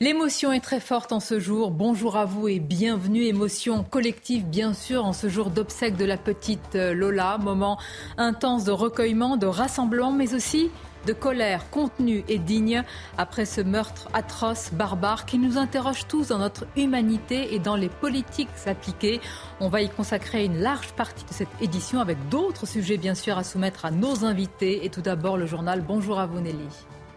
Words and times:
L'émotion 0.00 0.52
est 0.52 0.60
très 0.60 0.80
forte 0.80 1.12
en 1.12 1.20
ce 1.20 1.38
jour. 1.38 1.70
Bonjour 1.70 2.16
à 2.16 2.24
vous 2.24 2.48
et 2.48 2.58
bienvenue. 2.58 3.22
Émotion 3.22 3.84
collective, 3.84 4.44
bien 4.44 4.74
sûr, 4.74 5.04
en 5.04 5.12
ce 5.12 5.28
jour 5.28 5.50
d'obsèque 5.50 5.96
de 5.96 6.04
la 6.04 6.16
petite 6.16 6.74
euh, 6.74 6.92
Lola. 6.92 7.38
Moment 7.38 7.78
intense 8.16 8.64
de 8.64 8.72
recueillement, 8.72 9.36
de 9.36 9.46
rassemblement, 9.46 10.10
mais 10.10 10.34
aussi 10.34 10.70
de 11.06 11.12
colère 11.12 11.70
contenue 11.70 12.24
et 12.28 12.38
digne 12.38 12.82
après 13.18 13.44
ce 13.44 13.60
meurtre 13.60 14.08
atroce, 14.14 14.70
barbare, 14.72 15.26
qui 15.26 15.38
nous 15.38 15.58
interroge 15.58 16.08
tous 16.08 16.28
dans 16.28 16.38
notre 16.38 16.66
humanité 16.76 17.54
et 17.54 17.60
dans 17.60 17.76
les 17.76 17.88
politiques 17.88 18.48
appliquées. 18.66 19.20
On 19.60 19.68
va 19.68 19.80
y 19.80 19.88
consacrer 19.88 20.44
une 20.44 20.58
large 20.58 20.92
partie 20.94 21.24
de 21.24 21.32
cette 21.32 21.48
édition 21.60 22.00
avec 22.00 22.18
d'autres 22.30 22.66
sujets 22.66 22.96
bien 22.96 23.14
sûr 23.14 23.38
à 23.38 23.44
soumettre 23.44 23.84
à 23.84 23.92
nos 23.92 24.24
invités. 24.24 24.84
Et 24.84 24.88
tout 24.88 25.02
d'abord 25.02 25.36
le 25.36 25.46
journal 25.46 25.84
Bonjour 25.86 26.18
à 26.18 26.26
vous 26.26 26.40
Nelly. 26.40 26.66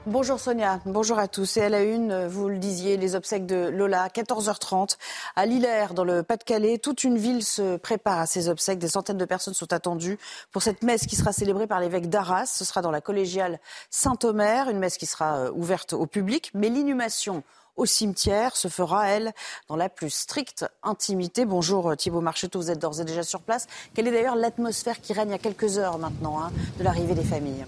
Bonjour 0.07 0.39
Sonia, 0.39 0.79
bonjour 0.85 1.19
à 1.19 1.27
tous. 1.27 1.57
Et 1.57 1.63
à 1.63 1.67
la 1.67 1.83
une, 1.83 2.27
vous 2.27 2.47
le 2.47 2.59
disiez, 2.59 2.95
les 2.95 3.15
obsèques 3.15 3.45
de 3.45 3.67
Lola, 3.67 4.07
14h30, 4.07 4.95
à 5.35 5.45
Lillers, 5.45 5.87
dans 5.93 6.05
le 6.05 6.23
Pas-de-Calais. 6.23 6.77
Toute 6.77 7.03
une 7.03 7.17
ville 7.17 7.43
se 7.43 7.75
prépare 7.75 8.19
à 8.19 8.25
ces 8.25 8.47
obsèques. 8.47 8.79
Des 8.79 8.87
centaines 8.87 9.17
de 9.17 9.25
personnes 9.25 9.53
sont 9.53 9.73
attendues 9.73 10.17
pour 10.53 10.61
cette 10.61 10.81
messe 10.81 11.07
qui 11.07 11.17
sera 11.17 11.33
célébrée 11.33 11.67
par 11.67 11.81
l'évêque 11.81 12.09
d'Arras. 12.09 12.45
Ce 12.45 12.63
sera 12.63 12.81
dans 12.81 12.89
la 12.89 13.01
collégiale 13.01 13.59
Saint-Omer, 13.89 14.69
une 14.69 14.79
messe 14.79 14.97
qui 14.97 15.07
sera 15.07 15.39
euh, 15.39 15.51
ouverte 15.53 15.91
au 15.91 16.05
public. 16.05 16.51
Mais 16.53 16.69
l'inhumation 16.69 17.43
au 17.75 17.85
cimetière 17.85 18.55
se 18.55 18.69
fera, 18.69 19.09
elle, 19.09 19.33
dans 19.67 19.75
la 19.75 19.89
plus 19.89 20.09
stricte 20.09 20.65
intimité. 20.83 21.43
Bonjour 21.43 21.91
euh, 21.91 21.95
Thibault 21.95 22.21
Marcheteau, 22.21 22.61
vous 22.61 22.71
êtes 22.71 22.79
d'ores 22.79 23.01
et 23.01 23.05
déjà 23.05 23.23
sur 23.23 23.41
place. 23.41 23.67
Quelle 23.93 24.07
est 24.07 24.11
d'ailleurs 24.11 24.37
l'atmosphère 24.37 25.01
qui 25.01 25.11
règne 25.11 25.33
à 25.33 25.37
quelques 25.37 25.77
heures 25.77 25.97
maintenant 25.97 26.41
hein, 26.41 26.53
de 26.79 26.85
l'arrivée 26.85 27.13
des 27.13 27.25
familles? 27.25 27.65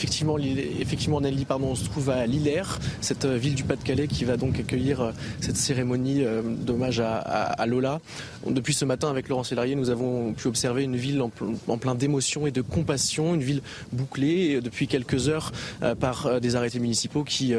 Effectivement, 0.00 0.38
effectivement 0.38 1.20
Nelly, 1.20 1.44
pardon, 1.44 1.66
on 1.72 1.74
se 1.74 1.84
trouve 1.84 2.08
à 2.08 2.26
Lillers, 2.26 2.78
cette 3.02 3.26
euh, 3.26 3.36
ville 3.36 3.54
du 3.54 3.64
Pas-de-Calais 3.64 4.08
qui 4.08 4.24
va 4.24 4.38
donc 4.38 4.58
accueillir 4.58 5.02
euh, 5.02 5.12
cette 5.42 5.58
cérémonie 5.58 6.24
euh, 6.24 6.40
d'hommage 6.40 7.00
à, 7.00 7.66
Lola. 7.66 8.00
Depuis 8.46 8.72
ce 8.72 8.86
matin, 8.86 9.10
avec 9.10 9.28
Laurent 9.28 9.44
Sélarié, 9.44 9.74
nous 9.74 9.90
avons 9.90 10.32
pu 10.32 10.48
observer 10.48 10.84
une 10.84 10.96
ville 10.96 11.20
en, 11.20 11.28
plein 11.76 11.94
d'émotion 11.94 12.46
et 12.46 12.50
de 12.50 12.62
compassion, 12.62 13.34
une 13.34 13.42
ville 13.42 13.60
bouclée 13.92 14.62
depuis 14.62 14.88
quelques 14.88 15.28
heures 15.28 15.52
par 16.00 16.40
des 16.40 16.56
arrêtés 16.56 16.78
municipaux 16.78 17.22
qui 17.22 17.52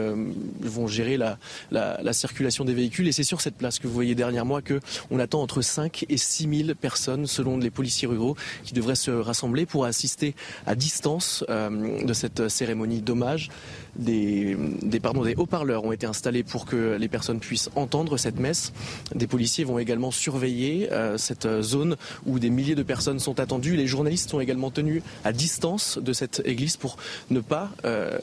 vont 0.60 0.88
gérer 0.88 1.18
la, 1.18 1.38
la, 1.70 2.14
circulation 2.14 2.66
des 2.66 2.74
véhicules. 2.74 3.08
Et 3.08 3.12
c'est 3.12 3.24
sur 3.24 3.42
cette 3.42 3.56
place 3.56 3.78
que 3.78 3.88
vous 3.88 3.94
voyez 3.94 4.16
derrière 4.16 4.46
moi 4.46 4.64
que 4.64 4.80
attend 5.20 5.42
entre 5.42 5.62
5 5.62 6.06
et 6.10 6.18
6 6.18 6.66
000 6.66 6.76
personnes, 6.76 7.28
selon 7.28 7.58
les 7.58 7.70
policiers 7.70 8.08
ruraux, 8.08 8.36
qui 8.64 8.74
devraient 8.74 8.96
se 8.96 9.12
rassembler 9.12 9.68
pour 9.68 9.86
assister 9.86 10.34
à 10.66 10.74
distance 10.76 11.46
de 11.48 12.14
cette 12.14 12.31
cérémonie 12.48 13.02
d'hommage. 13.02 13.50
Des, 13.96 14.56
des, 14.82 15.00
des 15.00 15.36
haut-parleurs 15.36 15.84
ont 15.84 15.92
été 15.92 16.06
installés 16.06 16.44
pour 16.44 16.66
que 16.66 16.98
les 16.98 17.08
personnes 17.08 17.40
puissent 17.40 17.70
entendre 17.76 18.18
cette 18.18 18.40
messe. 18.40 18.74
Des 19.14 19.28
policiers 19.28 19.64
vont 19.64 19.80
également 19.80 20.12
surveiller 20.12 20.92
euh, 20.92 21.18
cette 21.18 21.62
zone 21.62 21.98
où 22.26 22.40
des 22.40 22.50
milliers 22.50 22.76
de 22.76 22.84
personnes 22.84 23.20
sont 23.20 23.40
attendues. 23.40 23.76
Les 23.76 23.88
journalistes 23.88 24.30
sont 24.30 24.40
également 24.40 24.72
tenus 24.72 25.04
à 25.24 25.34
distance 25.34 25.98
de 25.98 26.14
cette 26.14 26.42
église 26.46 26.78
pour 26.78 26.98
ne 27.30 27.40
pas, 27.40 27.70
euh, 27.86 28.18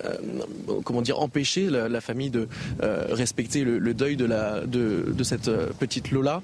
comment 0.84 1.02
dire, 1.02 1.20
empêcher 1.20 1.68
la, 1.70 2.00
famille 2.00 2.30
de 2.30 2.48
euh, 2.82 3.06
respecter 3.10 3.64
le, 3.64 3.94
deuil 3.94 4.16
de, 4.16 4.24
la, 4.24 4.60
de 4.66 5.22
cette 5.22 5.50
petite 5.78 6.10
Lola. 6.10 6.42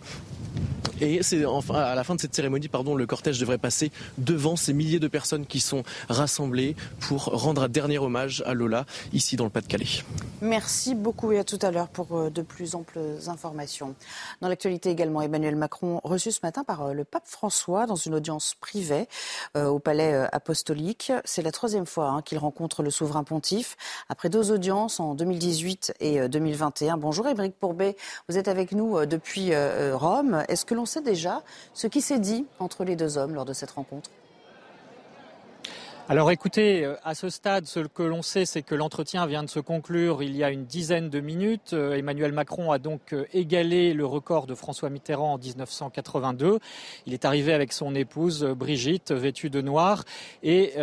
Et 1.01 1.23
c'est 1.23 1.45
enfin 1.45 1.75
à 1.75 1.95
la 1.95 2.05
fin 2.05 2.15
de 2.15 2.21
cette 2.21 2.35
cérémonie, 2.35 2.69
pardon, 2.69 2.95
le 2.95 3.07
cortège 3.07 3.41
devrait 3.41 3.59
passer 3.59 3.91
devant 4.19 4.57
ces 4.57 4.73
milliers 4.73 5.01
de 5.01 5.09
personnes 5.09 5.45
qui 5.45 5.61
sont 5.61 5.83
rassemblées 6.09 6.77
pour 7.01 7.25
rendre 7.25 7.65
un 7.65 7.69
dernier 7.69 7.99
hommage 7.99 8.43
à 8.47 8.55
Lola 8.55 8.87
ici 9.15 9.37
dans 9.37 9.45
le 9.45 9.51
Pas-de-Calais. 9.51 10.05
Merci 10.41 10.95
beaucoup 10.95 11.33
et 11.33 11.39
à 11.39 11.45
tout 11.45 11.59
à 11.63 11.71
l'heure 11.71 11.89
pour 11.89 12.17
euh, 12.17 12.31
de 12.31 12.43
plus 12.43 12.75
amples 12.75 13.01
informations. 13.29 13.95
Dans 14.41 14.49
l'actualité 14.49 14.91
également, 14.91 15.23
Emmanuel 15.23 15.57
Macron 15.57 16.01
reçu 16.05 16.33
ce 16.33 16.41
matin 16.43 16.65
par 16.65 16.83
euh, 16.83 16.93
le 16.93 17.05
pape 17.05 17.27
François 17.27 17.87
dans 17.87 17.97
une 17.97 18.15
audience 18.15 18.55
privée 18.55 19.09
euh, 19.57 19.69
au 19.69 19.79
Palais 19.79 20.15
apostolique. 20.33 21.13
C'est 21.25 21.43
la 21.43 21.53
troisième 21.53 21.87
fois 21.87 22.09
hein, 22.09 22.23
qu'il 22.23 22.39
rencontre 22.39 22.83
le 22.83 22.91
souverain 22.91 23.25
pontife 23.25 23.77
après 24.09 24.29
deux 24.29 24.51
audiences 24.51 25.01
en 25.01 25.15
2018 25.15 25.95
et 26.01 26.29
2021. 26.29 26.97
Bonjour 26.97 27.27
Émeric 27.27 27.59
Pourbet, 27.59 27.97
vous 28.29 28.37
êtes 28.39 28.49
avec 28.49 28.73
nous 28.73 29.05
depuis 29.07 29.53
Rome. 29.93 30.45
Est-ce 30.49 30.65
que 30.65 30.75
l'on 30.75 30.87
sait 30.87 31.03
déjà 31.03 31.43
ce 31.73 31.87
qui 31.87 32.01
s'est 32.01 32.19
dit 32.19 32.47
entre 32.59 32.85
les 32.85 32.97
deux 32.97 33.19
hommes 33.19 33.35
lors 33.35 33.45
de 33.45 33.53
cette 33.53 33.71
rencontre? 33.71 34.11
Alors 36.07 36.31
écoutez, 36.31 36.85
euh, 36.85 36.97
à 37.03 37.15
ce 37.15 37.31
stade, 37.31 37.65
ce 37.65 37.81
que 37.81 38.03
l'on 38.03 38.21
sait, 38.21 38.45
c'est 38.45 38.61
que 38.61 38.75
l'entretien 38.75 39.25
vient 39.25 39.43
de 39.43 39.49
se 39.49 39.59
conclure 39.59 40.23
il 40.23 40.37
y 40.37 40.45
a 40.45 40.51
une 40.51 40.67
dizaine 40.67 41.09
de 41.09 41.19
minutes. 41.19 41.73
Euh, 41.73 41.97
Emmanuel 41.97 42.33
Macron 42.33 42.73
a 42.73 42.79
donc 42.79 43.15
euh, 43.15 43.25
égalé 43.33 43.95
le 43.95 44.05
record 44.05 44.47
de 44.47 44.55
François 44.55 44.91
Mitterrand 44.91 45.33
en 45.33 45.39
1982. 45.39 46.59
Il 47.07 47.15
est 47.15 47.25
arrivé 47.25 47.55
avec 47.55 47.73
son 47.73 47.95
épouse 47.95 48.45
Brigitte, 48.45 49.13
vêtue 49.13 49.49
de 49.49 49.63
noir. 49.63 50.05
Et 50.43 50.75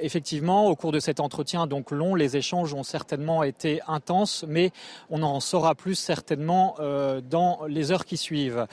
effectivement, 0.00 0.66
au 0.68 0.76
cours 0.76 0.92
de 0.92 1.00
cet 1.00 1.20
entretien 1.20 1.66
donc 1.66 1.90
long, 1.90 2.14
les 2.14 2.36
échanges 2.36 2.72
ont 2.72 2.82
certainement 2.82 3.42
été 3.42 3.80
intenses, 3.86 4.44
mais 4.48 4.70
on 5.10 5.22
en 5.22 5.40
saura 5.40 5.74
plus 5.74 5.94
certainement 5.94 6.76
dans 7.28 7.60
les 7.68 7.92
heures 7.92 8.04
qui 8.04 8.16
suivent. 8.16 8.66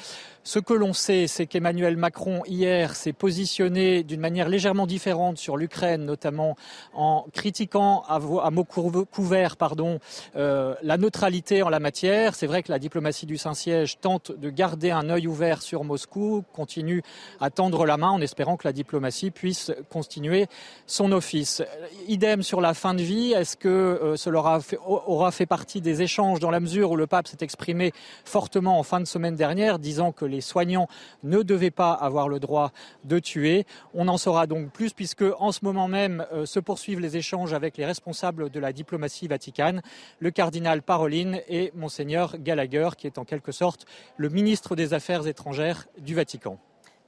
Ce 0.47 0.59
que 0.59 0.74
l'on 0.74 0.94
sait, 0.94 1.28
c'est 1.28 1.46
qu'Emmanuel 1.46 1.97
Macron, 1.97 2.41
hier, 2.46 2.96
s'est 2.96 3.12
positionné 3.12 4.03
d'une 4.03 4.22
manière 4.22 4.47
légèrement 4.47 4.88
différente 4.88 5.38
sur 5.38 5.58
l'Ukraine, 5.58 6.06
notamment 6.06 6.56
en 6.94 7.25
critiquant 7.34 8.06
à, 8.08 8.50
mots 8.50 8.63
couverts 8.63 9.57
pardon, 9.57 10.00
euh, 10.38 10.74
la 10.84 10.96
neutralité 10.96 11.63
en 11.63 11.69
la 11.69 11.81
matière. 11.81 12.34
C'est 12.34 12.47
vrai 12.47 12.63
que 12.63 12.72
la 12.72 12.80
diplomatie 12.80 13.25
du 13.25 13.36
Saint-Siège 13.36 14.00
tente 14.00 14.31
de 14.31 14.50
garder 14.50 14.90
un 14.90 15.09
œil 15.09 15.28
ouvert 15.28 15.62
sur 15.62 15.84
Moscou, 15.84 16.46
continue 16.53 17.03
à 17.41 17.50
tendre 17.50 17.86
la 17.86 17.97
main 17.97 18.12
en 18.12 18.22
espérant 18.22 18.56
que 18.56 18.69
la 18.69 18.72
diplomatie 18.72 19.31
puisse 19.31 19.74
continuer 19.90 20.47
son 20.86 21.12
office. 21.12 21.62
Idem 22.07 22.41
sur 22.41 22.62
la 22.62 22.74
fin 22.74 22.94
de 22.94 23.02
vie, 23.02 23.34
est-ce 23.34 23.57
que 23.57 23.68
euh, 23.68 24.16
cela 24.16 24.62
aura 24.80 25.31
fait 25.31 25.46
partie 25.46 25.81
des 25.81 26.03
échanges 26.03 26.40
dans 26.40 26.52
la 26.52 26.62
mesure 26.62 26.91
où 26.91 26.96
le 26.96 27.06
pape 27.06 27.28
s'est 27.28 27.36
exprimé 27.41 27.91
fortement 28.24 28.80
en 28.80 28.84
fin 28.84 29.02
de 29.02 29.06
semaine 29.06 29.36
dernière, 29.36 29.78
disant 29.78 30.13
que 30.13 30.24
les 30.24 30.37
les 30.38 30.42
soignants 30.42 30.88
ne 31.24 31.42
devaient 31.42 31.72
pas 31.72 31.94
avoir 31.94 32.30
le 32.30 32.40
droit 32.40 32.72
de 33.06 33.18
tuer. 33.18 33.66
On 33.96 34.08
en 34.08 34.18
saura 34.18 34.46
donc 34.46 34.72
plus 34.72 34.94
puisque 34.94 35.25
en 35.40 35.52
ce 35.52 35.66
moment 35.66 35.88
même 35.88 36.25
euh, 36.31 36.46
se 36.46 36.59
poursuivent 36.59 37.00
les 37.00 37.18
échanges 37.18 37.53
avec 37.53 37.75
les 37.75 37.86
responsables 37.86 38.52
de 38.52 38.59
la 38.59 38.72
diplomatie 38.72 39.28
vaticane, 39.28 39.81
le 40.20 40.30
cardinal 40.30 40.84
Parolin 40.84 41.40
et 41.50 41.72
monseigneur 41.74 42.38
Gallagher 42.38 42.90
qui 42.96 43.08
est 43.08 43.18
en 43.18 43.25
quelque 43.25 43.52
sorte 43.52 43.88
le 44.16 44.30
ministre 44.30 44.75
des 44.75 44.94
Affaires 44.94 45.25
étrangères 45.25 45.88
du 45.98 46.14
Vatican. 46.14 46.59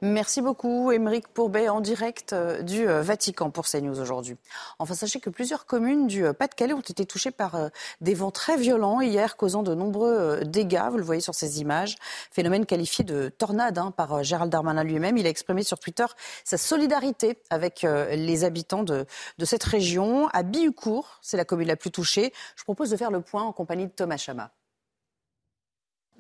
Merci 0.02 0.42
beaucoup, 0.42 0.94
Émeric 0.94 1.28
Pourbet, 1.28 1.68
en 1.68 1.82
direct 1.82 2.32
euh, 2.32 2.62
du 2.62 2.88
euh, 2.88 3.02
Vatican 3.02 3.50
pour 3.50 3.68
CNews 3.68 4.00
aujourd'hui. 4.00 4.38
Enfin, 4.80 4.94
sachez 4.94 5.20
que 5.20 5.30
plusieurs 5.30 5.66
communes 5.66 6.08
du 6.08 6.26
euh, 6.26 6.32
Pas-de-Calais 6.32 6.72
ont 6.72 6.80
été 6.80 7.06
touchées 7.06 7.32
par 7.32 7.70
des 8.00 8.14
vents 8.14 8.32
très 8.32 8.56
violents 8.56 9.02
hier, 9.02 9.36
causant 9.36 9.62
de 9.62 9.76
nombreux 9.76 10.46
dégâts. 10.46 10.88
Vous 10.90 10.98
le 10.98 11.04
voyez 11.04 11.20
sur 11.20 11.36
ces 11.36 11.60
images. 11.60 11.98
Phénomène 12.32 12.66
qualifié 12.66 13.04
de 13.04 13.28
tornade 13.28 13.78
hein, 13.78 13.92
par 13.92 14.24
Gérald 14.24 14.50
Darmanin 14.50 14.86
lui-même. 14.86 15.18
Il 15.18 15.28
a 15.28 15.30
exprimé 15.30 15.64
sur 15.64 15.80
Twitter 15.80 16.06
sa 16.46 16.58
solidarité 16.58 17.38
avec 17.50 17.82
les 17.82 18.44
habitants 18.46 18.84
de, 18.84 19.06
cette 19.44 19.64
région. 19.64 20.30
À 20.30 20.44
Bihucourt, 20.44 21.20
c'est 21.22 21.38
la 21.38 21.46
commune 21.46 21.68
la 21.68 21.76
plus 21.76 21.92
touchée. 21.92 22.32
Je 22.56 22.64
propose 22.64 22.90
de 22.90 22.96
faire 22.96 23.12
le 23.12 23.22
point 23.22 23.44
en 23.44 23.52
compagnie 23.52 23.88
de 23.88 23.92
Thomas 23.92 24.18
Chama. 24.18 24.52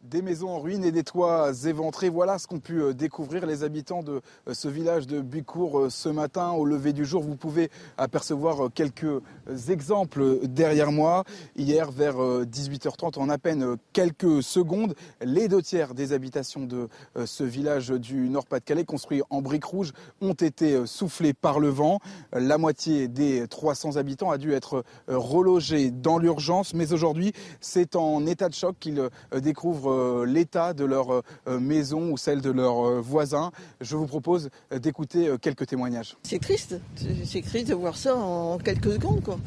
Des 0.04 0.22
maisons 0.22 0.50
en 0.50 0.60
ruine 0.60 0.86
et 0.86 0.92
des 0.92 1.04
toits 1.04 1.51
éventrés, 1.66 2.07
voilà 2.07 2.38
ce 2.38 2.48
qu'ont 2.48 2.60
pu 2.60 2.81
euh, 2.81 2.94
découvrir 2.94 3.46
les 3.46 3.63
habitants 3.63 4.01
de 4.01 4.22
euh, 4.48 4.54
ce 4.54 4.69
village 4.69 5.07
de 5.07 5.19
Bucourt 5.19 5.78
euh, 5.78 5.90
ce 5.90 6.07
matin 6.07 6.51
au 6.51 6.66
lever 6.66 6.94
du 6.94 7.06
jour. 7.06 7.22
Vous 7.22 7.36
pouvez 7.36 7.69
apercevoir 7.98 8.69
quelques 8.74 9.22
exemples 9.68 10.48
derrière 10.48 10.94
moi. 10.94 11.25
Hier, 11.57 11.92
vers 11.92 12.16
18h30, 12.18 13.19
en 13.19 13.30
à 13.30 13.38
peine 13.38 13.75
quelques 13.92 14.42
secondes, 14.42 14.96
les 15.22 15.48
deux 15.48 15.62
tiers 15.62 15.94
des 15.94 16.13
habitations 16.13 16.66
de 16.66 16.88
ce 17.25 17.44
village 17.44 17.90
du 17.90 18.30
Nord-Pas-de-Calais, 18.30 18.86
construit 18.86 19.22
en 19.30 19.42
briques 19.42 19.66
rouges, 19.66 19.92
ont 20.22 20.34
été 20.34 20.86
soufflés 20.86 21.34
par 21.34 21.60
le 21.60 21.69
vent. 21.69 22.00
La 22.31 22.57
moitié 22.57 23.07
des 23.07 23.48
300 23.48 23.98
habitants 23.98 24.31
a 24.31 24.38
dû 24.38 24.54
être 24.54 24.84
relogés 25.07 25.92
dans 25.92 26.18
l'urgence, 26.18 26.74
mais 26.74 26.94
aujourd'hui, 26.94 27.34
c'est 27.60 27.95
en 27.95 28.25
état 28.25 28.50
de 28.50 28.54
choc 28.54 28.75
qu'ils 28.80 29.10
découvrent 29.34 29.89
euh, 29.90 30.26
l'état 30.26 30.74
de 30.74 30.86
leur 30.86 31.12
euh, 31.12 31.60
maison 31.60 32.12
ou 32.12 32.18
celle 32.18 32.42
de 32.42 32.52
leurs 32.52 32.88
euh, 32.88 33.02
voisins. 33.02 33.52
Je 33.82 33.96
vous 33.96 34.08
propose 34.08 34.50
d'écouter 34.72 35.30
quelques 35.42 35.68
témoignages. 35.68 36.16
C'est 36.24 36.40
triste, 36.40 36.80
c'est 37.26 37.42
triste 37.42 37.68
de 37.68 37.74
voir 37.74 37.98
ça 37.98 38.16
en 38.16 38.58
quelques 38.58 38.94
secondes. 38.94 39.22
Quoi. 39.24 39.38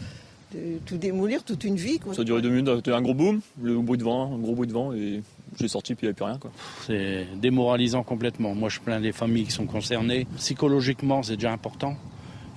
De 0.54 0.78
tout 0.84 0.98
démolir, 0.98 1.44
toute 1.44 1.64
une 1.64 1.76
vie. 1.76 1.98
Ça 2.12 2.22
a 2.22 2.24
duré 2.24 2.42
deux 2.42 2.50
minutes, 2.50 2.88
un 2.88 3.02
gros 3.02 3.14
boom, 3.14 3.40
le 3.62 3.78
bruit 3.78 3.98
de 3.98 4.04
vent, 4.04 4.34
un 4.34 4.38
gros 4.38 4.54
bruit 4.54 4.68
de 4.68 4.72
vent, 4.72 4.92
et 4.92 5.22
j'ai 5.58 5.68
sorti 5.68 5.94
puis 5.94 6.06
il 6.06 6.10
n'y 6.10 6.24
avait 6.24 6.38
plus 6.38 6.48
rien. 6.48 6.52
C'est 6.86 7.26
démoralisant 7.40 8.02
complètement. 8.02 8.54
Moi 8.54 8.68
je 8.68 8.80
plains 8.80 8.98
les 8.98 9.12
familles 9.12 9.44
qui 9.44 9.52
sont 9.52 9.66
concernées. 9.66 10.26
Psychologiquement 10.36 11.22
c'est 11.22 11.36
déjà 11.36 11.52
important, 11.52 11.96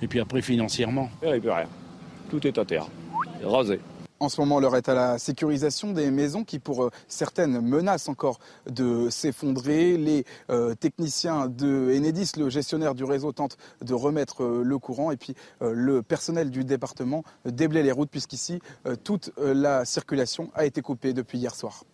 et 0.02 0.08
puis 0.08 0.20
après 0.20 0.42
financièrement. 0.42 1.08
Il 1.22 1.26
n'y 1.26 1.30
avait 1.32 1.40
plus 1.40 1.50
rien. 1.50 1.68
Tout 2.30 2.46
est 2.46 2.58
à 2.58 2.64
terre, 2.64 2.86
rasé. 3.42 3.80
En 4.18 4.30
ce 4.30 4.40
moment, 4.40 4.60
l'heure 4.60 4.76
est 4.76 4.88
à 4.88 4.94
la 4.94 5.18
sécurisation 5.18 5.92
des 5.92 6.10
maisons 6.10 6.42
qui, 6.42 6.58
pour 6.58 6.84
euh, 6.84 6.90
certaines, 7.06 7.60
menacent 7.60 8.08
encore 8.08 8.38
de 8.70 9.10
s'effondrer. 9.10 9.98
Les 9.98 10.24
euh, 10.48 10.74
techniciens 10.74 11.48
de 11.48 11.92
Enedis, 11.94 12.32
le 12.38 12.48
gestionnaire 12.48 12.94
du 12.94 13.04
réseau, 13.04 13.32
tentent 13.32 13.58
de 13.82 13.92
remettre 13.92 14.42
euh, 14.42 14.62
le 14.64 14.78
courant. 14.78 15.10
Et 15.10 15.18
puis, 15.18 15.34
le 15.60 16.02
personnel 16.02 16.50
du 16.50 16.64
département 16.64 17.24
déblaye 17.44 17.82
les 17.82 17.92
routes, 17.92 18.10
puisqu'ici, 18.10 18.60
toute 19.04 19.30
la 19.38 19.84
circulation 19.84 20.50
a 20.54 20.64
été 20.64 20.80
coupée 20.80 21.12
depuis 21.12 21.38
hier 21.38 21.54
soir. 21.54 21.84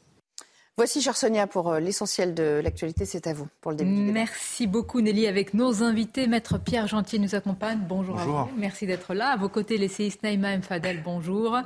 Voici, 0.78 1.02
chère 1.02 1.18
Sonia, 1.18 1.46
pour 1.46 1.68
euh, 1.68 1.80
l'essentiel 1.80 2.32
de 2.32 2.58
l'actualité. 2.64 3.04
C'est 3.04 3.26
à 3.26 3.34
vous 3.34 3.46
pour 3.60 3.72
le 3.72 3.76
début. 3.76 3.94
Du 3.94 4.10
Merci 4.10 4.66
beaucoup, 4.66 5.02
Nelly. 5.02 5.26
Avec 5.26 5.52
nos 5.52 5.82
invités, 5.82 6.26
Maître 6.26 6.56
Pierre 6.56 6.86
Gentil 6.86 7.20
nous 7.20 7.34
accompagne. 7.34 7.78
Bonjour, 7.86 8.16
bonjour. 8.16 8.38
à 8.38 8.44
vous. 8.44 8.50
Merci 8.56 8.86
d'être 8.86 9.12
là. 9.12 9.32
À 9.32 9.36
vos 9.36 9.50
côtés, 9.50 9.76
l'essayiste 9.76 10.22
Naïma 10.22 10.52
M. 10.52 10.62
Fadel. 10.62 11.02
Bonjour. 11.04 11.58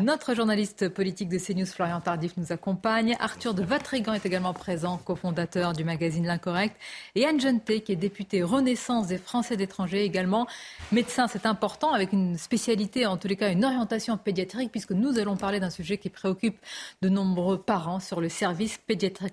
Notre 0.00 0.34
journaliste 0.34 0.88
politique 0.88 1.28
de 1.28 1.36
CNews, 1.36 1.66
Florian 1.66 2.00
Tardif, 2.00 2.32
nous 2.38 2.50
accompagne. 2.50 3.14
Arthur 3.20 3.52
de 3.52 3.62
Vatrigan 3.62 4.14
est 4.14 4.24
également 4.24 4.54
présent, 4.54 4.96
cofondateur 5.04 5.74
du 5.74 5.84
magazine 5.84 6.24
L'Incorrect. 6.24 6.76
Et 7.14 7.26
Anne 7.26 7.38
Jenté, 7.38 7.82
qui 7.82 7.92
est 7.92 7.96
députée 7.96 8.42
Renaissance 8.42 9.08
des 9.08 9.18
Français 9.18 9.58
d'étrangers, 9.58 10.02
également 10.02 10.46
médecin. 10.92 11.28
C'est 11.28 11.44
important, 11.44 11.92
avec 11.92 12.14
une 12.14 12.38
spécialité, 12.38 13.04
en 13.04 13.18
tous 13.18 13.28
les 13.28 13.36
cas, 13.36 13.52
une 13.52 13.66
orientation 13.66 14.16
pédiatrique, 14.16 14.70
puisque 14.70 14.92
nous 14.92 15.18
allons 15.18 15.36
parler 15.36 15.60
d'un 15.60 15.68
sujet 15.68 15.98
qui 15.98 16.08
préoccupe 16.08 16.56
de 17.02 17.10
nombreux 17.10 17.60
parents 17.60 18.00
sur 18.00 18.22
le 18.22 18.30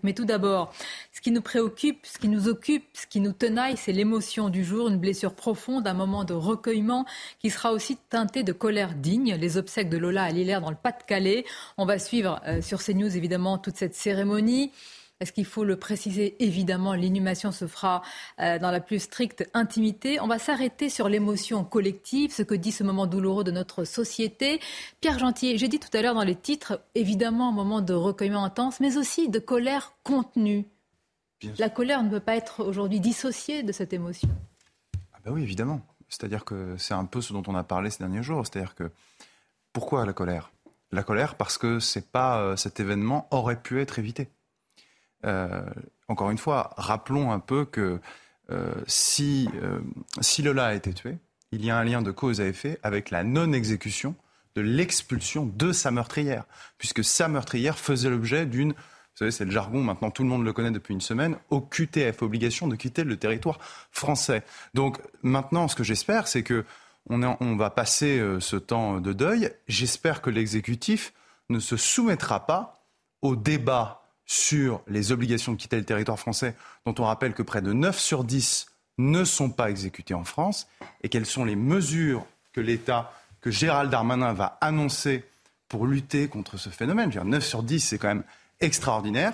Mais 0.04 0.13
tout 0.13 0.25
d'abord, 0.25 0.74
ce 1.12 1.21
qui 1.21 1.31
nous 1.31 1.42
préoccupe, 1.42 2.06
ce 2.06 2.18
qui 2.18 2.27
nous 2.27 2.48
occupe, 2.48 2.86
ce 2.94 3.07
qui 3.07 3.19
nous 3.19 3.31
tenaille, 3.31 3.77
c'est 3.77 3.92
l'émotion 3.92 4.50
du 4.50 4.63
jour, 4.63 4.89
une 4.89 4.98
blessure 4.98 5.33
profonde, 5.33 5.88
un 5.88 5.94
moment 5.94 6.24
de 6.24 6.33
recueillement 6.33 7.06
qui 7.39 7.50
sera 7.50 7.71
aussi 7.71 7.98
teinté 8.10 8.44
de 8.44 8.54
colère 8.54 8.94
digne. 8.95 9.36
Les 9.36 9.57
obsèques 9.57 9.89
de 9.89 9.98
Lola 9.98 10.24
à 10.24 10.31
Lillers 10.31 10.60
dans 10.62 10.69
le 10.69 10.75
Pas-de-Calais. 10.75 11.45
On 11.77 11.86
va 11.86 12.00
suivre 12.00 12.42
euh, 12.48 12.62
sur 12.62 12.83
CNews 12.83 13.15
évidemment 13.15 13.57
toute 13.57 13.77
cette 13.77 13.95
cérémonie. 13.95 14.71
Est-ce 15.23 15.31
qu'il 15.31 15.45
faut 15.45 15.63
le 15.63 15.77
préciser? 15.77 16.35
Évidemment, 16.43 16.95
l'inhumation 16.95 17.53
se 17.53 17.65
fera 17.65 18.01
euh, 18.41 18.59
dans 18.59 18.71
la 18.71 18.81
plus 18.81 18.99
stricte 18.99 19.49
intimité. 19.53 20.19
On 20.19 20.27
va 20.27 20.37
s'arrêter 20.37 20.89
sur 20.89 21.07
l'émotion 21.07 21.63
collective, 21.63 22.33
ce 22.33 22.43
que 22.43 22.53
dit 22.53 22.73
ce 22.73 22.83
moment 22.83 23.07
douloureux 23.07 23.45
de 23.45 23.51
notre 23.51 23.85
société. 23.85 24.59
Pierre 24.99 25.19
Gentier, 25.19 25.57
j'ai 25.57 25.69
dit 25.69 25.79
tout 25.79 25.87
à 25.93 26.01
l'heure 26.01 26.13
dans 26.13 26.25
les 26.25 26.35
titres, 26.35 26.81
évidemment, 26.93 27.47
un 27.47 27.51
moment 27.53 27.79
de 27.79 27.93
recueillement 27.93 28.43
intense, 28.43 28.81
mais 28.81 28.97
aussi 28.97 29.29
de 29.29 29.39
colère 29.39 29.93
contenue. 30.03 30.65
La 31.57 31.69
colère 31.69 32.03
ne 32.03 32.09
peut 32.09 32.19
pas 32.19 32.35
être 32.35 32.61
aujourd'hui 32.61 32.99
dissociée 32.99 33.63
de 33.63 33.71
cette 33.71 33.93
émotion. 33.93 34.27
Ah 35.13 35.19
ben 35.23 35.31
oui, 35.31 35.43
évidemment. 35.43 35.79
C'est-à-dire 36.09 36.43
que 36.43 36.75
c'est 36.77 36.95
un 36.95 37.05
peu 37.05 37.21
ce 37.21 37.31
dont 37.31 37.43
on 37.47 37.55
a 37.55 37.63
parlé 37.63 37.89
ces 37.91 37.99
derniers 37.99 38.23
jours. 38.23 38.45
C'est-à-dire 38.45 38.75
que 38.75 38.91
pourquoi 39.71 40.05
la 40.05 40.11
colère? 40.11 40.51
La 40.91 41.01
colère 41.01 41.35
parce 41.35 41.57
que 41.57 41.79
c'est 41.79 42.11
pas 42.11 42.41
euh, 42.41 42.57
cet 42.57 42.81
événement 42.81 43.29
aurait 43.31 43.61
pu 43.61 43.79
être 43.79 43.99
évité. 43.99 44.27
Euh, 45.25 45.63
encore 46.07 46.31
une 46.31 46.37
fois, 46.37 46.73
rappelons 46.77 47.31
un 47.31 47.39
peu 47.39 47.65
que 47.65 47.99
euh, 48.51 48.73
si, 48.87 49.49
euh, 49.61 49.79
si 50.21 50.41
Lola 50.41 50.67
a 50.67 50.73
été 50.73 50.93
tué, 50.93 51.17
il 51.51 51.63
y 51.63 51.71
a 51.71 51.77
un 51.77 51.83
lien 51.83 52.01
de 52.01 52.11
cause 52.11 52.41
à 52.41 52.45
effet 52.45 52.79
avec 52.83 53.09
la 53.09 53.23
non-exécution 53.23 54.15
de 54.55 54.61
l'expulsion 54.61 55.45
de 55.45 55.71
sa 55.71 55.91
meurtrière, 55.91 56.45
puisque 56.77 57.03
sa 57.03 57.27
meurtrière 57.27 57.77
faisait 57.79 58.09
l'objet 58.09 58.45
d'une, 58.45 58.71
vous 58.71 59.17
savez, 59.17 59.31
c'est 59.31 59.45
le 59.45 59.51
jargon, 59.51 59.81
maintenant 59.81 60.11
tout 60.11 60.23
le 60.23 60.29
monde 60.29 60.43
le 60.43 60.53
connaît 60.53 60.71
depuis 60.71 60.93
une 60.93 61.01
semaine, 61.01 61.37
au 61.49 61.61
QTF, 61.61 62.21
obligation 62.21 62.67
de 62.67 62.75
quitter 62.75 63.03
le 63.03 63.17
territoire 63.17 63.59
français. 63.91 64.43
Donc 64.73 64.99
maintenant, 65.23 65.67
ce 65.67 65.75
que 65.75 65.83
j'espère, 65.83 66.27
c'est 66.27 66.43
que 66.43 66.65
on, 67.09 67.55
va 67.57 67.69
passer 67.69 68.23
ce 68.39 68.55
temps 68.55 69.01
de 69.01 69.11
deuil. 69.11 69.51
J'espère 69.67 70.21
que 70.21 70.29
l'exécutif 70.29 71.13
ne 71.49 71.59
se 71.59 71.75
soumettra 71.75 72.45
pas 72.45 72.85
au 73.21 73.35
débat 73.35 74.02
sur 74.25 74.81
les 74.87 75.11
obligations 75.11 75.51
de 75.51 75.57
quitter 75.57 75.77
le 75.77 75.85
territoire 75.85 76.19
français, 76.19 76.55
dont 76.85 76.95
on 76.99 77.03
rappelle 77.03 77.33
que 77.33 77.43
près 77.43 77.61
de 77.61 77.73
9 77.73 77.97
sur 77.99 78.23
10 78.23 78.67
ne 78.97 79.23
sont 79.23 79.49
pas 79.49 79.69
exécutées 79.69 80.13
en 80.13 80.23
France, 80.23 80.67
et 81.01 81.09
quelles 81.09 81.25
sont 81.25 81.45
les 81.45 81.55
mesures 81.55 82.25
que 82.53 82.61
l'État, 82.61 83.13
que 83.41 83.51
Gérald 83.51 83.89
Darmanin 83.89 84.33
va 84.33 84.57
annoncer 84.61 85.25
pour 85.67 85.87
lutter 85.87 86.27
contre 86.27 86.57
ce 86.57 86.69
phénomène? 86.69 87.11
Je 87.11 87.19
9 87.19 87.43
sur 87.43 87.63
10, 87.63 87.79
c'est 87.79 87.97
quand 87.97 88.09
même 88.09 88.23
extraordinaire. 88.59 89.33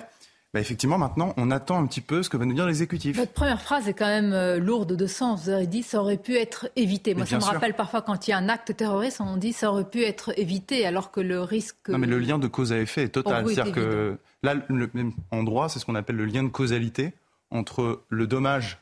Bah, 0.52 0.58
effectivement, 0.58 0.98
maintenant, 0.98 1.32
on 1.36 1.52
attend 1.52 1.78
un 1.78 1.86
petit 1.86 2.00
peu 2.00 2.24
ce 2.24 2.28
que 2.28 2.36
va 2.36 2.44
nous 2.44 2.54
dire 2.54 2.66
l'exécutif. 2.66 3.16
Votre 3.16 3.32
première 3.32 3.62
phrase 3.62 3.86
est 3.86 3.94
quand 3.94 4.06
même 4.06 4.32
euh, 4.32 4.58
lourde 4.58 4.96
de 4.96 5.06
sens. 5.06 5.44
Vous 5.44 5.50
avez 5.50 5.68
dit 5.68 5.84
ça 5.84 6.00
aurait 6.00 6.16
pu 6.16 6.36
être 6.36 6.68
évité. 6.74 7.14
Moi, 7.14 7.24
ça 7.24 7.36
me 7.38 7.42
rappelle 7.42 7.74
parfois 7.74 8.02
quand 8.02 8.26
il 8.26 8.32
y 8.32 8.34
a 8.34 8.38
un 8.38 8.48
acte 8.48 8.76
terroriste, 8.76 9.20
on 9.20 9.36
dit 9.36 9.52
ça 9.52 9.70
aurait 9.70 9.88
pu 9.88 10.02
être 10.02 10.36
évité, 10.36 10.84
alors 10.86 11.12
que 11.12 11.20
le 11.20 11.40
risque. 11.40 11.88
Non, 11.88 11.98
mais 11.98 12.08
le 12.08 12.18
lien 12.18 12.38
de 12.38 12.48
cause 12.48 12.72
à 12.72 12.78
effet 12.78 13.04
est 13.04 13.10
total. 13.10 13.46
C'est-à-dire 13.46 13.72
que 13.72 14.18
là, 14.42 14.54
le, 14.68 14.90
en 15.30 15.44
droit, 15.44 15.68
c'est 15.68 15.78
ce 15.78 15.86
qu'on 15.86 15.94
appelle 15.94 16.16
le 16.16 16.24
lien 16.24 16.42
de 16.42 16.48
causalité 16.48 17.12
entre 17.50 18.02
le 18.08 18.26
dommage 18.26 18.78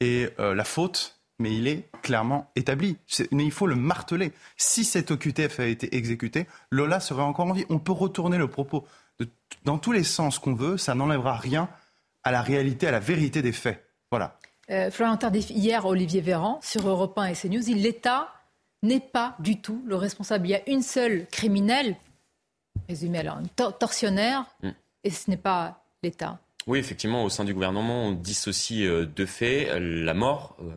et 0.00 0.30
euh, 0.38 0.54
la 0.54 0.64
faute 0.64 1.20
mais 1.40 1.56
il 1.56 1.66
est 1.66 1.88
clairement 2.02 2.50
établi. 2.54 2.98
Mais 3.32 3.44
il 3.44 3.50
faut 3.50 3.66
le 3.66 3.74
marteler. 3.74 4.32
Si 4.56 4.84
cette 4.84 5.10
OQTF 5.10 5.58
a 5.58 5.66
été 5.66 5.96
exécutée, 5.96 6.46
Lola 6.70 7.00
serait 7.00 7.22
encore 7.22 7.46
en 7.46 7.52
vie. 7.52 7.64
On 7.70 7.78
peut 7.78 7.92
retourner 7.92 8.36
le 8.36 8.46
propos 8.46 8.84
dans 9.64 9.78
tous 9.78 9.92
les 9.92 10.04
sens 10.04 10.38
qu'on 10.38 10.54
veut, 10.54 10.76
ça 10.76 10.94
n'enlèvera 10.94 11.36
rien 11.36 11.68
à 12.22 12.30
la 12.30 12.42
réalité, 12.42 12.86
à 12.86 12.90
la 12.90 13.00
vérité 13.00 13.42
des 13.42 13.52
faits. 13.52 13.84
Voilà. 14.10 14.38
Euh, 14.70 14.90
Florian 14.90 15.16
Tardif, 15.16 15.50
hier, 15.50 15.84
Olivier 15.86 16.20
Véran, 16.20 16.60
sur 16.62 16.88
Europe 16.88 17.18
1 17.18 17.26
et 17.26 17.34
CNews, 17.34 17.74
l'État 17.74 18.32
n'est 18.82 19.00
pas 19.00 19.34
du 19.40 19.60
tout 19.60 19.82
le 19.86 19.96
responsable. 19.96 20.46
Il 20.46 20.50
y 20.50 20.54
a 20.54 20.68
une 20.68 20.82
seule 20.82 21.26
criminelle, 21.30 21.96
résumée 22.88 23.18
alors, 23.18 23.38
une 23.38 23.48
tortionnaire, 23.48 24.44
mm. 24.62 24.70
et 25.04 25.10
ce 25.10 25.30
n'est 25.30 25.36
pas 25.36 25.84
l'État. 26.02 26.38
Oui, 26.66 26.78
effectivement, 26.78 27.24
au 27.24 27.28
sein 27.28 27.44
du 27.44 27.54
gouvernement, 27.54 28.04
on 28.06 28.12
dissocie 28.12 28.86
euh, 28.86 29.06
deux 29.06 29.26
faits. 29.26 29.68
La 29.78 30.14
mort, 30.14 30.56
euh, 30.60 30.70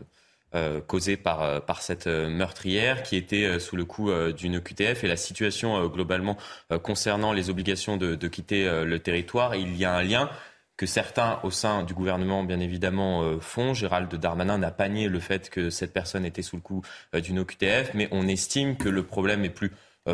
causée 0.88 1.18
par, 1.18 1.42
euh, 1.42 1.60
par 1.60 1.82
cette 1.82 2.08
euh, 2.08 2.30
meurtrière 2.30 3.04
qui 3.04 3.16
était 3.16 3.60
sous 3.60 3.76
le 3.76 3.86
coup 3.86 4.12
d'une 4.36 4.62
QTF 4.62 5.04
et 5.04 5.08
la 5.08 5.18
situation 5.18 5.88
globalement 5.88 6.38
concernant 6.82 7.34
les 7.34 7.50
obligations 7.50 7.98
de, 7.98 8.16
de 8.16 8.28
quitter 8.28 8.66
le 8.86 9.00
territoire. 9.00 9.56
Il 9.56 9.76
y 9.76 9.86
a 9.86 9.94
un 9.94 10.04
lien 10.04 10.30
que 10.78 10.86
certains 10.86 11.40
au 11.44 11.52
sein 11.52 11.84
du 11.84 11.94
gouvernement, 11.94 12.44
bien 12.44 12.60
évidemment, 12.60 13.40
font. 13.40 13.74
Gérald 13.74 14.14
Darmanin 14.16 14.58
n'a 14.58 14.72
pas 14.72 14.90
nié 14.90 15.08
le 15.08 15.20
fait 15.20 15.50
que 15.50 15.70
cette 15.70 15.94
personne 15.94 16.26
était 16.26 16.42
sous 16.42 16.56
le 16.56 16.62
coup 16.62 16.82
d'une 17.14 17.40
OQTF, 17.40 17.94
mais 17.94 18.08
on 18.12 18.28
estime 18.28 18.78
que 18.78 18.90
le 18.90 19.04
problème 19.04 19.46
est 19.46 19.50
plus 19.50 19.72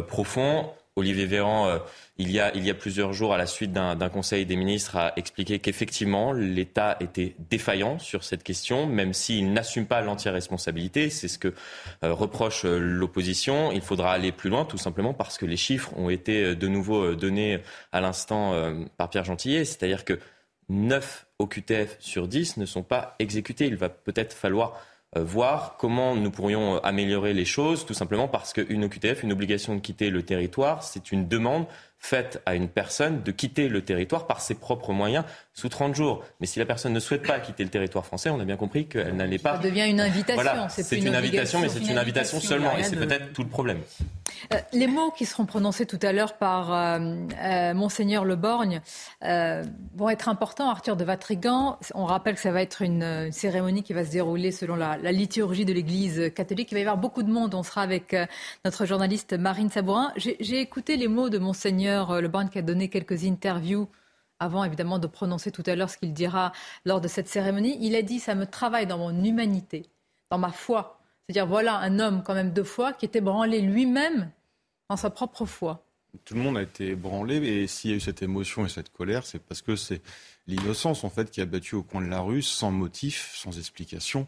profond. 0.08 0.72
Olivier 1.00 1.26
Véran, 1.26 1.68
euh, 1.68 1.80
il, 2.18 2.32
y 2.32 2.40
a, 2.40 2.74
plusieurs 2.74 3.14
jours, 3.14 3.34
à 3.34 3.38
la 3.38 3.46
suite 3.46 3.72
d'un 3.72 4.10
conseil 4.10 4.46
des 4.46 4.56
ministres, 4.56 4.98
a 4.98 5.14
expliqué 5.16 5.60
qu'effectivement, 5.60 6.34
l'État 6.34 6.98
était 7.00 7.36
défaillant 7.50 7.98
sur 7.98 8.24
cette 8.24 8.44
question, 8.44 8.86
même 8.86 9.14
s'il 9.14 9.54
n'assume 9.54 9.86
pas 9.86 10.02
l'entière 10.02 10.34
responsabilité. 10.34 11.10
C'est 11.10 11.30
ce 11.30 11.40
que 11.40 11.54
euh, 12.04 12.14
reproche 12.14 12.66
euh, 12.66 12.78
l'opposition. 12.78 13.72
Il 13.72 13.82
faudra 13.82 14.12
aller 14.12 14.32
plus 14.32 14.50
loin, 14.50 14.66
tout 14.66 14.78
simplement 14.78 15.14
parce 15.14 15.38
que 15.38 15.46
les 15.46 15.58
chiffres 15.58 15.92
ont 15.98 16.10
été 16.10 16.56
de 16.56 16.68
nouveau 16.68 17.16
donnés 17.16 17.60
à 17.92 18.02
l'instant 18.02 18.54
par 18.98 19.10
Pierre 19.10 19.24
Gentillet. 19.24 19.66
C'est-à-dire 19.66 20.06
que 20.06 20.20
9 20.70 21.26
OQTF 21.40 21.98
sur 22.00 22.28
10 22.28 22.58
ne 22.58 22.66
sont 22.66 22.84
pas 22.84 23.16
exécutés. 23.20 23.66
Il 23.66 23.76
va 23.76 23.90
peut-être 23.90 24.34
falloir 24.34 24.80
voir 25.16 25.76
comment 25.78 26.16
nous 26.16 26.30
pourrions 26.30 26.76
euh, 26.76 26.80
améliorer 26.84 27.34
les 27.34 27.46
choses, 27.46 27.86
tout 27.86 27.94
simplement 27.94 28.28
parce 28.28 28.54
qu'une 28.54 28.84
OQTF, 28.84 29.24
une 29.24 29.32
obligation 29.32 29.76
de 29.76 29.80
quitter 29.80 30.10
le 30.10 30.24
territoire, 30.24 30.84
c'est 30.84 31.12
une 31.12 31.28
demande 31.28 31.66
faite 32.00 32.42
à 32.46 32.56
une 32.56 32.70
personne 32.70 33.22
de 33.22 33.32
quitter 33.32 33.68
le 33.68 33.84
territoire 33.84 34.26
par 34.26 34.40
ses 34.40 34.56
propres 34.56 34.94
moyens 34.94 35.26
sous 35.54 35.68
30 35.68 35.94
jours. 35.94 36.24
Mais 36.40 36.48
si 36.48 36.58
la 36.58 36.66
personne 36.66 36.94
ne 36.94 37.00
souhaite 37.00 37.28
pas 37.28 37.40
quitter 37.40 37.64
le 37.64 37.70
territoire 37.70 38.06
français, 38.06 38.30
on 38.30 38.40
a 38.40 38.46
bien 38.46 38.56
compris 38.56 38.88
qu'elle 38.88 39.16
n'allait 39.16 39.38
pas. 39.38 39.58
Ça 39.58 39.62
devient 39.62 39.88
une 39.90 40.00
invitation. 40.00 40.42
Voilà, 40.42 40.70
c'est 40.70 40.98
une, 40.98 41.14
invitation, 41.14 41.60
mais 41.60 41.68
c'est 41.68 41.80
une 41.80 41.98
invitation 41.98 42.40
seulement. 42.40 42.76
Et 42.78 42.84
c'est 42.84 42.96
peut-être 42.96 43.34
tout 43.34 43.44
le 43.44 43.50
problème. 43.50 43.80
Euh, 44.54 44.58
les 44.72 44.88
mots 44.88 45.12
qui 45.12 45.26
seront 45.26 45.46
prononcés 45.46 45.86
tout 45.86 46.00
à 46.02 46.14
l'heure 46.14 46.38
par 46.38 46.74
euh, 46.74 47.00
euh, 47.42 47.74
Monseigneur 47.74 48.24
Le 48.24 48.36
Borgne 48.38 48.82
vont 49.22 50.10
être 50.10 50.30
importants. 50.30 50.70
Arthur 50.70 50.96
de 50.96 51.04
Vatrigan, 51.04 51.78
on 51.94 52.06
rappelle 52.06 52.36
que 52.36 52.42
ça 52.42 52.52
va 52.52 52.62
être 52.62 52.82
une, 52.82 53.32
cérémonie 53.32 53.84
qui 53.84 53.92
va 53.92 54.06
se 54.06 54.12
dérouler 54.12 54.52
selon 54.52 54.76
la, 54.76 54.98
la 54.98 55.12
liturgie 55.12 55.66
de 55.66 55.74
l'Église 55.74 56.32
catholique. 56.34 56.72
Il 56.72 56.76
va 56.76 56.80
y 56.80 56.84
avoir 56.84 56.98
beaucoup 56.98 57.24
de 57.24 57.32
monde. 57.32 57.54
On 57.54 57.64
sera 57.64 57.82
avec 57.82 58.16
notre 58.64 58.86
journaliste 58.86 59.34
Marine 59.34 59.70
Sabourin. 59.70 60.14
J'ai 60.16 60.60
écouté 60.60 60.96
les 60.96 61.08
mots 61.08 61.30
de 61.30 61.38
Monseigneur 61.38 61.89
Le 61.90 62.28
Borgne 62.28 62.50
qui 62.50 62.60
a 62.60 62.62
donné 62.62 62.90
quelques 62.90 63.26
interviews 63.26 63.90
avant 64.40 64.64
évidemment 64.64 65.00
de 65.00 65.08
prononcer 65.08 65.52
tout 65.52 65.64
à 65.66 65.76
l'heure 65.76 65.90
ce 65.90 65.98
qu'il 65.98 66.14
dira 66.14 66.54
lors 66.86 67.02
de 67.02 67.08
cette 67.08 67.28
cérémonie, 67.28 67.78
il 67.82 67.96
a 67.96 68.02
dit 68.02 68.20
ça 68.20 68.36
me 68.36 68.46
travaille 68.46 68.88
dans 68.88 68.98
mon 68.98 69.24
humanité, 69.24 69.86
dans 70.30 70.38
ma 70.38 70.52
foi. 70.52 71.02
C'est-à-dire 71.26 71.46
voilà 71.46 71.76
un 71.78 72.00
homme 72.00 72.24
quand 72.24 72.34
même 72.34 72.54
de 72.54 72.64
foi 72.64 72.94
qui 72.94 73.06
était 73.06 73.22
branlé 73.22 73.62
lui-même 73.62 74.32
dans 74.90 74.98
sa 74.98 75.10
propre 75.10 75.46
foi. 75.46 75.86
Tout 76.26 76.34
le 76.34 76.42
monde 76.42 76.58
a 76.58 76.64
été 76.64 76.96
branlé 76.96 77.36
et 77.36 77.68
s'il 77.68 77.92
y 77.92 77.94
a 77.94 77.98
eu 77.98 78.00
cette 78.00 78.24
émotion 78.24 78.66
et 78.66 78.70
cette 78.70 78.92
colère, 78.92 79.26
c'est 79.26 79.38
parce 79.40 79.62
que 79.62 79.76
c'est 79.76 80.02
l'innocence 80.48 81.04
en 81.04 81.10
fait 81.10 81.30
qui 81.30 81.42
a 81.42 81.46
battu 81.46 81.76
au 81.76 81.84
coin 81.84 82.02
de 82.02 82.08
la 82.08 82.20
rue 82.20 82.42
sans 82.42 82.72
motif, 82.72 83.32
sans 83.36 83.60
explication. 83.60 84.28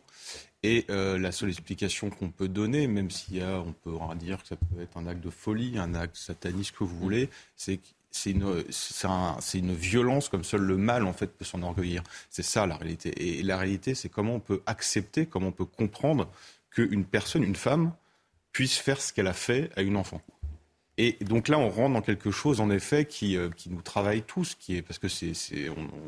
Et 0.64 0.86
euh, 0.90 1.18
la 1.18 1.32
seule 1.32 1.50
explication 1.50 2.10
qu'on 2.10 2.30
peut 2.30 2.48
donner, 2.48 2.88
même 2.88 3.10
s'il 3.10 3.38
y 3.38 3.42
a, 3.42 3.60
on 3.60 3.74
peut 3.74 3.98
dire 4.16 4.42
que 4.42 4.48
ça 4.48 4.56
peut 4.56 4.82
être 4.82 4.98
un 4.98 5.08
acte 5.08 5.22
de 5.22 5.32
folie, 5.32 5.78
un 5.80 5.96
acte 5.96 6.16
sataniste 6.16 6.76
que 6.78 6.84
vous 6.84 6.98
voulez, 6.98 7.30
c'est 7.56 7.80
c'est 8.14 8.32
une, 8.32 8.66
c'est 8.70 9.58
une 9.58 9.74
violence 9.74 10.28
comme 10.28 10.44
seul 10.44 10.62
le 10.62 10.76
mal 10.76 11.06
en 11.06 11.14
fait 11.14 11.28
peut 11.28 11.46
s'enorgueillir. 11.46 12.04
C'est 12.30 12.44
ça 12.44 12.68
la 12.68 12.76
réalité. 12.76 13.40
Et 13.40 13.42
la 13.42 13.58
réalité, 13.58 13.96
c'est 13.96 14.10
comment 14.10 14.36
on 14.36 14.40
peut 14.42 14.62
accepter, 14.66 15.26
comment 15.26 15.48
on 15.48 15.54
peut 15.54 15.66
comprendre 15.66 16.30
qu'une 16.72 17.06
personne, 17.06 17.44
une 17.44 17.56
femme, 17.56 17.94
puisse 18.52 18.78
faire 18.78 19.02
ce 19.02 19.14
qu'elle 19.14 19.28
a 19.28 19.34
fait 19.34 19.72
à 19.78 19.82
une 19.82 19.96
enfant. 19.96 20.22
Et 21.04 21.18
donc 21.22 21.48
là, 21.48 21.58
on 21.58 21.68
rentre 21.68 21.94
dans 21.96 22.02
quelque 22.04 22.30
chose, 22.30 22.62
en 22.62 22.70
effet, 22.70 23.06
qui, 23.06 23.36
euh, 23.36 23.50
qui 23.50 23.72
nous 23.72 23.82
travaille 23.82 24.22
tous, 24.22 24.54
qui 24.54 24.76
est 24.76 24.84
parce 24.84 25.00
que 25.00 25.08
c'est, 25.08 25.34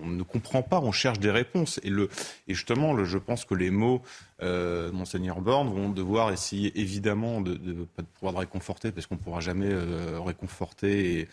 on, 0.04 0.06
ne 0.06 0.22
comprend 0.22 0.62
pas, 0.62 0.80
on 0.80 0.92
cherche 0.92 1.18
des 1.18 1.32
réponses. 1.32 1.80
Et, 1.82 1.90
le, 1.90 2.10
et 2.48 2.54
justement, 2.54 3.04
je 3.04 3.18
pense 3.18 3.44
que 3.44 3.56
les 3.56 3.72
mots 3.72 4.04
euh, 4.44 4.92
Monseigneur 4.92 5.42
Borne 5.42 5.74
vont 5.74 5.90
devoir 5.90 6.32
essayer 6.32 6.80
évidemment 6.80 7.42
de, 7.42 7.56
de, 7.56 7.74
pas 7.86 8.04
de 8.04 8.08
pouvoir 8.08 8.36
réconforter, 8.36 8.92
parce 8.92 9.08
qu'on 9.08 9.16
ne 9.16 9.20
pourra 9.20 9.40
jamais 9.40 9.72
euh, 9.72 10.20
réconforter 10.20 11.22
et, 11.22 11.28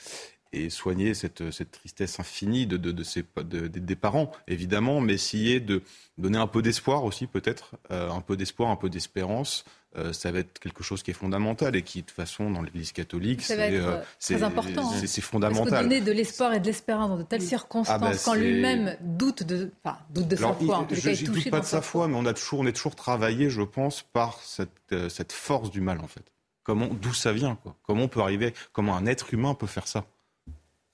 et 0.52 0.70
soigner 0.70 1.12
cette, 1.12 1.50
cette 1.50 1.70
tristesse 1.70 2.18
infinie 2.18 2.66
de, 2.66 2.78
de, 2.78 2.92
de, 2.92 3.68
des 3.68 3.96
parents, 3.96 4.32
évidemment, 4.48 5.02
mais 5.02 5.12
essayer 5.14 5.60
de 5.60 5.82
donner 6.16 6.38
un 6.38 6.46
peu 6.46 6.62
d'espoir 6.62 7.04
aussi, 7.04 7.26
peut-être, 7.26 7.76
euh, 7.90 8.10
un 8.10 8.22
peu 8.22 8.38
d'espoir, 8.38 8.70
un 8.70 8.76
peu 8.76 8.88
d'espérance. 8.88 9.66
Euh, 9.96 10.12
ça 10.12 10.30
va 10.30 10.38
être 10.38 10.60
quelque 10.60 10.84
chose 10.84 11.02
qui 11.02 11.10
est 11.10 11.14
fondamental 11.14 11.74
et 11.74 11.82
qui, 11.82 12.02
de 12.02 12.06
toute 12.06 12.14
façon, 12.14 12.48
dans 12.48 12.62
l'Église 12.62 12.92
catholique, 12.92 13.42
c'est 13.42 13.58
euh, 13.58 14.00
très 14.20 14.42
important. 14.44 14.88
C'est 14.88 15.04
hein. 15.04 15.22
fondamental. 15.22 15.68
Parce 15.68 15.82
que 15.82 15.88
donner 15.88 16.00
de 16.00 16.12
l'espoir 16.12 16.54
et 16.54 16.60
de 16.60 16.66
l'espérance 16.66 17.08
dans 17.08 17.16
de 17.16 17.24
telles 17.24 17.42
circonstances, 17.42 17.96
ah 17.96 17.98
bah, 17.98 18.12
quand 18.24 18.34
lui-même 18.34 18.96
doute 19.00 19.42
de, 19.42 19.72
enfin, 19.82 19.98
doute 20.10 20.28
de 20.28 20.36
sa 20.36 20.54
foi, 20.54 20.78
en 20.78 20.84
tout 20.84 20.94
cas, 20.94 21.12
je 21.12 21.24
ne 21.24 21.30
doute 21.30 21.50
pas 21.50 21.58
de 21.58 21.64
sa 21.64 21.82
foi, 21.82 22.06
mais 22.06 22.14
on 22.16 22.24
a 22.24 22.34
toujours, 22.34 22.60
on 22.60 22.66
est 22.66 22.72
toujours 22.72 22.94
travaillé, 22.94 23.50
je 23.50 23.62
pense, 23.62 24.02
par 24.02 24.40
cette, 24.42 24.94
cette 25.08 25.32
force 25.32 25.72
du 25.72 25.80
mal, 25.80 25.98
en 25.98 26.06
fait. 26.06 26.22
Comment, 26.62 26.86
d'où 26.86 27.12
ça 27.12 27.32
vient, 27.32 27.56
quoi? 27.56 27.74
Comment 27.82 28.04
on 28.04 28.08
peut 28.08 28.20
arriver, 28.20 28.54
comment 28.72 28.96
un 28.96 29.06
être 29.06 29.34
humain 29.34 29.54
peut 29.54 29.66
faire 29.66 29.88
ça? 29.88 30.04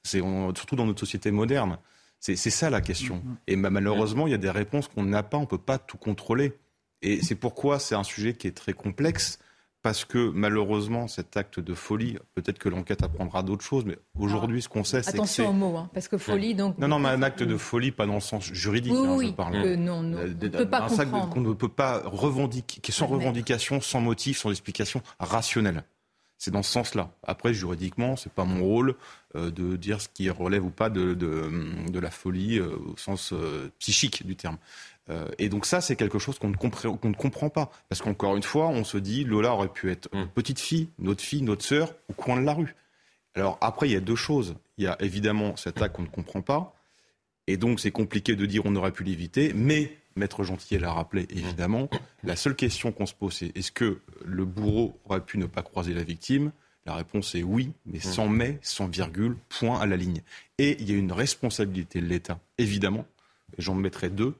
C'est 0.04 0.20
surtout 0.20 0.76
dans 0.76 0.86
notre 0.86 1.00
société 1.00 1.30
moderne. 1.30 1.78
C'est 2.18 2.36
ça 2.36 2.70
la 2.70 2.80
question. 2.80 3.16
Mm-hmm. 3.16 3.36
Et 3.48 3.56
malheureusement, 3.56 4.26
il 4.26 4.30
y 4.30 4.34
a 4.34 4.38
des 4.38 4.50
réponses 4.50 4.88
qu'on 4.88 5.04
n'a 5.04 5.22
pas, 5.22 5.36
on 5.36 5.42
ne 5.42 5.46
peut 5.46 5.58
pas 5.58 5.76
tout 5.76 5.98
contrôler. 5.98 6.54
Et 7.06 7.22
c'est 7.22 7.36
pourquoi 7.36 7.78
c'est 7.78 7.94
un 7.94 8.02
sujet 8.02 8.34
qui 8.34 8.48
est 8.48 8.56
très 8.56 8.72
complexe, 8.72 9.38
parce 9.82 10.04
que 10.04 10.30
malheureusement, 10.34 11.06
cet 11.06 11.36
acte 11.36 11.60
de 11.60 11.72
folie, 11.72 12.18
peut-être 12.34 12.58
que 12.58 12.68
l'enquête 12.68 13.04
apprendra 13.04 13.44
d'autres 13.44 13.64
choses, 13.64 13.84
mais 13.84 13.96
aujourd'hui, 14.18 14.60
ce 14.60 14.68
qu'on 14.68 14.82
sait, 14.82 15.04
c'est 15.04 15.12
que 15.12 15.18
Attention 15.18 15.50
aux 15.50 15.52
mots, 15.52 15.76
hein, 15.76 15.88
parce 15.94 16.08
que 16.08 16.18
folie, 16.18 16.56
donc... 16.56 16.76
Non, 16.78 16.88
non, 16.88 16.98
mais 16.98 17.10
un 17.10 17.22
acte 17.22 17.44
de 17.44 17.56
folie, 17.56 17.92
pas 17.92 18.06
dans 18.06 18.14
le 18.14 18.20
sens 18.20 18.52
juridique, 18.52 18.92
oui, 18.92 19.06
hein, 19.06 19.14
oui, 19.16 19.26
je 19.28 19.32
parle. 19.34 19.62
Que 19.62 19.76
non, 19.76 20.02
non, 20.02 20.18
on 20.18 20.26
ne 20.26 20.48
peut 20.48 20.68
pas 20.68 20.88
comprendre. 20.88 21.30
qu'on 21.30 21.40
ne 21.40 21.52
peut 21.52 21.68
pas 21.68 22.02
revendiquer, 22.04 22.80
qui 22.80 22.90
est 22.90 22.94
sans 22.94 23.06
revendication, 23.06 23.80
sans 23.80 24.00
motif, 24.00 24.38
sans 24.38 24.50
explication 24.50 25.00
rationnelle. 25.20 25.84
C'est 26.38 26.50
dans 26.50 26.62
ce 26.62 26.70
sens-là. 26.70 27.10
Après, 27.22 27.54
juridiquement, 27.54 28.16
c'est 28.16 28.32
pas 28.32 28.44
mon 28.44 28.62
rôle 28.62 28.94
euh, 29.36 29.50
de 29.50 29.76
dire 29.76 30.02
ce 30.02 30.08
qui 30.12 30.28
relève 30.28 30.64
ou 30.64 30.70
pas 30.70 30.90
de, 30.90 31.14
de, 31.14 31.98
la 31.98 32.10
folie 32.10 32.58
euh, 32.58 32.76
au 32.92 32.96
sens 32.96 33.32
euh, 33.32 33.70
psychique 33.78 34.26
du 34.26 34.36
terme. 34.36 34.58
Et 35.38 35.48
donc 35.48 35.66
ça, 35.66 35.80
c'est 35.80 35.96
quelque 35.96 36.18
chose 36.18 36.38
qu'on 36.38 36.48
ne, 36.48 36.56
comprend, 36.56 36.98
ne 37.02 37.14
comprend 37.14 37.48
pas. 37.48 37.70
Parce 37.88 38.02
qu'encore 38.02 38.36
une 38.36 38.42
fois, 38.42 38.68
on 38.68 38.84
se 38.84 38.98
dit, 38.98 39.24
Lola 39.24 39.52
aurait 39.52 39.68
pu 39.68 39.90
être 39.90 40.08
une 40.12 40.26
petite 40.28 40.58
fille, 40.58 40.88
notre 40.98 41.22
fille, 41.22 41.42
notre 41.42 41.64
sœur, 41.64 41.94
au 42.08 42.12
coin 42.12 42.40
de 42.40 42.44
la 42.44 42.54
rue. 42.54 42.74
Alors 43.34 43.58
après, 43.60 43.88
il 43.88 43.92
y 43.92 43.96
a 43.96 44.00
deux 44.00 44.16
choses. 44.16 44.56
Il 44.78 44.84
y 44.84 44.88
a 44.88 44.96
évidemment 45.00 45.56
cet 45.56 45.80
acte 45.80 45.96
qu'on 45.96 46.02
ne 46.02 46.08
comprend 46.08 46.42
pas. 46.42 46.74
Et 47.46 47.56
donc, 47.56 47.78
c'est 47.78 47.92
compliqué 47.92 48.34
de 48.34 48.46
dire 48.46 48.62
on 48.64 48.74
aurait 48.74 48.92
pu 48.92 49.04
l'éviter. 49.04 49.52
Mais 49.54 49.96
Maître 50.16 50.42
Gentil 50.42 50.78
l'a 50.78 50.92
rappelé, 50.92 51.26
évidemment. 51.30 51.88
La 52.24 52.34
seule 52.34 52.56
question 52.56 52.90
qu'on 52.90 53.06
se 53.06 53.14
pose, 53.14 53.34
c'est 53.34 53.56
est-ce 53.56 53.70
que 53.70 54.00
le 54.24 54.44
bourreau 54.44 54.98
aurait 55.04 55.24
pu 55.24 55.38
ne 55.38 55.46
pas 55.46 55.62
croiser 55.62 55.94
la 55.94 56.02
victime? 56.02 56.50
La 56.86 56.94
réponse 56.94 57.34
est 57.34 57.42
oui, 57.42 57.72
mais 57.84 57.98
sans 57.98 58.28
mais, 58.28 58.58
sans 58.62 58.86
virgule, 58.86 59.36
point 59.48 59.80
à 59.80 59.86
la 59.86 59.96
ligne. 59.96 60.22
Et 60.58 60.76
il 60.80 60.88
y 60.90 60.94
a 60.94 60.96
une 60.96 61.12
responsabilité 61.12 62.00
de 62.00 62.06
l'État, 62.06 62.38
évidemment. 62.58 63.04
J'en 63.58 63.74
mettrai 63.74 64.08
deux. 64.08 64.34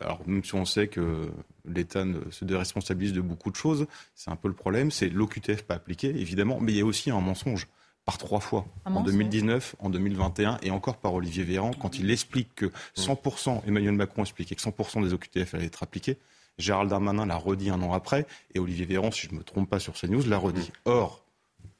Alors, 0.00 0.20
même 0.26 0.44
si 0.44 0.54
on 0.54 0.64
sait 0.64 0.88
que 0.88 1.30
l'État 1.64 2.04
se 2.30 2.44
déresponsabilise 2.44 3.12
de 3.12 3.20
beaucoup 3.20 3.50
de 3.50 3.56
choses, 3.56 3.86
c'est 4.14 4.30
un 4.30 4.36
peu 4.36 4.48
le 4.48 4.54
problème. 4.54 4.90
C'est 4.90 5.08
l'OQTF 5.08 5.62
pas 5.62 5.74
appliqué, 5.74 6.08
évidemment, 6.08 6.58
mais 6.60 6.72
il 6.72 6.78
y 6.78 6.80
a 6.80 6.84
aussi 6.84 7.10
un 7.10 7.20
mensonge 7.20 7.66
par 8.04 8.18
trois 8.18 8.40
fois, 8.40 8.66
en 8.86 9.02
2019, 9.02 9.76
en 9.78 9.90
2021 9.90 10.58
et 10.62 10.70
encore 10.70 10.96
par 10.96 11.14
Olivier 11.14 11.44
Véran, 11.44 11.72
quand 11.72 11.98
il 11.98 12.10
explique 12.10 12.54
que 12.54 12.72
100%, 12.96 13.62
Emmanuel 13.66 13.92
Macron 13.92 14.22
expliquait 14.22 14.54
que 14.54 14.62
100% 14.62 15.02
des 15.02 15.12
OQTF 15.12 15.54
allaient 15.54 15.66
être 15.66 15.82
appliqués. 15.82 16.18
Gérald 16.58 16.90
Darmanin 16.90 17.26
l'a 17.26 17.36
redit 17.36 17.70
un 17.70 17.80
an 17.82 17.92
après, 17.92 18.26
et 18.54 18.58
Olivier 18.58 18.86
Véran, 18.86 19.10
si 19.10 19.26
je 19.26 19.32
ne 19.32 19.38
me 19.38 19.44
trompe 19.44 19.68
pas 19.68 19.78
sur 19.78 19.94
CNews, 19.94 20.26
l'a 20.26 20.38
redit. 20.38 20.72
Or, 20.86 21.24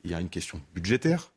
il 0.05 0.11
y 0.11 0.15
a 0.15 0.21
une 0.21 0.29
question 0.29 0.61
budgétaire. 0.75 1.33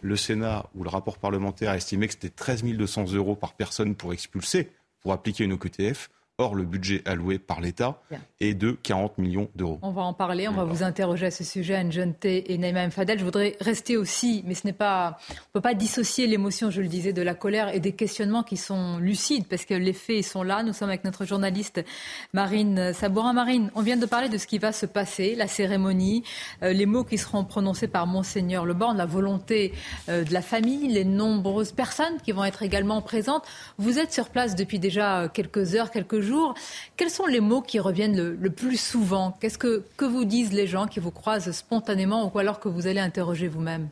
le 0.00 0.16
Sénat 0.16 0.70
ou 0.74 0.84
le 0.84 0.88
rapport 0.88 1.18
parlementaire 1.18 1.70
a 1.70 1.76
estimé 1.76 2.06
que 2.06 2.14
c'était 2.14 2.30
13 2.30 2.64
200 2.64 3.12
euros 3.12 3.34
par 3.34 3.54
personne 3.54 3.94
pour 3.94 4.12
expulser, 4.12 4.70
pour 5.02 5.12
appliquer 5.12 5.44
une 5.44 5.52
OQTF. 5.52 6.10
Or, 6.42 6.56
le 6.56 6.64
budget 6.64 7.02
alloué 7.04 7.38
par 7.38 7.60
l'État 7.60 8.02
est 8.40 8.54
de 8.54 8.72
40 8.72 9.18
millions 9.18 9.48
d'euros. 9.54 9.78
On 9.80 9.92
va 9.92 10.02
en 10.02 10.12
parler, 10.12 10.48
on 10.48 10.52
va 10.52 10.64
vous 10.64 10.82
interroger 10.82 11.26
à 11.26 11.30
ce 11.30 11.44
sujet, 11.44 11.76
Anne 11.76 12.14
T 12.14 12.52
et 12.52 12.58
Naïma 12.58 12.90
Fadel. 12.90 13.20
Je 13.20 13.24
voudrais 13.24 13.56
rester 13.60 13.96
aussi, 13.96 14.42
mais 14.44 14.54
ce 14.54 14.66
n'est 14.66 14.72
pas, 14.72 15.18
on 15.30 15.34
ne 15.34 15.52
peut 15.52 15.60
pas 15.60 15.74
dissocier 15.74 16.26
l'émotion, 16.26 16.68
je 16.68 16.82
le 16.82 16.88
disais, 16.88 17.12
de 17.12 17.22
la 17.22 17.34
colère 17.34 17.72
et 17.72 17.78
des 17.78 17.92
questionnements 17.92 18.42
qui 18.42 18.56
sont 18.56 18.98
lucides, 18.98 19.46
parce 19.46 19.64
que 19.64 19.74
les 19.74 19.92
faits 19.92 20.24
sont 20.24 20.42
là. 20.42 20.64
Nous 20.64 20.72
sommes 20.72 20.88
avec 20.88 21.04
notre 21.04 21.24
journaliste 21.24 21.84
Marine 22.32 22.92
Sabourin. 22.92 23.34
Marine, 23.34 23.70
on 23.76 23.82
vient 23.82 23.96
de 23.96 24.06
parler 24.06 24.28
de 24.28 24.36
ce 24.36 24.48
qui 24.48 24.58
va 24.58 24.72
se 24.72 24.86
passer, 24.86 25.36
la 25.36 25.46
cérémonie, 25.46 26.24
euh, 26.64 26.72
les 26.72 26.86
mots 26.86 27.04
qui 27.04 27.18
seront 27.18 27.44
prononcés 27.44 27.86
par 27.86 28.08
Monseigneur 28.08 28.64
Le 28.64 28.74
Borne, 28.74 28.96
la 28.96 29.06
volonté 29.06 29.74
euh, 30.08 30.24
de 30.24 30.34
la 30.34 30.42
famille, 30.42 30.88
les 30.88 31.04
nombreuses 31.04 31.70
personnes 31.70 32.20
qui 32.24 32.32
vont 32.32 32.44
être 32.44 32.64
également 32.64 33.00
présentes. 33.00 33.44
Vous 33.78 34.00
êtes 34.00 34.12
sur 34.12 34.28
place 34.28 34.56
depuis 34.56 34.80
déjà 34.80 35.28
quelques 35.32 35.76
heures, 35.76 35.92
quelques 35.92 36.18
jours. 36.18 36.31
Quels 36.96 37.10
sont 37.10 37.26
les 37.26 37.40
mots 37.40 37.62
qui 37.62 37.78
reviennent 37.78 38.34
le, 38.34 38.50
plus 38.50 38.76
souvent? 38.76 39.36
Qu'est-ce 39.40 39.58
que, 39.58 39.84
que 39.96 40.04
vous 40.04 40.24
disent 40.24 40.52
les 40.52 40.66
gens 40.66 40.86
qui 40.86 41.00
vous 41.00 41.10
croisent 41.10 41.52
spontanément 41.52 42.30
ou 42.32 42.38
alors 42.38 42.60
que 42.60 42.68
vous 42.68 42.86
allez 42.86 43.00
interroger 43.00 43.48
vous-même? 43.48 43.88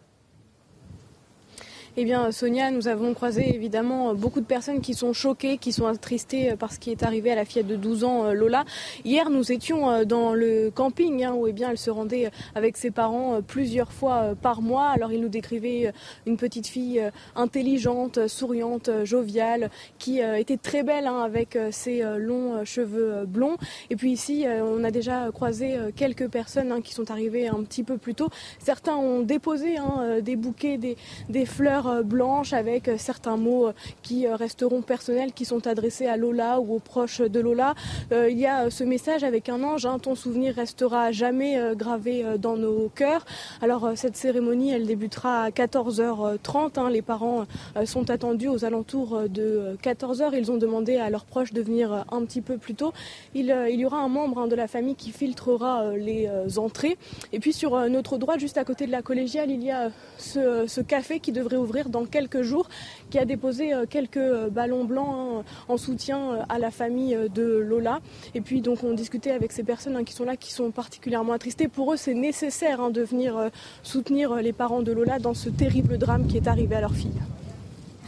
Eh 1.96 2.04
bien, 2.04 2.30
Sonia, 2.30 2.70
nous 2.70 2.86
avons 2.86 3.14
croisé 3.14 3.52
évidemment 3.52 4.14
beaucoup 4.14 4.40
de 4.40 4.46
personnes 4.46 4.80
qui 4.80 4.94
sont 4.94 5.12
choquées, 5.12 5.58
qui 5.58 5.72
sont 5.72 5.86
attristées 5.86 6.54
par 6.56 6.72
ce 6.72 6.78
qui 6.78 6.92
est 6.92 7.02
arrivé 7.02 7.32
à 7.32 7.34
la 7.34 7.44
fillette 7.44 7.66
de 7.66 7.74
12 7.74 8.04
ans, 8.04 8.26
euh, 8.26 8.32
Lola. 8.32 8.64
Hier, 9.04 9.28
nous 9.28 9.50
étions 9.50 9.90
euh, 9.90 10.04
dans 10.04 10.32
le 10.32 10.70
camping 10.70 11.24
hein, 11.24 11.32
où 11.32 11.48
eh 11.48 11.52
bien, 11.52 11.70
elle 11.70 11.78
se 11.78 11.90
rendait 11.90 12.26
euh, 12.26 12.30
avec 12.54 12.76
ses 12.76 12.92
parents 12.92 13.40
plusieurs 13.42 13.92
fois 13.92 14.36
par 14.40 14.62
mois. 14.62 14.90
Alors, 14.90 15.12
il 15.12 15.20
nous 15.20 15.28
décrivait 15.28 15.92
une 16.26 16.36
petite 16.36 16.68
fille 16.68 17.02
intelligente, 17.34 18.28
souriante, 18.28 18.90
joviale, 19.04 19.70
qui 19.98 20.20
était 20.20 20.56
très 20.56 20.82
belle 20.82 21.06
hein, 21.06 21.22
avec 21.22 21.58
ses 21.70 22.02
longs 22.18 22.64
cheveux 22.64 23.24
blonds. 23.26 23.56
Et 23.90 23.96
puis 23.96 24.12
ici, 24.12 24.46
on 24.46 24.84
a 24.84 24.90
déjà 24.90 25.30
croisé 25.32 25.76
quelques 25.96 26.28
personnes 26.28 26.72
hein, 26.72 26.80
qui 26.80 26.94
sont 26.94 27.10
arrivées 27.10 27.48
un 27.48 27.62
petit 27.62 27.82
peu 27.82 27.98
plus 27.98 28.14
tôt. 28.14 28.28
Certains 28.58 28.96
ont 28.96 29.20
déposé 29.20 29.76
des 30.22 30.36
bouquets, 30.36 30.78
des 30.78 31.46
fleurs 31.46 31.79
couleur 31.80 32.04
blanche 32.04 32.52
avec 32.52 32.90
certains 32.98 33.36
mots 33.36 33.70
qui 34.02 34.26
resteront 34.26 34.82
personnels, 34.82 35.32
qui 35.32 35.44
sont 35.44 35.66
adressés 35.66 36.06
à 36.06 36.16
Lola 36.16 36.60
ou 36.60 36.74
aux 36.74 36.78
proches 36.78 37.20
de 37.20 37.40
Lola. 37.40 37.74
il 38.10 38.38
y 38.38 38.46
a 38.46 38.70
ce 38.70 38.84
message 38.84 39.24
avec 39.24 39.48
un 39.48 39.62
ange, 39.62 39.86
hein, 39.86 39.98
ton 39.98 40.14
souvenir 40.14 40.54
restera 40.54 41.12
jamais 41.12 41.58
gravé 41.74 42.24
dans 42.38 42.56
nos 42.56 42.88
cœurs. 42.94 43.24
Alors 43.62 43.92
cette 43.94 44.16
cérémonie, 44.16 44.72
elle 44.72 44.86
débutera 44.86 45.44
à 45.44 45.50
14h30. 45.50 46.78
Hein. 46.78 46.90
Les 46.90 47.02
parents 47.02 47.46
sont 47.84 48.10
attendus 48.10 48.48
aux 48.48 48.64
alentours 48.64 49.28
de 49.28 49.76
14h. 49.82 50.30
Ils 50.36 50.50
ont 50.50 50.58
demandé 50.58 50.96
à 50.96 51.10
leurs 51.10 51.24
proches 51.24 51.52
de 51.52 51.62
venir 51.62 52.04
un 52.10 52.24
petit 52.24 52.40
peu 52.40 52.58
plus 52.58 52.74
tôt. 52.74 52.92
Il, 53.34 53.46
y 53.46 53.84
aura 53.84 53.98
un 53.98 54.08
membre 54.08 54.38
hein, 54.40 54.48
de 54.48 54.56
la 54.56 54.68
famille 54.68 54.96
qui 54.96 55.12
filtrera 55.12 55.92
les 55.96 56.28
entrées. 56.58 56.98
Et 57.32 57.38
puis 57.38 57.52
sur 57.52 57.88
notre 57.88 58.18
droite, 58.18 58.40
juste 58.40 58.58
à 58.58 58.64
côté 58.64 58.86
de 58.86 58.92
la 58.92 59.02
collégiale, 59.02 59.50
il 59.50 59.62
y 59.62 59.70
a 59.70 59.90
ce, 60.18 60.80
café 60.80 61.20
qui 61.20 61.32
devrait 61.32 61.56
ouvrir 61.56 61.69
dans 61.88 62.04
quelques 62.04 62.42
jours, 62.42 62.68
qui 63.10 63.18
a 63.18 63.24
déposé 63.24 63.72
quelques 63.88 64.48
ballons 64.50 64.84
blancs 64.84 65.44
en 65.68 65.76
soutien 65.76 66.44
à 66.48 66.58
la 66.58 66.70
famille 66.70 67.16
de 67.34 67.42
Lola. 67.42 68.00
Et 68.34 68.40
puis 68.40 68.60
donc 68.60 68.84
on 68.84 68.92
discutait 68.92 69.30
avec 69.30 69.52
ces 69.52 69.62
personnes 69.62 70.04
qui 70.04 70.12
sont 70.12 70.24
là, 70.24 70.36
qui 70.36 70.52
sont 70.52 70.70
particulièrement 70.70 71.32
attristées. 71.32 71.68
Pour 71.68 71.92
eux, 71.92 71.96
c'est 71.96 72.14
nécessaire 72.14 72.90
de 72.90 73.02
venir 73.02 73.50
soutenir 73.82 74.34
les 74.36 74.52
parents 74.52 74.82
de 74.82 74.92
Lola 74.92 75.18
dans 75.18 75.34
ce 75.34 75.48
terrible 75.48 75.98
drame 75.98 76.26
qui 76.26 76.36
est 76.36 76.48
arrivé 76.48 76.74
à 76.76 76.80
leur 76.80 76.94
fille. 76.94 77.20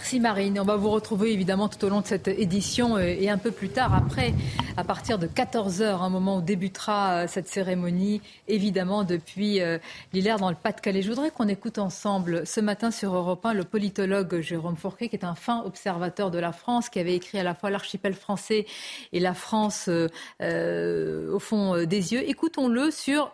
Merci 0.02 0.18
Marine. 0.18 0.58
On 0.58 0.64
va 0.64 0.74
vous 0.74 0.90
retrouver 0.90 1.32
évidemment 1.32 1.68
tout 1.68 1.84
au 1.84 1.88
long 1.88 2.00
de 2.00 2.06
cette 2.08 2.26
édition 2.26 2.96
euh, 2.96 3.02
et 3.02 3.30
un 3.30 3.38
peu 3.38 3.52
plus 3.52 3.68
tard 3.68 3.94
après, 3.94 4.34
à 4.76 4.82
partir 4.82 5.16
de 5.16 5.28
14h, 5.28 6.02
un 6.02 6.08
moment 6.08 6.38
où 6.38 6.40
débutera 6.40 7.12
euh, 7.12 7.26
cette 7.28 7.46
cérémonie, 7.46 8.20
évidemment 8.48 9.04
depuis 9.04 9.60
euh, 9.60 9.78
l'hilaire 10.12 10.40
dans 10.40 10.50
le 10.50 10.56
Pas-de-Calais. 10.56 11.02
Je 11.02 11.08
voudrais 11.08 11.30
qu'on 11.30 11.46
écoute 11.46 11.78
ensemble 11.78 12.44
ce 12.48 12.60
matin 12.60 12.90
sur 12.90 13.14
Europe 13.14 13.46
1 13.46 13.54
le 13.54 13.62
politologue 13.62 14.40
Jérôme 14.40 14.74
Fourquet, 14.74 15.08
qui 15.08 15.14
est 15.14 15.24
un 15.24 15.36
fin 15.36 15.62
observateur 15.62 16.32
de 16.32 16.38
la 16.40 16.50
France, 16.50 16.88
qui 16.88 16.98
avait 16.98 17.14
écrit 17.14 17.38
à 17.38 17.44
la 17.44 17.54
fois 17.54 17.70
l'archipel 17.70 18.14
français 18.14 18.66
et 19.12 19.20
la 19.20 19.34
France 19.34 19.88
au 19.88 21.38
fond 21.38 21.84
des 21.84 22.12
yeux. 22.12 22.28
Écoutons-le 22.28 22.90
sur 22.90 23.32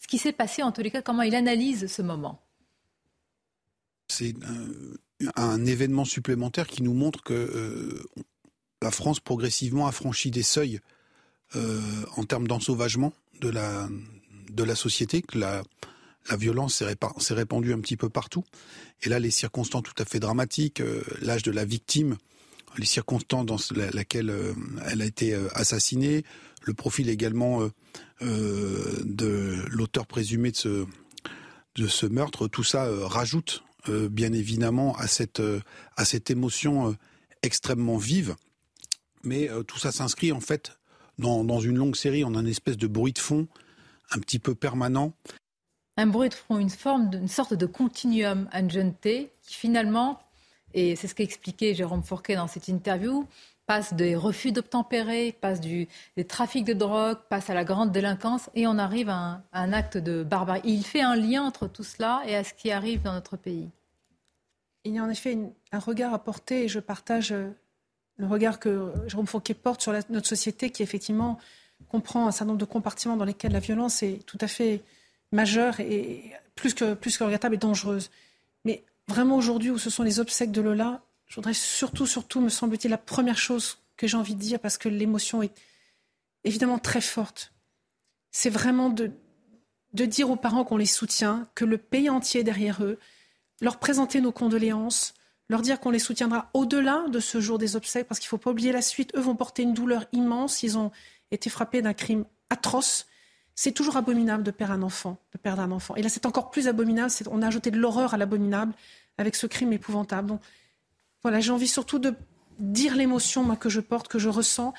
ce 0.00 0.08
qui 0.08 0.18
s'est 0.18 0.32
passé, 0.32 0.64
en 0.64 0.72
tous 0.72 0.82
les 0.82 0.90
cas, 0.90 1.00
comment 1.00 1.22
il 1.22 1.36
analyse 1.36 1.86
ce 1.86 2.02
moment. 2.02 2.40
C'est 4.08 4.34
événement 5.66 6.04
supplémentaire 6.04 6.66
qui 6.66 6.82
nous 6.82 6.94
montre 6.94 7.22
que 7.22 7.34
euh, 7.34 8.02
la 8.82 8.90
France 8.90 9.20
progressivement 9.20 9.86
a 9.86 9.92
franchi 9.92 10.30
des 10.30 10.42
seuils 10.42 10.80
euh, 11.56 11.80
en 12.16 12.24
termes 12.24 12.46
d'ensauvagement 12.46 13.12
de 13.40 13.48
la, 13.48 14.74
société, 14.74 15.22
que 15.22 15.38
la, 15.38 15.62
violence 16.36 16.82
s'est 17.18 17.34
répandue 17.34 17.72
un 17.72 17.80
petit 17.80 17.96
peu 17.96 18.08
partout. 18.10 18.44
Et 19.02 19.08
là, 19.08 19.18
les 19.18 19.30
circonstances 19.30 19.84
tout 19.84 20.02
à 20.02 20.04
fait 20.04 20.20
dramatiques, 20.20 20.80
euh, 20.80 21.02
l'âge 21.22 21.42
de 21.42 21.50
la 21.50 21.64
victime, 21.64 22.16
les 22.76 22.86
circonstances 22.86 23.46
dans 23.46 23.58
lesquelles 23.94 24.32
elle 24.86 25.02
a 25.02 25.06
été 25.06 25.34
assassinée, 25.54 26.22
le 26.62 26.74
profil 26.74 27.08
également 27.08 27.66
de 28.20 29.64
l'auteur 29.70 30.06
présumé 30.06 30.52
de 30.52 31.86
ce 31.86 32.06
meurtre, 32.06 32.46
tout 32.46 32.62
ça 32.62 32.86
rajoute 33.06 33.64
euh, 33.88 34.08
bien 34.08 34.32
évidemment 34.32 34.96
à 34.96 35.06
cette, 35.06 35.40
euh, 35.40 35.60
à 35.96 36.04
cette 36.04 36.30
émotion 36.30 36.90
euh, 36.90 36.96
extrêmement 37.42 37.96
vive. 37.96 38.36
Mais 39.24 39.50
tout 39.66 39.78
ça 39.78 39.90
s'inscrit 39.90 40.30
en 40.30 40.40
fait 40.40 40.78
dans, 41.18 41.42
dans, 41.42 41.58
une 41.58 41.76
longue 41.76 41.96
série, 41.96 42.22
en 42.22 42.36
un 42.36 42.46
espèce 42.46 42.76
de 42.76 42.86
bruit 42.86 43.12
de 43.12 43.18
fond 43.18 43.48
un 44.12 44.20
petit 44.20 44.38
peu 44.38 44.54
permanent. 44.54 45.12
Un 45.96 46.06
bruit 46.06 46.28
de 46.28 46.34
fond, 46.34 46.58
une 46.58 46.70
forme, 46.70 47.10
une 47.12 47.28
sorte 47.28 47.54
de 47.54 47.66
continuum 47.66 48.48
angente 48.52 49.00
qui 49.02 49.28
finalement, 49.42 50.20
et 50.72 50.94
c'est 50.94 51.08
ce 51.08 51.16
qu'a 51.16 51.24
expliqué 51.24 51.74
Jérôme 51.74 52.04
Fourquet 52.04 52.36
dans 52.36 52.46
cette 52.46 52.68
interview, 52.68 53.26
passe 53.68 53.92
des 53.92 54.16
refus 54.16 54.50
d'obtempérer, 54.50 55.36
passe 55.40 55.60
du, 55.60 55.88
des 56.16 56.24
trafics 56.24 56.64
de 56.64 56.72
drogue, 56.72 57.18
passe 57.28 57.50
à 57.50 57.54
la 57.54 57.64
grande 57.64 57.92
délinquance 57.92 58.48
et 58.54 58.66
on 58.66 58.78
arrive 58.78 59.10
à 59.10 59.42
un, 59.52 59.72
acte 59.72 59.98
de 59.98 60.22
barbarie. 60.22 60.62
Il 60.64 60.84
fait 60.84 61.02
un 61.02 61.14
lien 61.14 61.42
entre 61.42 61.68
tout 61.68 61.84
cela 61.84 62.22
et 62.26 62.34
à 62.34 62.44
ce 62.44 62.54
qui 62.54 62.70
arrive 62.70 63.02
dans 63.02 63.12
notre 63.12 63.36
pays. 63.36 63.68
Il 64.84 64.94
y 64.94 64.98
a 64.98 65.02
en 65.02 65.10
effet 65.10 65.38
un 65.72 65.78
regard 65.78 66.14
à 66.14 66.22
porter 66.22 66.64
et 66.64 66.68
je 66.68 66.80
partage 66.80 67.32
euh, 67.32 67.48
le 68.16 68.26
regard 68.26 68.58
que 68.58 68.92
Jérôme 69.06 69.26
Fouquet 69.26 69.54
porte 69.54 69.82
sur 69.82 69.92
notre 70.10 70.26
société 70.26 70.70
qui 70.70 70.82
effectivement 70.82 71.38
comprend 71.88 72.26
un 72.26 72.32
certain 72.32 72.46
nombre 72.46 72.58
de 72.58 72.64
compartiments 72.64 73.16
dans 73.16 73.24
lesquels 73.24 73.52
la 73.52 73.60
violence 73.60 74.02
est 74.02 74.24
tout 74.26 74.38
à 74.40 74.48
fait 74.48 74.82
majeure 75.32 75.80
et 75.80 76.32
plus 76.54 76.74
que, 76.74 76.94
plus 76.94 77.16
que 77.16 77.24
regrettable 77.24 77.54
et 77.54 77.58
dangereuse. 77.58 78.10
Mais 78.64 78.84
vraiment 79.06 79.36
aujourd'hui 79.36 79.70
où 79.70 79.78
ce 79.78 79.90
sont 79.90 80.02
les 80.02 80.20
obsèques 80.20 80.50
de 80.50 80.60
Lola, 80.60 81.02
je 81.26 81.36
voudrais 81.36 81.54
surtout, 81.54 82.06
surtout, 82.06 82.40
me 82.40 82.48
semble-t-il, 82.48 82.90
la 82.90 82.98
première 82.98 83.38
chose 83.38 83.78
que 83.96 84.06
j'ai 84.06 84.16
envie 84.16 84.34
de 84.34 84.40
dire, 84.40 84.58
parce 84.58 84.78
que 84.78 84.88
l'émotion 84.88 85.42
est 85.42 85.52
évidemment 86.44 86.78
très 86.78 87.00
forte, 87.00 87.52
c'est 88.30 88.50
vraiment 88.50 88.90
de, 88.90 89.10
de 89.92 90.04
dire 90.04 90.30
aux 90.30 90.36
parents 90.36 90.64
qu'on 90.64 90.76
les 90.76 90.86
soutient, 90.86 91.46
que 91.54 91.64
le 91.64 91.78
pays 91.78 92.08
entier 92.08 92.40
est 92.40 92.44
derrière 92.44 92.82
eux, 92.82 92.98
leur 93.60 93.78
présenter 93.78 94.20
nos 94.20 94.32
condoléances, 94.32 95.14
leur 95.48 95.62
dire 95.62 95.80
qu'on 95.80 95.90
les 95.90 95.98
soutiendra 95.98 96.50
au-delà 96.54 97.06
de 97.08 97.20
ce 97.20 97.40
jour 97.40 97.58
des 97.58 97.76
obsèques, 97.76 98.06
parce 98.06 98.20
qu'il 98.20 98.26
ne 98.26 98.30
faut 98.30 98.38
pas 98.38 98.50
oublier 98.50 98.72
la 98.72 98.82
suite. 98.82 99.12
Eux 99.16 99.20
vont 99.20 99.34
porter 99.34 99.62
une 99.62 99.74
douleur 99.74 100.04
immense. 100.12 100.62
Ils 100.62 100.76
ont 100.76 100.90
été 101.30 101.50
frappés 101.50 101.82
d'un 101.82 101.94
crime 101.94 102.24
atroce. 102.50 103.06
C'est 103.54 103.72
toujours 103.72 103.96
abominable 103.96 104.42
de 104.42 104.50
perdre 104.50 104.74
un 104.74 104.82
enfant, 104.82 105.18
de 105.32 105.38
perdre 105.38 105.62
un 105.62 105.70
enfant. 105.70 105.96
Et 105.96 106.02
là, 106.02 106.08
c'est 106.08 106.26
encore 106.26 106.50
plus 106.50 106.68
abominable. 106.68 107.10
On 107.30 107.42
a 107.42 107.46
ajouté 107.46 107.70
de 107.70 107.78
l'horreur 107.78 108.14
à 108.14 108.16
l'abominable 108.16 108.72
avec 109.16 109.34
ce 109.34 109.46
crime 109.46 109.72
épouvantable. 109.72 110.28
Donc, 110.28 110.40
voilà, 111.22 111.40
j'ai 111.40 111.50
envie 111.50 111.66
surtout 111.66 111.98
de 111.98 112.14
dire 112.58 112.94
l'émotion 112.94 113.56
que 113.56 113.68
je 113.68 113.80
porte, 113.80 114.08
que 114.08 114.18
je 114.18 114.28
ressens. 114.28 114.74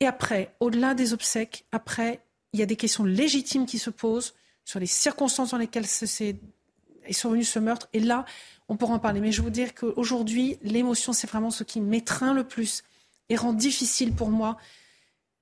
Et 0.00 0.06
après, 0.06 0.54
au-delà 0.60 0.94
des 0.94 1.12
obsèques, 1.12 1.66
après, 1.72 2.20
il 2.52 2.60
y 2.60 2.62
a 2.62 2.66
des 2.66 2.76
questions 2.76 3.04
légitimes 3.04 3.66
qui 3.66 3.78
se 3.78 3.90
posent 3.90 4.34
sur 4.64 4.80
les 4.80 4.86
circonstances 4.86 5.50
dans 5.50 5.58
lesquelles 5.58 5.86
est 7.06 7.12
survenu 7.12 7.44
ce 7.44 7.58
meurtre. 7.58 7.88
Et 7.92 8.00
là, 8.00 8.24
on 8.68 8.76
pourra 8.76 8.94
en 8.94 8.98
parler. 8.98 9.20
Mais 9.20 9.32
je 9.32 9.42
veux 9.42 9.50
dire 9.50 9.74
qu'aujourd'hui, 9.74 10.58
l'émotion, 10.62 11.12
c'est 11.12 11.26
vraiment 11.26 11.50
ce 11.50 11.64
qui 11.64 11.80
m'étreint 11.80 12.34
le 12.34 12.44
plus 12.44 12.82
et 13.28 13.36
rend 13.36 13.52
difficile 13.52 14.12
pour 14.12 14.30
moi 14.30 14.56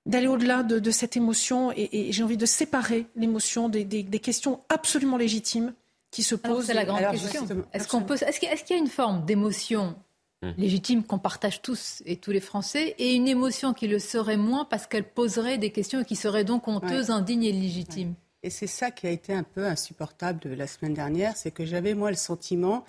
d'aller 0.07 0.27
au-delà 0.27 0.63
de, 0.63 0.91
cette 0.91 1.17
émotion. 1.17 1.73
Et, 1.77 2.13
j'ai 2.13 2.23
envie 2.23 2.37
de 2.37 2.47
séparer 2.47 3.07
l'émotion 3.17 3.69
des, 3.69 4.05
questions 4.23 4.61
absolument 4.69 5.17
légitimes 5.17 5.75
qui 6.11 6.23
se 6.23 6.35
posent. 6.35 6.67
C'est 6.67 6.75
la 6.75 6.85
grande 6.85 7.11
question. 7.11 7.47
Est-ce 7.73 7.89
qu'on 7.89 8.03
peut, 8.03 8.15
est-ce 8.15 8.39
qu'il 8.39 8.77
y 8.77 8.79
a 8.79 8.83
une 8.83 8.89
forme 8.89 9.25
d'émotion 9.25 9.97
Mmh. 10.45 10.61
légitime 10.61 11.03
qu'on 11.05 11.19
partage 11.19 11.63
tous 11.63 12.03
et 12.05 12.17
tous 12.17 12.31
les 12.31 12.41
Français, 12.41 12.95
et 12.99 13.15
une 13.15 13.29
émotion 13.29 13.73
qui 13.73 13.89
le 13.89 13.99
serait 13.99 14.37
moins 14.37 14.65
parce 14.65 14.87
qu'elle 14.87 15.09
poserait 15.09 15.59
des 15.59 15.71
questions 15.71 16.01
et 16.01 16.05
qui 16.05 16.17
seraient 16.17 16.45
donc 16.45 16.69
honteuses, 16.69 17.11
indignes 17.11 17.45
et 17.45 17.53
légitimes. 17.53 18.15
Et 18.45 18.51
c'est 18.51 18.67
ça 18.67 18.91
qui 18.91 19.07
a 19.07 19.11
été 19.11 19.33
un 19.33 19.43
peu 19.43 19.65
insupportable 19.65 20.51
la 20.51 20.67
semaine 20.67 20.93
dernière, 20.93 21.35
c'est 21.35 21.51
que 21.51 21.65
j'avais 21.65 21.95
moi 21.95 22.11
le 22.11 22.17
sentiment 22.17 22.85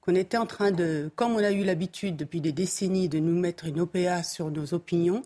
qu'on 0.00 0.14
était 0.14 0.36
en 0.36 0.46
train 0.46 0.70
de, 0.70 1.10
comme 1.16 1.32
on 1.32 1.38
a 1.38 1.50
eu 1.50 1.64
l'habitude 1.64 2.16
depuis 2.16 2.40
des 2.40 2.52
décennies 2.52 3.08
de 3.08 3.18
nous 3.18 3.36
mettre 3.36 3.66
une 3.66 3.80
OPA 3.80 4.22
sur 4.22 4.52
nos 4.52 4.72
opinions, 4.72 5.22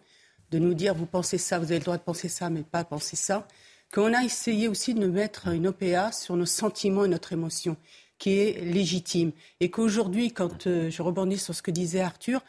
de 0.52 0.58
nous 0.58 0.72
dire 0.72 0.94
vous 0.94 1.04
pensez 1.04 1.36
ça, 1.36 1.58
vous 1.58 1.66
avez 1.66 1.80
le 1.80 1.84
droit 1.84 1.98
de 1.98 2.02
penser 2.02 2.30
ça, 2.30 2.48
mais 2.48 2.62
pas 2.62 2.82
penser 2.82 3.16
ça, 3.16 3.46
qu'on 3.92 4.14
a 4.14 4.24
essayé 4.24 4.68
aussi 4.68 4.94
de 4.94 5.00
nous 5.00 5.12
mettre 5.12 5.48
une 5.48 5.66
OPA 5.66 6.12
sur 6.12 6.34
nos 6.34 6.46
sentiments 6.46 7.04
et 7.04 7.08
notre 7.08 7.34
émotion 7.34 7.76
qui 8.18 8.38
est 8.38 8.64
légitime. 8.64 9.32
Et 9.60 9.70
qu'aujourd'hui, 9.70 10.32
quand 10.32 10.66
euh, 10.66 10.88
je 10.88 11.02
rebondis 11.02 11.36
sur 11.36 11.54
ce 11.54 11.60
que 11.60 11.70
disait 11.70 12.00
Arthur, 12.00 12.42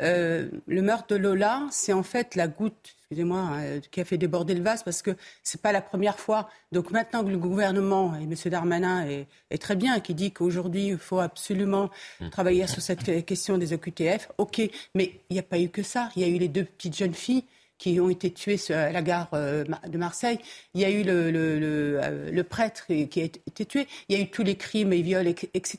euh, 0.00 0.48
le 0.66 0.82
meurtre 0.82 1.06
de 1.08 1.16
Lola, 1.16 1.62
c'est 1.70 1.92
en 1.92 2.02
fait 2.02 2.34
la 2.34 2.48
goutte, 2.48 2.94
excusez-moi, 2.98 3.38
hein, 3.38 3.80
qui 3.90 4.00
a 4.00 4.04
fait 4.04 4.18
déborder 4.18 4.54
le 4.54 4.62
vase 4.62 4.82
parce 4.82 5.02
que 5.02 5.12
c'est 5.42 5.60
pas 5.60 5.72
la 5.72 5.80
première 5.80 6.18
fois. 6.18 6.48
Donc 6.72 6.90
maintenant 6.90 7.24
que 7.24 7.30
le 7.30 7.38
gouvernement 7.38 8.14
et 8.16 8.24
M. 8.24 8.34
Darmanin 8.46 9.06
est, 9.06 9.26
est 9.50 9.62
très 9.62 9.76
bien, 9.76 10.00
qui 10.00 10.14
dit 10.14 10.32
qu'aujourd'hui 10.32 10.88
il 10.88 10.98
faut 10.98 11.20
absolument 11.20 11.90
mmh. 12.20 12.30
travailler 12.30 12.66
sur 12.66 12.82
cette 12.82 13.24
question 13.24 13.58
des 13.58 13.72
OQTF, 13.72 14.30
ok, 14.38 14.62
mais 14.94 15.20
il 15.30 15.34
n'y 15.34 15.38
a 15.38 15.44
pas 15.44 15.58
eu 15.58 15.68
que 15.68 15.82
ça. 15.82 16.10
Il 16.16 16.22
y 16.22 16.24
a 16.24 16.28
eu 16.28 16.38
les 16.38 16.48
deux 16.48 16.64
petites 16.64 16.96
jeunes 16.96 17.14
filles 17.14 17.44
qui 17.78 18.00
ont 18.00 18.08
été 18.08 18.30
tués 18.30 18.58
à 18.70 18.92
la 18.92 19.02
gare 19.02 19.28
euh, 19.34 19.64
de 19.86 19.98
Marseille. 19.98 20.38
Il 20.74 20.80
y 20.80 20.84
a 20.84 20.90
eu 20.90 21.02
le, 21.02 21.32
euh, 21.34 22.30
le, 22.30 22.44
prêtre 22.44 22.86
qui 22.86 23.20
a 23.20 23.24
été 23.24 23.64
tué. 23.66 23.86
Il 24.08 24.16
y 24.16 24.20
a 24.20 24.22
eu 24.22 24.28
tous 24.28 24.42
les 24.42 24.56
crimes 24.56 24.92
et 24.92 25.02
viols, 25.02 25.26
etc. 25.26 25.78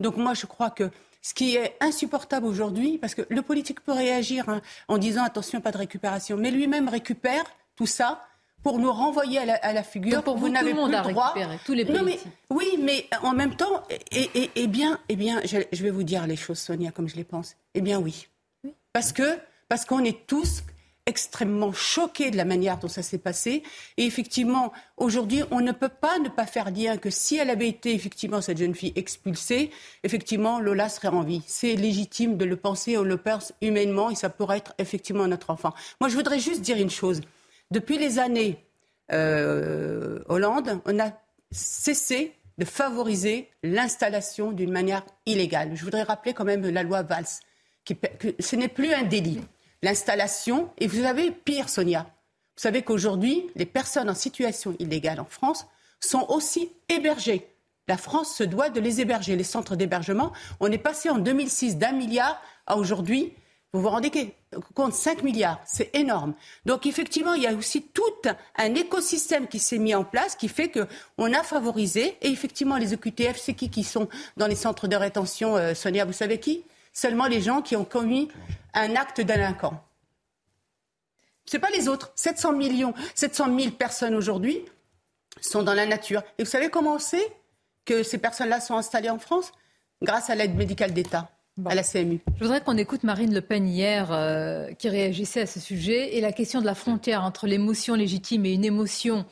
Donc 0.00 0.16
moi, 0.16 0.34
je 0.34 0.46
crois 0.46 0.70
que 0.70 0.90
ce 1.22 1.34
qui 1.34 1.56
est 1.56 1.76
insupportable 1.80 2.46
aujourd'hui, 2.46 2.98
parce 2.98 3.14
que 3.14 3.22
le 3.28 3.42
politique 3.42 3.80
peut 3.80 3.92
réagir 3.92 4.48
hein, 4.48 4.60
en 4.88 4.98
disant 4.98 5.22
attention, 5.24 5.60
pas 5.60 5.70
de 5.70 5.78
récupération, 5.78 6.36
mais 6.36 6.50
lui-même 6.50 6.88
récupère 6.88 7.44
tout 7.76 7.86
ça 7.86 8.26
pour 8.62 8.78
nous 8.78 8.92
renvoyer 8.92 9.38
à 9.38 9.72
la, 9.72 9.82
figure. 9.82 10.22
pour 10.22 10.36
vous, 10.36 10.48
n'avez 10.48 10.70
tout 10.70 10.76
le 10.76 10.82
monde 10.82 10.94
a 10.94 11.02
droit. 11.02 11.34
tous 11.64 11.72
les 11.72 11.84
non, 11.84 12.02
mais, 12.04 12.18
oui, 12.50 12.78
mais 12.78 13.06
en 13.22 13.32
même 13.32 13.56
temps, 13.56 13.82
et, 14.10 14.30
et, 14.34 14.50
et 14.54 14.66
bien, 14.68 15.00
et 15.08 15.16
bien 15.16 15.40
je, 15.44 15.58
je, 15.72 15.82
vais 15.82 15.90
vous 15.90 16.04
dire 16.04 16.26
les 16.26 16.36
choses, 16.36 16.58
Sonia, 16.58 16.92
comme 16.92 17.08
je 17.08 17.16
les 17.16 17.24
pense. 17.24 17.56
Eh 17.74 17.80
bien, 17.80 17.98
oui. 17.98 18.28
oui. 18.62 18.72
Parce 18.92 19.12
que 19.12 19.38
parce 19.68 19.84
qu'on 19.84 20.04
est 20.04 20.26
tous 20.26 20.62
extrêmement 21.06 21.72
choqués 21.72 22.30
de 22.30 22.36
la 22.36 22.44
manière 22.44 22.78
dont 22.78 22.88
ça 22.88 23.02
s'est 23.02 23.18
passé. 23.18 23.62
Et 23.96 24.06
effectivement, 24.06 24.72
aujourd'hui, 24.96 25.42
on 25.50 25.60
ne 25.60 25.72
peut 25.72 25.88
pas 25.88 26.18
ne 26.18 26.28
pas 26.28 26.46
faire 26.46 26.70
lien 26.70 26.96
que 26.96 27.10
si 27.10 27.36
elle 27.36 27.50
avait 27.50 27.68
été 27.68 27.92
effectivement 27.94 28.40
cette 28.40 28.58
jeune 28.58 28.74
fille 28.74 28.92
expulsée, 28.94 29.70
effectivement, 30.04 30.60
Lola 30.60 30.88
serait 30.88 31.08
en 31.08 31.22
vie. 31.22 31.42
C'est 31.46 31.74
légitime 31.74 32.36
de 32.36 32.44
le 32.44 32.56
penser, 32.56 32.96
on 32.96 33.02
le 33.02 33.16
pense 33.16 33.52
humainement 33.60 34.10
et 34.10 34.14
ça 34.14 34.30
pourrait 34.30 34.58
être 34.58 34.74
effectivement 34.78 35.26
notre 35.26 35.50
enfant. 35.50 35.74
Moi, 36.00 36.08
je 36.08 36.14
voudrais 36.14 36.38
juste 36.38 36.60
dire 36.60 36.76
une 36.76 36.90
chose. 36.90 37.20
Depuis 37.70 37.98
les 37.98 38.18
années 38.18 38.64
euh, 39.12 40.20
Hollande, 40.28 40.80
on 40.84 41.00
a 41.00 41.12
cessé 41.50 42.32
de 42.58 42.64
favoriser 42.64 43.48
l'installation 43.62 44.52
d'une 44.52 44.70
manière 44.70 45.04
illégale. 45.26 45.74
Je 45.74 45.84
voudrais 45.84 46.02
rappeler 46.02 46.32
quand 46.32 46.44
même 46.44 46.64
la 46.68 46.82
loi 46.82 47.02
Valls, 47.02 47.26
qui, 47.84 47.96
que 47.96 48.28
ce 48.38 48.56
n'est 48.56 48.68
plus 48.68 48.92
un 48.92 49.02
délit 49.02 49.40
l'installation. 49.82 50.70
Et 50.78 50.86
vous 50.86 51.02
savez, 51.02 51.30
pire, 51.30 51.68
Sonia, 51.68 52.02
vous 52.56 52.62
savez 52.62 52.82
qu'aujourd'hui, 52.82 53.46
les 53.54 53.66
personnes 53.66 54.10
en 54.10 54.14
situation 54.14 54.76
illégale 54.78 55.20
en 55.20 55.24
France 55.24 55.66
sont 56.00 56.26
aussi 56.28 56.70
hébergées. 56.88 57.48
La 57.88 57.96
France 57.96 58.34
se 58.34 58.44
doit 58.44 58.70
de 58.70 58.80
les 58.80 59.00
héberger. 59.00 59.36
Les 59.36 59.44
centres 59.44 59.76
d'hébergement, 59.76 60.32
on 60.60 60.70
est 60.70 60.78
passé 60.78 61.10
en 61.10 61.18
2006 61.18 61.76
d'un 61.76 61.92
milliard 61.92 62.40
à 62.66 62.76
aujourd'hui, 62.76 63.32
vous 63.74 63.80
vous 63.80 63.88
rendez 63.88 64.10
compte, 64.74 64.92
5 64.92 65.22
milliards, 65.22 65.58
c'est 65.64 65.96
énorme. 65.96 66.34
Donc 66.66 66.84
effectivement, 66.84 67.32
il 67.32 67.42
y 67.42 67.46
a 67.46 67.54
aussi 67.54 67.82
tout 67.82 68.02
un 68.56 68.74
écosystème 68.74 69.48
qui 69.48 69.58
s'est 69.58 69.78
mis 69.78 69.94
en 69.94 70.04
place 70.04 70.36
qui 70.36 70.48
fait 70.48 70.70
qu'on 70.70 71.32
a 71.32 71.42
favorisé, 71.42 72.18
et 72.20 72.28
effectivement, 72.28 72.76
les 72.76 72.92
EQTF, 72.92 73.38
c'est 73.38 73.54
qui 73.54 73.70
qui 73.70 73.82
sont 73.82 74.08
dans 74.36 74.46
les 74.46 74.56
centres 74.56 74.88
de 74.88 74.96
rétention, 74.96 75.56
euh, 75.56 75.72
Sonia, 75.72 76.04
vous 76.04 76.12
savez 76.12 76.38
qui? 76.38 76.64
Seulement 76.92 77.26
les 77.26 77.40
gens 77.40 77.62
qui 77.62 77.76
ont 77.76 77.84
commis 77.84 78.28
un 78.74 78.94
acte 78.96 79.20
délinquant. 79.20 79.82
Ce 81.46 81.56
n'est 81.56 81.60
pas 81.60 81.70
les 81.70 81.88
autres. 81.88 82.12
700 82.14 82.52
millions, 82.52 82.94
700 83.14 83.58
000 83.58 83.70
personnes 83.72 84.14
aujourd'hui 84.14 84.64
sont 85.40 85.62
dans 85.62 85.74
la 85.74 85.86
nature. 85.86 86.22
Et 86.38 86.44
vous 86.44 86.50
savez 86.50 86.68
comment 86.68 86.94
on 86.94 86.98
sait 86.98 87.26
que 87.84 88.02
ces 88.02 88.18
personnes-là 88.18 88.60
sont 88.60 88.76
installées 88.76 89.10
en 89.10 89.18
France? 89.18 89.52
Grâce 90.02 90.30
à 90.30 90.34
l'aide 90.34 90.54
médicale 90.54 90.92
d'État. 90.92 91.30
À 91.66 91.74
la 91.74 91.82
CMU. 91.82 92.20
Je 92.38 92.44
voudrais 92.44 92.62
qu'on 92.62 92.78
écoute 92.78 93.02
Marine 93.02 93.34
Le 93.34 93.42
Pen 93.42 93.68
hier 93.68 94.10
euh, 94.10 94.72
qui 94.72 94.88
réagissait 94.88 95.42
à 95.42 95.46
ce 95.46 95.60
sujet 95.60 96.16
et 96.16 96.22
la 96.22 96.32
question 96.32 96.62
de 96.62 96.66
la 96.66 96.74
frontière 96.74 97.24
entre 97.24 97.46
l'émotion 97.46 97.94
légitime 97.94 98.46
et 98.46 98.54
une 98.54 98.64
émotion 98.64 99.26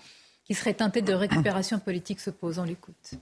qui 0.44 0.52
serait 0.52 0.74
teintée 0.74 1.00
de 1.00 1.14
récupération 1.14 1.78
politique 1.78 2.20
se 2.20 2.28
pose. 2.28 2.58
On 2.58 2.64
l'écoute. 2.64 3.14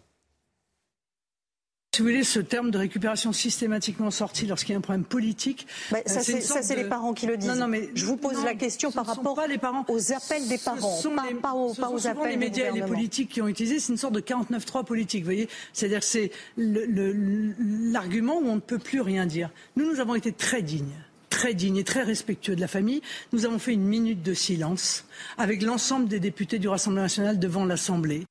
Si 1.99 2.03
vous 2.03 2.11
voulez, 2.11 2.23
ce 2.23 2.39
terme 2.39 2.71
de 2.71 2.79
récupération 2.79 3.33
systématiquement 3.33 4.13
sorti 4.13 4.47
lorsqu'il 4.47 4.71
y 4.71 4.75
a 4.77 4.79
un 4.79 4.83
problème 4.83 5.03
politique. 5.03 5.67
Bah, 5.91 5.99
ça, 6.07 6.21
euh, 6.21 6.61
c'est 6.63 6.77
les 6.77 6.85
parents 6.85 7.13
qui 7.13 7.27
le 7.27 7.37
disent. 7.37 7.49
Non, 7.49 7.57
non, 7.57 7.67
mais 7.67 7.91
je 7.97 8.05
vous 8.05 8.17
pose 8.17 8.45
la 8.45 8.55
question 8.55 8.93
par 8.93 9.05
rapport 9.05 9.35
pas 9.35 9.49
les 9.49 9.59
parents. 9.59 9.85
aux 9.89 10.13
appels 10.13 10.47
des 10.47 10.59
parents, 10.59 10.97
ce 10.97 11.03
sont 11.03 11.17
pas, 11.17 11.27
les, 11.29 11.35
pas 11.35 11.55
aux, 11.55 11.75
ce 11.75 11.83
sont 11.83 11.99
souvent 11.99 12.25
les 12.25 12.37
médias 12.37 12.69
et 12.69 12.73
les 12.73 12.83
politiques 12.83 13.31
qui 13.31 13.43
ont 13.43 13.49
utilisé. 13.49 13.81
C'est 13.81 13.91
une 13.91 13.99
sorte 13.99 14.15
de 14.15 14.21
49-3 14.21 14.85
politique, 14.85 15.23
vous 15.23 15.27
voyez. 15.27 15.49
C'est-à-dire 15.73 15.99
que 15.99 16.05
c'est 16.05 16.31
l'argument 16.57 18.39
où 18.39 18.47
on 18.47 18.55
ne 18.55 18.61
peut 18.61 18.79
plus 18.79 19.01
rien 19.01 19.27
dire. 19.27 19.51
Nous, 19.75 19.85
nous 19.85 19.99
avons 19.99 20.15
été 20.15 20.31
très 20.31 20.63
dignes 20.63 21.03
très 21.31 21.53
dignes 21.53 21.79
et 21.79 21.85
très 21.85 22.05
respectueux 22.05 22.55
de 22.55 22.61
la 22.61 22.69
famille. 22.69 23.03
Nous 23.33 23.45
avons 23.45 23.59
fait 23.59 23.73
une 23.73 23.85
minute 23.85 24.23
de 24.23 24.35
silence 24.35 25.05
avec 25.37 25.63
l'ensemble 25.63 26.07
des 26.07 26.21
députés 26.21 26.61
du 26.61 26.69
Rassemblement 26.69 27.03
national 27.03 27.41
devant 27.41 27.65
l'Assemblée. 27.65 28.23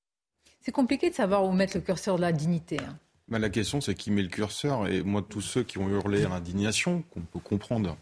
C'est 0.62 0.72
compliqué 0.72 1.10
de 1.10 1.16
savoir 1.16 1.46
où 1.46 1.52
mettre 1.52 1.76
le 1.76 1.82
curseur 1.82 2.16
de 2.16 2.22
la 2.22 2.32
dignité. 2.32 2.78
Hein. 2.80 2.98
Bah, 3.30 3.40
la 3.40 3.50
question, 3.50 3.82
c'est 3.82 3.94
qui 3.94 4.12
met 4.12 4.22
le 4.22 4.30
curseur. 4.30 4.88
Et 4.88 5.02
moi, 5.04 5.26
tous 5.28 5.42
ceux 5.42 5.64
qui 5.64 5.78
ont 5.78 5.90
hurlé 5.90 6.24
à 6.24 6.30
l'indignation, 6.30 7.04
qu'on 7.14 7.22
peut 7.22 7.40
comprendre, 7.40 7.98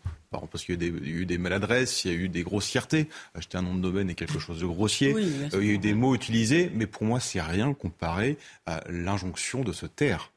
parce 0.51 0.65
qu'il 0.65 0.81
y, 0.81 0.85
a 0.85 0.89
eu 0.89 1.25
des 1.25 1.37
maladresses, 1.37 2.05
il 2.05 2.11
y 2.11 2.13
a 2.13 2.17
eu 2.17 2.29
des 2.29 2.43
grossièretés. 2.43 3.07
Acheter 3.33 3.57
un 3.57 3.61
nom 3.61 3.75
de 3.75 3.81
domaine 3.81 4.09
est 4.09 4.15
quelque 4.15 4.39
chose 4.39 4.59
de 4.59 4.65
grossier. 4.65 5.13
Euh, 5.13 5.61
il 5.61 5.67
y 5.67 5.69
a 5.69 5.73
eu 5.73 5.77
des 5.77 5.93
mots 5.93 6.15
utilisés, 6.15 6.71
mais 6.73 6.85
pour 6.85 7.03
moi, 7.03 7.19
c'est 7.19 7.41
rien 7.41 7.73
comparé 7.73 8.37
à 8.65 8.83
l'injonction 8.89 9.63
de 9.63 9.71
se 9.71 9.85
taire. 9.85 10.31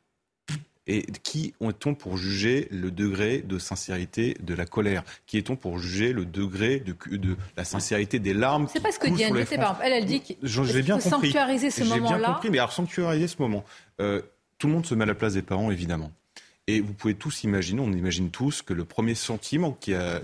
Et 0.91 1.05
qui 1.23 1.53
est-on 1.61 1.95
pour 1.95 2.17
juger 2.17 2.67
le 2.71 2.91
degré 2.91 3.43
de 3.43 3.59
sincérité 3.59 4.35
de 4.41 4.55
la 4.55 4.65
colère? 4.65 5.05
Qui 5.27 5.37
est-on 5.37 5.55
pour 5.55 5.79
juger 5.79 6.15
le 6.15 6.25
degré 6.25 6.81
de, 6.81 6.97
de 7.15 7.37
la 7.59 7.65
sincérité 7.65 8.19
des 8.19 8.33
larmes 8.33 8.69
C'est 8.73 8.83
pas 8.83 8.91
ce 8.91 8.99
que 8.99 9.09
dit 9.09 9.23
Anne 9.23 9.33
par 9.35 9.53
exemple. 9.53 9.81
Elle, 9.85 9.93
elle 9.93 10.07
dit 10.07 10.21
qu'il 10.21 10.37
faut 10.41 11.01
sanctuariser 11.01 11.71
ce 11.71 11.85
moment-là. 11.85 12.09
J'ai 12.09 12.19
bien 12.19 12.33
compris, 12.33 12.51
mais 12.51 12.59
alors 12.59 12.73
sanctuariser 12.73 13.29
ce 13.29 13.37
moment. 13.39 13.67
Euh, 14.01 14.23
tout 14.59 14.67
le 14.67 14.73
monde 14.73 14.87
se 14.87 14.95
met 14.95 15.05
à 15.05 15.07
la 15.07 15.15
place 15.15 15.35
des 15.35 15.43
parents, 15.43 15.71
évidemment. 15.71 16.13
Et 16.69 16.83
vous 16.83 16.93
pouvez 16.93 17.15
tous 17.15 17.45
imaginer, 17.45 17.81
on 17.81 17.91
imagine 17.93 18.31
tous 18.31 18.61
que 18.61 18.75
le 18.75 18.85
premier 18.85 19.15
sentiment 19.15 19.73
qui, 19.73 19.95
euh, 19.95 20.21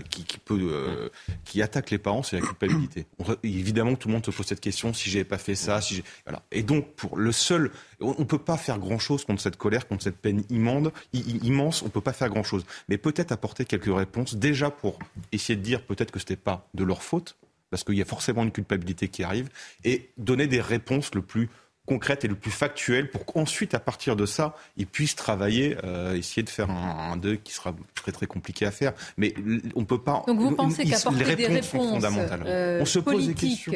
attaque 1.59 1.89
les 1.89 1.97
parents, 1.97 2.21
c'est 2.21 2.39
la 2.39 2.45
culpabilité. 2.45 3.07
évidemment, 3.41 3.95
tout 3.95 4.09
le 4.09 4.13
monde 4.13 4.25
se 4.25 4.29
pose 4.29 4.45
cette 4.45 4.61
question 4.61 4.93
si 4.93 5.09
j'avais 5.09 5.25
pas 5.25 5.39
fait 5.39 5.55
ça, 5.55 5.81
si 5.81 6.03
voilà. 6.23 6.43
Et 6.51 6.61
donc, 6.61 6.93
pour 6.93 7.17
le 7.17 7.31
seul, 7.31 7.71
on 7.99 8.13
ne 8.19 8.25
peut 8.25 8.37
pas 8.37 8.57
faire 8.57 8.77
grand 8.77 8.99
chose 8.99 9.25
contre 9.25 9.41
cette 9.41 9.57
colère, 9.57 9.87
contre 9.87 10.03
cette 10.03 10.17
peine 10.17 10.43
immonde, 10.51 10.91
immense. 11.13 11.81
On 11.81 11.89
peut 11.89 11.99
pas 11.99 12.13
faire 12.13 12.29
grand 12.29 12.43
chose, 12.43 12.63
mais 12.89 12.99
peut-être 12.99 13.31
apporter 13.31 13.65
quelques 13.65 13.95
réponses 13.95 14.35
déjà 14.35 14.69
pour 14.69 14.99
essayer 15.31 15.55
de 15.55 15.63
dire 15.63 15.81
peut-être 15.81 16.11
que 16.11 16.19
c'était 16.19 16.35
pas 16.35 16.69
de 16.75 16.83
leur 16.83 17.01
faute, 17.01 17.37
parce 17.71 17.83
qu'il 17.83 17.95
y 17.95 18.03
a 18.03 18.05
forcément 18.05 18.43
une 18.43 18.51
culpabilité 18.51 19.07
qui 19.07 19.23
arrive, 19.23 19.49
et 19.83 20.11
donner 20.19 20.45
des 20.45 20.61
réponses 20.61 21.15
le 21.15 21.23
plus 21.23 21.49
concrète 21.85 22.25
et 22.25 22.27
le 22.27 22.35
plus 22.35 22.51
factuel 22.51 23.09
pour 23.09 23.25
qu'ensuite, 23.25 23.73
à 23.73 23.79
partir 23.79 24.15
de 24.15 24.25
ça, 24.25 24.55
ils 24.77 24.87
puissent 24.87 25.15
travailler, 25.15 25.77
euh, 25.83 26.15
essayer 26.15 26.43
de 26.43 26.49
faire 26.49 26.69
un, 26.69 27.11
un 27.13 27.17
deuil 27.17 27.39
qui 27.39 27.53
sera 27.53 27.75
très 27.93 28.11
très 28.11 28.27
compliqué 28.27 28.65
à 28.65 28.71
faire. 28.71 28.93
Mais 29.17 29.33
on 29.75 29.81
ne 29.81 29.85
peut 29.85 30.01
pas. 30.01 30.23
Donc 30.27 30.39
vous 30.39 30.55
pensez 30.55 30.85
qu'apporter 30.85 31.23
réponses, 31.23 31.37
des 31.37 31.45
réponses 31.47 31.71
sont 31.71 31.89
fondamentales. 31.95 32.43
Euh, 32.45 32.81
on 32.81 32.85
se 32.85 32.99
pose 32.99 33.27
des 33.27 33.33
questions. 33.33 33.73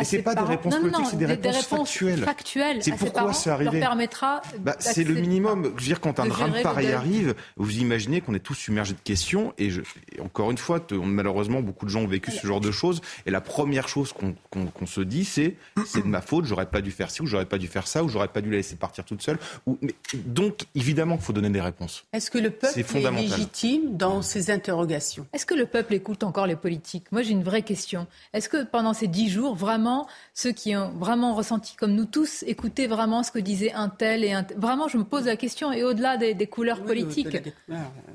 Et 0.00 0.04
c'est 0.04 0.22
pas 0.22 0.34
des 0.34 0.42
réponses 0.42 0.76
politiques, 0.76 1.06
c'est 1.10 1.16
des, 1.16 1.26
réponses, 1.26 1.64
factuelles. 1.64 2.22
factuelles. 2.22 2.82
C'est 2.82 2.92
pourquoi 2.92 3.32
c'est 3.32 3.50
arrivé. 3.50 3.80
permettra. 3.80 4.42
Bah, 4.60 4.76
c'est 4.78 5.04
le 5.04 5.14
minimum. 5.14 5.64
Je 5.64 5.68
veux 5.68 5.86
dire, 5.86 6.00
quand 6.00 6.20
un 6.20 6.26
drame 6.26 6.52
pareil 6.62 6.92
arrive, 6.92 7.34
vous 7.56 7.78
imaginez 7.78 8.20
qu'on 8.20 8.34
est 8.34 8.40
tous 8.40 8.54
submergés 8.54 8.94
de 8.94 9.00
questions. 9.00 9.52
Et, 9.58 9.70
je, 9.70 9.82
encore 10.22 10.50
une 10.50 10.58
fois, 10.58 10.80
malheureusement, 10.92 11.60
beaucoup 11.60 11.86
de 11.86 11.90
gens 11.90 12.00
ont 12.00 12.06
vécu 12.06 12.30
ce 12.30 12.46
genre 12.46 12.60
de 12.60 12.70
choses. 12.70 13.00
Et 13.26 13.30
la 13.30 13.40
première 13.40 13.88
chose 13.88 14.12
qu'on 14.12 14.86
se 14.86 15.00
dit, 15.00 15.24
c'est 15.24 15.56
c'est 15.86 16.02
de 16.02 16.08
ma 16.08 16.20
faute. 16.20 16.44
J'aurais 16.44 16.66
pas 16.66 16.80
dû 16.80 16.90
faire 16.90 17.10
ci 17.10 17.22
ou 17.22 17.26
j'aurais 17.26 17.46
pas 17.46 17.58
dû 17.58 17.66
faire 17.66 17.86
ça 17.86 18.04
ou 18.04 18.08
j'aurais 18.08 18.28
pas 18.28 18.40
dû 18.40 18.50
la 18.50 18.56
laisser 18.58 18.76
partir 18.76 19.04
toute 19.04 19.22
seule. 19.22 19.38
Ou, 19.66 19.78
mais, 19.82 19.94
donc, 20.14 20.62
évidemment 20.74 21.16
qu'il 21.16 21.24
faut 21.24 21.32
donner 21.32 21.50
des 21.50 21.60
réponses. 21.60 22.04
Est-ce 22.12 22.30
que 22.30 22.38
le 22.38 22.50
peuple 22.50 22.78
est, 22.78 22.94
est 22.94 23.10
légitime 23.10 23.96
dans 23.96 24.22
ses 24.22 24.50
interrogations? 24.50 25.26
Est-ce 25.32 25.46
que 25.46 25.54
le 25.54 25.66
peuple 25.66 25.94
écoute 25.94 26.22
encore 26.22 26.46
les 26.46 26.56
politiques? 26.56 27.10
Moi, 27.12 27.22
j'ai 27.22 27.32
une 27.32 27.44
vraie 27.44 27.62
question. 27.62 28.06
Est-ce 28.32 28.48
que 28.48 28.64
pendant 28.64 28.94
ces 28.94 29.08
dix 29.08 29.30
jours, 29.30 29.54
vraiment 29.54 29.87
ceux 30.34 30.52
qui 30.52 30.76
ont 30.76 30.90
vraiment 30.90 31.34
ressenti, 31.34 31.74
comme 31.76 31.94
nous 31.94 32.04
tous, 32.04 32.42
écouté 32.46 32.86
vraiment 32.86 33.22
ce 33.22 33.30
que 33.30 33.38
disait 33.38 33.72
un 33.72 33.88
tel 33.88 34.24
et 34.24 34.32
un 34.32 34.44
tel. 34.44 34.58
Vraiment, 34.58 34.88
je 34.88 34.98
me 34.98 35.04
pose 35.04 35.26
la 35.26 35.36
question, 35.36 35.72
et 35.72 35.82
au-delà 35.82 36.16
des, 36.16 36.46
couleurs 36.46 36.82
politiques, 36.82 37.36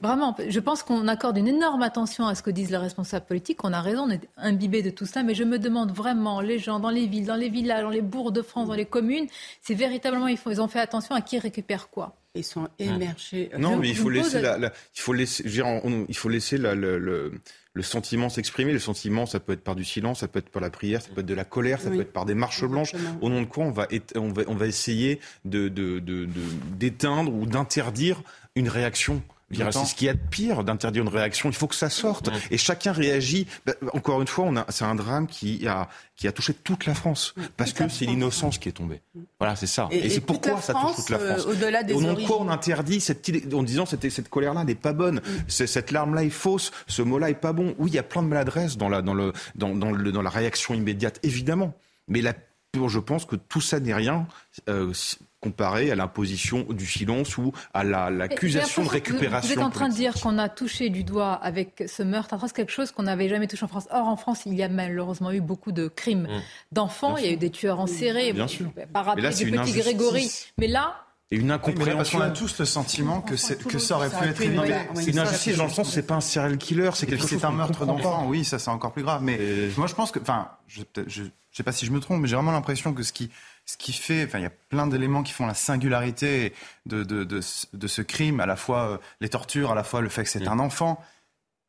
vraiment, 0.01 0.36
je 0.47 0.59
pense 0.59 0.83
qu'on 0.83 1.07
accorde 1.07 1.38
une 1.38 1.47
énorme 1.47 1.83
attention 1.83 2.27
à 2.27 2.36
ce 2.36 2.41
que 2.41 2.51
disent 2.51 2.71
les 2.71 2.77
responsables 2.77 3.25
politiques. 3.25 3.63
On 3.63 3.73
a 3.73 3.81
raison, 3.81 4.03
on 4.07 4.09
est 4.09 4.27
imbibé 4.38 4.81
de 4.81 4.89
tout 4.89 5.05
ça, 5.05 5.23
mais 5.23 5.36
je 5.36 5.43
me 5.43 5.59
demande 5.59 5.91
vraiment, 5.91 6.41
les 6.41 6.59
gens 6.59 6.79
dans 6.79 6.89
les 6.89 7.05
villes, 7.05 7.25
dans 7.25 7.36
les 7.36 7.49
villages, 7.49 7.83
dans 7.83 7.89
les 7.89 8.01
bourgs 8.01 8.31
de 8.31 8.41
France, 8.41 8.67
dans 8.67 8.73
les 8.73 8.86
communes, 8.86 9.27
c'est 9.62 9.75
véritablement, 9.75 10.27
ils, 10.27 10.39
ils 10.45 10.62
ont 10.62 10.67
fait 10.67 10.79
attention 10.79 11.15
à 11.15 11.21
qui 11.21 11.39
récupère 11.39 11.89
quoi 11.89 12.15
ils 12.36 12.43
sont 12.43 12.67
émergés. 12.80 13.52
Non, 13.58 13.78
mais 13.78 13.89
il 13.89 13.96
faut, 13.96 14.10
laisser 14.10 14.41
la, 14.41 14.58
il 14.58 15.00
faut 15.00 15.13
laisser, 15.13 15.43
il 15.46 16.15
faut 16.15 16.30
laisser 16.30 16.58
la, 16.58 16.74
le, 16.74 17.32
le 17.74 17.84
sentiment 17.84 18.30
s'exprimer. 18.30 18.74
Le 18.74 18.80
sentiment, 18.80 19.26
ça 19.26 19.39
peut 19.39 19.54
être 19.54 19.63
par 19.63 19.76
du 19.76 19.84
silence, 19.84 20.22
ça 20.22 20.28
peut 20.28 20.39
être 20.39 20.50
par 20.50 20.62
la 20.62 20.69
prière, 20.69 21.02
ça 21.02 21.10
peut 21.13 21.22
être 21.22 21.28
de 21.28 21.34
la 21.34 21.46
colère, 21.46 21.80
ça 21.82 21.89
peut 21.89 22.02
être 22.02 22.13
par 22.13 22.26
des 22.26 22.36
marches 22.36 22.65
blanches. 22.65 22.93
Au 23.22 23.30
nom 23.30 23.41
de 23.41 23.48
quoi 23.48 23.65
on 23.65 23.72
va, 23.72 23.88
on 24.15 24.30
va, 24.30 24.43
on 24.48 24.56
va 24.56 24.67
essayer 24.67 25.19
d'éteindre 25.46 27.32
de, 27.32 27.38
de, 27.38 27.41
ou 27.41 27.46
d'interdire 27.46 28.24
une 28.56 28.69
réaction 28.69 29.22
c'est 29.51 29.86
ce 29.86 29.95
qu'il 29.95 30.08
y 30.08 30.10
a 30.10 30.13
de 30.13 30.19
pire 30.29 30.63
d'interdire 30.63 31.03
une 31.03 31.10
réaction. 31.10 31.49
Il 31.49 31.56
faut 31.56 31.67
que 31.67 31.75
ça 31.75 31.89
sorte. 31.89 32.29
Et 32.51 32.58
chacun 32.58 32.91
réagit. 32.91 33.47
Bah, 33.65 33.73
encore 33.93 34.21
une 34.21 34.27
fois, 34.27 34.51
c'est 34.69 34.86
un 34.86 34.95
drame 34.95 35.27
qui 35.27 35.67
a, 35.67 35.89
qui 36.15 36.27
a 36.27 36.32
touché 36.32 36.53
toute 36.53 36.86
la 36.86 36.95
France. 36.95 37.34
Parce 37.58 37.73
que 37.73 37.88
c'est 37.89 38.06
l'innocence 38.06 38.58
qui 38.58 38.69
est 38.69 38.73
tombée. 38.73 39.01
Voilà, 39.39 39.56
c'est 39.56 39.67
ça. 39.67 39.88
Et, 39.91 40.10
c'est 40.10 40.21
pourquoi 40.21 40.62
ça 40.62 40.73
touche 40.73 40.95
toute 40.95 41.10
la 41.10 41.19
France. 41.19 41.45
Euh, 41.47 41.93
au 41.93 42.01
nom 42.01 42.13
de 42.13 42.25
quoi 42.25 42.41
on 42.41 42.49
interdit 42.49 42.99
cette, 42.99 43.29
en 43.53 43.63
disant 43.63 43.86
cette, 43.86 44.10
cette 44.10 44.29
colère-là 44.29 44.63
n'est 44.63 44.75
pas 44.75 44.93
bonne. 44.93 45.17
Mm. 45.17 45.43
Cette 45.47 45.91
larme-là 45.91 46.23
est 46.23 46.29
fausse. 46.29 46.71
Ce 46.88 47.01
mot-là 47.01 47.29
est 47.29 47.36
pas 47.36 47.53
bon. 47.53 47.75
Oui, 47.77 47.91
il 47.91 47.95
y 47.95 47.99
a 47.99 48.03
plein 48.03 48.23
de 48.23 48.27
maladresses 48.27 48.77
dans 48.77 48.89
la, 48.89 49.01
dans 49.01 49.13
le, 49.13 49.34
dans, 49.56 49.75
dans, 49.75 49.91
le, 49.91 50.12
dans 50.12 50.21
la 50.21 50.29
réaction 50.29 50.73
immédiate, 50.73 51.19
évidemment. 51.23 51.73
Mais 52.08 52.21
la, 52.21 52.34
je 52.73 52.99
pense 52.99 53.25
que 53.25 53.36
tout 53.36 53.62
ça 53.62 53.79
n'est 53.79 53.93
rien. 53.93 54.27
Euh, 54.69 54.93
comparé 55.43 55.91
à 55.91 55.95
l'imposition 55.95 56.63
du 56.69 56.86
silence 56.86 57.38
ou 57.38 57.51
à 57.73 57.83
l'accusation 57.83 58.83
de 58.83 58.88
récupération. 58.88 59.53
Vous 59.53 59.59
êtes 59.59 59.65
en 59.65 59.69
train 59.69 59.89
de 59.89 59.93
dire 59.93 60.13
qu'on 60.13 60.38
a 60.38 60.47
touché 60.47 60.89
du 60.89 61.03
doigt 61.03 61.33
avec 61.33 61.83
ce 61.86 62.01
meurtre 62.01 62.38
c'est 62.41 62.55
quelque 62.55 62.71
chose 62.71 62.93
qu'on 62.93 63.03
n'avait 63.03 63.27
jamais 63.27 63.47
touché 63.47 63.65
en 63.65 63.67
France. 63.67 63.88
Or, 63.91 64.07
en 64.07 64.15
France, 64.15 64.43
il 64.45 64.53
y 64.53 64.63
a 64.63 64.69
malheureusement 64.69 65.31
eu 65.31 65.41
beaucoup 65.41 65.73
de 65.73 65.89
crimes 65.89 66.29
mmh. 66.29 66.41
d'enfants. 66.71 67.17
Il 67.17 67.25
y 67.25 67.27
a 67.27 67.31
eu 67.33 67.38
des 67.38 67.49
tueurs 67.49 67.81
en 67.81 67.88
série. 67.88 68.31
Bien 68.31 68.47
sûr. 68.47 68.71
Par 68.93 69.03
rappel 69.03 69.36
du 69.36 69.51
petit 69.51 69.73
Grégory. 69.73 70.31
Mais 70.57 70.67
là, 70.67 70.95
et 71.31 71.38
une 71.38 71.51
incompréhension. 71.51 71.97
parce 71.97 72.12
qu'on 72.12 72.21
a 72.21 72.29
tous 72.29 72.59
le 72.59 72.65
sentiment 72.65 73.21
que, 73.21 73.33
que 73.67 73.79
ça 73.79 73.95
aurait 73.95 74.09
pu 74.09 74.23
être 74.23 74.41
évité. 74.41 74.75
C'est 74.93 75.12
une 75.12 75.19
injustice 75.19 75.57
dans 75.57 75.65
le 75.65 75.71
sens, 75.71 75.89
c'est 75.89 76.05
pas 76.05 76.15
un 76.15 76.21
serial 76.21 76.57
killer, 76.57 76.91
c'est 76.93 77.05
quelque 77.05 77.21
chose. 77.21 77.39
C'est 77.39 77.45
un 77.45 77.51
meurtre 77.51 77.86
d'enfant, 77.86 78.27
oui, 78.27 78.45
ça 78.45 78.59
c'est 78.59 78.69
encore 78.69 78.93
plus 78.93 79.03
grave. 79.03 79.21
Mais 79.23 79.39
moi 79.75 79.88
je 79.88 79.95
pense 79.95 80.12
que, 80.12 80.19
enfin, 80.19 80.49
je, 80.67 80.83
je, 81.07 81.23
sais 81.57 81.63
pas 81.63 81.71
si 81.71 81.85
je 81.85 81.91
me 81.91 81.99
trompe, 81.99 82.21
mais 82.21 82.27
j'ai 82.27 82.35
vraiment 82.35 82.51
l'impression 82.51 82.93
que 82.93 83.03
ce 83.03 83.13
qui, 83.13 83.29
ce 83.65 83.77
qui 83.77 83.93
fait, 83.93 84.25
enfin, 84.25 84.39
il 84.39 84.43
y 84.43 84.47
a 84.47 84.53
plein 84.69 84.87
d'éléments 84.87 85.23
qui 85.23 85.33
font 85.33 85.45
la 85.45 85.53
singularité 85.53 86.53
de, 86.85 87.03
de, 87.03 87.23
de, 87.23 87.41
de, 87.73 87.87
ce 87.87 88.01
crime, 88.01 88.39
à 88.39 88.45
la 88.45 88.55
fois 88.55 88.89
euh, 88.89 88.97
les 89.21 89.29
tortures, 89.29 89.71
à 89.71 89.75
la 89.75 89.83
fois 89.83 90.01
le 90.01 90.09
fait 90.09 90.23
que 90.23 90.29
c'est 90.29 90.47
un 90.47 90.59
enfant, 90.59 91.03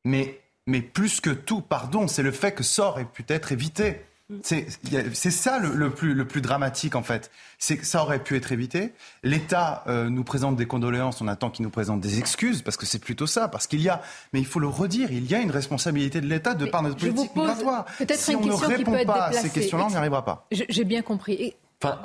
mais, 0.05 0.41
mais 0.67 0.81
plus 0.81 1.21
que 1.21 1.31
tout, 1.31 1.61
pardon, 1.61 2.09
c'est 2.09 2.23
le 2.23 2.33
fait 2.33 2.53
que 2.53 2.63
ça 2.63 2.89
aurait 2.89 3.05
pu 3.05 3.25
être 3.29 3.53
évité. 3.53 4.01
C'est 4.43 5.31
ça 5.31 5.59
le, 5.59 5.91
plus, 5.91 6.15
le 6.15 6.27
plus 6.27 6.41
dramatique 6.41 6.97
en 6.97 7.03
fait. 7.03 7.31
C'est 7.59 7.77
que 7.77 7.85
ça 7.85 8.03
aurait 8.03 8.23
pu 8.23 8.37
être 8.37 8.53
évité. 8.53 8.93
L'État 9.23 9.85
euh, 9.87 10.09
nous 10.09 10.25
présente 10.25 10.57
des 10.57 10.65
condoléances, 10.67 11.21
on 11.21 11.29
attend 11.29 11.51
qu'il 11.51 11.63
nous 11.63 11.71
présente 11.71 12.01
des 12.01 12.19
excuses 12.19 12.63
parce 12.63 12.79
que 12.79 12.87
c'est 12.87 12.99
plutôt 12.99 13.27
ça. 13.27 13.49
Parce 13.49 13.67
qu'il 13.67 13.83
y 13.83 13.91
a, 13.91 14.01
mais 14.33 14.41
il 14.41 14.47
faut 14.47 14.61
le 14.61 14.67
redire, 14.67 15.13
il 15.13 15.31
y 15.31 15.35
a 15.35 15.41
une 15.41 15.51
responsabilité 15.51 16.23
de 16.23 16.27
l'État 16.27 16.55
de 16.55 16.65
par 16.65 16.83
notre 16.83 16.97
politique 16.97 17.37
migratoire. 17.37 17.85
Si 18.15 18.35
on 18.35 18.41
ne 18.41 18.53
répond 18.53 19.05
pas 19.05 19.27
à 19.27 19.33
ces 19.33 19.51
questions-là, 19.51 19.85
on 19.87 19.91
n'y 19.91 19.97
arrivera 19.97 20.25
pas. 20.25 20.47
J'ai 20.51 20.85
bien 20.85 21.03
compris. 21.03 21.55
Enfin, 21.83 22.01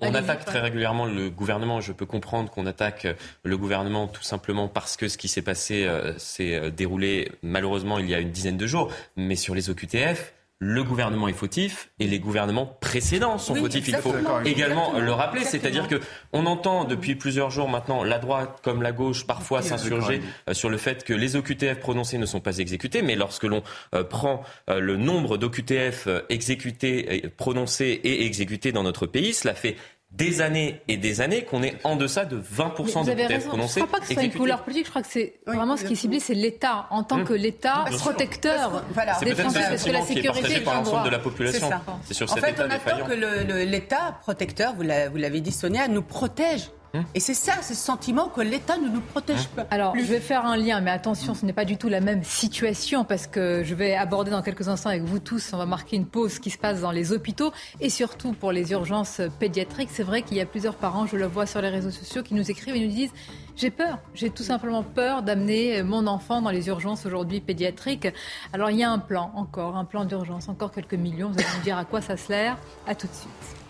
on, 0.00 0.14
attaque 0.14 0.44
très 0.44 0.58
régulièrement 0.58 1.06
le 1.06 1.30
gouvernement. 1.30 1.80
Je 1.80 1.92
peux 1.92 2.06
comprendre 2.06 2.50
qu'on 2.50 2.66
attaque 2.66 3.06
le 3.44 3.56
gouvernement 3.56 4.08
tout 4.08 4.22
simplement 4.22 4.66
parce 4.66 4.96
que 4.96 5.06
ce 5.06 5.16
qui 5.16 5.28
s'est 5.28 5.42
passé 5.42 5.84
euh, 5.84 6.16
s'est 6.18 6.56
euh, 6.56 6.70
déroulé 6.70 7.30
malheureusement 7.42 8.00
il 8.00 8.08
y 8.08 8.14
a 8.14 8.18
une 8.18 8.32
dizaine 8.32 8.56
de 8.56 8.66
jours. 8.66 8.90
Mais 9.16 9.36
sur 9.36 9.54
les 9.54 9.70
OQTF, 9.70 10.32
le 10.64 10.84
gouvernement 10.84 11.26
est 11.26 11.32
fautif 11.32 11.90
et 11.98 12.06
les 12.06 12.20
gouvernements 12.20 12.66
précédents 12.66 13.36
sont 13.36 13.56
fautifs. 13.56 13.88
Il 13.88 13.96
faut 13.96 14.14
également 14.44 14.96
le 14.96 15.10
rappeler. 15.10 15.42
C'est-à-dire 15.42 15.88
que 15.88 16.00
on 16.32 16.46
entend 16.46 16.84
depuis 16.84 17.16
plusieurs 17.16 17.50
jours 17.50 17.68
maintenant 17.68 18.04
la 18.04 18.20
droite 18.20 18.60
comme 18.62 18.80
la 18.80 18.92
gauche 18.92 19.26
parfois 19.26 19.60
s'insurger 19.60 20.22
euh, 20.48 20.54
sur 20.54 20.70
le 20.70 20.76
fait 20.76 21.02
que 21.02 21.14
les 21.14 21.34
OQTF 21.34 21.80
prononcés 21.80 22.16
ne 22.16 22.26
sont 22.26 22.38
pas 22.38 22.58
exécutés. 22.58 23.02
Mais 23.02 23.16
lorsque 23.16 23.42
l'on 23.42 23.64
euh, 23.96 24.04
prend 24.04 24.44
euh, 24.70 24.78
le 24.78 24.96
nombre 24.96 25.36
d'OQTF 25.36 26.06
exécutés, 26.28 27.28
prononcés 27.36 28.00
et 28.04 28.24
exécutés 28.24 28.70
dans 28.70 28.84
notre 28.84 29.06
pays, 29.06 29.34
cela 29.34 29.54
fait 29.54 29.76
des 30.12 30.42
années 30.42 30.82
et 30.88 30.96
des 30.96 31.20
années 31.20 31.44
qu'on 31.44 31.62
est 31.62 31.78
en 31.84 31.96
deçà 31.96 32.24
de 32.24 32.40
20% 32.40 33.06
de 33.06 33.12
TF 33.12 33.48
prononcés. 33.48 33.80
Je 33.80 33.84
ne 33.84 33.86
crois 33.86 33.98
pas 33.98 34.02
que 34.02 34.08
ce 34.08 34.14
soit 34.14 34.22
une 34.24 34.32
couleur 34.32 34.62
politique, 34.62 34.84
je 34.84 34.90
crois 34.90 35.02
que 35.02 35.08
c'est 35.08 35.40
vraiment 35.46 35.76
ce 35.76 35.84
qui 35.84 35.94
est 35.94 35.96
ciblé, 35.96 36.20
c'est 36.20 36.34
l'État. 36.34 36.86
En 36.90 37.02
tant 37.02 37.24
que 37.24 37.32
l'État 37.32 37.84
protecteur 37.98 38.84
voilà. 38.92 39.18
des 39.20 39.34
Français, 39.34 39.60
parce 39.68 39.84
que 39.84 39.90
la 39.90 40.02
sécurité 40.02 40.54
est 40.56 40.60
par 40.60 40.74
l'ensemble 40.74 41.06
de 41.06 41.10
la 41.10 41.18
population. 41.18 41.70
C'est 42.04 42.14
sur 42.14 42.30
en 42.30 42.34
cet 42.34 42.44
fait, 42.44 42.50
État 42.52 42.66
on 42.66 42.70
attend 42.70 43.06
que 43.06 43.62
l'État 43.64 44.18
protecteur, 44.20 44.74
vous 44.74 44.82
l'avez 44.82 45.40
dit 45.40 45.52
Sonia, 45.52 45.88
nous 45.88 46.02
protège 46.02 46.70
Hein 46.72 46.81
Et 47.14 47.20
c'est 47.20 47.34
ça, 47.34 47.54
c'est 47.60 47.74
ce 47.74 47.84
sentiment 47.84 48.28
que 48.28 48.40
l'État 48.40 48.76
ne 48.76 48.88
nous 48.88 49.00
protège 49.00 49.40
hein 49.40 49.48
pas. 49.56 49.66
Alors, 49.70 49.94
je 49.96 50.02
vais 50.02 50.20
faire 50.20 50.44
un 50.44 50.56
lien, 50.56 50.80
mais 50.80 50.90
attention, 50.90 51.34
ce 51.34 51.46
n'est 51.46 51.52
pas 51.52 51.64
du 51.64 51.76
tout 51.76 51.88
la 51.88 52.00
même 52.00 52.22
situation 52.22 53.04
parce 53.04 53.26
que 53.26 53.62
je 53.64 53.74
vais 53.74 53.94
aborder 53.94 54.30
dans 54.30 54.42
quelques 54.42 54.68
instants 54.68 54.90
avec 54.90 55.02
vous 55.02 55.18
tous, 55.18 55.52
on 55.52 55.58
va 55.58 55.66
marquer 55.66 55.96
une 55.96 56.06
pause, 56.06 56.34
ce 56.34 56.40
qui 56.40 56.50
se 56.50 56.58
passe 56.58 56.80
dans 56.80 56.90
les 56.90 57.12
hôpitaux 57.12 57.52
et 57.80 57.88
surtout 57.88 58.32
pour 58.32 58.52
les 58.52 58.72
urgences 58.72 59.20
pédiatriques. 59.38 59.90
C'est 59.92 60.02
vrai 60.02 60.22
qu'il 60.22 60.36
y 60.36 60.40
a 60.40 60.46
plusieurs 60.46 60.74
parents, 60.74 61.06
je 61.06 61.16
le 61.16 61.26
vois 61.26 61.46
sur 61.46 61.60
les 61.62 61.68
réseaux 61.68 61.90
sociaux, 61.90 62.22
qui 62.22 62.34
nous 62.34 62.50
écrivent 62.50 62.76
et 62.76 62.86
nous 62.86 62.92
disent 62.92 63.12
j'ai 63.56 63.70
peur, 63.70 63.98
j'ai 64.14 64.30
tout 64.30 64.42
simplement 64.42 64.82
peur 64.82 65.22
d'amener 65.22 65.82
mon 65.82 66.06
enfant 66.06 66.40
dans 66.40 66.50
les 66.50 66.68
urgences 66.68 67.04
aujourd'hui 67.06 67.40
pédiatriques. 67.40 68.08
Alors, 68.52 68.70
il 68.70 68.78
y 68.78 68.84
a 68.84 68.90
un 68.90 68.98
plan, 68.98 69.30
encore, 69.34 69.76
un 69.76 69.84
plan 69.84 70.04
d'urgence, 70.04 70.48
encore 70.48 70.72
quelques 70.72 70.94
millions. 70.94 71.28
Vous 71.28 71.38
allez 71.38 71.58
me 71.58 71.64
dire 71.64 71.76
à 71.76 71.84
quoi 71.84 72.00
ça 72.00 72.16
sert. 72.16 72.56
À 72.86 72.94
tout 72.94 73.06
de 73.06 73.12
suite. 73.12 73.61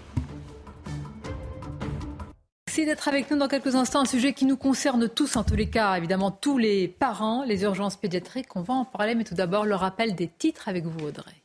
Merci 2.72 2.86
d'être 2.86 3.06
avec 3.06 3.30
nous 3.30 3.36
dans 3.36 3.48
quelques 3.48 3.74
instants. 3.74 4.00
Un 4.00 4.06
sujet 4.06 4.32
qui 4.32 4.46
nous 4.46 4.56
concerne 4.56 5.06
tous, 5.06 5.36
en 5.36 5.44
tous 5.44 5.56
les 5.56 5.68
cas, 5.68 5.94
évidemment, 5.98 6.30
tous 6.30 6.56
les 6.56 6.88
parents, 6.88 7.44
les 7.44 7.64
urgences 7.64 7.96
pédiatriques. 7.96 8.56
On 8.56 8.62
va 8.62 8.72
en 8.72 8.86
parler, 8.86 9.14
mais 9.14 9.24
tout 9.24 9.34
d'abord, 9.34 9.66
le 9.66 9.74
rappel 9.74 10.14
des 10.14 10.26
titres 10.26 10.70
avec 10.70 10.86
vous, 10.86 11.06
Audrey. 11.06 11.41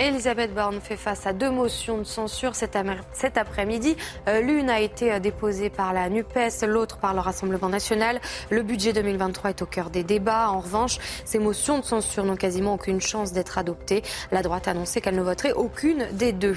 Elisabeth 0.00 0.54
Borne 0.54 0.80
fait 0.80 0.96
face 0.96 1.26
à 1.26 1.34
deux 1.34 1.50
motions 1.50 1.98
de 1.98 2.04
censure 2.04 2.54
cet, 2.54 2.74
après-midi. 2.74 3.96
Euh, 4.28 4.40
l'une 4.40 4.70
a 4.70 4.80
été 4.80 5.12
euh, 5.12 5.18
déposée 5.18 5.68
par 5.68 5.92
la 5.92 6.08
NUPES, 6.08 6.64
l'autre 6.66 6.96
par 6.96 7.12
le 7.12 7.20
Rassemblement 7.20 7.68
national. 7.68 8.18
Le 8.48 8.62
budget 8.62 8.94
2023 8.94 9.50
est 9.50 9.60
au 9.60 9.66
cœur 9.66 9.90
des 9.90 10.02
débats. 10.02 10.48
En 10.48 10.60
revanche, 10.60 10.96
ces 11.26 11.38
motions 11.38 11.80
de 11.80 11.84
censure 11.84 12.24
n'ont 12.24 12.36
quasiment 12.36 12.72
aucune 12.72 13.02
chance 13.02 13.34
d'être 13.34 13.58
adoptées. 13.58 14.02
La 14.32 14.40
droite 14.40 14.68
a 14.68 14.70
annoncé 14.70 15.02
qu'elle 15.02 15.16
ne 15.16 15.22
voterait 15.22 15.52
aucune 15.52 16.06
des 16.12 16.32
deux. 16.32 16.56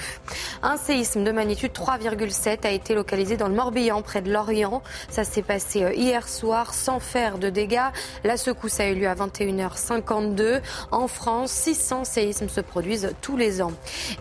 Un 0.62 0.78
séisme 0.78 1.22
de 1.22 1.30
magnitude 1.30 1.72
3,7 1.72 2.66
a 2.66 2.70
été 2.70 2.94
localisé 2.94 3.36
dans 3.36 3.48
le 3.48 3.54
Morbihan, 3.54 4.00
près 4.00 4.22
de 4.22 4.32
Lorient. 4.32 4.82
Ça 5.10 5.24
s'est 5.24 5.42
passé 5.42 5.82
euh, 5.82 5.92
hier 5.92 6.28
soir 6.28 6.72
sans 6.72 6.98
faire 6.98 7.36
de 7.36 7.50
dégâts. 7.50 7.90
La 8.24 8.38
secousse 8.38 8.80
a 8.80 8.88
eu 8.88 8.94
lieu 8.94 9.06
à 9.06 9.14
21h52. 9.14 10.62
En 10.90 11.08
France, 11.08 11.50
600 11.50 12.04
séismes 12.04 12.48
se 12.48 12.62
produisent 12.62 13.12
tous 13.20 13.33
les 13.36 13.62
ans. 13.62 13.72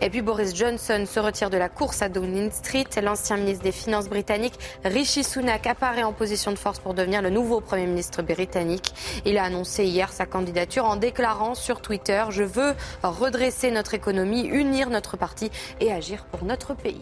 Et 0.01 0.09
puis 0.09 0.21
Boris 0.21 0.55
Johnson 0.55 1.05
se 1.07 1.19
retire 1.19 1.49
de 1.49 1.57
la 1.57 1.69
course 1.69 2.01
à 2.01 2.09
Downing 2.09 2.51
Street. 2.51 2.85
L'ancien 3.01 3.37
ministre 3.37 3.63
des 3.63 3.71
Finances 3.71 4.09
britannique 4.09 4.53
Rishi 4.83 5.23
Sunak 5.23 5.67
apparaît 5.67 6.03
en 6.03 6.13
position 6.13 6.51
de 6.51 6.57
force 6.57 6.79
pour 6.79 6.93
devenir 6.93 7.21
le 7.21 7.29
nouveau 7.29 7.61
Premier 7.61 7.87
ministre 7.87 8.21
britannique. 8.21 8.93
Il 9.25 9.37
a 9.37 9.43
annoncé 9.43 9.85
hier 9.85 10.11
sa 10.11 10.25
candidature 10.25 10.85
en 10.85 10.95
déclarant 10.95 11.55
sur 11.55 11.81
Twitter 11.81 12.23
Je 12.29 12.43
veux 12.43 12.73
redresser 13.03 13.71
notre 13.71 13.93
économie, 13.93 14.45
unir 14.45 14.89
notre 14.89 15.17
parti 15.17 15.51
et 15.79 15.91
agir 15.91 16.25
pour 16.25 16.43
notre 16.43 16.73
pays. 16.73 17.01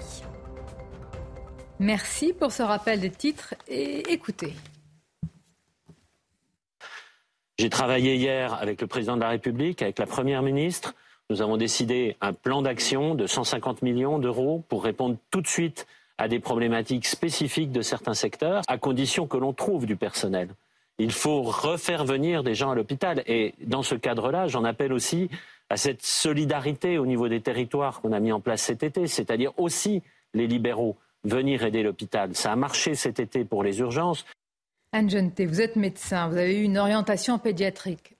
Merci 1.80 2.34
pour 2.34 2.52
ce 2.52 2.62
rappel 2.62 3.00
des 3.00 3.10
titres 3.10 3.56
et 3.68 4.12
écoutez. 4.12 4.54
J'ai 7.58 7.70
travaillé 7.70 8.16
hier 8.16 8.54
avec 8.54 8.82
le 8.82 8.88
président 8.88 9.16
de 9.16 9.22
la 9.22 9.30
République, 9.30 9.82
avec 9.82 10.00
la 10.00 10.06
Première 10.06 10.42
ministre. 10.42 10.96
Nous 11.32 11.42
avons 11.42 11.56
décidé 11.56 12.18
un 12.20 12.34
plan 12.34 12.62
d'action 12.62 13.16
de 13.16 13.26
150 13.26 13.84
millions 13.84 14.20
d'euros 14.20 14.66
pour 14.68 14.84
répondre 14.84 15.16
tout 15.30 15.40
de 15.40 15.48
suite 15.48 15.88
à 16.18 16.28
des 16.28 16.42
problématiques 16.42 17.06
spécifiques 17.06 17.72
de 17.72 17.82
certains 17.82 18.14
secteurs, 18.14 18.64
à 18.68 18.78
condition 18.78 19.28
que 19.28 19.38
l'on 19.38 19.54
trouve 19.54 19.86
du 19.86 19.96
personnel. 19.96 20.50
Il 21.00 21.14
faut 21.14 21.42
refaire 21.42 22.04
venir 22.04 22.44
des 22.44 22.54
gens 22.54 22.72
à 22.72 22.76
l'hôpital. 22.76 23.24
Et 23.28 23.54
dans 23.66 23.82
ce 23.82 23.96
cadre-là, 23.96 24.48
j'en 24.48 24.66
appelle 24.66 24.92
aussi 24.92 25.30
à 25.70 25.78
cette 25.78 26.04
solidarité 26.04 26.98
au 26.98 27.06
niveau 27.06 27.30
des 27.30 27.40
territoires 27.40 28.02
qu'on 28.02 28.12
a 28.12 28.20
mis 28.20 28.34
en 28.34 28.42
place 28.42 28.64
cet 28.64 28.84
été, 28.84 29.08
c'est-à-dire 29.08 29.58
aussi 29.58 30.04
les 30.34 30.48
libéraux 30.48 30.98
venir 31.24 31.64
aider 31.64 31.82
l'hôpital. 31.82 32.36
Ça 32.36 32.52
a 32.52 32.58
marché 32.58 32.94
cet 32.94 33.22
été 33.22 33.46
pour 33.46 33.64
les 33.64 33.80
urgences. 33.80 34.26
Anne 34.92 35.08
vous 35.08 35.62
êtes 35.62 35.78
médecin, 35.78 36.28
vous 36.28 36.36
avez 36.36 36.60
eu 36.60 36.64
une 36.64 36.78
orientation 36.78 37.40
pédiatrique 37.40 38.18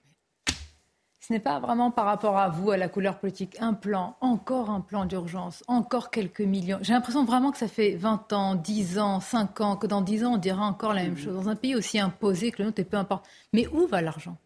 ce 1.26 1.32
n'est 1.32 1.40
pas 1.40 1.60
vraiment 1.60 1.92
par 1.92 2.04
rapport 2.06 2.36
à 2.36 2.48
vous, 2.48 2.72
à 2.72 2.76
la 2.76 2.88
couleur 2.88 3.18
politique, 3.18 3.56
un 3.60 3.74
plan, 3.74 4.16
encore 4.20 4.70
un 4.70 4.80
plan 4.80 5.04
d'urgence, 5.04 5.62
encore 5.68 6.10
quelques 6.10 6.40
millions. 6.40 6.78
J'ai 6.82 6.94
l'impression 6.94 7.24
vraiment 7.24 7.52
que 7.52 7.58
ça 7.58 7.68
fait 7.68 7.94
20 7.94 8.32
ans, 8.32 8.54
10 8.56 8.98
ans, 8.98 9.20
5 9.20 9.60
ans, 9.60 9.76
que 9.76 9.86
dans 9.86 10.00
10 10.00 10.24
ans, 10.24 10.34
on 10.34 10.38
dira 10.38 10.64
encore 10.64 10.94
la 10.94 11.04
même 11.04 11.16
chose. 11.16 11.34
Dans 11.34 11.48
un 11.48 11.54
pays 11.54 11.76
aussi 11.76 12.00
imposé 12.00 12.50
que 12.50 12.58
le 12.58 12.66
nôtre, 12.66 12.80
et 12.80 12.84
peu 12.84 12.96
importe. 12.96 13.24
Mais 13.52 13.68
où 13.68 13.86
va 13.86 14.02
l'argent? 14.02 14.36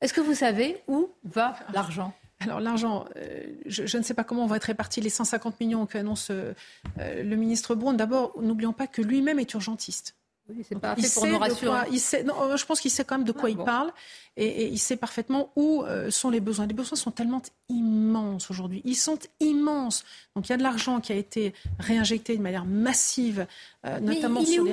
Est-ce 0.00 0.14
que 0.14 0.22
vous 0.22 0.34
savez 0.34 0.82
où 0.88 1.10
va 1.22 1.54
l'argent? 1.74 2.14
Alors 2.40 2.60
l'argent, 2.60 3.04
euh, 3.16 3.42
je, 3.66 3.96
ne 3.96 4.02
sais 4.02 4.14
pas 4.14 4.24
comment 4.24 4.44
on 4.44 4.46
va 4.46 4.56
être 4.56 4.64
répartis 4.64 5.02
les 5.02 5.10
150 5.10 5.60
millions 5.60 5.84
qu'annonce 5.84 6.30
euh, 6.30 6.54
euh, 6.98 7.22
le 7.22 7.36
ministre 7.36 7.74
Braun. 7.74 7.92
D'abord, 7.92 8.32
n'oublions 8.40 8.72
pas 8.72 8.86
que 8.86 9.02
lui-même 9.02 9.38
est 9.38 9.52
urgentiste. 9.52 10.14
Oui, 10.48 10.64
c'est 10.68 10.78
pas 10.78 10.94
fait 10.94 11.14
pour 11.14 11.26
nous 11.26 11.38
rassurer. 11.38 11.78
il 11.90 12.00
sait, 12.00 12.22
non, 12.22 12.56
je 12.56 12.66
pense 12.66 12.80
qu'il 12.80 12.90
sait 12.90 13.04
quand 13.04 13.16
même 13.16 13.26
de 13.26 13.32
quoi 13.32 13.48
ah, 13.48 13.50
il 13.50 13.56
parle 13.56 13.92
et, 14.36 14.66
il 14.66 14.78
sait 14.78 14.96
parfaitement 14.96 15.50
où 15.56 15.82
euh, 15.82 16.10
sont 16.10 16.30
les 16.30 16.40
besoins. 16.40 16.66
Les 16.66 16.74
besoins 16.74 16.96
sont 16.96 17.10
tellement 17.10 17.42
immenses 17.68 18.50
aujourd'hui. 18.50 18.82
Ils 18.84 18.96
sont 18.96 19.18
immenses. 19.40 20.04
Donc 20.34 20.48
il 20.48 20.50
y 20.50 20.54
a 20.54 20.56
de 20.56 20.62
l'argent 20.62 21.00
qui 21.00 21.12
a 21.12 21.16
été 21.16 21.54
réinjecté 21.78 22.36
de 22.36 22.42
manière 22.42 22.64
massive, 22.64 23.46
euh, 23.86 24.00
notamment 24.00 24.44
sur 24.44 24.64
les, 24.64 24.72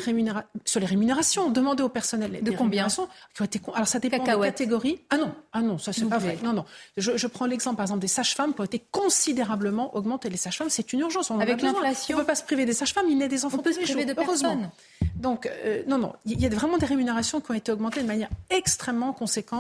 sur 0.65 0.79
les, 0.79 0.85
rémunérations 0.85 1.49
demandées 1.51 1.83
au 1.83 1.89
personnel. 1.89 2.41
De 2.41 2.51
combien 2.51 2.87
qui 2.87 3.41
ont 3.41 3.45
été, 3.45 3.61
Alors 3.73 3.87
ça 3.87 3.99
dépend 3.99 4.23
de 4.23 4.27
la 4.27 4.37
catégorie. 4.37 4.99
Ah 5.09 5.17
non, 5.17 5.33
ah 5.53 5.61
non, 5.61 5.77
ça 5.77 5.93
c'est 5.93 6.05
pas 6.05 6.17
vrai. 6.17 6.37
Non, 6.43 6.53
non. 6.53 6.65
Je, 6.97 7.17
je 7.17 7.27
prends 7.27 7.45
l'exemple 7.45 7.77
par 7.77 7.85
exemple 7.85 8.01
des 8.01 8.07
sages-femmes 8.07 8.53
qui 8.53 8.61
ont 8.61 8.65
été 8.65 8.83
considérablement 8.91 9.95
augmentées. 9.95 10.29
Les 10.29 10.37
sages-femmes, 10.37 10.69
c'est 10.69 10.91
une 10.93 11.01
urgence. 11.01 11.29
Avec 11.31 11.61
l'inflation, 11.61 12.15
on 12.15 12.19
ne 12.19 12.23
peut 12.23 12.27
pas 12.27 12.35
se 12.35 12.43
priver 12.43 12.65
des 12.65 12.73
sages-femmes. 12.73 13.05
Il 13.09 13.17
naît 13.17 13.27
des 13.27 13.45
enfants 13.45 13.57
on 13.59 13.61
peut 13.61 13.73
se 13.73 13.79
priver 13.79 14.05
de 14.05 14.13
personnes. 14.13 14.69
Donc 15.15 15.45
euh, 15.45 15.83
non, 15.87 15.99
non, 15.99 16.13
il 16.25 16.41
y 16.41 16.45
a 16.45 16.49
vraiment 16.49 16.79
des 16.79 16.85
rémunérations 16.87 17.41
qui 17.41 17.51
ont 17.51 17.53
été 17.53 17.71
augmentées 17.71 18.01
de 18.01 18.07
manière 18.07 18.29
extrêmement 18.49 19.13
conséquente 19.13 19.50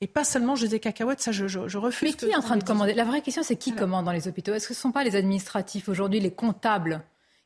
et 0.00 0.06
pas 0.06 0.24
seulement 0.24 0.56
je 0.56 0.66
des 0.66 0.80
cacahuètes, 0.80 1.20
ça 1.20 1.32
je, 1.32 1.46
je, 1.46 1.78
refuse. 1.78 2.08
Mais 2.08 2.12
qui 2.14 2.26
est 2.26 2.36
en 2.36 2.40
train 2.40 2.56
de 2.56 2.64
commander 2.64 2.94
La 2.94 3.04
vraie 3.04 3.22
question 3.22 3.42
c'est 3.42 3.56
qui 3.56 3.74
commande 3.74 4.04
dans 4.04 4.12
les 4.12 4.28
hôpitaux? 4.28 4.54
Est-ce 4.54 4.68
que 4.68 4.74
ce 4.74 4.80
ne 4.80 4.82
sont 4.82 4.92
pas 4.92 5.04
les 5.04 5.16
administratifs 5.16 5.88
aujourd'hui, 5.88 6.20
les 6.20 6.32
comptables 6.32 7.02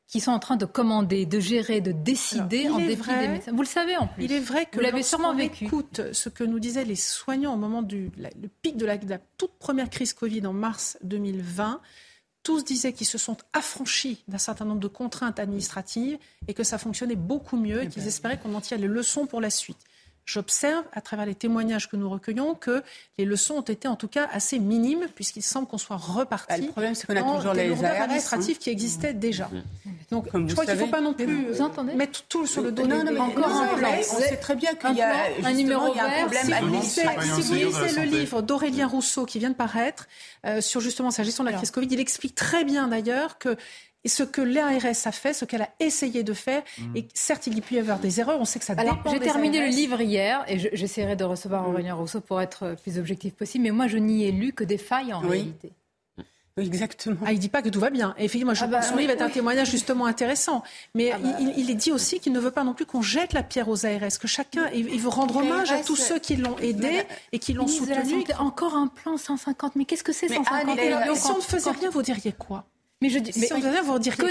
qui 0.07 0.19
sont 0.21 0.33
en 0.33 0.41
train 0.41 0.57
de 0.57 0.65
commander, 0.65 1.25
de 1.25 1.39
gérer, 1.39 1.81
de 1.81 1.93
décider 1.93 2.69
en 2.69 2.79
dépit 2.79 3.09
des 3.09 3.29
médecins? 3.29 3.53
Vous 3.53 3.63
le 3.63 3.69
savez 3.69 3.97
en 3.97 4.09
plus. 4.09 4.25
Il 4.25 4.33
est 4.33 4.41
vrai 4.41 4.67
que 4.67 4.77
vous 4.77 4.83
l'avez 4.83 5.03
sûrement 5.03 5.35
vécu. 5.35 5.67
écoute 5.67 6.01
ce 6.13 6.29
que 6.29 6.43
nous 6.43 6.59
disaient 6.59 6.85
les 6.85 6.97
soignants 6.97 7.55
au 7.55 7.59
moment 7.59 7.83
du 7.83 8.11
le 8.17 8.49
pic 8.63 8.77
de 8.77 8.87
la, 8.87 8.99
toute 9.37 9.53
première 9.59 9.91
crise 9.91 10.13
Covid 10.13 10.47
en 10.47 10.53
mars 10.53 10.99
2020, 11.03 11.81
tous 12.43 12.65
disaient 12.65 12.93
qu'ils 12.93 13.07
se 13.07 13.19
sont 13.19 13.37
affranchis 13.53 14.25
d'un 14.27 14.39
certain 14.39 14.65
nombre 14.65 14.81
de 14.81 14.89
contraintes 14.89 15.39
administratives 15.39 16.19
et 16.49 16.55
que 16.55 16.65
ça 16.65 16.79
fonctionnait 16.79 17.17
beaucoup 17.17 17.57
mieux 17.57 17.83
et 17.83 17.89
qu'ils 17.89 18.07
espéraient 18.07 18.39
qu'on 18.39 18.55
en 18.55 18.61
tire 18.61 18.79
les 18.79 18.89
leçons 18.89 19.27
pour 19.27 19.41
la 19.41 19.51
suite. 19.51 19.79
J'observe, 20.31 20.85
à 20.93 21.01
travers 21.01 21.27
les 21.27 21.35
témoignages 21.35 21.89
que 21.89 21.97
nous 21.97 22.09
recueillons, 22.09 22.55
que 22.55 22.85
les 23.19 23.25
leçons 23.25 23.55
ont 23.55 23.63
été 23.63 23.89
en 23.89 23.97
tout 23.97 24.07
cas 24.07 24.29
assez 24.33 24.61
minimes, 24.61 25.07
puisqu'il 25.13 25.43
semble 25.43 25.67
qu'on 25.67 25.77
soit 25.77 25.97
reparti 25.97 26.47
bah, 26.49 26.59
le 26.59 26.69
problème, 26.69 26.95
c'est 26.95 27.09
qu'on 27.09 27.17
a 27.17 27.37
toujours 27.37 27.53
les 27.53 27.85
ARS, 27.85 28.03
administratifs 28.03 28.57
hein. 28.57 28.61
qui 28.63 28.71
existaient 28.71 29.13
déjà. 29.13 29.49
Mmh. 29.53 29.91
Donc, 30.13 30.27
je 30.33 30.53
crois 30.53 30.65
qu'il 30.65 30.75
ne 30.75 30.79
faut 30.79 30.87
pas 30.87 31.01
non 31.01 31.15
plus 31.15 31.47
vous 31.47 31.63
entendez 31.63 31.95
mettre 31.95 32.23
tout 32.29 32.47
sur 32.47 32.63
le 32.63 32.71
dos 32.71 32.87
non, 32.87 33.05
non, 33.05 33.13
mais 33.13 33.19
encore 33.19 33.49
non, 33.49 33.63
un 33.63 33.77
plan. 33.77 33.91
On 33.99 34.21
sait 34.21 34.37
très 34.37 34.55
bien 34.55 34.75
qu'il 34.75 34.95
y 34.95 35.03
a, 35.03 35.15
un 35.43 35.53
numéro 35.53 35.93
il 35.93 35.97
y 35.97 36.01
a 36.01 36.05
un 36.05 36.21
problème 36.21 36.47
si 36.47 36.53
administratif. 36.53 37.35
Si 37.35 37.43
vous 37.43 37.55
lisez 37.55 38.01
le 38.01 38.19
livre 38.19 38.43
d'Aurélien 38.43 38.87
Rousseau 38.87 39.27
qui 39.27 39.41
vient 39.41 39.51
de 39.51 39.55
paraître 39.55 40.07
euh, 40.47 40.61
sur 40.61 40.81
justement 40.81 41.11
sa 41.11 41.25
gestion 41.25 41.43
de 41.43 41.51
la 41.51 41.57
crise 41.57 41.73
Covid, 41.73 41.89
il 41.91 42.01
explique 42.01 42.37
très 42.37 42.65
bien 42.65 42.87
d'ailleurs 42.87 43.39
que 43.39 43.57
et 44.05 44.09
ce 44.09 44.23
que 44.23 44.41
l'ARS 44.41 44.85
a 45.05 45.13
fait, 45.13 45.33
ce 45.35 45.45
qu'elle 45.45 45.63
a 45.63 45.69
essayé 45.79 46.23
de 46.23 46.33
faire. 46.33 46.63
Mmh. 46.79 46.97
Et 46.97 47.09
certes, 47.15 47.47
il 47.47 47.57
y 47.59 47.61
peut 47.61 47.75
y 47.75 47.79
avoir 47.79 47.99
des 47.99 48.21
erreurs. 48.21 48.41
On 48.41 48.45
sait 48.45 48.59
que 48.59 48.65
ça 48.65 48.75
Alors, 48.77 48.97
dépend 48.97 49.11
j'ai 49.13 49.21
terminé 49.21 49.59
ARS. 49.61 49.67
le 49.67 49.71
livre 49.75 50.01
hier 50.01 50.45
et 50.49 50.59
je- 50.59 50.69
j'essaierai 50.73 51.17
de 51.17 51.25
recevoir 51.25 51.69
Aurélien 51.69 51.95
Rousseau 51.95 52.21
pour 52.21 52.41
être 52.41 52.77
plus 52.83 52.99
objectif 52.99 53.35
possible. 53.35 53.65
Mais 53.65 53.71
moi, 53.73 53.87
je 53.89 53.99
n'y 53.99 54.25
ai 54.25 54.33
lu 54.33 54.53
que 54.53 54.65
des 54.65 54.79
failles 54.79 55.13
en 55.13 55.21
Oui. 55.23 55.29
réalité. 55.31 55.73
Exactement. 56.57 57.17
Ah, 57.25 57.33
il 57.33 57.39
dit 57.39 57.49
pas 57.49 57.63
que 57.63 57.69
tout 57.71 57.81
va 57.81 57.89
bien. 57.89 58.15
Et 58.19 58.25
effectivement, 58.25 58.53
je 58.55 58.65
Ah 58.65 58.67
bah, 58.67 58.83
son 58.83 58.95
oui, 58.97 59.03
livre 59.03 59.13
est 59.15 59.23
un 59.23 59.27
oui. 59.27 59.33
témoignage 59.33 59.71
justement 59.71 60.05
intéressant. 60.05 60.63
Mais 60.95 61.13
Ah 61.13 61.19
bah. 61.19 61.37
il, 61.41 61.55
il- 61.57 61.71
il 61.71 61.77
dit 61.77 61.91
aussi 61.93 62.21
qu'il 62.21 62.33
ne 62.33 62.41
veut 62.41 62.51
pas 62.51 62.65
non 62.65 62.75
plus 62.75 62.85
qu'on 62.85 63.01
jette 63.01 63.33
la 63.33 63.43
pierre 63.43 63.69
aux 63.69 63.87
ARS, 63.87 64.19
que 64.21 64.29
chacun, 64.29 64.69
il, 64.75 64.89
il 64.93 65.01
veut 65.01 65.09
rendre 65.09 65.37
hommage 65.37 65.71
à 65.71 65.79
tous 65.83 65.97
ceux 65.97 66.19
qui 66.19 66.37
l'ont 66.37 66.59
aidé 66.59 67.05
et 67.33 67.39
qui 67.39 67.53
l'ont 67.55 67.67
soutenu. 67.69 68.21
Santé, 68.21 68.35
encore 68.39 68.75
un 68.75 68.89
plan 68.89 69.17
150 69.17 69.73
000. 69.75 69.87
Qu'est-ce 69.87 70.03
que 70.05 70.13
c'est 70.13 70.29
Mais 70.29 70.37
150 70.37 70.79
Anne, 70.79 70.85
000 70.89 71.01
mais 71.07 71.15
si 71.17 71.31
on 71.31 71.37
ne 71.37 71.41
faisait 71.43 71.71
rien, 71.71 71.89
vous 71.89 72.03
diriez 72.03 72.33
quoi? 72.33 72.65
Mais 73.01 73.09
je 73.09 73.19
dis, 73.19 73.33
Si 73.33 73.41
mais 73.41 73.53
on 73.53 73.57
faisait 73.57 73.71
rien, 73.71 73.83
vous 73.83 73.99
diriez 73.99 74.17
que 74.23 74.27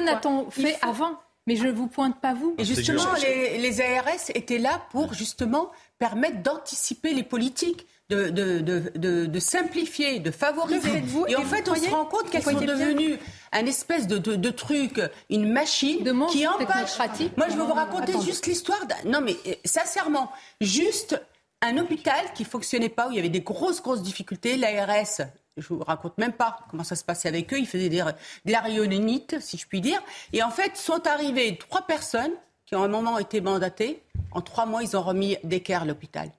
Il 0.58 0.64
fait 0.64 0.74
faut- 0.74 0.88
avant 0.90 1.20
Mais 1.48 1.56
je 1.56 1.66
ne 1.66 1.72
vous 1.72 1.88
pointe 1.88 2.20
pas 2.22 2.34
vous. 2.36 2.54
Et 2.60 2.66
justement, 2.66 3.04
les, 3.24 3.58
les 3.58 3.82
ARS 3.82 4.30
étaient 4.36 4.60
là 4.60 4.82
pour 4.92 5.14
justement 5.16 5.72
permettre 5.98 6.44
d'anticiper 6.44 7.14
les 7.14 7.24
politiques. 7.24 7.88
De, 8.10 8.30
de, 8.32 8.58
de, 8.60 8.92
de, 8.96 9.28
de 9.28 9.40
simplifier, 9.40 10.20
de 10.20 10.32
favoriser. 10.32 11.04
Et 11.28 11.36
en 11.36 11.44
fait, 11.44 11.70
on 11.70 11.76
se 11.76 11.90
rend 11.92 12.06
compte 12.06 12.28
qu'elles 12.32 12.42
sont 12.42 12.54
devenues 12.60 13.20
un 13.52 13.66
espèce 13.68 14.08
de, 14.08 14.18
de, 14.18 14.36
de 14.36 14.50
truc, 14.50 15.00
une 15.30 15.52
machine 15.52 16.00
qui 16.32 16.48
empêche. 16.48 16.98
Moi, 17.38 17.46
je 17.50 17.56
vais 17.56 17.64
vous 17.64 17.74
raconter 17.74 18.14
juste 18.26 18.48
l'histoire. 18.48 18.80
Non, 19.06 19.22
mais 19.22 19.36
euh, 19.46 19.54
sincèrement, 19.64 20.32
juste 20.60 21.22
un 21.62 21.78
hôpital 21.78 22.20
qui 22.34 22.46
fonctionnait 22.46 22.90
pas, 22.90 23.10
où 23.10 23.12
il 23.12 23.18
y 23.18 23.20
avait 23.20 23.30
des 23.30 23.42
grosses, 23.42 23.80
grosses 23.84 24.02
difficultés. 24.02 24.58
L'ARS, 24.58 25.28
je 25.58 25.68
vous 25.68 25.80
raconte 25.84 26.18
même 26.18 26.34
pas 26.34 26.58
comment 26.70 26.84
ça 26.84 26.96
se 26.96 27.04
passait 27.04 27.28
avec 27.28 27.54
eux. 27.54 27.58
Ils 27.60 27.68
faisaient 27.68 27.90
des, 27.90 27.98
de 28.02 28.52
la 28.52 28.60
rayonnite, 28.62 29.40
si 29.42 29.58
je 29.58 29.68
puis 29.68 29.82
dire. 29.82 30.02
Et 30.34 30.42
en 30.44 30.52
fait, 30.52 30.78
sont 30.78 31.06
arrivées 31.08 31.58
trois 31.58 31.82
personnes 31.86 32.32
qui 32.66 32.76
ont 32.76 32.82
à 32.84 32.86
un 32.86 32.90
moment 32.90 33.18
été 33.18 33.42
mandatées. 33.42 34.02
En 34.32 34.42
trois 34.42 34.66
mois, 34.66 34.84
ils 34.84 34.96
ont 34.96 35.02
remis 35.02 35.38
d'équerre 35.44 35.86
l'hôpital. 35.86 36.30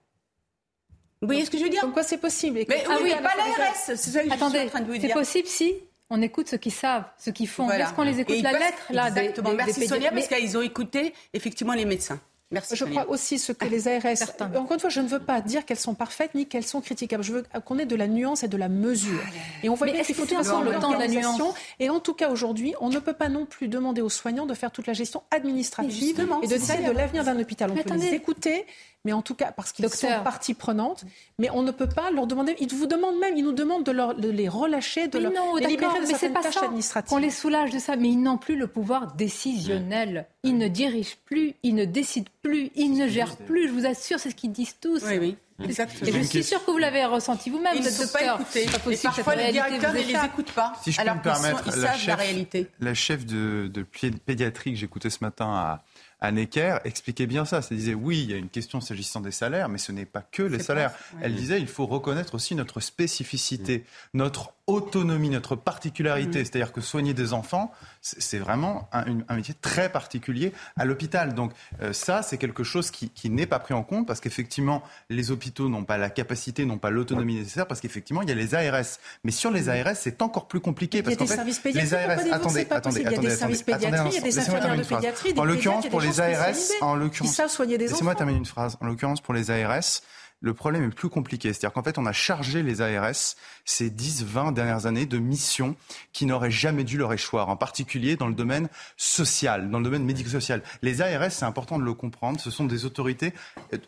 Vous 1.21 1.27
voyez 1.27 1.45
ce 1.45 1.51
que 1.51 1.59
je 1.59 1.65
veux 1.65 1.69
dire? 1.69 1.81
Comme 1.83 1.93
quoi 1.93 2.03
c'est 2.03 2.17
possible. 2.19 2.65
Mais 2.69 2.83
Ah 2.87 2.93
oui, 2.97 3.03
oui, 3.05 3.13
mais 3.15 3.23
pas 3.23 3.37
l'ARS. 3.37 3.75
C'est 3.85 3.97
ça 3.97 4.23
que 4.23 4.29
je 4.29 4.35
Attendez, 4.35 4.59
suis 4.59 4.67
en 4.67 4.71
train 4.71 4.81
de 4.81 4.87
vous 4.87 4.95
c'est 4.95 4.99
dire. 5.01 5.15
possible 5.15 5.49
si 5.49 5.75
on 6.09 6.23
écoute 6.23 6.49
ceux 6.49 6.57
qui 6.57 6.71
savent, 6.71 7.05
ceux 7.19 7.33
qui 7.33 7.47
font. 7.47 7.67
Voilà. 7.67 7.85
Est-ce 7.85 7.93
qu'on 7.95 8.03
les 8.03 8.21
écoute 8.21 8.35
Et 8.37 8.43
La 8.43 8.53
lettre, 8.53 8.79
là, 8.91 9.09
Exactement. 9.09 9.51
des, 9.51 9.57
Merci 9.57 9.81
des 9.81 9.87
Sonia, 9.89 10.11
parce 10.13 10.29
qu'ils 10.29 10.57
ont 10.57 10.63
écouté 10.63 11.13
effectivement 11.35 11.75
les 11.75 11.85
médecins. 11.85 12.19
Merci 12.53 12.75
Je 12.75 12.85
Sonia. 12.85 13.03
crois 13.03 13.15
aussi 13.15 13.39
ce 13.39 13.53
que 13.53 13.65
les 13.67 13.87
ARS. 13.87 14.05
Encore 14.41 14.73
une 14.73 14.81
fois, 14.81 14.91
je 14.91 15.01
ne 15.01 15.07
veux 15.07 15.21
pas 15.21 15.41
dire 15.41 15.65
qu'elles 15.65 15.79
sont 15.79 15.95
parfaites 15.95 16.35
ni 16.35 16.47
qu'elles 16.47 16.67
sont 16.67 16.81
critiquables. 16.81 17.23
Je 17.23 17.33
veux 17.33 17.45
qu'on 17.65 17.79
ait 17.79 17.87
de 17.87 17.95
la 17.95 18.09
nuance 18.09 18.43
et 18.43 18.49
de 18.49 18.57
la 18.57 18.69
mesure. 18.69 19.21
Et 19.63 19.69
on 19.69 19.75
voit 19.75 19.87
bien 19.87 20.03
qu'il 20.03 20.17
faut 20.17 20.27
tout 20.27 20.35
façon 20.35 20.61
le 20.63 20.73
temps 20.73 20.93
de 20.93 20.99
la 20.99 21.07
nuance 21.07 21.41
Et 21.79 21.89
en 21.91 22.01
tout 22.01 22.15
cas, 22.15 22.29
aujourd'hui, 22.31 22.75
on 22.81 22.89
ne 22.89 22.99
peut 22.99 23.13
pas 23.13 23.29
non 23.29 23.47
plus 23.47 23.69
demander 23.69 24.01
aux 24.03 24.09
soignants 24.09 24.47
de 24.47 24.55
faire 24.55 24.73
toute 24.73 24.87
la 24.89 24.95
gestion 24.95 25.23
administrative 25.31 26.19
et 26.43 26.47
de 26.47 26.53
décider 26.53 26.83
de 26.85 26.91
l'avenir 26.91 27.25
d'un 27.25 27.39
hôpital. 27.39 27.71
On 27.71 27.75
Mais 27.75 27.85
peut 27.85 27.95
les 27.95 28.15
écouter, 28.15 28.67
mais 29.05 29.13
en 29.13 29.23
tout 29.23 29.35
cas, 29.35 29.51
parce 29.53 29.73
qu'ils 29.73 29.89
sont 29.89 30.07
partie 30.23 30.55
prenante, 30.55 31.05
mais 31.39 31.49
on 31.51 31.63
ne 31.63 31.71
peut 31.71 31.89
pas 31.89 32.11
leur 32.11 32.27
demander. 32.27 32.55
Ils 32.61 32.69
vous 32.75 32.87
demandent 32.87 33.19
même, 33.19 33.37
ils 33.37 33.45
nous 33.45 33.53
demandent 33.53 33.85
de, 33.85 33.93
leur- 33.93 34.15
de 34.15 34.29
les 34.29 34.49
relâcher, 34.49 35.09
de 35.09 35.19
Mais 35.19 35.25
leur, 35.25 35.33
non, 35.33 35.57
les 35.57 35.67
libérer 35.67 36.01
de 36.01 36.07
certaines 36.07 36.33
pas 36.35 36.43
tâches 36.43 36.55
ça. 36.55 36.65
administratives. 36.67 37.09
Qu'on 37.09 37.17
les 37.19 37.31
soulage 37.31 37.71
de 37.71 37.79
ça, 37.79 37.97
mais 37.97 38.09
ils 38.11 38.21
n'ont 38.23 38.37
plus 38.39 38.57
le 38.57 38.67
pouvoir 38.67 39.15
décisionnel. 39.15 40.27
Ils 40.43 40.57
ne 40.59 40.69
dirigent 40.69 41.17
plus, 41.25 41.55
ils 41.63 41.75
ne 41.75 41.85
décident 41.85 42.31
plus, 42.43 42.71
ils 42.75 42.93
ne 42.93 43.07
gèrent 43.09 43.37
plus. 43.37 43.69
Je 43.69 43.73
vous 43.73 43.87
assure, 43.87 44.19
c'est 44.19 44.31
ce 44.31 44.35
qu'ils 44.35 44.53
disent 44.53 44.77
tous. 44.81 45.03
Oui, 45.07 45.19
oui, 45.19 45.37
Et 45.61 45.65
exactement. 45.65 46.11
je 46.13 46.23
suis 46.23 46.45
sûre 46.45 46.65
que 46.65 46.71
vous 46.71 46.79
l'avez 46.79 47.05
ressenti 47.05 47.51
vous-même. 47.51 47.75
Ils 47.77 47.85
ne 47.85 47.91
sont 47.91 48.09
pas 48.13 48.35
écoutés. 48.35 48.67
Pas 48.67 48.91
Et 48.93 48.97
parfois, 48.97 49.35
les 49.35 49.53
directeurs 49.53 49.93
ne 49.93 49.99
les 49.99 50.11
écoutent 50.27 50.53
pas. 50.53 50.73
Si 50.83 50.93
je 50.93 50.97
peux 50.97 51.03
alors 51.03 51.17
me 51.17 51.23
qu'ils 51.23 51.35
sont- 51.35 51.43
permettre, 51.43 51.63
ils 51.67 51.71
la 51.71 51.75
savent 51.75 51.83
la 51.85 51.97
chef, 51.99 52.17
réalité. 52.17 52.67
la 52.81 52.95
chef 52.95 53.27
de, 53.27 53.71
de 53.73 53.83
pédiatrie 53.83 54.73
que 54.73 54.79
j'écoutais 54.79 55.11
ce 55.11 55.19
matin 55.23 55.47
à, 55.51 55.83
à 56.21 56.33
Necker 56.33 56.79
expliquait 56.85 57.27
bien 57.27 57.45
ça. 57.45 57.61
Elle 57.71 57.77
disait 57.77 57.95
oui, 57.95 58.21
il 58.23 58.31
y 58.31 58.35
a 58.35 58.37
une 58.37 58.49
question 58.49 58.81
s'agissant 58.81 59.21
des 59.21 59.31
salaires, 59.31 59.69
mais 59.69 59.79
ce 59.79 59.91
n'est 59.93 60.05
pas 60.07 60.23
que 60.23 60.43
les 60.43 60.59
salaires. 60.63 60.93
pas- 60.93 61.17
ouais. 61.17 61.23
Elle 61.25 61.35
disait 61.35 61.61
il 61.61 61.67
faut 61.67 61.87
reconnaître 61.87 62.35
aussi 62.35 62.55
notre 62.55 62.81
spécificité, 62.81 63.85
notre 64.15 64.53
autonomie, 64.71 65.31
notre 65.31 65.57
particularité. 65.57 66.41
Mm. 66.41 66.45
C'est-à-dire 66.45 66.73
que 66.73 66.81
soigner 66.81 67.15
des 67.15 67.33
enfants, 67.33 67.73
c'est 68.01 68.39
vraiment 68.39 68.89
un, 68.93 69.37
métier 69.37 69.55
très 69.61 69.91
particulier 69.91 70.53
à 70.77 70.85
l'hôpital. 70.85 71.35
Donc 71.35 71.53
euh, 71.83 71.93
ça, 71.93 72.23
c'est 72.23 72.39
quelque 72.39 72.65
chose 72.65 72.91
qui, 72.91 73.11
qui 73.11 73.31
n'est 73.31 73.47
pas 73.47 73.59
pris 73.59 73.75
en 73.75 73.83
compte 73.83 74.07
parce 74.07 74.21
qu'effectivement, 74.21 74.83
les 75.09 75.31
hôpitaux 75.31 75.69
n'ont 75.69 75.85
pas 75.85 75.99
la 75.99 76.11
capacité, 76.11 76.65
n'ont 76.65 76.79
pas 76.79 76.91
l'autonomie 76.91 77.37
nécessaire 77.37 77.67
parce 77.67 77.81
qu'effectivement, 77.81 78.23
il 78.23 78.29
y 78.29 78.33
a 78.33 78.35
les 78.35 78.55
ARS. 78.55 78.99
Mais 79.25 79.33
sur 79.33 79.51
les 79.51 79.69
ARS, 79.69 79.97
c'est 79.97 80.23
encore 80.23 80.49
plus 80.49 80.61
compliqué 80.61 81.03
parce 81.03 81.17
qu'en 81.17 81.27
fait, 81.27 81.73
les. 81.73 81.95
ARS, 81.95 82.21
attendez, 82.33 82.67
attendez, 82.71 83.01
Il 83.01 83.13
y 83.13 83.15
a 83.15 83.19
des 83.19 83.31
services 83.31 83.63
pédiatriques, 83.63 84.13
il 84.13 84.15
y 84.15 84.19
a 84.19 84.21
des 84.23 84.39
infirmières 84.39 84.77
de 84.77 84.83
pédiatrie, 84.83 85.35
En 85.37 85.45
l'occurrence, 85.45 85.89
pour 85.89 86.01
les 86.01 86.21
ARS, 86.21 86.55
en 86.81 86.95
l'occurrence, 86.95 87.41
laissez-moi 87.69 88.15
terminer 88.15 88.39
une 88.39 88.47
phrase. 88.47 88.77
En 88.81 88.87
l'occurrence, 88.87 89.21
pour 89.21 89.35
les 89.35 89.51
ARS, 89.51 90.03
le 90.41 90.55
problème 90.55 90.85
est 90.85 90.95
plus 90.95 91.09
compliqué. 91.09 91.53
C'est-à-dire 91.53 91.73
qu'en 91.73 91.83
fait, 91.83 91.99
on 91.99 92.07
a 92.07 92.13
chargé 92.13 92.63
les 92.63 92.81
ARS 92.81 93.37
ces 93.65 93.91
10, 93.91 94.25
20 94.25 94.53
dernières 94.53 94.87
années 94.87 95.07
de 95.07 95.19
missions 95.19 95.77
qui 96.13 96.27
n'auraient 96.27 96.51
jamais 96.51 96.85
dû 96.85 96.97
leur 96.97 97.13
échoir, 97.13 97.49
en 97.49 97.57
particulier 97.57 98.17
dans 98.17 98.27
le 98.27 98.35
domaine 98.35 98.69
social, 98.97 99.71
dans 99.71 99.79
le 99.79 99.85
domaine 99.85 100.05
médico-social. 100.05 100.63
Les 100.83 101.03
ARS, 101.03 101.31
c'est 101.31 101.45
important 101.45 101.79
de 101.79 101.85
le 101.85 101.95
comprendre, 101.95 102.41
ce 102.41 102.51
sont 102.51 102.65
des 102.65 102.85
autorités 102.85 103.35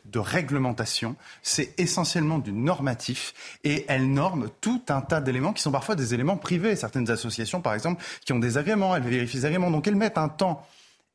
de 0.04 0.18
réglementation. 0.18 1.16
C'est 1.42 1.78
essentiellement 1.78 2.38
du 2.38 2.52
normatif 2.52 3.58
et 3.64 3.84
elles 3.88 4.10
norment 4.10 4.48
tout 4.60 4.82
un 4.88 5.00
tas 5.00 5.20
d'éléments 5.20 5.52
qui 5.52 5.62
sont 5.62 5.72
parfois 5.72 5.96
des 5.96 6.14
éléments 6.14 6.36
privés. 6.36 6.76
Certaines 6.76 7.10
associations, 7.10 7.62
par 7.62 7.74
exemple, 7.74 8.02
qui 8.24 8.32
ont 8.32 8.38
des 8.38 8.58
agréments, 8.58 8.94
elles 8.94 9.02
vérifient 9.02 9.38
les 9.38 9.46
agréments. 9.46 9.70
Donc 9.70 9.86
elles 9.86 9.96
mettent 9.96 10.18
un 10.18 10.28
temps 10.28 10.66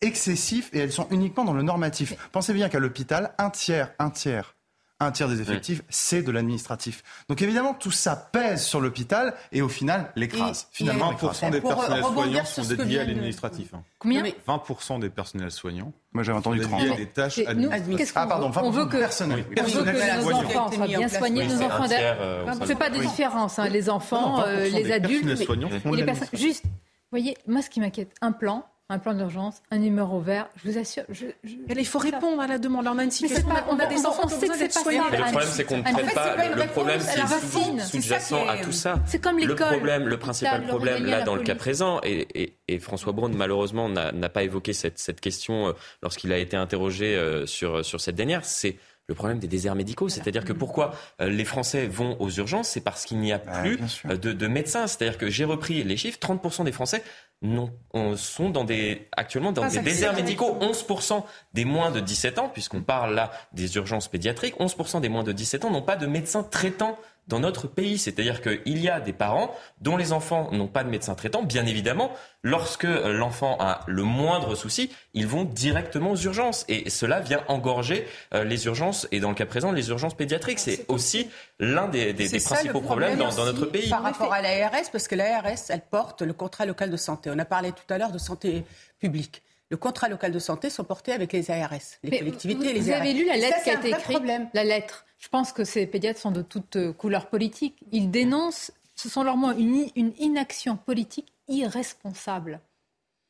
excessif 0.02 0.70
et 0.74 0.80
elles 0.80 0.92
sont 0.92 1.08
uniquement 1.12 1.44
dans 1.44 1.54
le 1.54 1.64
normatif. 1.64 2.16
Pensez 2.32 2.54
bien 2.54 2.70
qu'à 2.70 2.80
l'hôpital, 2.80 3.34
un 3.38 3.50
tiers, 3.50 3.92
un 4.00 4.10
tiers, 4.10 4.57
un 5.00 5.12
tiers 5.12 5.28
des 5.30 5.42
effectifs, 5.42 5.84
c'est 5.90 6.24
de 6.24 6.32
l'administratif. 6.32 7.04
Donc 7.30 7.42
évidemment, 7.42 7.74
tout 7.76 7.92
ça 7.92 8.16
pèse 8.16 8.64
sur 8.66 8.82
l'hôpital 8.82 9.36
et 9.52 9.62
au 9.62 9.70
final 9.70 10.12
l'écrase. 10.16 10.68
Finalement, 10.72 11.10
et- 11.10 11.14
l'écrase. 11.14 11.42
20% 11.42 11.52
des 11.52 11.62
Pour 11.62 11.76
personnels 11.76 12.04
soignants 12.04 12.46
sont 12.46 12.64
dédiés 12.64 13.00
à 13.00 13.04
l'administratif. 13.04 13.72
Combien 14.00 14.24
20% 14.48 15.00
des 15.00 15.10
personnels 15.10 15.52
soignants. 15.52 15.92
Moi 16.14 16.24
j'avais 16.24 16.38
entendu 16.40 16.64
sont 16.64 16.70
30. 16.70 16.80
dédiés 16.82 16.94
à 16.96 16.98
des 16.98 17.06
tâches 17.08 17.38
administratives. 17.40 17.96
qu'est-ce 17.98 18.14
qu'on 18.14 18.20
Ah 18.22 18.28
pardon, 18.28 18.50
veut 18.50 18.62
On 18.64 18.70
veut 18.72 18.86
que, 18.88 18.98
personnel. 18.98 19.44
on 19.46 19.50
veut 19.50 19.56
Personnel 19.56 19.96
que 19.96 20.22
nos 20.26 20.32
enfants 20.34 20.72
soient 20.72 20.88
bien 20.88 21.08
soignés, 21.08 21.42
Oui, 21.42 21.48
nos 21.54 21.58
c'est 21.60 21.66
enfants. 21.66 21.86
euh, 21.92 22.46
On 22.48 22.56
ne 22.56 22.66
fait 22.66 22.76
pas 22.76 22.90
de 22.90 22.98
différence, 23.00 23.60
hein, 23.60 23.70
les 23.70 23.90
enfants, 23.90 24.42
euh, 24.46 24.68
20% 24.68 24.78
les 24.78 24.92
adultes. 24.92 25.12
personnels 25.26 25.46
soignants 25.46 25.70
font 25.70 25.90
et 25.90 25.92
de 25.92 25.96
les 25.98 26.06
personnes. 26.06 26.28
Juste, 26.34 26.64
vous 26.66 26.72
voyez, 27.12 27.38
moi 27.48 27.62
ce 27.62 27.70
qui 27.70 27.80
m'inquiète, 27.80 28.16
un 28.22 28.32
plan, 28.32 28.66
un 28.90 29.00
plan 29.00 29.14
d'urgence, 29.14 29.62
un 29.70 29.80
numéro 29.80 30.22
vert, 30.22 30.48
je 30.56 30.70
vous 30.72 30.78
assure. 30.78 31.04
Je, 31.10 31.26
je- 31.44 31.56
il 31.78 31.86
faut 31.86 32.00
répondre 32.00 32.42
à 32.42 32.48
la 32.48 32.58
demande. 32.58 32.86
Là, 32.86 32.94
on 32.96 32.98
a 33.00 33.04
une 33.04 33.08
Mais 33.08 33.12
c'est 33.12 33.28
situation, 33.28 33.50
pas- 33.50 33.66
on 33.70 33.78
a 33.80 33.86
des 33.86 33.98
on- 34.06 34.10
enfants 34.10 34.22
on 34.24 34.28
sait 34.30 34.48
que 34.48 34.56
c'est 34.56 34.74
pas 34.74 34.80
ça. 34.80 34.92
Le 34.92 35.00
problème, 35.24 35.48
c'est 35.52 35.64
qu'on 35.66 35.78
ne 35.78 35.84
traite 35.84 36.14
pas 36.14 36.36
c'est 36.38 36.56
le 36.56 36.68
problème 36.68 37.02
à 37.02 37.04
la 37.06 37.12
qui 37.14 37.20
est 37.20 37.22
racine. 37.24 37.80
sous- 37.82 38.02
sous-jacent 38.02 38.48
à 38.48 38.58
tout 38.60 38.72
ça. 38.72 39.00
C'est 39.06 39.22
comme 39.22 39.40
Le 39.40 39.48
l'école. 39.48 39.68
problème, 39.76 40.08
le 40.08 40.18
principal 40.18 40.66
problème 40.68 41.06
là 41.06 41.22
dans 41.24 41.36
le 41.36 41.44
cas 41.44 41.56
présent, 41.56 42.00
et, 42.04 42.28
et- 42.42 42.58
et 42.70 42.80
François 42.80 43.12
Braun 43.12 43.30
malheureusement 43.36 43.90
n'a 43.90 44.30
pas 44.30 44.44
évoqué 44.44 44.72
cette, 44.72 45.00
cette 45.00 45.20
question 45.20 45.68
euh, 45.68 45.72
lorsqu'il 46.02 46.32
a 46.32 46.38
été 46.38 46.56
interrogé 46.56 47.16
euh, 47.16 47.46
sur, 47.46 47.84
sur 47.84 48.00
cette 48.00 48.16
dernière, 48.16 48.46
c'est 48.46 48.78
le 49.08 49.16
problème 49.16 49.40
des 49.40 49.48
déserts 49.48 49.76
médicaux. 49.76 50.10
C'est-à-dire 50.10 50.44
que 50.44 50.52
pourquoi 50.54 50.94
euh, 51.22 51.30
les 51.30 51.46
Français 51.46 51.88
vont 51.88 52.18
aux 52.20 52.30
urgences, 52.30 52.68
c'est 52.68 52.82
parce 52.82 53.06
qu'il 53.06 53.20
n'y 53.20 53.32
a 53.32 53.42
Ah, 53.48 53.62
plus 53.62 53.80
euh, 54.10 54.18
de, 54.18 54.34
de 54.34 54.48
médecins. 54.48 54.86
C'est-à-dire 54.88 55.18
que 55.18 55.30
j'ai 55.30 55.46
repris 55.46 55.84
les 55.84 55.96
chiffres, 55.96 56.20
30% 56.20 56.66
des 56.66 56.72
Français 56.74 57.04
non, 57.42 57.72
on- 57.94 58.18
sont 58.18 58.50
dans 58.50 58.64
des, 58.64 59.08
actuellement 59.16 59.52
dans 59.52 59.62
Pas 59.62 59.70
des 59.70 59.80
déserts 59.80 60.16
médicaux. 60.16 60.58
11% 60.60 61.24
des 61.54 61.66
moins 61.66 61.92
de 61.92 62.00
17 62.00 62.40
ans, 62.40 62.50
puisqu'on 62.50 62.82
parle 62.82 63.14
là 63.16 63.32
des 63.54 63.76
urgences 63.78 64.08
pédiatriques, 64.08 64.56
11% 64.60 65.00
des 65.02 65.10
moins 65.10 65.24
de 65.24 65.32
17 65.32 65.64
ans 65.66 65.70
n'ont 65.72 65.84
pas 65.84 65.96
de 65.96 66.08
médecin 66.08 66.44
traitant 66.44 66.98
dans 67.28 67.40
notre 67.40 67.68
pays. 67.68 67.98
C'est-à-dire 67.98 68.42
qu'il 68.42 68.78
y 68.78 68.90
a 68.90 69.00
des 69.00 69.14
parents 69.14 69.54
dont 69.82 69.98
les 69.98 70.14
enfants 70.14 70.50
n'ont 70.52 70.68
pas 70.68 70.84
de 70.84 70.90
médecin 70.90 71.16
traitant. 71.16 71.44
Bien 71.44 71.66
évidemment, 71.66 72.12
lorsque 72.44 72.84
l'enfant 72.84 73.58
a 73.60 73.82
le 73.88 74.04
moindre 74.04 74.56
souci, 74.56 74.92
ils 75.14 75.28
vont 75.28 75.44
directement 75.44 76.12
aux 76.12 76.18
urgences. 76.18 76.66
Et 76.68 76.90
cela 76.90 77.20
vient 77.20 77.44
engorger 77.48 78.08
euh, 78.34 78.44
les 78.44 78.66
urgences, 78.66 79.08
et 79.12 79.20
dans 79.20 79.30
le 79.30 79.36
cas 79.36 79.46
présent, 79.46 79.72
les 79.72 79.90
urgences 79.90 80.16
pédiatriques. 80.16 80.60
C'est 80.60 80.86
aussi 80.88 81.30
l'un 81.60 81.88
des, 81.88 82.14
principaux 82.14 82.82
problèmes 82.82 83.18
dans, 83.18 83.46
notre 83.46 83.66
pays. 83.66 83.90
Par 83.90 84.04
rapport 84.04 84.34
à 84.34 84.42
l'ARS, 84.42 84.92
parce 84.92 85.08
que 85.08 85.16
l'ARS, 85.16 85.70
elle 85.70 85.82
porte 85.82 86.22
le 86.22 86.34
contrat 86.34 86.66
local 86.66 86.90
de 86.90 86.98
santé. 86.98 87.30
On 87.34 87.40
a 87.40 87.46
parlé 87.46 87.72
tout 87.72 87.94
à 87.94 87.98
l'heure 87.98 88.12
de 88.12 88.18
santé 88.18 88.64
publique 89.00 89.42
le 89.70 89.78
contrat 89.78 90.10
local 90.10 90.32
de 90.32 90.40
santé 90.40 90.70
sont 90.70 90.84
portés 90.84 91.12
avec 91.12 91.34
les 91.34 91.52
ARS, 91.52 91.74
les 92.04 92.20
collectivités 92.20 92.68
vous, 92.68 92.74
les 92.74 92.80
Vous 92.80 92.90
avez 92.92 93.14
lu 93.14 93.26
la 93.26 93.36
lettre 93.36 93.64
qui 93.64 93.70
a 93.70 93.74
été 93.74 93.90
écrite 93.90 94.22
La 94.54 94.64
lettre. 94.64 95.06
Je 95.18 95.28
pense 95.30 95.52
que 95.52 95.64
ces 95.64 95.88
pédiatres 95.88 96.20
sont 96.20 96.32
de 96.32 96.42
toutes 96.42 96.76
euh, 96.76 96.94
couleurs 96.94 97.28
politiques. 97.28 97.76
Ils 97.92 98.12
dénoncent, 98.12 98.72
ce 98.96 99.10
sont 99.10 99.24
leur 99.24 99.36
mots, 99.36 99.52
une, 99.52 99.88
une 99.96 100.14
inaction 100.20 100.78
politique 100.78 101.34
irresponsable. 101.48 102.62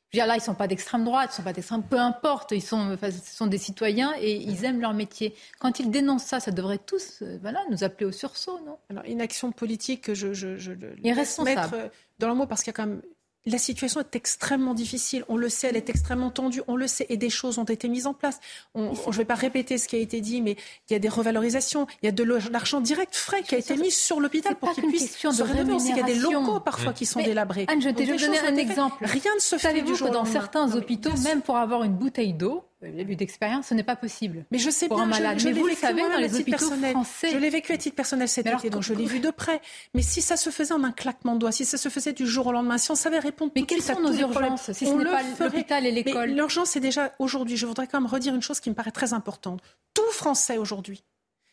Je 0.09 0.17
veux 0.17 0.21
dire, 0.21 0.27
là, 0.27 0.35
ils 0.35 0.39
ne 0.39 0.43
sont 0.43 0.55
pas 0.55 0.67
d'extrême 0.67 1.03
droite, 1.03 1.31
ils 1.31 1.33
ne 1.33 1.35
sont 1.37 1.43
pas 1.43 1.53
d'extrême, 1.53 1.83
peu 1.83 1.99
importe, 1.99 2.51
ils 2.51 2.61
sont, 2.61 2.93
enfin, 2.93 3.11
ce 3.11 3.35
sont 3.35 3.47
des 3.47 3.57
citoyens 3.57 4.13
et 4.19 4.35
ils 4.35 4.63
aiment 4.63 4.79
leur 4.79 4.93
métier. 4.93 5.35
Quand 5.59 5.79
ils 5.79 5.91
dénoncent 5.91 6.23
ça, 6.23 6.39
ça 6.39 6.51
devrait 6.51 6.77
tous 6.77 7.21
euh, 7.21 7.37
voilà, 7.41 7.61
nous 7.71 7.83
appeler 7.83 8.05
au 8.05 8.13
sursaut, 8.13 8.59
non? 8.65 8.77
Alors, 8.89 9.05
inaction 9.05 9.51
politique, 9.51 10.13
je, 10.13 10.33
je, 10.33 10.57
je, 10.57 10.71
Irresponsable. 11.03 11.59
mettre 11.59 11.73
euh, 11.73 11.89
dans 12.19 12.29
le 12.29 12.35
mot 12.35 12.47
parce 12.47 12.63
qu'il 12.63 12.71
y 12.71 12.75
a 12.75 12.77
quand 12.77 12.87
même 12.87 13.01
la 13.47 13.57
situation 13.57 14.01
est 14.01 14.15
extrêmement 14.15 14.73
difficile. 14.73 15.23
On 15.29 15.37
le 15.37 15.49
sait, 15.49 15.67
elle 15.67 15.77
est 15.77 15.89
extrêmement 15.89 16.29
tendue. 16.29 16.61
On 16.67 16.75
le 16.75 16.87
sait. 16.87 17.05
Et 17.09 17.17
des 17.17 17.29
choses 17.29 17.57
ont 17.57 17.63
été 17.63 17.87
mises 17.87 18.05
en 18.05 18.13
place. 18.13 18.39
je 18.75 18.81
ne 18.81 19.11
vais 19.11 19.25
pas 19.25 19.35
répéter 19.35 19.77
ce 19.77 19.87
qui 19.87 19.95
a 19.95 19.99
été 19.99 20.21
dit, 20.21 20.41
mais 20.41 20.57
il 20.89 20.93
y 20.93 20.95
a 20.95 20.99
des 20.99 21.09
revalorisations. 21.09 21.87
Il 22.01 22.07
y 22.07 22.09
a 22.09 22.11
de 22.11 22.23
l'argent 22.51 22.81
direct 22.81 23.15
frais 23.15 23.41
qui 23.43 23.55
a 23.55 23.57
été 23.57 23.75
mis 23.77 23.91
sur 23.91 24.19
l'hôpital 24.19 24.55
pour 24.55 24.73
qu'il 24.73 24.87
puisse 24.87 25.17
se 25.17 25.43
rénover. 25.43 25.83
Il 25.89 25.97
y 25.97 25.99
a 25.99 26.03
des 26.03 26.15
locaux 26.15 26.59
parfois 26.59 26.93
qui 26.93 27.05
sont 27.05 27.21
délabrés. 27.21 27.65
Anne, 27.69 27.81
je 27.81 27.89
vais 27.89 27.93
te 27.93 28.03
donner 28.03 28.39
un 28.39 28.55
exemple. 28.57 29.05
Rien 29.05 29.33
ne 29.35 29.39
se 29.39 29.57
fait 29.57 29.81
du 29.81 29.95
jour 29.95 30.09
que 30.09 30.13
dans 30.13 30.25
certains 30.25 30.75
hôpitaux, 30.75 31.15
même 31.23 31.41
pour 31.41 31.57
avoir 31.57 31.83
une 31.83 31.93
bouteille 31.93 32.33
d'eau, 32.33 32.63
d'expérience, 32.81 33.67
ce 33.67 33.73
n'est 33.73 33.83
pas 33.83 33.95
possible. 33.95 34.45
Mais 34.51 34.59
je 34.59 34.69
sais 34.69 34.87
pour 34.87 34.97
bien, 34.97 35.05
un 35.05 35.09
malade. 35.09 35.39
Je, 35.39 35.47
mais 35.47 35.53
vous 35.53 35.67
le 35.67 35.73
savez 35.73 36.01
dans 36.01 36.17
les 36.17 36.39
hôpitaux 36.39 36.69
français. 36.91 37.31
Je 37.31 37.37
l'ai 37.37 37.49
vécu 37.49 37.73
à 37.73 37.77
titre 37.77 37.95
personnel 37.95 38.27
cet 38.27 38.45
été, 38.45 38.69
donc 38.69 38.83
je 38.83 38.93
l'ai 38.93 39.05
vu 39.05 39.19
de 39.19 39.31
près. 39.31 39.61
Mais 39.93 40.01
si 40.01 40.21
ça 40.21 40.37
se 40.37 40.49
faisait 40.49 40.73
en 40.73 40.83
un 40.83 40.91
claquement 40.91 41.33
de 41.33 41.39
doigts, 41.39 41.51
si 41.51 41.65
ça 41.65 41.77
se 41.77 41.89
faisait 41.89 42.13
du 42.13 42.27
jour 42.27 42.47
au 42.47 42.51
lendemain, 42.51 42.77
si 42.77 42.91
on 42.91 42.95
savait 42.95 43.19
répondre 43.19 43.51
mais 43.55 43.63
quelles 43.63 43.81
sont 43.81 43.99
nos 43.99 44.13
urgences 44.13 44.71
si 44.71 44.85
ce 44.85 44.93
n'est 44.93 45.05
pas 45.05 45.23
l'hôpital 45.39 45.85
et 45.85 45.91
l'école 45.91 46.29
L'urgence, 46.29 46.71
c'est 46.71 46.79
déjà 46.79 47.13
aujourd'hui. 47.19 47.57
Je 47.57 47.65
voudrais 47.65 47.87
quand 47.87 47.99
même 47.99 48.09
redire 48.09 48.35
une 48.35 48.41
chose 48.41 48.59
qui 48.59 48.69
me 48.69 48.75
paraît 48.75 48.91
très 48.91 49.13
importante. 49.13 49.61
Tout 49.93 50.11
Français 50.11 50.57
aujourd'hui, 50.57 51.03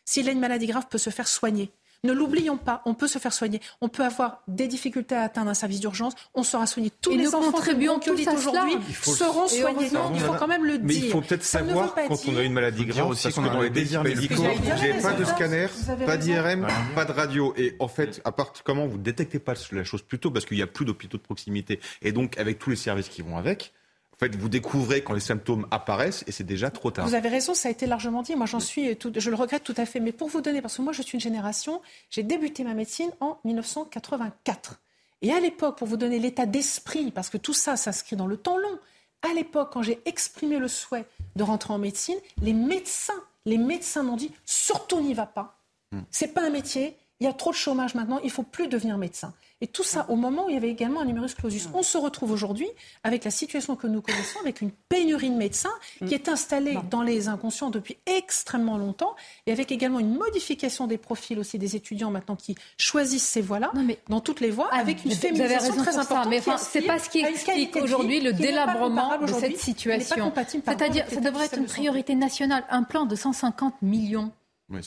s'il 0.03 0.29
a 0.29 0.31
une 0.31 0.39
maladie 0.39 0.67
grave, 0.67 0.87
peut 0.89 0.97
se 0.97 1.09
faire 1.09 1.27
soigner. 1.27 1.71
Ne 2.05 2.13
l'oublions 2.13 2.57
pas, 2.57 2.81
on 2.85 2.93
peut 2.93 3.07
se 3.07 3.17
faire 3.17 3.33
soigner. 3.33 3.59
On 3.81 3.89
peut 3.89 4.03
avoir 4.03 4.43
des 4.47 4.67
difficultés 4.67 5.15
à 5.15 5.23
atteindre 5.23 5.49
un 5.49 5.53
service 5.55 5.79
d'urgence. 5.79 6.13
On 6.35 6.43
sera 6.43 6.67
soigné. 6.67 6.91
Tous 7.01 7.17
les 7.17 7.33
enfants 7.33 7.51
contribuons 7.51 7.99
tous 7.99 8.27
aujourd'hui 8.27 8.77
seront 9.01 9.47
soignés. 9.47 9.89
Il 10.13 10.19
faut 10.19 10.33
quand 10.33 10.47
même 10.47 10.65
le 10.65 10.77
dire. 10.77 10.85
Mais 10.85 10.95
il 10.95 11.09
faut 11.09 11.21
peut-être 11.21 11.43
savoir 11.43 11.95
quand 11.95 12.27
on 12.27 12.37
a 12.37 12.43
une 12.43 12.53
maladie 12.53 12.85
grave, 12.85 13.09
aussi 13.09 13.23
parce 13.23 13.35
que 13.35 13.53
dans 13.53 13.61
les 13.61 13.69
désirs 13.69 14.03
médicaux, 14.03 14.35
vous 14.35 14.67
n'avez 14.67 15.01
pas 15.01 15.13
de 15.13 15.25
scanner, 15.25 15.67
pas 16.05 16.17
d'IRM, 16.17 16.67
pas 16.93 17.05
de 17.05 17.11
radio. 17.11 17.53
Et 17.57 17.75
en 17.79 17.87
fait, 17.87 18.21
à 18.23 18.31
part 18.31 18.53
comment 18.63 18.85
vous 18.85 18.97
détectez 18.97 19.39
pas 19.39 19.53
la 19.71 19.83
chose 19.83 20.01
plus 20.01 20.19
tôt 20.19 20.31
parce 20.31 20.45
qu'il 20.45 20.57
n'y 20.57 20.63
a 20.63 20.67
plus 20.67 20.85
d'hôpitaux 20.85 21.17
de 21.17 21.23
proximité 21.23 21.79
et 22.01 22.11
donc 22.11 22.37
avec 22.37 22.59
tous 22.59 22.69
les 22.69 22.75
services 22.75 23.09
qui 23.09 23.21
vont 23.21 23.37
avec. 23.37 23.73
En 24.15 24.19
fait, 24.19 24.35
vous 24.35 24.47
découvrez 24.47 25.03
quand 25.03 25.13
les 25.13 25.19
symptômes 25.19 25.67
apparaissent 25.71 26.23
et 26.25 26.31
c'est 26.31 26.45
déjà 26.45 26.71
trop 26.71 26.89
tard. 26.89 27.05
Vous 27.05 27.15
avez 27.15 27.27
raison, 27.27 27.53
ça 27.53 27.67
a 27.67 27.71
été 27.71 27.85
largement 27.85 28.21
dit. 28.21 28.35
Moi, 28.35 28.45
j'en 28.45 28.61
suis, 28.61 28.95
tout, 28.95 29.11
je 29.15 29.29
le 29.29 29.35
regrette 29.35 29.65
tout 29.65 29.73
à 29.75 29.85
fait. 29.85 29.99
Mais 29.99 30.13
pour 30.13 30.29
vous 30.29 30.39
donner, 30.39 30.61
parce 30.61 30.77
que 30.77 30.81
moi, 30.81 30.93
je 30.93 31.01
suis 31.01 31.15
une 31.15 31.21
génération, 31.21 31.81
j'ai 32.09 32.23
débuté 32.23 32.63
ma 32.63 32.73
médecine 32.73 33.11
en 33.19 33.37
1984. 33.43 34.79
Et 35.21 35.33
à 35.33 35.39
l'époque, 35.41 35.77
pour 35.77 35.87
vous 35.87 35.97
donner 35.97 36.19
l'état 36.19 36.45
d'esprit, 36.45 37.11
parce 37.11 37.29
que 37.29 37.37
tout 37.37 37.53
ça 37.53 37.75
s'inscrit 37.75 38.15
dans 38.15 38.27
le 38.27 38.37
temps 38.37 38.57
long, 38.57 38.79
à 39.21 39.33
l'époque, 39.33 39.71
quand 39.73 39.81
j'ai 39.81 39.99
exprimé 40.05 40.59
le 40.59 40.67
souhait 40.67 41.05
de 41.35 41.43
rentrer 41.43 41.73
en 41.73 41.77
médecine, 41.77 42.17
les 42.41 42.53
médecins, 42.53 43.13
les 43.45 43.57
médecins 43.57 44.03
m'ont 44.03 44.15
dit 44.15 44.31
surtout 44.45 45.01
n'y 45.01 45.13
va 45.13 45.25
pas. 45.25 45.59
Hmm. 45.91 46.01
C'est 46.09 46.33
pas 46.33 46.45
un 46.45 46.49
métier. 46.51 46.95
Il 47.19 47.25
y 47.25 47.27
a 47.27 47.33
trop 47.33 47.51
de 47.51 47.55
chômage 47.55 47.95
maintenant. 47.95 48.19
Il 48.23 48.31
faut 48.31 48.43
plus 48.43 48.67
devenir 48.67 48.97
médecin. 48.97 49.33
Et 49.61 49.67
tout 49.67 49.83
ça 49.83 50.05
au 50.09 50.15
moment 50.15 50.45
où 50.45 50.49
il 50.49 50.53
y 50.53 50.57
avait 50.57 50.69
également 50.69 50.99
un 50.99 51.05
numerus 51.05 51.33
clausus. 51.33 51.69
On 51.73 51.81
se 51.81 51.97
retrouve 51.97 52.31
aujourd'hui 52.31 52.67
avec 53.03 53.23
la 53.23 53.31
situation 53.31 53.77
que 53.77 53.87
nous 53.87 54.01
connaissons, 54.01 54.39
avec 54.41 54.59
une 54.61 54.71
pénurie 54.71 55.29
de 55.29 55.35
médecins 55.35 55.73
qui 56.05 56.13
est 56.13 56.27
installée 56.27 56.77
dans 56.89 57.01
les 57.01 57.29
inconscients 57.29 57.69
depuis 57.69 57.97
extrêmement 58.05 58.77
longtemps, 58.77 59.15
et 59.47 59.53
avec 59.53 59.71
également 59.71 59.99
une 59.99 60.13
modification 60.13 60.87
des 60.87 60.97
profils 60.97 61.39
aussi 61.39 61.57
des 61.57 61.77
étudiants 61.77 62.11
maintenant 62.11 62.35
qui 62.35 62.55
choisissent 62.77 63.27
ces 63.27 63.41
voies-là, 63.41 63.71
dans 64.09 64.19
toutes 64.19 64.41
les 64.41 64.51
voies, 64.51 64.67
avec 64.73 65.05
une 65.05 65.11
féminisation 65.11 65.75
très 65.77 65.97
importante. 65.97 66.27
Mais 66.29 66.41
c'est 66.57 66.81
pas 66.81 66.99
ce 66.99 67.09
qui 67.09 67.19
explique 67.19 67.75
aujourd'hui 67.77 68.19
le 68.19 68.33
délabrement 68.33 69.17
de 69.19 69.27
cette 69.27 69.57
situation. 69.57 70.33
C'est-à-dire, 70.65 71.05
ça 71.09 71.21
devrait 71.21 71.45
être 71.45 71.57
une 71.57 71.65
priorité 71.65 72.15
nationale, 72.15 72.65
un 72.69 72.83
plan 72.83 73.05
de 73.05 73.15
150 73.15 73.81
millions 73.81 74.31
mais 74.67 74.81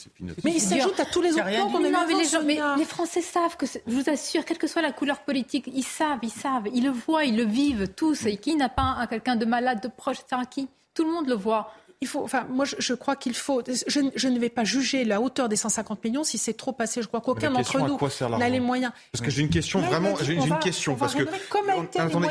il 0.45 0.59
s'ajoute 0.59 0.99
à 0.99 1.05
tous 1.05 1.21
les 1.21 1.33
autres 1.33 1.45
plans 1.45 1.71
qu'on 1.71 1.83
a 1.83 2.05
vu 2.05 2.15
mais, 2.45 2.59
les, 2.77 2.85
Français 2.85 3.21
savent 3.21 3.55
que, 3.55 3.65
je 3.65 3.79
vous 3.87 4.09
assure, 4.09 4.43
quelle 4.43 4.57
que 4.57 4.67
soit 4.67 4.81
la 4.81 4.91
couleur 4.91 5.19
politique, 5.21 5.69
ils 5.73 5.83
savent, 5.83 6.19
ils 6.21 6.29
savent, 6.29 6.67
ils 6.73 6.83
le 6.83 6.91
voient, 6.91 7.23
ils 7.23 7.37
le 7.37 7.45
vivent 7.45 7.87
tous. 7.95 8.25
Et 8.25 8.37
qui 8.37 8.55
n'a 8.55 8.67
pas 8.67 9.07
quelqu'un 9.09 9.37
de 9.37 9.45
malade, 9.45 9.81
de 9.81 9.87
proche, 9.87 10.17
etc. 10.19 10.41
Qui? 10.49 10.67
Tout 10.93 11.05
le 11.05 11.11
monde 11.11 11.29
le 11.29 11.35
voit. 11.35 11.71
Il 12.01 12.07
faut, 12.07 12.23
enfin, 12.23 12.45
moi, 12.49 12.63
je, 12.65 12.93
crois 12.93 13.17
qu'il 13.17 13.33
faut. 13.33 13.61
Je, 13.87 14.27
ne 14.27 14.39
vais 14.39 14.49
pas 14.49 14.63
juger 14.63 15.03
la 15.03 15.19
hauteur 15.19 15.49
des 15.49 15.57
150 15.57 16.01
millions 16.05 16.23
si 16.23 16.37
c'est 16.37 16.53
trop 16.53 16.71
passé. 16.71 17.01
Je 17.01 17.07
crois 17.07 17.19
qu'aucun 17.19 17.51
d'entre 17.51 17.77
nous 17.79 18.37
n'a 18.37 18.49
les 18.49 18.61
moyens. 18.61 18.93
Parce 19.11 19.21
que 19.21 19.29
j'ai 19.29 19.41
une 19.41 19.49
question, 19.49 19.81
vraiment, 19.81 20.15
j'ai 20.21 20.33
une 20.33 20.59
question. 20.59 20.95
Parce 20.95 21.15
que, 21.15 21.23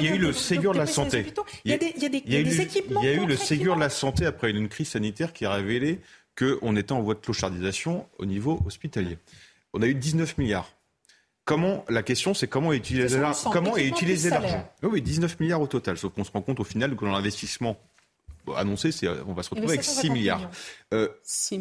il 0.01 0.07
y 0.07 0.09
a 0.09 0.15
eu 0.15 0.19
le 0.19 0.33
Ségur 0.33 0.73
de 0.73 0.79
la 0.79 0.87
santé. 0.87 1.27
Il 1.65 1.71
y 1.71 1.75
a 1.75 1.79
des 1.79 2.61
équipements. 2.61 3.03
Il 3.03 3.09
y 3.09 3.13
a 3.13 3.15
eu 3.15 3.27
le 3.27 3.37
Ségur 3.37 3.75
de 3.75 3.81
la 3.81 3.91
santé 3.91 4.25
après 4.27 4.51
une 4.51 4.69
crise 4.69 4.89
sanitaire 4.89 5.33
qui 5.33 5.45
a 5.45 5.53
révélé 5.53 6.01
qu'on 6.39 6.77
était 6.77 6.93
en 6.93 7.03
voie 7.03 7.15
de 7.15 7.21
clochardisation 7.21 8.07
au 8.19 8.27
niveau 8.27 8.61
hospitalier. 8.65 9.19
On 9.73 9.83
a 9.83 9.87
eu 9.87 9.95
19 9.95 10.39
milliards. 10.39 10.71
Comment, 11.45 11.85
la 11.89 12.03
question, 12.03 12.35
c'est 12.35 12.47
comment 12.47 12.73
utiliser 12.73 13.19
l'argent? 13.19 13.51
Comment 13.51 13.77
est 13.77 13.87
utilisé 13.87 14.31
l'argent? 14.31 14.71
Oui, 14.83 15.01
19 15.01 15.41
milliards 15.41 15.63
au 15.63 15.67
total. 15.67 15.97
Sauf 15.97 16.13
qu'on 16.13 16.25
se 16.25 16.31
rend 16.31 16.43
compte 16.43 16.61
au 16.61 16.65
final 16.65 16.95
que 16.95 17.05
dans 17.05 17.13
l'investissement 17.13 17.79
annoncé, 18.55 18.91
on 19.27 19.33
va 19.33 19.43
se 19.43 19.51
retrouver 19.51 19.73
avec 19.73 19.85
6 19.85 20.11
milliards. 20.11 20.51
Euh, 20.93 21.09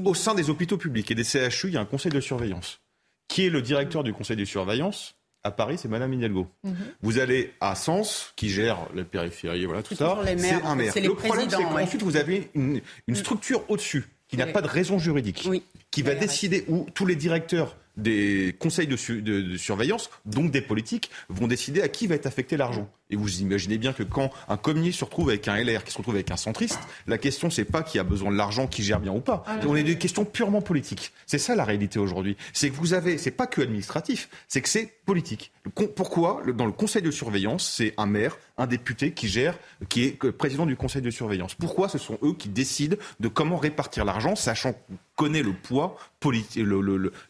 au 0.05 0.13
sein 0.13 0.36
des 0.36 0.49
hôpitaux 0.49 0.78
publics 0.78 1.09
et 1.09 1.15
des 1.15 1.23
CHU, 1.23 1.67
il 1.67 1.73
y 1.73 1.78
a 1.78 1.82
un 1.82 1.86
conseil 1.86 2.11
de 2.11 2.19
surveillance. 2.19 2.82
Qui 3.28 3.45
est 3.45 3.49
le 3.49 3.61
directeur 3.61 4.03
du 4.03 4.13
conseil 4.13 4.38
de 4.38 4.45
surveillance 4.45 5.15
à 5.43 5.51
Paris, 5.51 5.78
c'est 5.78 5.88
Madame 5.88 6.13
Hidalgo. 6.13 6.47
Mhm. 6.63 6.75
Vous 7.01 7.19
allez 7.19 7.53
à 7.61 7.75
Sens, 7.75 8.34
qui 8.36 8.49
gère 8.49 8.80
la 8.93 9.05
périphérie, 9.05 9.65
voilà 9.65 9.84
tout 9.84 9.95
ça. 9.95 10.17
C'est 10.25 10.53
un 10.53 10.75
maire. 10.75 10.93
Le 10.95 11.13
problème, 11.13 11.49
c'est 11.49 11.63
qu'ensuite, 11.63 12.03
vous 12.03 12.17
avez 12.17 12.49
une, 12.53 12.82
une 13.07 13.15
structure 13.15 13.63
au-dessus 13.69 14.05
qui 14.28 14.38
n'a 14.38 14.47
pas 14.47 14.61
de 14.61 14.67
raison 14.67 14.99
juridique, 14.99 15.47
qui 15.91 16.01
va 16.01 16.15
décider 16.15 16.65
où 16.67 16.86
tous 16.93 17.05
les 17.05 17.15
directeurs 17.15 17.75
des 17.97 18.55
conseils 18.59 18.88
de, 18.88 19.57
surveillance, 19.57 20.09
donc 20.25 20.51
des 20.51 20.61
politiques, 20.61 21.09
vont 21.30 21.47
décider 21.47 21.82
à 21.82 21.88
qui 21.88 22.07
va 22.07 22.15
être 22.15 22.28
affecté 22.28 22.55
l'argent. 22.55 22.88
Et 23.09 23.15
vous 23.15 23.41
imaginez 23.41 23.78
bien 23.78 23.93
que 23.93 24.03
quand 24.03 24.32
un 24.47 24.57
communier 24.57 24.91
se 24.91 25.03
retrouve 25.03 25.30
avec 25.30 25.47
un 25.47 25.57
LR 25.57 25.84
qui 25.84 25.91
se 25.91 25.97
retrouve 25.97 26.15
avec 26.15 26.30
un 26.30 26.38
centriste, 26.38 26.80
la 27.07 27.17
question 27.17 27.49
c'est 27.49 27.65
pas 27.65 27.82
qui 27.82 27.97
a 27.99 28.03
besoin 28.03 28.32
de 28.32 28.38
l'argent, 28.38 28.67
qui 28.67 28.84
gère 28.84 28.99
bien 28.99 29.13
ou 29.13 29.21
pas. 29.21 29.43
Ah, 29.47 29.59
on 29.65 29.75
est 29.75 29.84
des 29.84 29.97
questions 29.97 30.25
purement 30.25 30.61
politiques. 30.61 31.11
C'est 31.25 31.39
ça 31.39 31.55
la 31.55 31.65
réalité 31.65 31.99
aujourd'hui. 31.99 32.38
C'est 32.53 32.69
que 32.69 32.75
vous 32.75 32.93
avez, 32.93 33.17
c'est 33.17 33.32
pas 33.32 33.47
que 33.47 33.61
administratif, 33.61 34.30
c'est 34.47 34.61
que 34.61 34.69
c'est 34.69 34.93
politique. 35.05 35.51
Pourquoi? 35.95 36.43
Dans 36.53 36.65
le 36.65 36.71
conseil 36.71 37.01
de 37.01 37.11
surveillance, 37.11 37.67
c'est 37.67 37.93
un 37.97 38.05
maire, 38.05 38.38
un 38.57 38.67
député 38.67 39.11
qui 39.11 39.27
gère, 39.27 39.57
qui 39.89 40.03
est 40.03 40.31
président 40.31 40.65
du 40.65 40.75
conseil 40.75 41.01
de 41.01 41.11
surveillance. 41.11 41.55
Pourquoi 41.55 41.89
ce 41.89 41.97
sont 41.97 42.17
eux 42.23 42.33
qui 42.33 42.49
décident 42.49 42.97
de 43.19 43.27
comment 43.27 43.57
répartir 43.57 44.05
l'argent, 44.05 44.35
sachant 44.35 44.73
qu'on 44.73 44.97
connaît 45.15 45.43
le 45.43 45.53
poids 45.53 45.97
politique, 46.19 46.63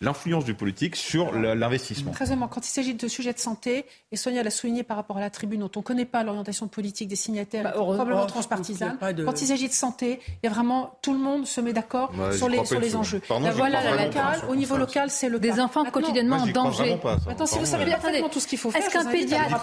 l'influence 0.01 0.45
du 0.45 0.53
politique 0.53 0.95
sur 0.95 1.33
l'investissement? 1.33 2.11
Très 2.11 2.27
quand 2.49 2.65
il 2.65 2.69
s'agit 2.69 2.93
de 2.93 3.07
sujets 3.07 3.33
de 3.33 3.39
santé, 3.39 3.85
et 4.11 4.15
Sonia 4.15 4.43
l'a 4.43 4.51
souligné 4.51 4.83
par 4.83 4.97
rapport 4.97 5.17
à 5.17 5.21
la 5.21 5.29
tribune 5.29 5.61
dont 5.61 5.71
on 5.75 5.79
ne 5.79 5.83
connaît 5.83 6.05
pas 6.05 6.23
l'orientation 6.23 6.67
politique 6.67 7.09
des 7.09 7.15
signataires, 7.15 7.63
bah, 7.63 7.71
probablement 7.71 8.25
transpartisane, 8.25 8.97
quand 8.99 9.41
il 9.41 9.47
s'agit 9.47 9.67
de 9.67 9.73
santé, 9.73 10.19
il 10.43 10.45
y 10.45 10.47
a 10.47 10.53
vraiment 10.53 10.97
tout 11.01 11.13
le 11.13 11.19
monde 11.19 11.45
se 11.45 11.61
met 11.61 11.73
d'accord 11.73 12.11
sur 12.33 12.49
les, 12.49 12.63
sur 12.65 12.79
les 12.79 12.95
enjeux. 12.95 13.21
voilà, 13.27 13.83
la 13.83 14.05
local, 14.05 14.41
au 14.49 14.55
niveau 14.55 14.77
local, 14.77 15.09
c'est 15.09 15.29
le 15.29 15.37
Des 15.37 15.59
enfants 15.59 15.85
quotidiennement 15.85 16.37
en 16.37 16.47
danger. 16.47 16.99
Attends, 17.29 17.45
si 17.45 17.59
vous 17.59 17.65
savez 17.65 17.85
parfaitement 17.91 18.29
tout 18.29 18.39
ce 18.39 18.47
qu'il 18.47 18.57
faut 18.57 18.71
faire, 18.71 18.81
est-ce 18.81 18.91
qu'un 18.91 19.05
pédiatre, 19.05 19.59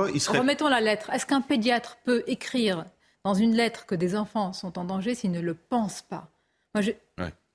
remettons 0.00 0.68
la 0.68 0.80
lettre, 0.80 1.10
est-ce 1.10 1.26
qu'un 1.26 1.40
pédiatre 1.40 1.98
peut 2.04 2.22
écrire 2.26 2.84
dans 3.24 3.34
une 3.34 3.54
lettre 3.54 3.86
que 3.86 3.94
des 3.94 4.16
enfants 4.16 4.52
sont 4.52 4.78
en 4.78 4.84
danger 4.84 5.14
s'il 5.14 5.32
ne 5.32 5.40
le 5.40 5.54
pense 5.54 6.02
pas 6.02 6.30
Moi, 6.74 6.82
je... 6.82 6.92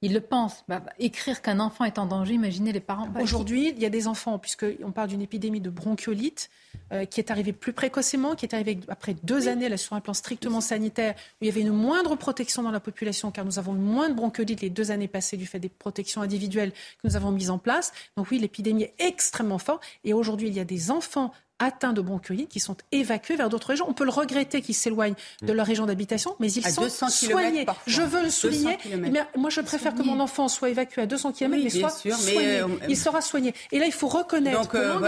ils 0.02 0.14
le 0.14 0.22
pensent. 0.22 0.64
Bah, 0.68 0.80
bah, 0.80 0.92
écrire 1.00 1.42
qu'un 1.42 1.60
enfant 1.60 1.86
est 1.86 1.98
en 1.98 2.06
danger, 2.06 2.34
imaginez 2.34 2.72
les 2.72 2.80
parents. 2.80 3.08
Bah, 3.08 3.22
Aujourd'hui, 3.24 3.74
il 3.76 3.82
y 3.82 3.86
a 3.86 3.90
des 3.90 4.08
enfants, 4.08 4.38
puisqu'on 4.38 4.92
parle 4.92 5.08
d'une 5.08 5.22
épidémie 5.22 5.62
de 5.62 5.70
bronchiolite 5.70 6.50
euh, 6.92 7.06
qui 7.06 7.22
est 7.22 7.32
arrivée 7.32 7.54
plus 7.54 7.74
précocement, 7.74 8.36
qui 8.36 8.46
est 8.46 8.54
arrivée 8.54 8.80
après 8.88 9.16
deux 9.24 9.48
années 9.48 9.70
là, 9.70 9.78
sur 9.78 9.96
un 9.96 10.02
plan 10.02 10.14
strictement 10.14 10.62
sanitaire, 10.62 11.16
où 11.16 11.46
il 11.46 11.48
y 11.48 11.50
avait 11.50 11.62
une 11.62 11.72
moindre 11.72 12.16
protection 12.16 12.62
dans 12.62 12.72
la 12.72 12.82
population, 12.82 13.32
car 13.32 13.46
nous 13.46 13.58
avons 13.58 13.74
moins 13.74 14.10
de 14.10 14.14
bronchiolite 14.14 14.62
les 14.62 14.70
deux 14.70 14.92
années 14.92 15.08
passées 15.08 15.38
du 15.38 15.46
fait 15.46 15.60
des 15.60 15.70
protections 15.70 16.22
individuelles 16.22 16.72
que 16.72 17.08
nous 17.08 17.16
avons 17.16 17.32
mises 17.32 17.50
en 17.50 17.58
place. 17.58 17.94
Donc 18.18 18.30
oui, 18.30 18.38
l'épidémie 18.38 18.84
est 18.84 18.96
extrêmement 19.00 19.58
forte. 19.58 19.84
Et 20.04 20.14
aujourd'hui, 20.14 20.50
il 20.50 20.54
y 20.54 20.60
a 20.60 20.66
des 20.66 20.92
enfants 20.92 21.32
atteints 21.64 21.94
de 21.94 22.02
bronchiolite 22.02 22.50
qui 22.50 22.60
sont 22.60 22.76
évacués 22.92 23.36
vers 23.36 23.50
d'autres 23.50 23.68
régions. 23.68 23.86
On 23.88 23.94
peut 23.94 24.04
le 24.04 24.12
regretter 24.12 24.62
qu'ils 24.62 24.76
s'éloignent 24.76 25.16
de 25.42 25.54
leur 25.54 25.66
région 25.66 25.86
d'habitation, 25.86 26.36
mais 26.40 26.52
ils 26.52 26.64
sont 26.66 27.10
soignés. 27.10 27.66
Je 27.88 28.02
veux 28.02 28.24
le 28.24 28.30
souligner. 28.30 28.78
Mais 28.98 29.26
moi, 29.36 29.50
je 29.50 29.62
préfère 29.62 29.96
que 29.96 30.04
mon 30.04 30.20
enfant 30.20 30.48
soit 30.48 30.70
évacué 30.70 31.02
à 31.02 31.06
200 31.06 31.32
km, 31.34 31.64
mais 31.64 31.70
soit 31.70 31.90
soigné. 31.90 32.60
Euh, 32.60 32.68
il 32.90 32.98
sera 32.98 33.22
soigné. 33.22 33.54
Et 33.72 33.80
là, 33.80 33.86
il 33.86 33.92
faut 33.92 34.08
reconnaître 34.08 34.76
euh, 34.76 35.00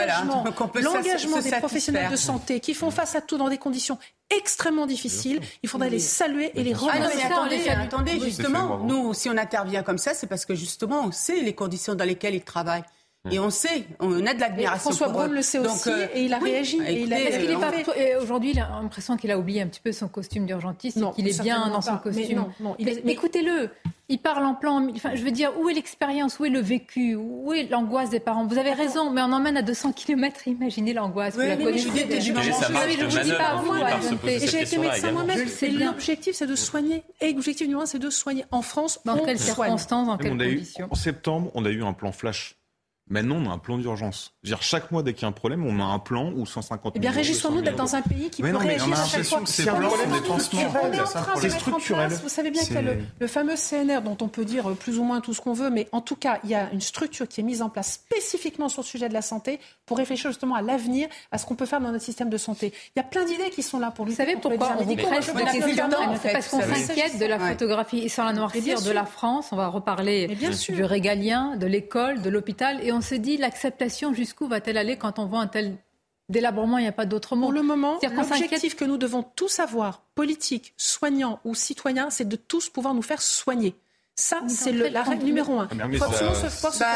l'engagement 0.82 1.39
des 1.39 1.51
professionnels 1.51 2.12
de 2.12 2.16
santé 2.16 2.60
qui 2.60 2.74
font 2.74 2.91
face 2.91 3.16
à 3.16 3.22
tout 3.22 3.38
dans 3.38 3.49
des 3.49 3.58
conditions 3.58 3.97
extrêmement 4.30 4.86
difficiles. 4.86 5.39
Il 5.64 5.70
faudrait 5.70 5.89
les 5.89 5.99
saluer 5.99 6.51
et 6.56 6.64
les 6.64 6.74
ah 6.74 6.78
remercier. 6.78 7.24
attendez, 7.24 7.70
attendez, 7.70 8.20
justement, 8.20 8.80
nous, 8.80 9.14
si 9.14 9.30
on 9.30 9.38
intervient 9.38 9.84
comme 9.84 9.97
ça, 9.97 10.14
c'est 10.14 10.28
parce 10.28 10.45
que 10.45 10.56
justement, 10.56 11.03
on 11.06 11.12
sait 11.12 11.41
les 11.41 11.53
conditions 11.53 11.95
dans 11.95 12.06
lesquelles 12.06 12.36
ils 12.36 12.43
travaillent. 12.43 12.84
Et 13.32 13.39
on 13.39 13.49
sait, 13.49 13.86
on 13.99 14.26
a 14.26 14.34
de 14.34 14.39
l'admiration. 14.39 14.91
François 14.91 15.09
Braun 15.09 15.28
le 15.28 15.41
sait 15.41 15.59
aussi 15.59 15.89
euh, 15.89 16.07
et 16.13 16.23
il 16.23 16.34
a 16.34 16.39
réagi. 16.39 16.80
Aujourd'hui, 18.21 18.51
il 18.51 18.59
a 18.59 18.69
l'impression 18.82 19.17
qu'il 19.17 19.32
a 19.32 19.39
oublié 19.39 19.61
un 19.61 19.67
petit 19.67 19.82
peu 19.82 19.91
son 19.91 20.07
costume 20.07 20.45
d'urgentiste 20.45 20.97
et 20.97 21.15
qu'il 21.15 21.28
est 21.28 21.41
bien 21.41 21.69
dans 21.69 21.82
son 21.82 21.97
costume. 21.97 22.45
Mais, 22.80 23.13
écoutez-le, 23.13 23.69
il 24.09 24.19
parle 24.19 24.45
en 24.45 24.53
plan. 24.53 24.88
Enfin, 24.95 25.15
je 25.15 25.23
veux 25.23 25.32
dire, 25.32 25.51
où 25.59 25.69
est 25.69 25.73
l'expérience 25.73 26.38
Où 26.39 26.45
est 26.45 26.49
le 26.49 26.59
vécu 26.59 27.15
Où 27.15 27.53
est 27.53 27.63
l'angoisse 27.69 28.11
des 28.11 28.19
parents? 28.19 28.45
Vous 28.45 28.57
avez 28.57 28.73
raison, 28.73 29.09
mais 29.09 29.21
on 29.21 29.32
emmène 29.32 29.57
à 29.57 29.63
200 29.63 29.93
km. 29.93 30.47
Imaginez 30.47 30.93
l'angoisse. 30.93 31.36
Oui, 31.38 31.45
mais 31.57 31.78
je 31.78 33.21
dis 33.23 33.32
pas 33.32 33.49
à 33.49 33.55
vous. 33.55 33.73
J'ai 34.28 34.61
été 34.61 34.78
médecin 34.78 35.11
moi-même. 35.11 35.39
L'objectif, 35.80 36.36
c'est 36.36 36.47
de 36.47 36.55
soigner. 36.55 37.03
Et 37.21 37.34
l'objectif 37.34 37.67
numéro 37.67 37.84
un, 37.84 37.86
c'est 37.88 37.99
de 37.99 38.09
soigner. 38.09 38.45
En 38.51 38.61
France, 38.61 38.99
dans 39.05 39.17
quelles 39.17 39.39
circonstances, 39.39 40.07
dans 40.07 40.17
quelles 40.17 40.38
conditions 40.38 40.88
En 40.91 40.95
septembre, 40.95 41.51
on 41.55 41.65
a 41.65 41.69
eu 41.69 41.84
un 41.84 41.93
plan 41.93 42.11
flash 42.11 42.55
Maintenant, 43.08 43.36
on 43.36 43.49
a 43.51 43.53
un 43.53 43.60
plan 43.60 43.78
d'urgence. 43.78 44.34
Dire 44.43 44.64
chaque 44.64 44.89
mois, 44.89 45.03
dès 45.03 45.14
qu'il 45.14 45.22
y 45.22 45.26
a 45.26 45.28
un 45.28 45.32
problème, 45.32 45.64
on 45.64 45.80
a 45.80 45.84
un 45.84 45.99
plan 45.99 46.32
ou 46.32 46.47
150 46.47 46.93
Eh 46.95 46.99
bien, 46.99 47.12
réjouissons-nous 47.12 47.62
d'être 47.62 47.76
dans 47.76 47.95
un 47.95 48.01
pays 48.01 48.32
qui 48.32 48.41
peut 48.41 48.56
réagir 48.56 48.99
à 48.99 49.06
chaque 49.06 49.24
fois. 49.24 49.41
C'est 49.45 49.70
un 49.70 49.76
problème 49.76 50.10
C'est 51.39 51.49
structurel. 51.51 52.12
Vous 52.24 52.30
savez 52.30 52.49
bien 52.49 52.64
qu'il 52.64 52.74
y 52.74 52.78
a 52.78 52.82
le, 52.82 53.28
fameux 53.28 53.56
CNR 53.56 54.01
dont 54.01 54.18
on 54.22 54.28
peut 54.28 54.43
dire 54.43 54.72
plus 54.76 54.97
ou 54.97 55.03
moins 55.03 55.22
tout 55.22 55.36
ce 55.36 55.41
qu'on 55.41 55.53
veut, 55.53 55.70
mais 55.70 55.88
en 55.91 56.01
tout 56.01 56.16
cas, 56.16 56.39
il 56.43 56.49
y 56.49 56.56
a 56.56 56.72
une 56.72 56.82
structure 56.82 57.28
qui 57.28 57.41
est 57.41 57.43
mise 57.43 57.62
en 57.62 57.70
place 57.70 57.93
spécifiquement 57.93 58.70
sur 58.70 58.82
le 58.82 58.88
sujet 58.88 59.08
de 59.08 59.14
la 59.14 59.22
santé 59.22 59.60
pour 59.86 59.97
réfléchir 59.97 60.32
justement 60.32 60.56
à 60.56 60.64
l'avenir, 60.64 61.08
à 61.32 61.38
ce 61.38 61.45
qu'on 61.45 61.56
peut 61.56 61.68
faire 61.68 61.82
dans 61.82 61.91
notre 61.91 62.03
système 62.03 62.30
de 62.30 62.38
santé. 62.38 62.74
Il 62.95 62.99
y 62.99 63.01
a 63.01 63.03
plein 63.03 63.26
d'idées 63.26 63.51
qui 63.51 63.62
sont 63.62 63.78
là 63.78 63.91
pour 63.91 64.06
lui. 64.06 64.14
Vous 64.14 64.18
savez 64.18 64.36
pourquoi 64.36 64.78
on 64.80 64.86
parce 66.32 66.47
qu'on 66.47 66.62
s'inquiète 66.62 67.20
de 67.20 67.26
la 67.26 67.38
photographie 67.38 67.99
et 67.99 68.10
sur 68.10 68.24
la 68.24 68.34
noircir 68.34 68.82
de 68.82 68.91
la 68.91 69.06
France. 69.06 69.49
On 69.51 69.56
va 69.56 69.68
reparler 69.68 70.28
du 70.28 70.84
régalien, 70.84 71.56
de 71.56 71.68
l'école, 71.68 72.22
de 72.22 72.30
l'hôpital 72.30 72.80
et 72.84 72.94
on 72.95 73.01
se 73.01 73.15
dit 73.15 73.37
l'acceptation, 73.37 74.13
jusqu'où 74.13 74.47
va-t-elle 74.47 74.77
aller 74.77 74.97
quand 74.97 75.19
on 75.19 75.25
voit 75.25 75.39
un 75.39 75.47
tel 75.47 75.77
délabrement 76.29 76.77
Il 76.77 76.81
n'y 76.81 76.87
a 76.87 76.93
pas 76.93 77.05
d'autre 77.05 77.35
mot? 77.35 77.47
Pour 77.47 77.53
le 77.53 77.61
moment, 77.61 77.99
l'objectif 78.01 78.75
que 78.75 78.85
nous 78.85 78.97
devons 78.97 79.23
tous 79.23 79.59
avoir, 79.59 80.01
politiques, 80.15 80.73
soignants 80.77 81.39
ou 81.43 81.55
citoyens, 81.55 82.09
c'est 82.09 82.27
de 82.27 82.35
tous 82.35 82.69
pouvoir 82.69 82.93
nous 82.93 83.01
faire 83.01 83.21
soigner. 83.21 83.75
Ça, 84.18 84.41
c'est 84.47 84.72
la 84.72 85.03
règle 85.03 85.26
numéro 85.26 85.59
un. 85.59 85.68
Il 85.91 85.97
faut 85.97 86.05
absolument 86.05 86.36
se. 86.36 86.80
Bah, 86.80 86.88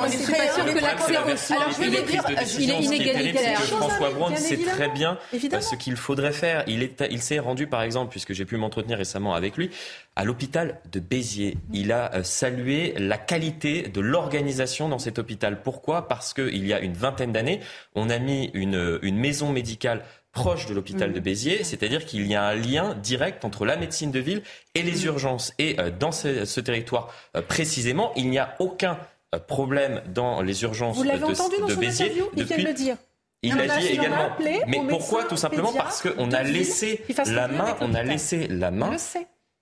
on 0.00 0.06
est 0.06 0.32
pas 0.32 0.54
sûr 0.54 0.64
que 0.64 0.80
l'accès 0.80 1.18
aussi. 1.30 1.52
Alors, 1.52 1.70
je 1.72 1.82
vais 1.82 2.02
dire, 2.02 2.24
il 2.58 2.70
est 2.70 2.82
inégalitaire. 2.82 3.60
François 3.60 4.10
Braun 4.10 4.34
sait 4.34 4.56
très 4.56 4.88
bien 4.88 5.18
ce 5.30 5.74
qu'il 5.76 5.96
faudrait 5.96 6.32
faire. 6.32 6.64
Il 6.66 6.82
est, 6.82 7.04
il 7.10 7.20
s'est 7.20 7.38
rendu, 7.38 7.66
par 7.66 7.82
exemple, 7.82 8.10
puisque 8.10 8.32
j'ai 8.32 8.46
pu 8.46 8.56
m'entretenir 8.56 8.96
récemment 8.96 9.34
avec 9.34 9.58
lui, 9.58 9.70
à 10.16 10.24
l'hôpital 10.24 10.80
de 10.90 11.00
Béziers. 11.00 11.58
Il 11.74 11.92
a 11.92 12.14
euh, 12.14 12.22
salué 12.22 12.94
la 12.96 13.18
qualité 13.18 13.82
de 13.82 14.00
l'organisation 14.00 14.88
dans 14.88 14.98
cet 14.98 15.18
hôpital. 15.18 15.62
Pourquoi? 15.62 16.08
Parce 16.08 16.32
qu'il 16.32 16.66
y 16.66 16.72
a 16.72 16.80
une 16.80 16.94
vingtaine 16.94 17.32
d'années, 17.32 17.60
on 17.94 18.08
a 18.08 18.18
mis 18.18 18.50
une, 18.54 18.98
une 19.02 19.18
maison 19.18 19.50
médicale 19.52 20.02
proche 20.34 20.66
de 20.66 20.74
l'hôpital 20.74 21.12
de 21.12 21.20
mm. 21.20 21.22
Béziers, 21.22 21.64
c'est-à-dire 21.64 22.04
qu'il 22.04 22.26
y 22.26 22.34
a 22.34 22.44
un 22.44 22.54
lien 22.54 22.94
direct 22.94 23.44
entre 23.44 23.64
la 23.64 23.76
médecine 23.76 24.10
de 24.10 24.18
ville 24.18 24.42
et 24.74 24.82
les 24.82 25.04
mm. 25.04 25.06
urgences. 25.06 25.54
Et 25.58 25.80
euh, 25.80 25.90
dans 25.90 26.12
ce, 26.12 26.60
territoire 26.60 27.12
euh, 27.36 27.42
précisément, 27.42 28.12
il 28.16 28.28
n'y 28.28 28.38
a 28.38 28.54
aucun 28.58 28.98
euh, 29.34 29.38
problème 29.38 30.02
dans 30.12 30.42
les 30.42 30.62
urgences 30.64 30.96
Vous 30.96 31.04
l'avez 31.04 31.24
entendu 31.24 31.56
dans 31.60 31.68
son 31.68 31.80
Béziers 31.80 32.06
interview, 32.06 32.30
il 32.36 32.44
vient 32.44 32.58
de 32.58 32.62
le 32.64 32.74
dire. 32.74 32.96
Il 33.42 33.54
l'a 33.56 33.78
dit 33.78 33.86
également. 33.88 34.30
Mais 34.40 34.80
pourquoi 34.88 35.24
Tout 35.24 35.36
simplement 35.36 35.72
parce 35.72 36.02
qu'on 36.02 36.32
a 36.32 36.42
laissé 36.42 37.04
la 37.26 37.48
main, 37.48 37.76
on 37.80 37.94
a 37.94 38.02
laissé 38.02 38.48
la 38.48 38.70
main 38.70 38.96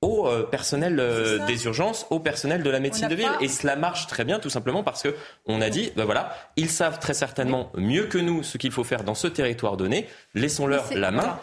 au 0.02 0.26
euh, 0.26 0.42
personnel 0.42 0.98
euh, 1.00 1.46
des 1.46 1.64
urgences, 1.64 2.06
au 2.10 2.18
personnel 2.18 2.62
de 2.62 2.70
la 2.70 2.80
médecine 2.80 3.08
de 3.08 3.14
ville. 3.14 3.30
Et 3.40 3.48
cela 3.48 3.76
marche 3.76 4.08
très 4.08 4.24
bien, 4.24 4.38
tout 4.38 4.50
simplement 4.50 4.82
parce 4.82 5.02
que 5.02 5.14
on 5.46 5.60
a 5.60 5.70
dit, 5.70 5.92
ben 5.96 6.04
voilà, 6.04 6.36
ils 6.56 6.68
savent 6.68 6.98
très 6.98 7.14
certainement 7.14 7.70
mieux 7.74 8.06
que 8.06 8.18
nous 8.18 8.42
ce 8.42 8.58
qu'il 8.58 8.72
faut 8.72 8.84
faire 8.84 9.04
dans 9.04 9.14
ce 9.14 9.28
territoire 9.28 9.76
donné. 9.76 10.08
Laissons-leur 10.34 10.92
la 10.94 11.10
main. 11.10 11.38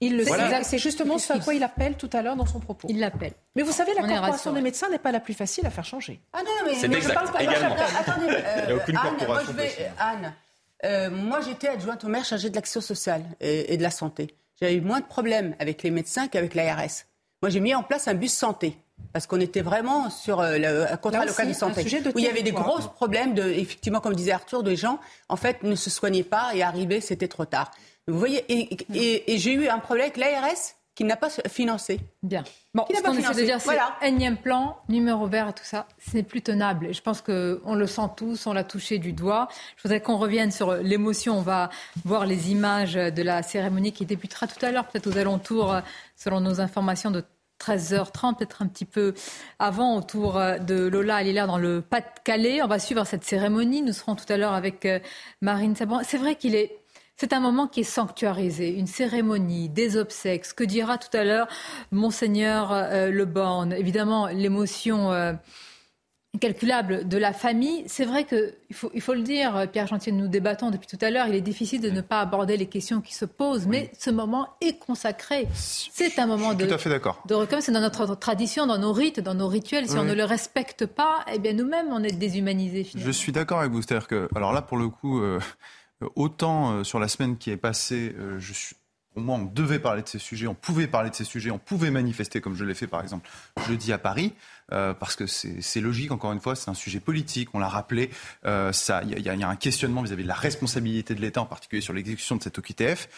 Il 0.00 0.18
le 0.18 0.24
sait. 0.24 0.62
C'est 0.62 0.78
justement 0.78 1.18
ce 1.18 1.32
à 1.32 1.38
quoi 1.38 1.54
il 1.54 1.62
appelle 1.62 1.96
tout 1.96 2.10
à 2.12 2.20
l'heure 2.20 2.36
dans 2.36 2.44
son 2.44 2.60
propos. 2.60 2.86
Il 2.90 3.00
l'appelle. 3.00 3.32
Mais 3.54 3.62
vous 3.62 3.72
savez, 3.72 3.94
la 3.94 4.02
corporation 4.02 4.52
des 4.52 4.60
médecins 4.60 4.90
n'est 4.90 4.98
pas 4.98 5.12
la 5.12 5.20
plus 5.20 5.32
facile 5.32 5.66
à 5.66 5.70
faire 5.70 5.86
changer. 5.86 6.20
Ah 6.34 6.40
non, 6.44 6.50
mais, 6.66 6.88
mais 6.88 7.00
je 7.00 7.08
parle 7.08 7.32
pas. 7.32 7.42
Également. 7.42 7.76
Attendez, 7.98 8.26
euh, 8.30 8.56
il 8.58 8.66
n'y 8.66 8.72
a 8.72 8.76
aucune 8.76 8.96
Anne, 8.96 9.16
corporation. 9.16 9.54
Moi, 9.54 9.64
Anne, 9.98 10.34
euh, 10.84 11.10
moi 11.10 11.40
j'étais 11.40 11.68
adjointe 11.68 12.04
au 12.04 12.08
maire 12.08 12.26
chargée 12.26 12.50
de 12.50 12.54
l'action 12.54 12.82
sociale 12.82 13.22
et, 13.40 13.72
et 13.72 13.78
de 13.78 13.82
la 13.82 13.90
santé. 13.90 14.34
J'avais 14.60 14.74
eu 14.74 14.80
moins 14.82 15.00
de 15.00 15.06
problèmes 15.06 15.56
avec 15.58 15.82
les 15.82 15.90
médecins 15.90 16.28
qu'avec 16.28 16.54
l'ARS. 16.54 17.06
Moi, 17.42 17.50
j'ai 17.50 17.60
mis 17.60 17.74
en 17.74 17.82
place 17.82 18.08
un 18.08 18.14
bus 18.14 18.32
santé. 18.32 18.76
Parce 19.12 19.26
qu'on 19.26 19.40
était 19.40 19.62
vraiment 19.62 20.10
sur 20.10 20.40
euh, 20.40 20.58
le 20.58 20.96
contrat 20.96 21.24
local 21.24 21.48
de 21.48 21.52
santé, 21.52 21.82
où 22.14 22.18
il 22.18 22.24
y 22.24 22.28
avait 22.28 22.42
des 22.42 22.52
gros 22.52 22.78
problèmes, 22.78 23.34
de, 23.34 23.42
effectivement, 23.42 24.00
comme 24.00 24.14
disait 24.14 24.32
Arthur, 24.32 24.62
de 24.62 24.74
gens, 24.74 24.98
en 25.28 25.36
fait, 25.36 25.62
ne 25.62 25.74
se 25.74 25.90
soignaient 25.90 26.22
pas 26.22 26.50
et 26.54 26.62
arrivaient, 26.62 27.00
c'était 27.00 27.28
trop 27.28 27.44
tard. 27.44 27.70
Vous 28.08 28.18
voyez, 28.18 28.44
et, 28.48 29.38
j'ai 29.38 29.52
eu 29.52 29.68
un 29.68 29.78
problème 29.78 30.06
avec 30.06 30.16
l'ARS 30.16 30.75
qui 30.96 31.04
n'a 31.04 31.16
pas 31.16 31.28
financé. 31.46 32.00
Bien. 32.22 32.42
Bon, 32.74 32.84
qui 32.84 32.94
n'a 32.94 33.02
pas 33.02 33.12
financé. 33.12 33.42
De 33.42 33.46
dire, 33.46 33.58
voilà. 33.58 33.96
énième 34.02 34.38
plan, 34.38 34.78
numéro 34.88 35.26
vert, 35.26 35.54
tout 35.54 35.62
ça, 35.62 35.86
ce 35.98 36.16
n'est 36.16 36.22
plus 36.22 36.40
tenable. 36.40 36.92
je 36.92 37.02
pense 37.02 37.20
qu'on 37.20 37.74
le 37.74 37.86
sent 37.86 38.08
tous, 38.16 38.46
on 38.46 38.54
l'a 38.54 38.64
touché 38.64 38.98
du 38.98 39.12
doigt. 39.12 39.48
Je 39.76 39.82
voudrais 39.82 40.00
qu'on 40.00 40.16
revienne 40.16 40.50
sur 40.50 40.74
l'émotion. 40.74 41.38
On 41.38 41.42
va 41.42 41.68
voir 42.06 42.24
les 42.24 42.50
images 42.50 42.94
de 42.94 43.22
la 43.22 43.42
cérémonie 43.42 43.92
qui 43.92 44.06
débutera 44.06 44.46
tout 44.46 44.64
à 44.64 44.72
l'heure, 44.72 44.86
peut-être 44.88 45.06
aux 45.06 45.18
alentours, 45.18 45.76
selon 46.16 46.40
nos 46.40 46.62
informations, 46.62 47.10
de 47.10 47.22
13h30, 47.60 48.36
peut-être 48.38 48.62
un 48.62 48.66
petit 48.66 48.86
peu 48.86 49.12
avant, 49.58 49.96
autour 49.96 50.40
de 50.60 50.88
Lola 50.88 51.16
Alila 51.16 51.46
dans 51.46 51.58
le 51.58 51.82
Pas-de-Calais. 51.82 52.62
On 52.62 52.68
va 52.68 52.78
suivre 52.78 53.04
cette 53.04 53.24
cérémonie. 53.24 53.82
Nous 53.82 53.92
serons 53.92 54.14
tout 54.14 54.30
à 54.30 54.38
l'heure 54.38 54.54
avec 54.54 54.86
euh, 54.86 54.98
Marine 55.42 55.76
Sabon. 55.76 56.00
C'est 56.04 56.18
vrai 56.18 56.36
qu'il 56.36 56.54
est 56.54 56.85
c'est 57.16 57.32
un 57.32 57.40
moment 57.40 57.66
qui 57.66 57.80
est 57.80 57.84
sanctuarisé, 57.84 58.74
une 58.74 58.86
cérémonie, 58.86 59.68
des 59.68 59.96
obsèques. 59.96 60.44
Ce 60.44 60.54
que 60.54 60.64
dira 60.64 60.98
tout 60.98 61.14
à 61.16 61.24
l'heure 61.24 61.48
Monseigneur 61.90 62.72
euh, 62.72 63.10
Le 63.10 63.24
Borne. 63.24 63.72
Évidemment, 63.72 64.26
l'émotion 64.26 65.12
euh, 65.12 65.32
incalculable 66.34 67.08
de 67.08 67.16
la 67.16 67.32
famille. 67.32 67.84
C'est 67.86 68.04
vrai 68.04 68.24
qu'il 68.24 68.52
faut, 68.74 68.90
il 68.92 69.00
faut 69.00 69.14
le 69.14 69.22
dire, 69.22 69.66
Pierre 69.72 69.88
Chantier, 69.88 70.12
nous 70.12 70.28
débattons 70.28 70.70
depuis 70.70 70.86
tout 70.86 70.98
à 71.00 71.10
l'heure, 71.10 71.26
il 71.26 71.34
est 71.34 71.40
difficile 71.40 71.80
de 71.80 71.88
ne 71.88 72.02
pas 72.02 72.20
aborder 72.20 72.58
les 72.58 72.66
questions 72.66 73.00
qui 73.00 73.14
se 73.14 73.24
posent, 73.24 73.66
mais 73.66 73.90
ce 73.98 74.10
moment 74.10 74.50
est 74.60 74.78
consacré. 74.78 75.48
C'est 75.54 76.18
un 76.18 76.26
moment 76.26 76.52
de, 76.52 76.66
tout 76.66 76.74
à 76.74 76.76
fait 76.76 76.90
d'accord. 76.90 77.22
de 77.26 77.34
C'est 77.60 77.72
dans 77.72 77.80
notre 77.80 78.14
tradition, 78.16 78.66
dans 78.66 78.78
nos 78.78 78.92
rites, 78.92 79.20
dans 79.20 79.34
nos 79.34 79.48
rituels. 79.48 79.88
Si 79.88 79.96
on 79.96 80.04
ne 80.04 80.14
le 80.14 80.24
respecte 80.24 80.84
pas, 80.84 81.24
eh 81.32 81.38
bien 81.38 81.54
nous-mêmes, 81.54 81.88
on 81.90 82.02
est 82.02 82.12
déshumanisés. 82.12 82.84
Finalement. 82.84 83.06
Je 83.06 83.12
suis 83.12 83.32
d'accord 83.32 83.60
avec 83.60 83.72
vous. 83.72 83.80
C'est-à-dire 83.80 84.06
que, 84.06 84.28
alors 84.34 84.52
là, 84.52 84.60
pour 84.60 84.76
le 84.76 84.90
coup, 84.90 85.20
euh, 85.20 85.40
autant 86.14 86.72
euh, 86.72 86.84
sur 86.84 86.98
la 86.98 87.08
semaine 87.08 87.36
qui 87.36 87.50
est 87.50 87.56
passée, 87.56 88.14
euh, 88.18 88.38
je 88.38 88.52
suis 88.52 88.76
au 89.16 89.20
moins 89.20 89.38
on 89.38 89.44
devait 89.44 89.78
parler 89.78 90.02
de 90.02 90.08
ces 90.08 90.18
sujets, 90.18 90.46
on 90.46 90.54
pouvait 90.54 90.86
parler 90.86 91.10
de 91.10 91.14
ces 91.14 91.24
sujets, 91.24 91.50
on 91.50 91.58
pouvait 91.58 91.90
manifester 91.90 92.40
comme 92.40 92.54
je 92.54 92.64
l'ai 92.64 92.74
fait 92.74 92.86
par 92.86 93.00
exemple 93.02 93.28
jeudi 93.66 93.92
à 93.92 93.98
Paris, 93.98 94.34
euh, 94.72 94.94
parce 94.94 95.16
que 95.16 95.26
c'est 95.26 95.80
logique, 95.80 96.12
encore 96.12 96.32
une 96.32 96.40
fois, 96.40 96.54
c'est 96.54 96.70
un 96.70 96.74
sujet 96.74 97.00
politique, 97.00 97.48
on 97.54 97.58
l'a 97.58 97.68
rappelé, 97.68 98.10
euh, 98.44 98.72
il 99.04 99.18
y, 99.18 99.28
a 99.28 99.48
un 99.48 99.56
questionnement 99.56 100.02
vis-à-vis 100.02 100.22
de 100.22 100.28
la 100.28 100.34
responsabilité 100.34 101.14
de 101.14 101.20
l'État, 101.20 101.40
en 101.40 101.46
particulier 101.46 101.80
sur 101.80 101.92
l'exécution 101.94 102.36
de 102.36 102.42
cette 102.42 102.58
OQTF. 102.58 103.08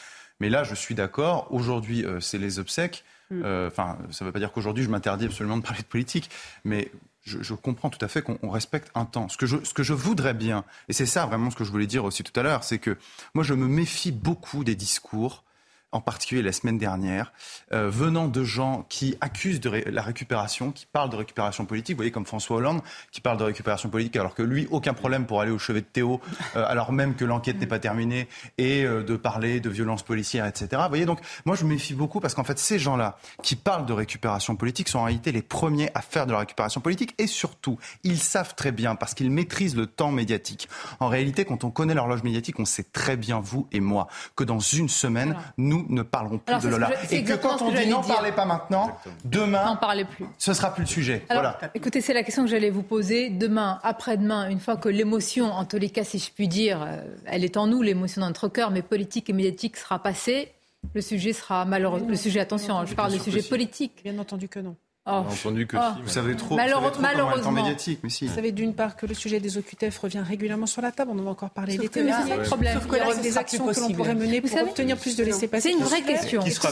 Mais 0.41 0.49
là, 0.49 0.63
je 0.63 0.75
suis 0.75 0.95
d'accord, 0.95 1.49
aujourd'hui, 1.51 2.05
euh, 2.05 2.21
c'est 2.21 2.39
les 2.39 2.59
obsèques. 2.59 3.05
Mm. 3.31 3.43
Enfin, 3.67 3.99
ça 4.11 4.25
ne 4.25 4.29
veut 4.29 4.33
pas 4.33 4.39
dire 4.39 4.53
qu'aujourd'hui, 4.53 4.85
je 4.85 4.89
m'interdis 4.89 5.27
absolument 5.27 5.59
de 5.59 5.63
parler 5.63 5.81
de 5.81 5.87
politique, 5.87 6.31
mais 6.65 6.91
je, 7.29 7.55
comprends 7.55 7.91
tout 7.91 8.05
à 8.05 8.09
fait 8.09 8.23
qu'on 8.23 8.51
respecte 8.51 8.91
un 8.95 9.05
temps. 9.05 9.29
Ce 9.29 9.37
que, 9.37 9.47
je, 9.47 9.57
ce 9.65 9.75
que 9.75 9.83
je 9.83 9.93
voudrais 9.93 10.35
bien, 10.35 10.65
et 10.89 10.93
c'est 10.93 11.07
ça 11.07 11.27
vraiment 11.27 11.51
ce 11.51 11.57
que 11.57 11.65
je 11.65 11.71
voulais 11.71 11.87
dire 11.87 12.05
aussi 12.05 12.23
tout 12.23 12.39
à 12.39 12.43
l'heure, 12.43 12.65
c'est 12.65 12.79
que 12.79 12.97
moi 13.35 13.45
je 13.45 13.55
me 13.55 13.67
méfie 13.67 14.13
beaucoup 14.13 14.65
des 14.65 14.75
discours 14.75 15.45
en 15.91 16.01
particulier 16.01 16.43
la 16.43 16.53
semaine 16.53 16.77
dernière, 16.77 17.33
euh, 17.73 17.89
venant 17.89 18.29
de 18.29 18.45
gens 18.45 18.85
qui 18.89 19.17
accusent 19.21 19.61
de 19.61 19.71
la 19.71 20.03
récupération, 20.03 20.71
qui 20.71 20.87
parlent 20.87 21.09
de 21.09 21.17
récupération 21.17 21.65
politique. 21.65 21.95
Vous 21.95 21.99
voyez, 21.99 22.11
comme 22.11 22.27
François 22.27 22.59
Hollande, 22.59 22.83
qui 23.11 23.23
parle 23.23 23.39
de 23.39 23.45
récupération 23.45 23.89
politique, 23.89 24.17
alors 24.17 24.35
que 24.35 24.43
lui, 24.43 24.69
aucun 24.71 24.93
problème 24.93 25.25
pour 25.25 25.41
aller 25.41 25.51
au 25.51 25.59
chevet 25.59 25.81
de 25.81 25.87
Théo, 25.87 26.21
euh, 26.57 26.65
alors 26.69 26.93
même 26.93 27.15
que 27.15 27.25
l'enquête 27.25 27.59
n'est 27.59 27.67
pas 27.67 27.79
terminée, 27.79 28.29
et 28.59 28.85
euh, 28.85 29.03
de 29.03 29.17
parler 29.17 29.61
de 29.61 29.71
violences 29.71 30.03
policières, 30.03 30.45
etc. 30.47 30.69
Vous 30.83 30.89
voyez, 30.89 31.07
donc 31.07 31.21
moi, 31.47 31.57
je 31.57 31.65
me 31.65 31.71
méfie 31.71 31.95
beaucoup 31.95 32.21
parce 32.21 32.35
qu'en 32.35 32.45
fait, 32.45 32.59
ces 32.59 32.79
gens-là 32.79 33.17
qui 33.43 33.57
parlent 33.57 33.87
de 33.87 33.93
récupération 33.95 34.57
politique 34.57 34.89
sont 34.89 34.99
en 34.99 35.05
réalité 35.05 35.33
les 35.33 35.43
premiers 35.43 35.91
à 35.95 36.03
faire 36.03 36.27
de 36.27 36.33
la 36.33 36.39
récupération 36.39 36.83
politique, 36.83 37.15
et 37.19 37.27
surtout, 37.27 37.79
ils 38.05 38.19
savent 38.19 38.55
très 38.55 38.73
bien, 38.73 38.95
parce 38.95 39.15
qu'ils 39.15 39.31
maîtrisent 39.31 39.77
le 39.77 39.87
temps 39.87 40.13
médiatique. 40.13 40.69
En 41.01 41.09
réalité, 41.09 41.47
quand 41.47 41.65
on 41.65 41.71
connaît 41.71 41.95
l'horloge 41.95 42.23
médiatique, 42.25 42.59
on 42.59 42.67
sait 42.67 42.85
très 42.85 43.17
bien, 43.17 43.41
vous 43.41 43.67
et 43.73 43.81
moi, 43.81 44.09
que 44.37 44.45
dans 44.45 44.61
une 44.61 44.91
semaine, 44.91 45.35
nous 45.57 45.78
ne 45.89 46.03
parlerons 46.03 46.39
plus 46.39 46.59
de 46.63 46.69
Lola. 46.69 46.91
et 47.11 47.25
que 47.25 47.35
quand 47.35 47.63
on 47.63 47.71
dit 47.73 47.87
n'en 47.87 48.03
parlez 48.03 48.33
pas 48.33 48.45
maintenant, 48.45 48.97
demain, 49.25 49.79
plus. 50.11 50.27
ce 50.39 50.53
sera 50.53 50.73
plus 50.73 50.83
le 50.83 50.89
sujet. 50.89 51.25
voilà. 51.31 51.59
Écoutez, 51.75 52.01
c'est 52.01 52.15
la 52.15 52.23
question 52.23 52.45
que 52.45 52.51
j'allais 52.51 52.71
vous 52.71 52.83
poser. 52.83 53.31
Demain, 53.31 53.79
après-demain, 53.83 54.49
une 54.49 54.61
fois 54.61 54.77
que 54.77 54.89
l'émotion, 54.89 55.53
en 55.53 55.65
tous 55.65 55.79
les 55.79 55.91
cas, 55.91 56.05
si 56.05 56.19
je 56.19 56.31
puis 56.31 56.49
dire, 56.49 56.83
euh, 56.83 57.01
elle 57.27 57.45
est 57.45 57.57
en 57.57 57.67
nous, 57.67 57.83
l'émotion 57.83 58.21
dans 58.21 58.29
notre 58.29 58.49
cœur, 58.49 58.71
mais 58.71 58.83
politique 58.83 59.31
et 59.31 59.33
médiatique 59.33 59.77
sera 59.77 60.03
passée, 60.03 60.53
le 60.95 61.01
sujet 61.01 61.33
sera 61.33 61.65
malheureux. 61.65 62.03
Le 62.07 62.17
sujet, 62.17 62.41
attention, 62.41 62.85
je 62.87 62.95
parle 62.95 63.13
du 63.13 63.19
sujet 63.19 63.43
politique. 63.43 64.01
Bien 64.05 64.19
entendu 64.19 64.49
que 64.49 64.61
non. 64.61 64.77
Oh. 65.11 65.25
entendu 65.31 65.67
que 65.67 65.77
oh. 65.77 65.81
Vous 66.03 66.11
savez 66.11 66.37
trop, 66.37 66.57
malheureusement. 66.57 67.51
médiatique, 67.51 68.01
mais 68.03 68.11
si. 68.11 68.27
Vous 68.27 68.35
savez 68.35 68.53
d'une 68.53 68.75
part 68.75 68.95
que 68.95 69.07
le 69.07 69.15
sujet 69.15 69.41
des 69.41 69.57
OQTF 69.57 69.97
revient 69.99 70.23
régulièrement 70.27 70.67
sur 70.67 70.83
la 70.83 70.93
table, 70.93 71.13
on 71.15 71.19
en 71.19 71.27
a 71.27 71.31
encore 71.31 71.51
parlé 71.51 71.79
l'été 71.79 72.05
dernier. 72.05 72.35
C'est 72.37 72.43
problème. 72.43 72.75
Sauf 72.75 72.87
que 72.87 72.97
là, 72.97 73.05
il 73.09 73.17
y 73.17 73.19
a 73.19 73.23
des 73.23 73.39
actions 73.39 73.67
que 73.67 73.81
l'on 73.81 73.91
pourrait 73.91 74.15
mener 74.15 74.41
pour 74.41 74.61
obtenir 74.61 74.99
plus 74.99 75.17
de 75.17 75.25
laissez-passer. 75.25 75.71
C'est 75.71 75.79
une 75.79 75.85
vraie 75.85 76.03
question. 76.03 76.43
Qui 76.43 76.51
sera 76.51 76.71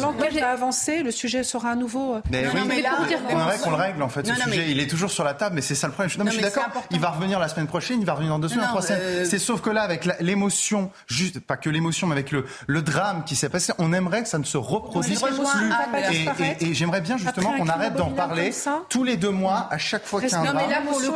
l'enquête 0.00 0.34
va 0.34 0.50
avancer, 0.50 1.02
le 1.02 1.10
sujet 1.10 1.42
sera 1.44 1.70
à 1.70 1.76
nouveau. 1.76 2.14
Euh, 2.14 2.20
mais 2.30 2.46
oui, 2.52 2.60
mais 2.66 2.82
on 3.28 3.30
aimerait 3.30 3.58
qu'on 3.58 3.70
le 3.70 3.76
règle 3.76 4.02
en 4.02 4.08
fait. 4.08 4.26
Ce 4.26 4.34
sujet, 4.34 4.70
il 4.70 4.80
est 4.80 4.88
toujours 4.88 5.10
sur 5.10 5.24
la 5.24 5.34
table, 5.34 5.54
mais 5.54 5.62
c'est 5.62 5.74
ça 5.74 5.86
le 5.86 5.92
problème. 5.92 6.10
Non, 6.18 6.24
mais 6.24 6.30
je 6.30 6.36
suis 6.36 6.44
d'accord. 6.44 6.66
Il 6.90 7.00
va 7.00 7.10
revenir 7.10 7.38
la 7.38 7.48
semaine 7.48 7.66
prochaine, 7.66 8.00
il 8.00 8.06
va 8.06 8.14
revenir 8.14 8.32
dans 8.32 8.38
deux 8.38 8.48
semaines, 8.48 8.68
trois 8.68 8.82
semaines. 8.82 9.00
Euh, 9.02 9.24
c'est 9.24 9.38
sauf 9.38 9.60
que 9.60 9.70
là, 9.70 9.82
avec 9.82 10.08
l'émotion, 10.20 10.90
juste 11.06 11.40
pas 11.40 11.56
que 11.56 11.70
l'émotion, 11.70 12.06
mais 12.06 12.14
avec 12.14 12.32
le 12.32 12.82
drame 12.82 13.24
qui 13.24 13.36
s'est 13.36 13.48
passé, 13.48 13.72
on 13.78 13.92
aimerait 13.92 14.22
que 14.22 14.28
ça 14.28 14.38
ne 14.38 14.44
se 14.44 14.56
reproduise 14.56 15.20
plus. 15.20 16.26
Et 16.60 16.74
j'aimerais 16.74 17.00
bien 17.00 17.16
justement 17.16 17.35
qu'on 17.44 17.68
arrête 17.68 17.94
d'en 17.94 18.10
parler 18.10 18.50
tous 18.88 19.04
les 19.04 19.16
deux 19.16 19.30
mois, 19.30 19.68
à 19.70 19.78
chaque 19.78 20.04
fois 20.04 20.20
qu'il 20.20 20.30
y 20.30 20.34
a 20.34 20.40
un 20.40 20.52
drame, 20.52 20.68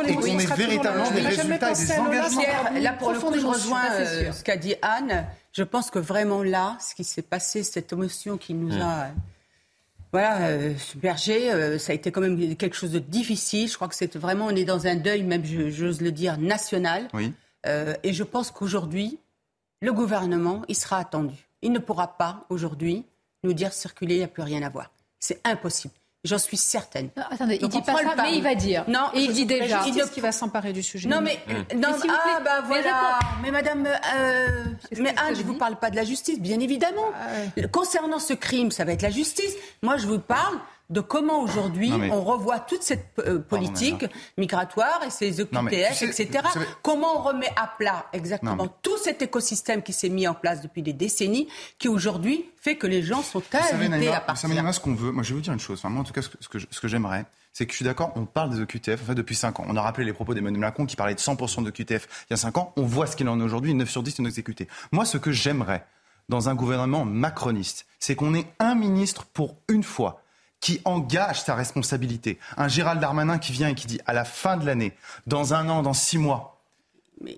et 0.07 0.15
qu'on 0.15 0.25
ait 0.25 0.45
véritablement 0.45 1.11
des 1.11 1.21
résultats 1.21 1.71
et 1.71 1.75
des 1.75 1.91
engagements. 1.99 2.41
Là, 2.79 2.93
pour 2.93 3.11
le 3.11 3.19
coup, 3.19 3.39
je 3.39 3.45
rejoins 3.45 3.91
euh, 3.93 4.31
ce 4.31 4.43
qu'a 4.43 4.57
dit 4.57 4.75
Anne. 4.81 5.25
Je 5.53 5.63
pense 5.63 5.91
que 5.91 5.99
vraiment 5.99 6.43
là, 6.43 6.77
ce 6.79 6.95
qui 6.95 7.03
s'est 7.03 7.21
passé, 7.21 7.63
cette 7.63 7.91
émotion 7.91 8.37
qui 8.37 8.53
nous 8.53 8.73
a 8.81 9.07
voilà, 10.13 10.41
euh, 10.47 10.73
Berger, 10.95 11.51
euh, 11.51 11.77
ça 11.77 11.93
a 11.93 11.95
été 11.95 12.11
quand 12.11 12.19
même 12.19 12.57
quelque 12.57 12.75
chose 12.75 12.91
de 12.91 12.99
difficile. 12.99 13.69
Je 13.69 13.75
crois 13.75 13.87
que 13.87 13.95
c'est 13.95 14.17
vraiment, 14.17 14.47
on 14.47 14.55
est 14.55 14.65
dans 14.65 14.85
un 14.85 14.95
deuil, 14.95 15.23
même 15.23 15.43
j'ose 15.45 16.01
le 16.01 16.11
dire, 16.11 16.37
national. 16.37 17.07
Oui. 17.13 17.33
et 17.65 18.11
je 18.11 18.23
pense 18.23 18.51
qu'aujourd'hui, 18.51 19.19
le 19.81 19.93
gouvernement, 19.93 20.63
il 20.67 20.75
sera 20.75 20.97
attendu. 20.97 21.47
Il 21.61 21.71
ne 21.71 21.79
pourra 21.79 22.17
pas 22.17 22.45
aujourd'hui 22.49 23.05
nous 23.43 23.53
dire 23.53 23.73
circuler, 23.73 24.15
il 24.15 24.19
n'y 24.19 24.23
a 24.23 24.27
plus 24.27 24.43
rien 24.43 24.61
à 24.63 24.69
voir. 24.69 24.91
C'est 25.19 25.39
impossible. 25.43 25.93
J'en 26.23 26.37
suis 26.37 26.57
certaine. 26.57 27.09
attendez, 27.15 27.57
il 27.59 27.67
dit 27.67 27.81
pas 27.81 27.95
ça, 27.95 28.13
mais 28.15 28.35
il 28.35 28.43
va 28.43 28.53
dire. 28.53 28.83
Non, 28.87 29.09
et 29.15 29.21
il 29.21 29.33
dit 29.33 29.47
déjà. 29.47 29.81
Il 29.87 29.93
dit 29.93 30.01
qu'il 30.13 30.21
va 30.21 30.31
s'emparer 30.31 30.71
du 30.71 30.83
sujet. 30.83 31.09
Non, 31.09 31.19
mais, 31.19 31.39
mmh. 31.47 31.79
non, 31.79 31.89
ah, 32.07 32.39
bah 32.45 32.61
voilà. 32.63 33.19
Mais, 33.41 33.49
madame, 33.49 33.87
euh, 33.87 34.65
mais 34.99 35.15
Anne, 35.17 35.35
je 35.35 35.41
vous 35.41 35.55
parle 35.55 35.77
pas 35.77 35.89
de 35.89 35.95
la 35.95 36.03
justice, 36.03 36.39
bien 36.39 36.59
évidemment. 36.59 37.09
Ah, 37.15 37.61
Concernant 37.71 38.19
ce 38.19 38.33
crime, 38.33 38.69
ça 38.69 38.85
va 38.85 38.93
être 38.93 39.01
la 39.01 39.09
justice. 39.09 39.55
Moi, 39.81 39.97
je 39.97 40.05
vous 40.05 40.19
parle 40.19 40.59
de 40.91 41.01
comment 41.01 41.41
aujourd'hui 41.41 41.91
on 42.11 42.21
revoit 42.21 42.59
toute 42.59 42.83
cette 42.83 43.07
euh, 43.19 43.39
politique 43.39 44.05
migratoire 44.37 45.01
et 45.05 45.09
ces 45.09 45.41
EQTF, 45.41 46.03
etc. 46.03 46.43
Comment 46.81 47.19
on 47.19 47.21
remet 47.21 47.51
à 47.55 47.67
plat 47.67 48.05
exactement 48.13 48.67
tout 48.81 48.97
cet 48.97 49.21
écosystème 49.21 49.81
qui 49.81 49.93
s'est 49.93 50.09
mis 50.09 50.27
en 50.27 50.33
place 50.33 50.61
depuis 50.61 50.83
des 50.83 50.93
décennies, 50.93 51.47
qui 51.79 51.87
aujourd'hui 51.87 52.45
fait 52.61 52.75
que 52.75 52.87
les 52.87 53.01
gens 53.01 53.21
sont 53.21 53.41
invités 53.53 54.07
à 54.09 54.19
partir. 54.19 54.49
Ça 54.49 54.71
ce 54.71 54.79
qu'on 54.79 54.93
veut. 54.93 55.11
Moi, 55.11 55.23
je 55.23 55.29
vais 55.29 55.35
vous 55.35 55.41
dire 55.41 55.53
une 55.53 55.59
chose. 55.59 55.83
moi, 55.83 56.01
en 56.01 56.03
tout 56.03 56.13
cas, 56.13 56.21
ce 56.21 56.47
que, 56.47 56.59
ce 56.59 56.79
que 56.79 56.87
j'aimerais, 56.87 57.25
c'est 57.53 57.65
que 57.65 57.71
je 57.71 57.77
suis 57.77 57.85
d'accord, 57.85 58.11
on 58.15 58.25
parle 58.25 58.51
des 58.51 58.61
EQTF 58.61 59.01
en 59.01 59.05
fait, 59.07 59.15
depuis 59.15 59.35
5 59.35 59.59
ans. 59.59 59.65
On 59.67 59.75
a 59.75 59.81
rappelé 59.81 60.05
les 60.05 60.13
propos 60.13 60.33
d'Emmanuel 60.33 60.61
Macron 60.61 60.85
qui 60.85 60.95
parlait 60.95 61.15
de 61.15 61.19
100% 61.19 61.63
d'EQTF 61.63 62.25
il 62.29 62.31
y 62.31 62.33
a 62.33 62.37
5 62.37 62.57
ans. 62.57 62.73
On 62.77 62.83
voit 62.83 63.07
ce 63.07 63.15
qu'il 63.15 63.27
en 63.29 63.39
est 63.39 63.43
aujourd'hui, 63.43 63.73
9 63.73 63.89
sur 63.89 64.03
10 64.03 64.11
sont 64.11 64.25
exécutés. 64.25 64.67
Moi, 64.91 65.05
ce 65.05 65.17
que 65.17 65.31
j'aimerais 65.31 65.85
dans 66.29 66.49
un 66.49 66.55
gouvernement 66.55 67.03
macroniste, 67.03 67.85
c'est 67.99 68.15
qu'on 68.15 68.33
ait 68.33 68.47
un 68.59 68.75
ministre 68.75 69.25
pour 69.25 69.57
une 69.67 69.83
fois 69.83 70.21
qui 70.61 70.79
engage 70.85 71.43
sa 71.43 71.55
responsabilité. 71.55 72.39
Un 72.55 72.67
Gérald 72.67 73.01
Darmanin 73.01 73.39
qui 73.39 73.51
vient 73.51 73.69
et 73.69 73.75
qui 73.75 73.87
dit 73.87 73.99
à 74.05 74.13
la 74.13 74.23
fin 74.23 74.55
de 74.55 74.65
l'année, 74.65 74.93
dans 75.27 75.53
un 75.53 75.67
an, 75.67 75.81
dans 75.81 75.93
six 75.93 76.17
mois, 76.17 76.61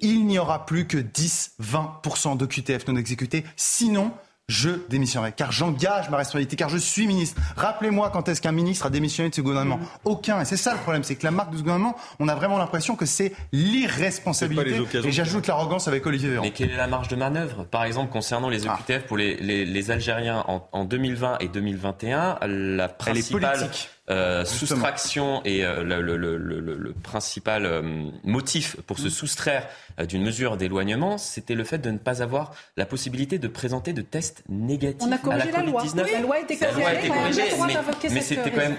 il 0.01 0.25
n'y 0.25 0.37
aura 0.37 0.65
plus 0.65 0.87
que 0.87 0.97
10-20% 0.97 2.37
de 2.37 2.45
QTF 2.45 2.87
non 2.87 2.95
exécutés. 2.95 3.43
Sinon, 3.55 4.11
je 4.49 4.69
démissionnerai, 4.89 5.31
car 5.31 5.51
j'engage 5.51 6.09
ma 6.09 6.17
responsabilité, 6.17 6.57
car 6.57 6.67
je 6.67 6.77
suis 6.77 7.07
ministre. 7.07 7.39
Rappelez-moi 7.55 8.09
quand 8.11 8.27
est-ce 8.27 8.41
qu'un 8.41 8.51
ministre 8.51 8.85
a 8.85 8.89
démissionné 8.89 9.29
de 9.29 9.35
ce 9.35 9.41
gouvernement 9.41 9.77
mm. 9.77 9.87
Aucun. 10.03 10.41
Et 10.41 10.45
c'est 10.45 10.57
ça 10.57 10.73
le 10.73 10.79
problème, 10.79 11.03
c'est 11.03 11.15
que 11.15 11.23
la 11.23 11.31
marque 11.31 11.51
de 11.51 11.57
ce 11.57 11.61
gouvernement, 11.61 11.95
on 12.19 12.27
a 12.27 12.35
vraiment 12.35 12.57
l'impression 12.57 12.95
que 12.95 13.05
c'est 13.05 13.33
l'irresponsabilité. 13.53 14.81
Et 15.05 15.11
j'ajoute 15.11 15.47
l'arrogance 15.47 15.87
avec 15.87 16.05
Olivier 16.05 16.29
Véran. 16.29 16.43
Mais 16.43 16.51
quelle 16.51 16.71
est 16.71 16.77
la 16.77 16.87
marge 16.87 17.07
de 17.07 17.15
manœuvre 17.15 17.63
Par 17.63 17.85
exemple, 17.85 18.11
concernant 18.11 18.49
les 18.49 18.67
OQTF 18.67 18.89
ah. 18.89 19.07
pour 19.07 19.17
les, 19.17 19.35
les, 19.35 19.91
Algériens 19.91 20.43
en, 20.47 20.67
en, 20.71 20.85
2020 20.85 21.37
et 21.39 21.47
2021, 21.47 22.39
la 22.45 22.89
principale... 22.89 23.69
Euh, 24.09 24.43
soustraction 24.43 25.41
et 25.45 25.63
euh, 25.63 25.81
le, 25.81 26.01
le, 26.01 26.17
le, 26.17 26.59
le, 26.59 26.91
principal 26.91 27.65
euh, 27.65 28.09
motif 28.25 28.75
pour 28.85 28.99
se 28.99 29.07
mm. 29.07 29.11
soustraire 29.11 29.69
d'une 30.09 30.23
mesure 30.23 30.57
d'éloignement, 30.57 31.17
c'était 31.17 31.55
le 31.55 31.63
fait 31.63 31.77
de 31.77 31.89
ne 31.89 31.97
pas 31.97 32.21
avoir 32.21 32.53
la 32.75 32.85
possibilité 32.85 33.39
de 33.39 33.47
présenter 33.47 33.93
de 33.93 34.01
tests 34.01 34.43
négatifs 34.49 35.07
à 35.07 35.09
la 35.09 35.17
COVID-19. 35.19 36.11
La 36.11 36.19
loi 36.19 36.35
a 36.35 36.39
été 36.39 36.57
corrigée, 36.57 37.49
mais 38.11 38.19
c'était 38.19 38.51
quand 38.51 38.57
même 38.57 38.75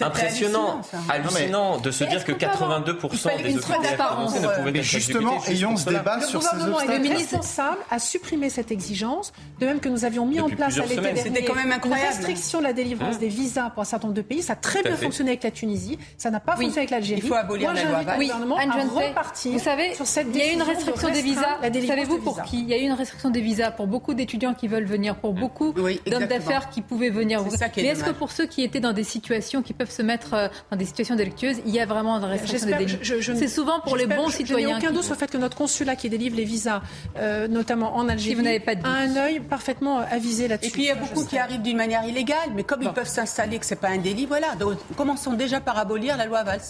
impressionnant, 0.00 0.82
hallucinant, 1.08 1.78
de 1.78 1.90
se 1.90 2.04
dire 2.04 2.24
que 2.24 2.32
82% 2.32 3.42
des 3.42 3.56
OQTF 3.56 3.96
français 3.96 4.40
ne 4.40 4.48
pouvaient 4.48 4.78
être 4.78 4.84
Justement, 4.84 5.44
ayons 5.46 5.76
ce 5.76 5.88
débat 5.88 6.20
sur 6.20 6.42
ces 6.42 6.62
obstacles. 6.62 6.92
Le 6.92 6.98
ministre 6.98 7.36
responsable 7.38 7.78
a 7.90 7.98
supprimé 7.98 8.50
cette 8.50 8.70
exigence, 8.70 9.32
de 9.60 9.66
même 9.66 9.80
que 9.80 9.88
nous 9.88 10.04
avions 10.04 10.26
mis 10.26 10.40
en 10.40 10.48
place 10.48 10.78
à 10.78 10.82
l'été 10.82 11.00
dernier 11.00 11.44
quand 11.44 11.54
même 11.54 11.72
incroyable. 11.72 12.02
la 12.02 12.16
restriction 12.16 12.58
de 12.58 12.64
la 12.64 12.72
délivrance 12.72 13.16
hein 13.16 13.18
des 13.18 13.28
visas 13.28 13.70
pour 13.70 13.82
un 13.82 13.84
certain 13.84 14.08
nombre 14.08 14.16
de 14.16 14.22
pays. 14.22 14.42
Ça 14.42 14.52
a 14.54 14.56
très 14.56 14.82
bien 14.82 14.96
fonctionné 14.96 15.30
avec 15.30 15.44
la 15.44 15.50
Tunisie, 15.50 15.98
ça 16.16 16.30
n'a 16.30 16.40
pas 16.40 16.52
fonctionné 16.52 16.78
avec 16.78 16.90
l'Algérie. 16.90 17.20
Il 17.22 17.28
faut 17.28 17.34
abolir 17.34 17.72
la 17.72 17.84
loi 17.84 18.00
Oui, 18.18 18.30
repartir 18.30 19.52
Vous 19.52 19.58
savez, 19.58 19.92
il 20.32 20.36
y 20.36 20.42
a 20.42 20.52
une 20.52 20.62
restriction 20.62 21.10
des 21.10 21.22
visas. 21.22 21.58
Savez-vous 21.62 22.18
pour 22.18 22.42
qui? 22.42 22.60
Il 22.60 22.68
y 22.68 22.74
a 22.74 22.78
eu 22.78 22.82
une 22.82 22.92
restriction 22.92 23.30
des 23.30 23.40
visas 23.40 23.70
pour 23.70 23.86
beaucoup 23.86 24.14
d'étudiants 24.14 24.54
qui 24.54 24.68
veulent 24.68 24.84
venir, 24.84 25.16
pour 25.16 25.32
beaucoup 25.32 25.72
d'hommes 25.72 26.26
d'affaires 26.26 26.68
qui 26.68 26.82
pouvaient 26.82 27.10
venir. 27.10 27.42
Mais 27.76 27.84
est-ce 27.84 28.04
que 28.04 28.10
pour 28.10 28.32
ceux 28.32 28.46
qui 28.46 28.62
étaient 28.62 28.80
dans 28.80 28.92
des 28.92 29.04
situations 29.04 29.62
qui 29.62 29.72
peuvent 29.78 29.90
se 29.90 30.02
mettre 30.02 30.34
euh, 30.34 30.48
dans 30.70 30.76
des 30.76 30.84
situations 30.84 31.16
délictueuses, 31.16 31.58
il 31.64 31.72
y 31.72 31.80
a 31.80 31.86
vraiment 31.86 32.18
une 32.18 32.24
restriction 32.24 32.66
des 32.66 32.74
délits. 32.74 32.98
C'est 33.36 33.48
souvent 33.48 33.80
pour 33.80 33.96
les 33.96 34.06
bons 34.06 34.28
citoyens. 34.28 34.68
Je 34.68 34.72
n'ai 34.72 34.78
aucun 34.78 34.92
doute 34.92 35.04
sur 35.04 35.14
le 35.14 35.18
fait 35.18 35.30
que 35.30 35.38
notre 35.38 35.56
consulat 35.56 35.96
qui 35.96 36.10
délivre 36.10 36.36
les 36.36 36.44
visas, 36.44 36.82
euh, 37.16 37.48
notamment 37.48 37.96
en 37.96 38.08
Algérie, 38.08 38.34
vous 38.34 38.60
pas 38.64 38.72
a 38.88 38.90
un 38.90 39.16
œil 39.16 39.40
parfaitement 39.40 39.98
avisé 39.98 40.48
là-dessus. 40.48 40.68
Et 40.68 40.72
puis 40.72 40.82
il 40.82 40.88
y 40.88 40.90
a 40.90 40.94
beaucoup 40.94 41.24
qui 41.24 41.38
arrivent 41.38 41.62
d'une 41.62 41.76
manière 41.76 42.04
illégale, 42.04 42.50
mais 42.54 42.64
comme 42.64 42.82
ils 42.82 42.92
peuvent 42.92 43.08
s'installer, 43.08 43.58
que 43.58 43.66
c'est 43.66 43.76
pas 43.76 43.88
un 43.88 43.98
délit, 43.98 44.26
voilà. 44.26 44.54
Donc 44.56 44.76
commençons 44.96 45.32
déjà 45.32 45.60
par 45.60 45.78
abolir 45.78 46.16
la 46.16 46.26
loi 46.26 46.42
Valls. 46.42 46.60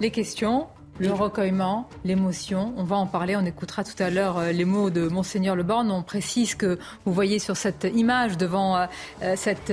Les 0.00 0.10
questions 0.10 0.66
le 0.98 1.12
recueillement, 1.12 1.88
l'émotion, 2.04 2.72
on 2.76 2.82
va 2.82 2.96
en 2.96 3.06
parler. 3.06 3.36
On 3.36 3.44
écoutera 3.44 3.84
tout 3.84 4.00
à 4.02 4.10
l'heure 4.10 4.38
euh, 4.38 4.52
les 4.52 4.64
mots 4.64 4.90
de 4.90 5.06
Monseigneur 5.08 5.54
Le 5.54 5.62
Borne. 5.62 5.90
On 5.90 6.02
précise 6.02 6.54
que 6.56 6.78
vous 7.04 7.12
voyez 7.12 7.38
sur 7.38 7.56
cette 7.56 7.86
image 7.94 8.36
devant 8.36 8.76
euh, 8.76 8.86
euh, 9.22 9.34
cette 9.36 9.72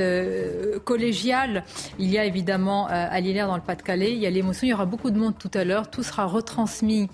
collégiale, 0.83 1.63
il 1.99 2.11
y 2.11 2.17
a 2.17 2.25
évidemment 2.25 2.87
à 2.87 3.21
dans 3.21 3.55
le 3.55 3.61
Pas-de-Calais, 3.61 4.11
il 4.11 4.19
y 4.19 4.27
a 4.27 4.29
l'émotion. 4.29 4.67
Il 4.67 4.69
y 4.69 4.73
aura 4.73 4.85
beaucoup 4.85 5.09
de 5.09 5.17
monde 5.17 5.33
tout 5.37 5.49
à 5.53 5.63
l'heure. 5.63 5.89
Tout 5.89 6.03
sera 6.03 6.25
retransmis 6.25 7.09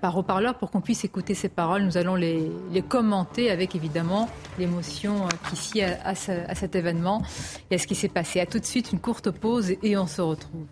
par 0.00 0.16
haut-parleur 0.16 0.56
pour 0.56 0.70
qu'on 0.70 0.80
puisse 0.80 1.04
écouter 1.04 1.34
ces 1.34 1.48
paroles. 1.48 1.84
Nous 1.84 1.96
allons 1.96 2.14
les, 2.14 2.50
commenter 2.88 3.50
avec 3.50 3.74
évidemment 3.74 4.28
l'émotion 4.58 5.28
qui 5.48 5.56
s'y 5.56 5.82
à, 5.82 5.96
à, 6.04 6.14
cet 6.54 6.74
événement 6.74 7.22
et 7.70 7.76
à 7.76 7.78
ce 7.78 7.86
qui 7.86 7.94
s'est 7.94 8.08
passé. 8.08 8.40
À 8.40 8.46
tout 8.46 8.58
de 8.58 8.64
suite, 8.64 8.92
une 8.92 9.00
courte 9.00 9.30
pause 9.30 9.74
et 9.82 9.96
on 9.96 10.06
se 10.06 10.20
retrouve. 10.20 10.66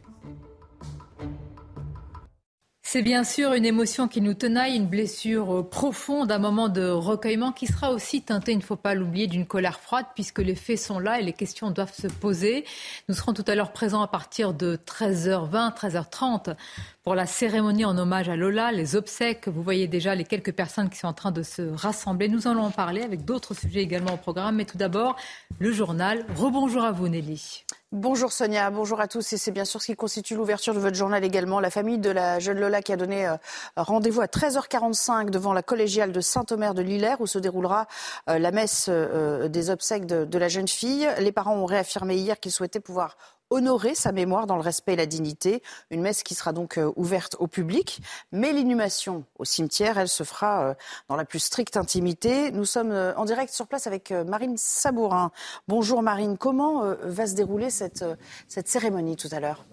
C'est 2.94 3.02
bien 3.02 3.24
sûr 3.24 3.54
une 3.54 3.64
émotion 3.64 4.06
qui 4.06 4.20
nous 4.20 4.34
tenaille, 4.34 4.76
une 4.76 4.86
blessure 4.86 5.52
euh, 5.52 5.68
profonde, 5.68 6.30
un 6.30 6.38
moment 6.38 6.68
de 6.68 6.88
recueillement 6.88 7.50
qui 7.50 7.66
sera 7.66 7.90
aussi 7.90 8.22
teinté, 8.22 8.52
il 8.52 8.58
ne 8.58 8.62
faut 8.62 8.76
pas 8.76 8.94
l'oublier, 8.94 9.26
d'une 9.26 9.46
colère 9.46 9.80
froide 9.80 10.06
puisque 10.14 10.38
les 10.38 10.54
faits 10.54 10.78
sont 10.78 11.00
là 11.00 11.18
et 11.18 11.24
les 11.24 11.32
questions 11.32 11.72
doivent 11.72 11.92
se 11.92 12.06
poser. 12.06 12.64
Nous 13.08 13.16
serons 13.16 13.32
tout 13.32 13.42
à 13.48 13.56
l'heure 13.56 13.72
présents 13.72 14.02
à 14.02 14.06
partir 14.06 14.54
de 14.54 14.76
13h20, 14.86 15.76
13h30 15.76 16.54
pour 17.02 17.16
la 17.16 17.26
cérémonie 17.26 17.84
en 17.84 17.98
hommage 17.98 18.28
à 18.28 18.36
Lola, 18.36 18.70
les 18.70 18.94
obsèques. 18.94 19.48
Vous 19.48 19.64
voyez 19.64 19.88
déjà 19.88 20.14
les 20.14 20.22
quelques 20.22 20.52
personnes 20.52 20.88
qui 20.88 20.98
sont 20.98 21.08
en 21.08 21.12
train 21.14 21.32
de 21.32 21.42
se 21.42 21.62
rassembler. 21.62 22.28
Nous 22.28 22.46
allons 22.46 22.62
en 22.62 22.70
parler 22.70 23.02
avec 23.02 23.24
d'autres 23.24 23.54
sujets 23.54 23.80
également 23.82 24.14
au 24.14 24.18
programme. 24.18 24.54
Mais 24.54 24.66
tout 24.66 24.78
d'abord, 24.78 25.16
le 25.58 25.72
journal. 25.72 26.24
Rebonjour 26.36 26.84
à 26.84 26.92
vous, 26.92 27.08
Nelly. 27.08 27.64
Bonjour 27.96 28.32
Sonia, 28.32 28.72
bonjour 28.72 29.00
à 29.00 29.06
tous. 29.06 29.34
Et 29.34 29.36
c'est 29.36 29.52
bien 29.52 29.64
sûr 29.64 29.80
ce 29.80 29.86
qui 29.86 29.94
constitue 29.94 30.34
l'ouverture 30.34 30.74
de 30.74 30.80
votre 30.80 30.96
journal 30.96 31.22
également. 31.22 31.60
La 31.60 31.70
famille 31.70 31.98
de 31.98 32.10
la 32.10 32.40
jeune 32.40 32.58
Lola 32.58 32.82
qui 32.82 32.92
a 32.92 32.96
donné 32.96 33.24
euh, 33.24 33.36
rendez-vous 33.76 34.20
à 34.20 34.26
13h45 34.26 35.30
devant 35.30 35.52
la 35.52 35.62
collégiale 35.62 36.10
de 36.10 36.20
Saint-Omer 36.20 36.74
de 36.74 36.82
Lillers 36.82 37.14
où 37.20 37.28
se 37.28 37.38
déroulera 37.38 37.86
euh, 38.28 38.40
la 38.40 38.50
messe 38.50 38.86
euh, 38.88 39.46
des 39.46 39.70
obsèques 39.70 40.06
de 40.06 40.38
la 40.38 40.48
jeune 40.48 40.66
fille. 40.66 41.08
Les 41.20 41.30
parents 41.30 41.54
ont 41.54 41.66
réaffirmé 41.66 42.16
hier 42.16 42.40
qu'ils 42.40 42.50
souhaitaient 42.50 42.80
pouvoir 42.80 43.16
honorer 43.50 43.94
sa 43.94 44.12
mémoire 44.12 44.46
dans 44.46 44.56
le 44.56 44.62
respect 44.62 44.94
et 44.94 44.96
la 44.96 45.06
dignité. 45.06 45.62
Une 45.90 46.00
messe 46.00 46.22
qui 46.22 46.34
sera 46.34 46.52
donc 46.52 46.78
euh, 46.78 46.92
ouverte 46.96 47.36
au 47.38 47.46
public. 47.46 48.00
Mais 48.32 48.52
l'inhumation 48.52 49.24
au 49.38 49.44
cimetière, 49.44 49.98
elle 49.98 50.08
se 50.08 50.24
fera 50.24 50.70
euh, 50.70 50.74
dans 51.08 51.16
la 51.16 51.24
plus 51.24 51.40
stricte 51.40 51.76
intimité. 51.76 52.50
Nous 52.52 52.64
sommes 52.64 52.92
euh, 52.92 53.14
en 53.16 53.24
direct 53.24 53.52
sur 53.52 53.66
place 53.66 53.86
avec 53.86 54.10
Marine 54.10 54.56
Sabourin. 54.56 55.30
Bonjour 55.68 56.02
Marine, 56.02 56.36
comment 56.36 56.94
va 57.02 57.26
se 57.26 57.34
dérouler 57.34 57.70
cette, 57.70 58.04
cette 58.48 58.68
cérémonie 58.68 59.16
tout 59.16 59.28
à 59.30 59.40
l'heure? 59.40 59.64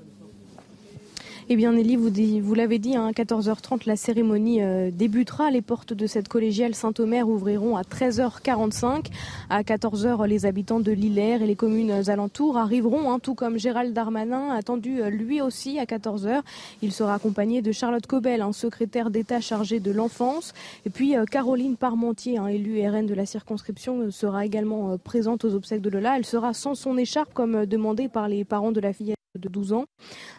Eh 1.49 1.55
bien, 1.55 1.73
Nelly, 1.73 1.95
vous, 1.95 2.53
l'avez 2.53 2.79
dit, 2.79 2.95
à 2.95 3.03
hein, 3.03 3.11
14h30, 3.11 3.81
la 3.85 3.95
cérémonie 3.95 4.61
euh, 4.61 4.91
débutera. 4.91 5.49
Les 5.51 5.61
portes 5.61 5.93
de 5.93 6.05
cette 6.07 6.27
collégiale 6.27 6.75
Saint-Omer 6.75 7.27
ouvriront 7.27 7.75
à 7.75 7.81
13h45. 7.81 9.07
À 9.49 9.63
14h, 9.63 10.27
les 10.27 10.45
habitants 10.45 10.79
de 10.79 10.91
Lillers 10.91 11.41
et 11.41 11.45
les 11.45 11.55
communes 11.55 12.09
alentours 12.09 12.57
arriveront, 12.57 13.11
hein, 13.11 13.19
tout 13.19 13.35
comme 13.35 13.57
Gérald 13.57 13.93
Darmanin, 13.93 14.51
attendu 14.51 15.01
euh, 15.01 15.09
lui 15.09 15.41
aussi 15.41 15.79
à 15.79 15.85
14h. 15.85 16.41
Il 16.81 16.91
sera 16.91 17.15
accompagné 17.15 17.61
de 17.61 17.71
Charlotte 17.71 18.05
Cobel, 18.05 18.41
un 18.41 18.53
secrétaire 18.53 19.09
d'État 19.09 19.41
chargé 19.41 19.79
de 19.79 19.91
l'enfance. 19.91 20.53
Et 20.85 20.89
puis, 20.89 21.17
euh, 21.17 21.25
Caroline 21.25 21.75
Parmentier, 21.75 22.37
un 22.37 22.47
élue 22.47 22.87
RN 22.87 23.05
de 23.05 23.13
la 23.13 23.25
circonscription, 23.25 24.11
sera 24.11 24.45
également 24.45 24.97
présente 24.97 25.43
aux 25.43 25.55
obsèques 25.55 25.81
de 25.81 25.89
Lola. 25.89 26.17
Elle 26.17 26.25
sera 26.25 26.53
sans 26.53 26.75
son 26.75 26.97
écharpe, 26.97 27.33
comme 27.33 27.65
demandé 27.65 28.07
par 28.07 28.27
les 28.27 28.45
parents 28.45 28.71
de 28.71 28.79
la 28.79 28.93
fillette 28.93 29.20
de 29.39 29.49
12 29.49 29.73
ans. 29.73 29.85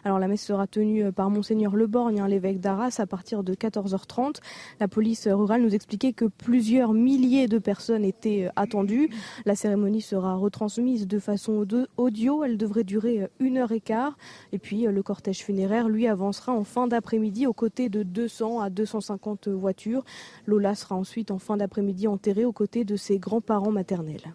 Alors 0.05 0.18
la 0.18 0.28
messe 0.28 0.45
sera 0.45 0.66
tenue 0.66 1.05
euh, 1.05 1.12
par 1.12 1.30
monseigneur 1.30 1.76
Leborgne, 1.76 2.20
hein, 2.20 2.28
l'évêque 2.28 2.61
d'Arras, 2.61 2.97
à 2.99 3.07
partir 3.07 3.43
de 3.43 3.55
14h30. 3.55 4.36
La 4.80 4.88
police 4.88 5.26
rurale 5.28 5.62
nous 5.62 5.74
expliquait 5.74 6.12
que 6.12 6.26
plusieurs 6.26 6.93
milliers 6.93 7.49
de 7.49 7.59
personnes 7.59 8.05
étaient 8.05 8.47
euh, 8.47 8.51
attendues. 8.57 9.09
La 9.47 9.57
cérémonie 9.57 10.03
sera 10.03 10.34
retransmise 10.34 11.07
de 11.07 11.18
façon 11.18 11.66
audio. 11.97 12.45
Elle 12.45 12.59
devrait 12.59 12.84
durer 12.84 13.22
euh, 13.22 13.28
une 13.40 13.57
heure 13.57 13.72
et 13.72 13.80
quart. 13.80 14.18
Et 14.53 14.59
puis 14.59 14.82
le 14.82 15.03
cortège 15.03 15.43
funéraire, 15.43 15.88
lui, 15.88 16.07
avancera 16.07 16.53
en 16.53 16.64
fin 16.64 16.86
d'après-midi 16.86 17.47
aux 17.47 17.53
côtés 17.55 17.88
de 17.88 18.03
200 18.03 18.61
à 18.61 18.68
250 18.68 19.49
voitures. 19.49 20.05
Lola 20.47 20.74
sera 20.74 20.97
ensuite 20.97 21.30
en 21.30 21.38
fin 21.38 21.57
d'après-midi 21.57 22.09
enterrée 22.09 22.45
aux 22.45 22.53
côtés 22.53 22.84
de 22.84 22.97
ses 22.97 23.18
grands-parents 23.18 23.72
maternels. 23.72 24.34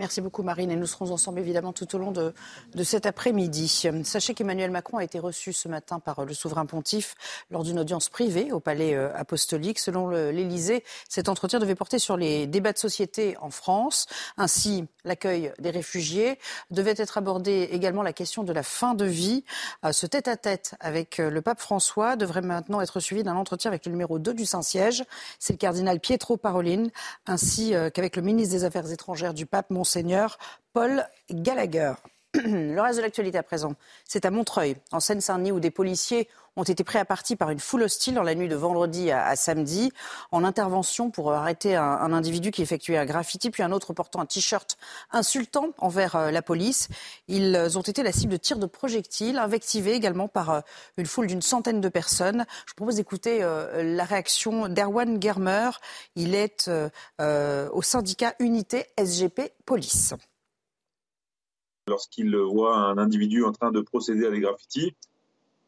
Merci 0.00 0.22
beaucoup 0.22 0.42
Marine 0.42 0.70
et 0.70 0.76
nous 0.76 0.86
serons 0.86 1.10
ensemble 1.10 1.40
évidemment 1.40 1.74
tout 1.74 1.94
au 1.94 1.98
long 1.98 2.10
de, 2.10 2.32
cet 2.84 3.04
après-midi. 3.04 3.68
Sachez 4.02 4.32
qu'Emmanuel 4.32 4.70
Macron 4.70 4.96
a 4.96 5.04
été 5.04 5.18
reçu 5.18 5.52
ce 5.52 5.68
matin 5.68 6.00
par 6.00 6.24
le 6.24 6.32
souverain 6.32 6.64
pontife 6.64 7.16
lors 7.50 7.64
d'une 7.64 7.78
audience 7.78 8.08
privée 8.08 8.50
au 8.50 8.60
palais 8.60 8.94
euh, 8.94 9.14
apostolique. 9.14 9.78
Selon 9.78 10.08
l'Élysée, 10.08 10.84
cet 11.06 11.28
entretien 11.28 11.58
devait 11.58 11.74
porter 11.74 11.98
sur 11.98 12.16
les 12.16 12.46
débats 12.46 12.72
de 12.72 12.78
société 12.78 13.36
en 13.42 13.50
France. 13.50 14.06
Ainsi, 14.38 14.86
l'accueil 15.04 15.52
des 15.58 15.68
réfugiés 15.68 16.38
devait 16.70 16.94
être 16.96 17.18
abordé 17.18 17.68
également 17.70 18.02
la 18.02 18.14
question 18.14 18.42
de 18.42 18.54
la 18.54 18.62
fin 18.62 18.94
de 18.94 19.04
vie. 19.04 19.44
Euh, 19.84 19.92
ce 19.92 20.06
tête-à-tête 20.06 20.76
avec 20.80 21.20
euh, 21.20 21.28
le 21.28 21.42
pape 21.42 21.60
François 21.60 22.16
devrait 22.16 22.40
maintenant 22.40 22.80
être 22.80 23.00
suivi 23.00 23.22
d'un 23.22 23.36
entretien 23.36 23.70
avec 23.70 23.84
le 23.84 23.92
numéro 23.92 24.18
2 24.18 24.32
du 24.32 24.46
Saint-Siège. 24.46 25.04
C'est 25.38 25.52
le 25.52 25.58
cardinal 25.58 26.00
Pietro 26.00 26.38
Parolin, 26.38 26.86
ainsi 27.26 27.74
qu'avec 27.92 28.16
le 28.16 28.22
ministre 28.22 28.54
des 28.54 28.64
Affaires 28.64 28.90
étrangères 28.90 29.34
du 29.34 29.44
pape, 29.44 29.68
Monseigneur 29.90 30.38
Paul 30.72 31.04
Gallagher. 31.28 31.96
Le 32.34 32.80
reste 32.80 32.98
de 32.98 33.02
l'actualité 33.02 33.38
à 33.38 33.42
présent, 33.42 33.74
c'est 34.06 34.24
à 34.24 34.30
Montreuil, 34.30 34.76
en 34.92 35.00
Seine-Saint-Denis, 35.00 35.50
où 35.50 35.58
des 35.58 35.72
policiers 35.72 36.28
ont 36.54 36.62
été 36.62 36.84
pris 36.84 36.98
à 36.98 37.04
partie 37.04 37.34
par 37.34 37.50
une 37.50 37.58
foule 37.58 37.82
hostile 37.82 38.14
dans 38.14 38.22
la 38.22 38.36
nuit 38.36 38.46
de 38.46 38.54
vendredi 38.54 39.10
à, 39.10 39.34
samedi, 39.34 39.92
en 40.30 40.44
intervention 40.44 41.10
pour 41.10 41.32
arrêter 41.32 41.74
un, 41.74 42.12
individu 42.12 42.52
qui 42.52 42.62
effectuait 42.62 42.98
un 42.98 43.04
graffiti, 43.04 43.50
puis 43.50 43.64
un 43.64 43.72
autre 43.72 43.92
portant 43.94 44.20
un 44.20 44.26
t-shirt 44.26 44.78
insultant 45.10 45.70
envers 45.78 46.14
euh, 46.14 46.30
la 46.30 46.42
police. 46.42 46.88
Ils 47.26 47.56
ont 47.76 47.82
été 47.82 48.04
la 48.04 48.12
cible 48.12 48.32
de 48.32 48.36
tirs 48.36 48.58
de 48.58 48.66
projectiles, 48.66 49.38
invectivés 49.38 49.92
également 49.92 50.28
par 50.28 50.50
euh, 50.50 50.60
une 50.98 51.06
foule 51.06 51.26
d'une 51.26 51.42
centaine 51.42 51.80
de 51.80 51.88
personnes. 51.88 52.46
Je 52.66 52.74
propose 52.74 52.96
d'écouter 52.96 53.42
euh, 53.42 53.82
la 53.82 54.04
réaction 54.04 54.68
d'Erwan 54.68 55.20
Germer. 55.20 55.70
Il 56.14 56.36
est 56.36 56.70
au 57.18 57.82
syndicat 57.82 58.34
Unité 58.38 58.86
SGP 58.96 59.52
Police 59.66 60.14
lorsqu'ils 61.90 62.34
voient 62.34 62.78
un 62.78 62.96
individu 62.96 63.44
en 63.44 63.52
train 63.52 63.70
de 63.70 63.82
procéder 63.82 64.26
à 64.26 64.30
des 64.30 64.40
graffitis, 64.40 64.94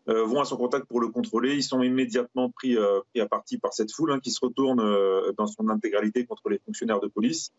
euh, 0.09 0.25
vont 0.25 0.41
à 0.41 0.45
son 0.45 0.57
contact 0.57 0.87
pour 0.87 1.01
le 1.01 1.09
contrôler. 1.09 1.55
Ils 1.55 1.63
sont 1.63 1.81
immédiatement 1.83 2.51
pris, 2.51 2.77
euh, 2.77 3.01
à 3.19 3.27
partie 3.27 3.59
par 3.59 3.73
cette 3.73 3.93
foule 3.93 4.11
hein, 4.11 4.19
qui 4.19 4.33
se 4.33 4.41
retourne 4.45 4.81
euh, 4.81 5.33
dans 5.37 5.47
son 5.47 5.69
intégralité 5.69 6.27
contre 6.27 6.49
les 6.49 6.59
fonctionnaires 6.59 7.01
de 7.01 7.07
police. 7.07 7.53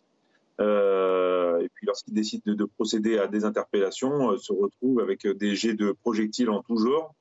et 0.60 1.70
puis 1.74 1.88
lorsqu'ils 1.88 2.14
décident 2.14 2.44
de, 2.46 2.54
de, 2.54 2.66
procéder 2.66 3.18
à 3.18 3.28
des 3.28 3.46
interpellations, 3.46 4.38
se 4.38 4.52
retrouvent 4.52 5.00
avec 5.00 5.26
des 5.26 5.56
jets 5.56 5.74
de 5.74 5.94
projectiles 5.94 6.50
en 6.50 6.62
tout 6.62 6.78
genre, 6.78 7.14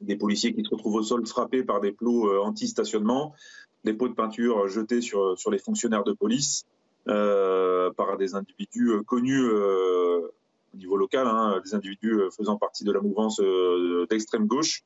des 0.00 0.16
policiers 0.16 0.52
qui 0.52 0.64
se 0.64 0.70
retrouvent 0.70 0.96
au 0.96 1.02
sol 1.02 1.24
frappés 1.26 1.62
par 1.62 1.80
des 1.80 1.92
plots 1.92 2.42
anti-stationnement, 2.42 3.34
des 3.84 3.94
pots 3.94 4.08
de 4.08 4.14
peinture 4.14 4.68
jetés 4.68 5.00
sur 5.00 5.50
les 5.50 5.58
fonctionnaires 5.58 6.04
de 6.04 6.12
police 6.12 6.66
par 7.06 8.16
des 8.18 8.34
individus 8.34 8.90
connus 9.06 9.48
au 10.74 10.76
niveau 10.76 10.96
local, 10.96 11.26
hein, 11.26 11.60
des 11.64 11.74
individus 11.74 12.12
euh, 12.12 12.30
faisant 12.30 12.56
partie 12.56 12.84
de 12.84 12.92
la 12.92 13.00
mouvance 13.00 13.40
euh, 13.40 14.06
d'extrême 14.10 14.46
gauche. 14.46 14.82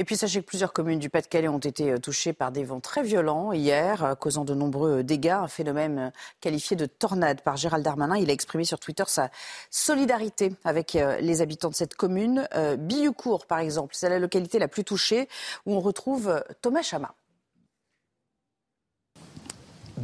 Et 0.00 0.04
puis 0.04 0.16
sachez 0.16 0.40
que 0.40 0.46
plusieurs 0.46 0.72
communes 0.72 1.00
du 1.00 1.10
Pas-de-Calais 1.10 1.48
ont 1.48 1.58
été 1.58 1.90
euh, 1.90 1.98
touchées 1.98 2.32
par 2.32 2.52
des 2.52 2.62
vents 2.62 2.78
très 2.78 3.02
violents 3.02 3.52
hier, 3.52 4.14
causant 4.20 4.44
de 4.44 4.54
nombreux 4.54 5.02
dégâts, 5.02 5.30
un 5.30 5.48
phénomène 5.48 6.12
qualifié 6.40 6.76
de 6.76 6.86
tornade 6.86 7.40
par 7.42 7.56
Gérald 7.56 7.84
Darmanin. 7.84 8.16
Il 8.16 8.30
a 8.30 8.32
exprimé 8.32 8.64
sur 8.64 8.78
Twitter 8.78 9.04
sa 9.06 9.30
solidarité 9.70 10.52
avec 10.64 10.96
les 11.20 11.42
habitants 11.42 11.70
de 11.70 11.74
cette 11.74 11.96
commune. 11.96 12.48
Billucourt, 12.78 13.46
par 13.46 13.58
exemple, 13.58 13.94
c'est 13.96 14.08
la 14.08 14.20
localité 14.20 14.60
la 14.60 14.68
plus 14.68 14.84
touchée 14.84 15.28
où 15.66 15.74
on 15.74 15.80
retrouve 15.80 16.44
Thomas 16.62 16.82
Chama. 16.82 17.12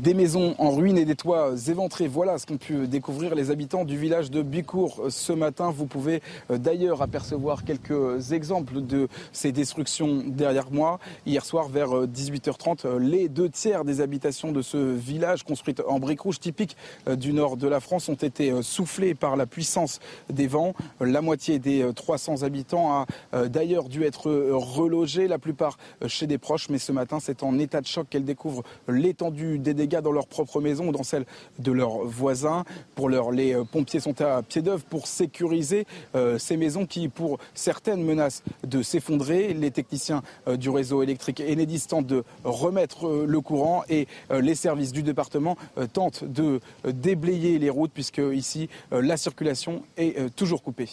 Des 0.01 0.13
maisons 0.13 0.57
en 0.59 0.71
ruine 0.71 0.99
et 0.99 1.05
des 1.05 1.15
toits 1.15 1.53
éventrés. 1.69 2.09
Voilà 2.09 2.39
ce 2.39 2.47
qu'ont 2.47 2.57
pu 2.57 2.89
découvrir 2.89 3.35
les 3.37 3.53
habitants 3.53 3.85
du 3.85 3.97
village 3.97 4.31
de 4.31 4.43
Bicourt 4.43 5.05
ce 5.09 5.33
matin. 5.33 5.71
Vous 5.71 5.87
pouvez 5.87 6.21
euh, 6.51 6.59
d'ailleurs 6.59 7.01
apercevoir 7.01 7.65
quelques 7.65 8.33
exemples 8.33 8.81
de 8.81 9.09
ces 9.33 9.53
destructions 9.53 10.25
derrière 10.27 10.73
moi. 10.73 10.99
Hier 11.27 11.45
soir, 11.45 11.69
vers 11.69 12.07
18h30, 12.07 12.87
euh, 12.87 12.99
les 12.99 13.29
deux 13.29 13.49
tiers 13.49 13.85
des 13.85 14.01
habitations 14.01 14.51
de 14.51 14.63
ce 14.63 14.79
village, 14.79 15.45
construites 15.45 15.81
en 15.87 16.01
briques 16.01 16.23
rouges 16.23 16.41
typiques 16.41 16.77
euh, 17.07 17.15
du 17.15 17.33
nord 17.33 17.57
de 17.57 17.69
la 17.69 17.79
France, 17.79 18.09
ont 18.09 18.15
été 18.15 18.53
soufflées 18.63 19.15
par 19.15 19.37
la 19.37 19.47
puissance 19.47 20.01
des 20.29 20.49
vents. 20.49 20.75
La 21.01 21.23
moitié 21.23 21.61
des 21.61 21.89
300 21.95 22.43
habitants 22.43 23.07
a 23.33 23.49
d'ailleurs 23.49 23.89
dû 23.89 24.03
être 24.03 24.31
relogée, 24.31 25.29
la 25.29 25.39
plupart 25.39 25.79
chez 26.07 26.27
des 26.27 26.39
proches. 26.39 26.69
Mais 26.69 26.79
ce 26.79 26.91
matin, 26.91 27.19
c'est 27.21 27.43
en 27.43 27.59
état 27.59 27.81
de 27.81 27.87
choc 27.87 28.09
qu'elle 28.11 28.25
découvre 28.25 28.63
l'étendue 28.89 29.59
des 29.59 29.75
dégâts 29.75 29.84
dans 29.87 30.13
leur 30.13 30.27
propre 30.27 30.61
maison 30.61 30.89
ou 30.89 30.93
dans 30.93 31.03
celle 31.03 31.27
de 31.59 31.73
leurs 31.73 32.05
voisins. 32.05 32.65
Pour 32.95 33.09
l'heure, 33.09 33.31
les 33.31 33.55
euh, 33.55 33.65
pompiers 33.65 34.01
sont 34.01 34.21
à 34.21 34.43
pied 34.43 34.63
d'œuvre 34.63 34.85
pour 34.85 35.07
sécuriser 35.07 35.87
euh, 36.15 36.39
ces 36.39 36.57
maisons 36.57 36.87
qui, 36.87 37.09
pour 37.09 37.39
certaines, 37.55 38.03
menacent 38.03 38.43
de 38.67 38.83
s'effondrer. 38.83 39.55
Les 39.55 39.71
techniciens 39.71 40.23
euh, 40.49 40.57
du 40.57 40.71
réseau 40.71 41.03
électrique 41.03 41.41
Enedis 41.41 41.87
tentent 41.89 42.07
de 42.07 42.25
remettre 42.45 43.09
le 43.27 43.41
courant 43.41 43.85
et 43.89 44.07
les 44.31 44.55
services 44.55 44.93
du 44.93 45.03
département 45.03 45.57
tentent 45.93 46.25
de 46.25 46.61
déblayer 46.85 47.59
les 47.59 47.71
routes 47.71 47.93
puisque 47.93 48.21
ici, 48.33 48.69
la 48.91 49.17
circulation 49.17 49.83
est 49.97 50.35
toujours 50.35 50.63
coupée. 50.63 50.89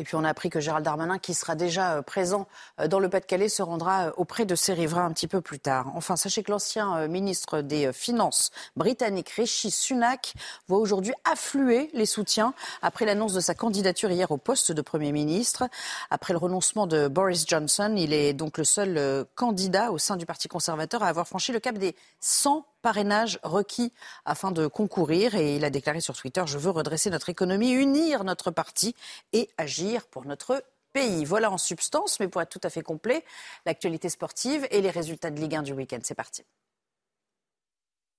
Et 0.00 0.02
puis 0.02 0.16
on 0.16 0.24
a 0.24 0.30
appris 0.30 0.48
que 0.48 0.60
Gérald 0.60 0.82
Darmanin, 0.82 1.18
qui 1.18 1.34
sera 1.34 1.54
déjà 1.54 1.96
euh, 1.96 2.02
présent 2.02 2.48
euh, 2.80 2.88
dans 2.88 3.00
le 3.00 3.10
Pas-de-Calais, 3.10 3.50
se 3.50 3.60
rendra 3.60 4.06
euh, 4.06 4.12
auprès 4.16 4.46
de 4.46 4.54
ses 4.54 4.72
riverains 4.72 5.04
un 5.04 5.12
petit 5.12 5.28
peu 5.28 5.42
plus 5.42 5.58
tard. 5.60 5.92
Enfin, 5.94 6.16
sachez 6.16 6.42
que 6.42 6.50
l'ancien 6.50 7.06
ministre 7.06 7.60
des 7.60 7.92
Finances 7.92 8.50
britannique 8.76 9.28
Rishi 9.28 9.70
Sunak 9.70 10.32
voit 10.68 10.78
aujourd'hui 10.78 11.12
affluer 11.30 11.90
les 11.92 12.06
soutiens 12.06 12.54
après 12.80 13.04
l'annonce 13.04 13.34
de 13.34 13.40
sa 13.40 13.54
candidature 13.54 14.10
hier 14.10 14.30
au 14.30 14.38
poste 14.38 14.72
de 14.72 14.80
Premier 14.80 15.12
ministre. 15.12 15.68
Après 16.08 16.32
le 16.32 16.38
renoncement 16.38 16.86
de 16.86 17.06
Boris 17.06 17.44
Johnson, 17.46 17.94
il 17.98 18.14
est 18.14 18.32
donc 18.32 18.56
le 18.56 18.64
seul 18.64 19.26
candidat 19.34 19.90
au 19.92 19.98
sein 19.98 20.16
du 20.16 20.24
Parti 20.24 20.48
conservateur 20.48 21.02
à 21.02 21.08
avoir 21.08 21.28
franchi 21.28 21.52
le 21.52 21.60
cap 21.60 21.76
des 21.76 21.94
100 22.20 22.64
parrainages 22.82 23.38
requis 23.42 23.92
afin 24.24 24.50
de 24.52 24.66
concourir. 24.66 25.34
Et 25.34 25.56
il 25.56 25.64
a 25.64 25.70
déclaré 25.70 26.00
sur 26.00 26.16
Twitter, 26.16 26.42
je 26.46 26.58
veux 26.58 26.70
redresser 26.70 27.10
notre 27.10 27.28
économie, 27.28 27.70
unir 27.70 28.24
notre 28.24 28.50
parti 28.50 28.94
et 29.32 29.48
agir 29.58 30.06
pour 30.06 30.24
notre 30.24 30.64
pays. 30.92 31.24
Voilà 31.24 31.50
en 31.50 31.58
substance, 31.58 32.20
mais 32.20 32.28
pour 32.28 32.42
être 32.42 32.50
tout 32.50 32.60
à 32.62 32.70
fait 32.70 32.82
complet, 32.82 33.24
l'actualité 33.66 34.08
sportive 34.08 34.66
et 34.70 34.80
les 34.80 34.90
résultats 34.90 35.30
de 35.30 35.40
Ligue 35.40 35.54
1 35.54 35.62
du 35.62 35.72
week-end. 35.72 36.00
C'est 36.02 36.14
parti. 36.14 36.42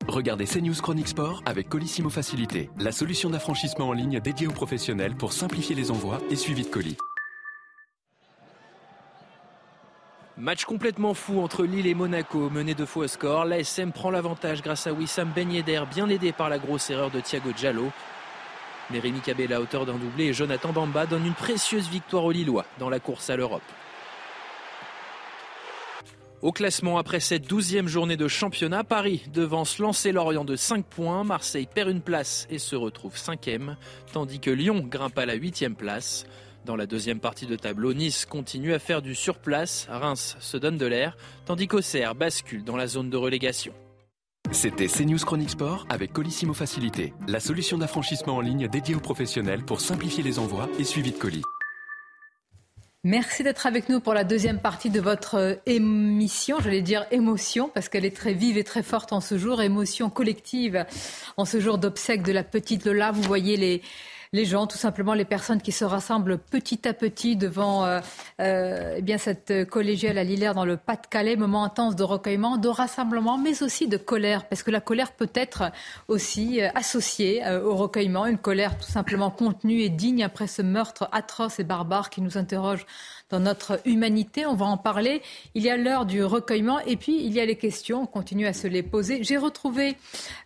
Regardez 0.08 0.46
CNews 0.46 0.82
Chronique 0.82 1.08
Sport 1.08 1.42
avec 1.46 1.70
Colissimo 1.70 2.10
Facilité, 2.10 2.70
la 2.80 2.92
solution 2.92 3.30
d'affranchissement 3.30 3.90
en 3.90 3.94
ligne 3.94 4.20
dédiée 4.20 4.48
aux 4.48 4.52
professionnels 4.52 5.16
pour 5.16 5.32
simplifier 5.32 5.76
les 5.76 5.92
envois 5.92 6.20
et 6.30 6.36
suivi 6.36 6.64
de 6.64 6.70
colis. 6.70 6.98
Match 10.42 10.66
complètement 10.66 11.14
fou 11.14 11.40
entre 11.40 11.66
Lille 11.66 11.86
et 11.86 11.94
Monaco, 11.94 12.50
mené 12.50 12.74
de 12.74 12.84
faux 12.84 13.06
score. 13.06 13.46
L'ASM 13.46 13.92
prend 13.92 14.10
l'avantage 14.10 14.64
grâce 14.64 14.88
à 14.88 14.92
Wissam 14.92 15.32
Ben 15.36 15.52
Yedder, 15.52 15.84
bien 15.94 16.10
aidé 16.10 16.32
par 16.32 16.50
la 16.50 16.58
grosse 16.58 16.90
erreur 16.90 17.12
de 17.12 17.20
Thiago 17.20 17.52
Giallo. 17.56 17.92
Mais 18.90 18.98
Rémi 18.98 19.20
Cabella, 19.20 19.58
à 19.58 19.62
hauteur 19.62 19.86
d'un 19.86 20.00
doublé, 20.00 20.26
et 20.26 20.34
Jonathan 20.34 20.74
Bamba 20.74 21.06
donnent 21.06 21.28
une 21.28 21.36
précieuse 21.36 21.88
victoire 21.90 22.24
aux 22.24 22.32
Lillois 22.32 22.66
dans 22.80 22.90
la 22.90 23.00
course 23.00 23.30
à 23.30 23.36
l'Europe. 23.36 23.62
Au 26.42 26.52
classement, 26.52 26.98
après 26.98 27.20
cette 27.20 27.48
douzième 27.48 27.88
journée 27.88 28.18
de 28.18 28.28
championnat, 28.28 28.84
Paris 28.84 29.22
devance 29.32 29.78
lancer 29.78 30.12
Lorient 30.12 30.44
de 30.44 30.56
5 30.56 30.84
points, 30.84 31.24
Marseille 31.24 31.68
perd 31.72 31.92
une 31.92 32.02
place 32.02 32.48
et 32.50 32.58
se 32.58 32.76
retrouve 32.76 33.16
cinquième, 33.16 33.78
tandis 34.12 34.40
que 34.40 34.50
Lyon 34.50 34.88
grimpe 34.90 35.20
à 35.20 35.28
la 35.28 35.36
huitième 35.36 35.76
place. 35.76 36.26
Dans 36.66 36.76
la 36.76 36.86
deuxième 36.86 37.20
partie 37.20 37.48
de 37.48 37.56
tableau, 37.56 37.94
Nice 37.94 38.26
continue 38.26 38.74
à 38.74 38.80
faire 38.80 39.02
du 39.02 39.16
surplace, 39.16 39.88
Reims 39.90 40.38
se 40.40 40.58
donne 40.58 40.78
de 40.78 40.86
l'air, 40.86 41.18
tandis 41.46 41.68
qu'Auxerre 41.68 42.14
bascule 42.14 42.64
dans 42.64 42.78
la 42.78 42.86
zone 42.86 43.10
de 43.10 43.18
relégation. 43.18 43.74
C'était 44.52 44.88
CNews 44.88 45.18
Chronique 45.18 45.50
Sport 45.50 45.88
avec 45.90 46.14
Colissimo 46.14 46.54
Facilité, 46.54 47.14
la 47.28 47.40
solution 47.40 47.80
d'affranchissement 47.80 48.36
en 48.36 48.42
ligne 48.42 48.68
dédiée 48.68 48.94
aux 48.94 49.00
professionnels 49.00 49.64
pour 49.64 49.82
simplifier 49.82 50.22
les 50.22 50.38
envois 50.38 50.70
et 50.78 50.84
suivi 50.84 51.12
de 51.12 51.18
colis. 51.18 51.42
Merci 53.04 53.42
d'être 53.42 53.66
avec 53.66 53.90
nous 53.90 54.00
pour 54.00 54.14
la 54.14 54.24
deuxième 54.24 54.60
partie 54.60 54.92
de 54.92 55.02
votre 55.02 55.36
euh, 55.36 55.56
émission, 55.66 56.58
j'allais 56.60 56.84
dire 56.84 57.08
émotion, 57.10 57.72
parce 57.74 57.90
qu'elle 57.90 58.06
est 58.06 58.16
très 58.16 58.36
vive 58.36 58.60
et 58.60 58.64
très 58.64 58.84
forte 58.84 59.12
en 59.14 59.22
ce 59.22 59.40
jour, 59.40 59.64
émotion 59.64 60.12
collective 60.12 60.86
en 61.36 61.46
ce 61.46 61.60
jour 61.60 61.80
d'obsèque 61.80 62.22
de 62.22 62.32
la 62.32 62.44
petite 62.44 62.86
Lola. 62.86 63.12
Vous 63.12 63.24
voyez 63.24 63.58
les, 63.58 63.82
les 64.34 64.46
gens, 64.46 64.66
tout 64.66 64.78
simplement 64.78 65.14
les 65.14 65.26
personnes 65.26 65.62
qui 65.62 65.74
se 65.74 65.84
rassemblent 65.84 66.38
petit 66.38 66.88
à 66.88 66.94
petit 66.94 67.36
devant 67.36 67.84
euh, 67.84 68.00
euh, 68.40 68.96
eh 68.96 69.02
bien 69.02 69.18
cette 69.18 69.70
collégiale 69.70 70.18
à 70.18 70.24
Lillers 70.24 70.54
dans 70.56 70.64
le 70.64 70.78
Pas-de-Calais, 70.78 71.36
moment 71.36 71.66
intense 71.66 71.98
de 71.98 72.04
recueillement, 72.04 72.56
de 72.56 72.70
rassemblement, 72.70 73.38
mais 73.38 73.62
aussi 73.62 73.90
de 73.90 73.98
colère, 73.98 74.48
parce 74.48 74.64
que 74.64 74.72
la 74.72 74.80
colère 74.80 75.12
peut 75.12 75.30
être 75.34 75.74
aussi 76.08 76.62
euh, 76.62 76.70
associée 76.76 77.44
au 77.46 77.76
recueillement, 77.76 78.26
une 78.26 78.38
colère 78.38 78.78
tout 78.78 78.90
simplement 78.90 79.32
contenue 79.32 79.82
et 79.82 79.90
digne 79.90 80.24
après 80.24 80.48
ce 80.48 80.62
meurtre 80.62 81.10
atroce 81.12 81.60
et 81.60 81.66
barbare 81.66 82.10
qui 82.10 82.22
nous 82.22 82.38
interroge 82.38 82.86
dans 83.32 83.40
notre 83.40 83.80
humanité. 83.86 84.46
On 84.46 84.54
va 84.54 84.66
en 84.66 84.78
parler. 84.78 85.22
Il 85.56 85.64
y 85.64 85.70
a 85.70 85.78
l'heure 85.78 86.06
du 86.06 86.24
recueillement 86.24 86.80
et 86.82 86.98
puis 86.98 87.24
il 87.24 87.34
y 87.34 87.40
a 87.40 87.46
les 87.46 87.56
questions. 87.56 88.04
On 88.04 88.06
continue 88.06 88.46
à 88.46 88.54
se 88.54 88.68
les 88.68 88.84
poser. 88.84 89.24
J'ai 89.24 89.38
retrouvé, 89.38 89.96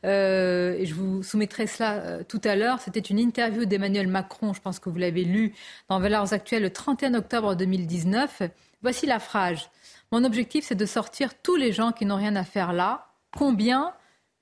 euh, 0.06 0.76
et 0.78 0.86
je 0.86 0.94
vous 0.94 1.24
soumettrai 1.24 1.68
cela 1.68 1.94
euh, 1.96 2.24
tout 2.28 2.42
à 2.44 2.56
l'heure, 2.56 2.80
c'était 2.80 3.00
une 3.00 3.20
interview 3.20 3.66
d'Emmanuel 3.66 4.08
Macron, 4.08 4.54
je 4.54 4.62
pense 4.62 4.80
que 4.80 4.90
vous 4.90 4.98
l'avez 4.98 5.24
lu 5.24 5.54
dans 5.90 6.00
Valeurs 6.00 6.34
Actuelles 6.34 6.64
le 6.64 6.70
31 6.70 7.16
octobre 7.16 7.56
2019. 7.56 8.44
Voici 8.82 9.06
la 9.06 9.20
phrase. 9.20 9.70
Mon 10.12 10.24
objectif, 10.24 10.66
c'est 10.66 10.76
de 10.76 10.86
sortir 10.86 11.32
tous 11.42 11.56
les 11.56 11.72
gens 11.72 11.92
qui 11.92 12.06
n'ont 12.06 12.16
rien 12.16 12.36
à 12.36 12.44
faire 12.44 12.74
là. 12.74 13.08
Combien? 13.36 13.94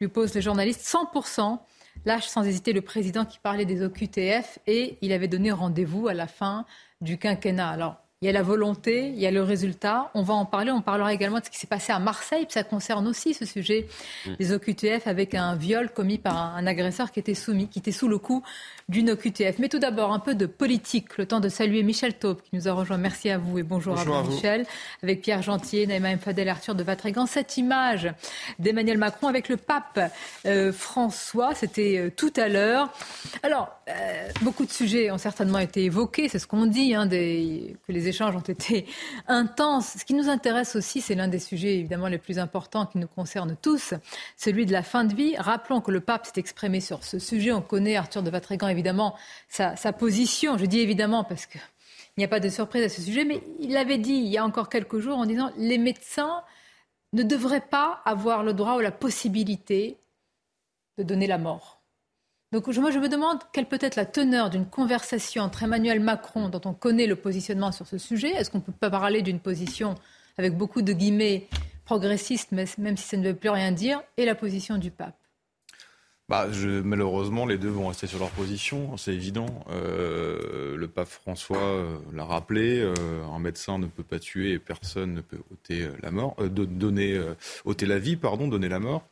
lui 0.01 0.09
posent 0.09 0.33
les 0.33 0.41
journalistes 0.41 0.81
100% 0.81 1.59
lâche 2.05 2.27
sans 2.27 2.43
hésiter 2.43 2.73
le 2.73 2.81
président 2.81 3.25
qui 3.25 3.39
parlait 3.39 3.65
des 3.65 3.83
OQTF 3.83 4.59
et 4.67 4.97
il 5.01 5.13
avait 5.13 5.27
donné 5.27 5.51
rendez-vous 5.51 6.07
à 6.07 6.13
la 6.13 6.27
fin 6.27 6.65
du 7.01 7.17
quinquennat. 7.17 7.69
Alors, 7.69 7.97
il 8.23 8.27
y 8.27 8.29
a 8.29 8.31
la 8.31 8.41
volonté, 8.41 9.09
il 9.09 9.19
y 9.19 9.27
a 9.27 9.31
le 9.31 9.43
résultat. 9.43 10.09
On 10.13 10.21
va 10.21 10.33
en 10.33 10.45
parler. 10.45 10.71
On 10.71 10.81
parlera 10.81 11.13
également 11.13 11.41
de 11.41 11.43
ce 11.43 11.49
qui 11.49 11.57
s'est 11.57 11.67
passé 11.67 11.91
à 11.91 11.99
Marseille. 11.99 12.45
ça 12.47 12.63
concerne 12.63 13.05
aussi 13.05 13.33
ce 13.33 13.43
sujet 13.43 13.85
mm. 14.25 14.35
des 14.39 14.53
OQTF 14.53 15.07
avec 15.07 15.35
un 15.35 15.57
viol 15.57 15.89
commis 15.89 16.19
par 16.19 16.55
un, 16.55 16.65
agresseur 16.65 17.11
qui 17.11 17.19
était 17.19 17.33
soumis, 17.33 17.67
qui 17.67 17.79
était 17.79 17.91
sous 17.91 18.07
le 18.07 18.17
coup 18.17 18.41
d'une 18.87 19.09
OQTF. 19.09 19.59
Mais 19.59 19.67
tout 19.67 19.79
d'abord, 19.79 20.13
un 20.13 20.19
peu 20.19 20.35
de 20.35 20.45
politique. 20.45 21.17
Le 21.17 21.25
temps 21.25 21.41
de 21.41 21.49
saluer 21.49 21.83
Michel 21.83 22.13
Taupe 22.13 22.41
qui 22.43 22.55
nous 22.55 22.69
a 22.69 22.71
rejoint. 22.71 22.97
Merci 22.97 23.29
à 23.29 23.37
vous 23.37 23.59
et 23.59 23.63
bonjour, 23.63 23.99
à, 23.99 24.05
vous, 24.05 24.31
Michel. 24.31 24.65
Avec 25.01 25.21
Pierre 25.21 25.41
Gentier, 25.41 25.85
Naïma 25.85 26.15
Mfadel, 26.15 26.47
Arthur 26.47 26.75
de 26.75 26.83
Vatrigan. 26.83 27.25
Cette 27.25 27.57
image 27.57 28.09
d'Emmanuel 28.57 28.97
Macron 28.97 29.27
avec 29.27 29.49
le 29.49 29.57
pape 29.57 29.99
euh, 30.45 30.71
François, 30.71 31.55
c'était 31.55 31.97
euh, 31.97 32.09
tout 32.09 32.31
à 32.37 32.47
l'heure. 32.47 32.89
Alors, 33.41 33.69
euh, 33.89 34.29
beaucoup 34.43 34.65
de 34.65 34.71
sujets 34.71 35.11
ont 35.11 35.17
certainement 35.17 35.59
été 35.59 35.83
évoqués. 35.83 36.29
C'est 36.29 36.39
ce 36.39 36.47
qu'on 36.47 36.67
dit, 36.67 36.95
hein, 36.95 37.05
des, 37.05 37.75
que 37.85 37.91
les 37.91 38.12
échanges 38.13 38.35
ont 38.35 38.39
été 38.39 38.85
intenses. 39.27 39.95
Ce 39.99 40.05
qui 40.05 40.13
nous 40.13 40.29
intéresse 40.29 40.75
aussi, 40.75 41.01
c'est 41.01 41.15
l'un 41.15 41.27
des 41.27 41.39
sujets 41.39 41.79
évidemment 41.79 42.07
les 42.07 42.17
plus 42.17 42.39
importants 42.39 42.85
qui 42.85 42.99
nous 42.99 43.07
concernent 43.07 43.57
tous, 43.61 43.93
celui 44.37 44.65
de 44.65 44.71
la 44.71 44.83
fin 44.83 45.03
de 45.03 45.15
vie. 45.15 45.35
Rappelons 45.37 45.81
que 45.81 45.91
le 45.91 45.99
pape 45.99 46.25
s'est 46.25 46.39
exprimé 46.39 46.79
sur 46.79 47.03
ce 47.03 47.19
sujet. 47.19 47.51
On 47.51 47.61
connaît 47.61 47.95
Arthur 47.95 48.21
de 48.21 48.29
Vatrigan 48.29 48.67
évidemment 48.67 49.15
sa, 49.49 49.75
sa 49.75 49.91
position. 49.93 50.57
Je 50.57 50.65
dis 50.65 50.79
évidemment 50.79 51.23
parce 51.23 51.45
qu'il 51.47 51.61
n'y 52.17 52.23
a 52.23 52.27
pas 52.27 52.39
de 52.39 52.49
surprise 52.49 52.83
à 52.83 52.89
ce 52.89 53.01
sujet, 53.01 53.25
mais 53.25 53.41
il 53.59 53.73
l'avait 53.73 53.97
dit 53.97 54.13
il 54.13 54.27
y 54.27 54.37
a 54.37 54.45
encore 54.45 54.69
quelques 54.69 54.99
jours 54.99 55.17
en 55.17 55.25
disant 55.25 55.51
les 55.57 55.77
médecins 55.77 56.43
ne 57.13 57.23
devraient 57.23 57.61
pas 57.61 58.01
avoir 58.05 58.43
le 58.43 58.53
droit 58.53 58.75
ou 58.75 58.79
la 58.79 58.91
possibilité 58.91 59.97
de 60.97 61.03
donner 61.03 61.27
la 61.27 61.37
mort. 61.37 61.72
Donc 62.53 62.67
moi, 62.67 62.91
je 62.91 62.99
me 62.99 63.09
demande 63.09 63.39
quelle 63.51 63.65
peut 63.65 63.79
être 63.81 63.95
la 63.95 64.05
teneur 64.05 64.51
d'une 64.51 64.67
conversation 64.67 65.41
entre 65.41 65.63
Emmanuel 65.63 65.99
Macron, 65.99 66.49
dont 66.49 66.61
on 66.65 66.73
connaît 66.75 67.07
le 67.07 67.15
positionnement 67.15 67.71
sur 67.71 67.87
ce 67.87 67.97
sujet. 67.97 68.29
Est-ce 68.29 68.51
qu'on 68.51 68.61
peut 68.61 68.71
pas 68.71 68.91
parler 68.91 69.23
d'une 69.23 69.39
position 69.39 69.95
avec 70.37 70.55
beaucoup 70.55 70.83
de 70.83 70.93
guillemets 70.93 71.47
progressiste, 71.83 72.51
même 72.51 72.95
si 72.95 73.07
ça 73.07 73.17
ne 73.17 73.27
veut 73.27 73.35
plus 73.35 73.49
rien 73.49 73.71
dire, 73.71 74.03
et 74.17 74.25
la 74.25 74.35
position 74.35 74.77
du 74.77 74.91
pape? 74.91 75.17
Bah, 76.29 76.47
malheureusement, 76.83 77.47
les 77.47 77.57
deux 77.57 77.69
vont 77.69 77.87
rester 77.87 78.05
sur 78.05 78.19
leur 78.19 78.29
position, 78.29 78.97
c'est 78.97 79.15
évident. 79.15 79.47
Euh, 79.71 80.77
le 80.77 80.87
pape 80.87 81.07
François 81.07 81.57
euh, 81.57 81.97
l'a 82.13 82.23
rappelé, 82.23 82.81
euh, 82.81 82.93
un 83.35 83.39
médecin 83.39 83.79
ne 83.79 83.87
peut 83.87 84.03
pas 84.03 84.19
tuer 84.19 84.51
et 84.51 84.59
personne 84.59 85.15
ne 85.15 85.21
peut 85.21 85.39
ôter 85.51 85.87
la 86.03 86.11
mort, 86.11 86.35
donner, 86.49 87.19
ôter 87.65 87.87
la 87.87 87.97
vie, 87.97 88.15
pardon, 88.15 88.47
donner 88.47 88.69
la 88.69 88.79
mort. 88.79 89.07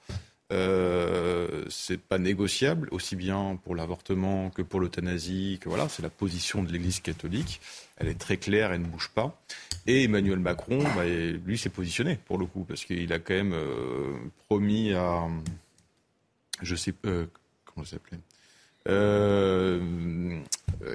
Euh, 0.52 1.66
c'est 1.70 2.00
pas 2.00 2.18
négociable, 2.18 2.90
aussi 2.92 3.16
bien 3.16 3.58
pour 3.64 3.76
l'avortement 3.76 4.50
que 4.50 4.62
pour 4.62 4.80
l'euthanasie. 4.80 5.60
Que 5.62 5.70
voilà, 5.70 5.88
c'est 5.88 6.02
la 6.02 6.10
position 6.10 6.64
de 6.64 6.72
l'Église 6.72 7.00
catholique. 7.00 7.62
Elle 7.98 8.10
est 8.10 8.20
très 8.20 8.38
claire, 8.38 8.74
elle 8.74 8.82
ne 8.82 8.88
bouge 8.88 9.10
pas. 9.14 9.42
Et 9.88 10.04
Emmanuel 10.04 10.40
Macron, 10.40 10.84
bah, 10.96 11.06
lui, 11.06 11.58
s'est 11.58 11.70
positionné 11.70 12.20
pour 12.26 12.38
le 12.38 12.46
coup, 12.46 12.66
parce 12.66 12.86
qu'il 12.86 13.12
a 13.14 13.20
quand 13.20 13.34
même 13.34 13.54
euh, 13.54 14.14
promis 14.48 14.94
à, 14.94 15.28
je 16.62 16.76
sais, 16.76 16.94
euh, 17.06 17.26
comment 17.66 17.86
s'appelait? 17.86 18.20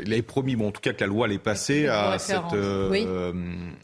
Il 0.02 0.12
avait 0.12 0.22
promis, 0.22 0.56
bon, 0.56 0.68
en 0.68 0.70
tout 0.70 0.80
cas, 0.80 0.92
que 0.92 1.00
la 1.00 1.06
loi 1.06 1.26
allait 1.26 1.38
passer 1.38 1.86
à 1.88 2.18
cette. 2.18 2.36
Euh, 2.52 2.90
euh, 2.92 3.32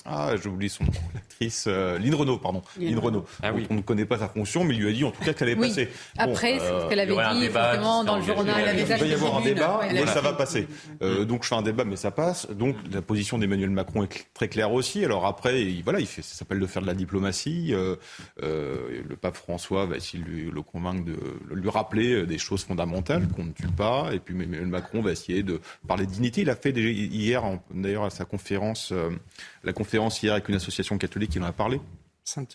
ah, 0.05 0.33
j'oublie 0.43 0.69
son 0.69 0.85
nom, 0.85 0.91
l'actrice 1.15 1.65
euh, 1.69 1.99
Lynn 1.99 2.15
Renault, 2.15 2.39
pardon. 2.39 2.63
Lynn, 2.79 2.99
Renault. 2.99 3.25
Ah, 3.43 3.53
oui. 3.53 3.67
On 3.71 3.75
ne 3.75 3.81
connaît 3.81 4.05
pas 4.05 4.19
sa 4.19 4.29
fonction, 4.29 4.65
mais 4.65 4.75
il 4.75 4.81
lui 4.81 4.89
a 4.89 4.93
dit 4.93 5.05
en 5.05 5.11
tout 5.11 5.23
cas 5.25 5.33
qu'elle 5.33 5.49
allait 5.49 5.61
passer. 5.61 5.89
Après, 6.19 6.59
c'est 6.59 6.67
ce 6.67 6.89
qu'elle 6.89 7.01
avait 7.01 7.35
dit, 7.35 7.45
effectivement, 7.45 8.05
dans 8.05 8.17
le 8.17 8.23
journal. 8.23 8.75
Il 8.77 8.85
va 8.85 8.97
y 8.99 9.15
avoir 9.15 9.39
un 9.39 9.43
débat, 9.43 9.81
mais 9.93 10.07
ça 10.07 10.21
va 10.21 10.33
passer. 10.33 10.67
donc, 11.01 11.43
je 11.43 11.49
fais 11.49 11.55
un 11.55 11.63
débat, 11.63 11.85
mais 11.85 11.97
ça 11.97 12.11
passe. 12.11 12.49
Donc, 12.51 12.77
la 12.93 13.03
position 13.03 13.39
d'Emmanuel 13.39 13.71
Macron 13.71 14.05
est 14.05 14.27
très 14.35 14.49
claire 14.49 14.73
aussi. 14.73 15.05
Alors, 15.05 15.27
après, 15.27 15.63
il, 15.63 15.83
voilà, 15.83 16.01
il 16.01 16.07
fait, 16.07 16.23
ça 16.23 16.35
s'appelle 16.35 16.61
de 16.61 16.67
faire 16.67 16.83
de 16.83 16.87
la 16.87 16.95
diplomatie. 16.95 17.75
le 18.39 19.17
pape 19.21 19.37
François 19.37 19.87
va 19.87 19.97
essayer 19.97 20.23
de 20.23 20.29
lui, 20.29 20.51
le 20.51 20.63
convaincre 20.63 21.05
de 21.05 21.55
lui 21.55 21.71
rappeler 21.71 22.27
des 22.27 22.39
choses 22.39 22.65
fondamentales 22.65 23.29
qu'on 23.29 23.45
ne 23.45 23.53
tue 23.53 23.69
pas. 23.69 23.92
Et 24.13 24.19
puis, 24.19 24.35
Emmanuel 24.35 24.67
Macron 24.67 25.03
va 25.03 25.13
essayer 25.13 25.43
de 25.43 25.61
parler 25.87 26.07
dignité. 26.07 26.43
Il 26.43 26.51
a 26.51 26.57
fait 26.57 26.71
hier, 26.71 27.43
d'ailleurs, 27.73 28.05
à 28.05 28.11
sa 28.11 28.25
conférence, 28.25 28.93
euh, 28.93 29.11
la 29.65 29.73
conférence 29.73 30.23
hier 30.23 30.33
avec 30.33 30.49
une 30.49 30.55
association 30.55 30.99
catholique, 30.99 31.35
il 31.35 31.43
en 31.43 31.47
a 31.47 31.53
parlé. 31.53 31.81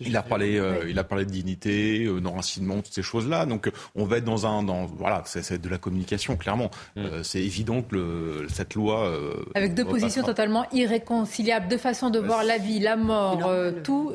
il 0.01 0.15
a 0.15 0.23
parlé, 0.23 0.57
euh, 0.57 0.89
il 0.89 0.97
a 0.97 1.03
parlé 1.03 1.25
de 1.25 1.31
dignité, 1.31 2.05
euh, 2.05 2.19
d'enracinement, 2.19 2.75
toutes 2.75 2.93
ces 2.93 3.03
choses-là. 3.03 3.45
Donc, 3.45 3.71
on 3.95 4.05
va 4.05 4.17
être 4.17 4.25
dans 4.25 4.45
un, 4.45 4.63
dans, 4.63 4.85
voilà, 4.85 5.23
c'est 5.25 5.61
de 5.61 5.69
la 5.69 5.77
communication, 5.77 6.37
clairement. 6.37 6.71
Mm. 6.95 6.99
Euh, 6.99 7.23
c'est 7.23 7.41
évident 7.41 7.81
que 7.81 7.95
le, 7.95 8.47
cette 8.49 8.75
loi. 8.75 9.11
Avec 9.55 9.73
deux 9.73 9.85
positions 9.85 10.23
totalement 10.23 10.65
irréconciliables, 10.71 11.67
deux 11.67 11.77
façons 11.77 12.09
de 12.09 12.19
voir 12.19 12.43
la 12.43 12.57
vie, 12.57 12.79
la 12.79 12.95
mort, 12.95 13.51
tout 13.83 14.11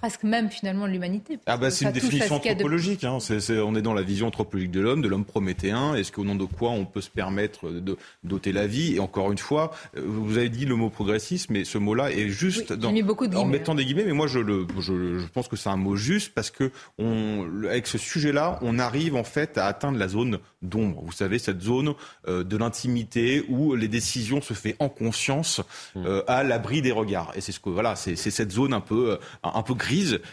presque 0.00 0.22
même 0.22 0.50
finalement 0.50 0.86
l'humanité. 0.86 1.38
Ah 1.46 1.58
bah 1.58 1.70
c'est 1.70 1.84
une 1.84 1.92
définition 1.92 2.36
anthropologique. 2.36 3.04
Hein. 3.04 3.18
on 3.64 3.74
est 3.76 3.82
dans 3.82 3.92
la 3.92 4.02
vision 4.02 4.28
anthropologique 4.28 4.70
de 4.70 4.80
l'homme, 4.80 5.02
de 5.02 5.08
l'homme 5.08 5.26
prométhéen. 5.26 5.94
Est-ce 5.94 6.10
qu'au 6.10 6.24
nom 6.24 6.34
de 6.34 6.44
quoi 6.44 6.70
on 6.70 6.86
peut 6.86 7.02
se 7.02 7.10
permettre 7.10 7.70
de 7.70 7.98
doter 8.24 8.52
la 8.52 8.66
vie? 8.66 8.96
Et 8.96 9.00
encore 9.00 9.30
une 9.30 9.38
fois, 9.38 9.72
euh, 9.96 10.02
vous 10.04 10.38
avez 10.38 10.48
dit 10.48 10.64
le 10.64 10.74
mot 10.74 10.88
progressisme, 10.88 11.52
mais 11.52 11.64
ce 11.64 11.76
mot-là 11.76 12.10
est 12.10 12.28
juste 12.28 12.72
dans, 12.72 12.92
beaucoup 13.02 13.26
de 13.26 13.36
en 13.36 13.44
mettant 13.44 13.74
des 13.74 13.84
guillemets. 13.84 14.04
Mais 14.06 14.12
moi, 14.12 14.26
je, 14.26 14.38
le, 14.38 14.66
je, 14.78 15.18
je 15.18 15.26
pense 15.26 15.48
que 15.48 15.56
c'est 15.56 15.68
un 15.68 15.76
mot 15.76 15.96
juste 15.96 16.32
parce 16.34 16.50
que 16.50 16.72
on, 16.98 17.46
avec 17.68 17.86
ce 17.86 17.98
sujet-là, 17.98 18.58
on 18.62 18.78
arrive 18.78 19.16
en 19.16 19.24
fait 19.24 19.58
à 19.58 19.66
atteindre 19.66 19.98
la 19.98 20.08
zone 20.08 20.38
d'ombre. 20.62 21.02
Vous 21.04 21.12
savez, 21.12 21.38
cette 21.38 21.60
zone 21.60 21.94
euh, 22.28 22.44
de 22.44 22.56
l'intimité 22.56 23.44
où 23.48 23.74
les 23.74 23.88
décisions 23.88 24.40
se 24.40 24.54
font 24.54 24.70
en 24.78 24.88
conscience, 24.88 25.60
mmh. 25.94 26.06
euh, 26.06 26.22
à 26.26 26.42
l'abri 26.42 26.82
des 26.82 26.92
regards. 26.92 27.32
Et 27.34 27.40
c'est 27.40 27.52
ce 27.52 27.60
que 27.60 27.70
voilà, 27.70 27.96
c'est 27.96 28.16
cette 28.16 28.52
zone 28.52 28.72
un 28.72 28.80
peu 28.80 29.18
un 29.42 29.62
peu 29.62 29.74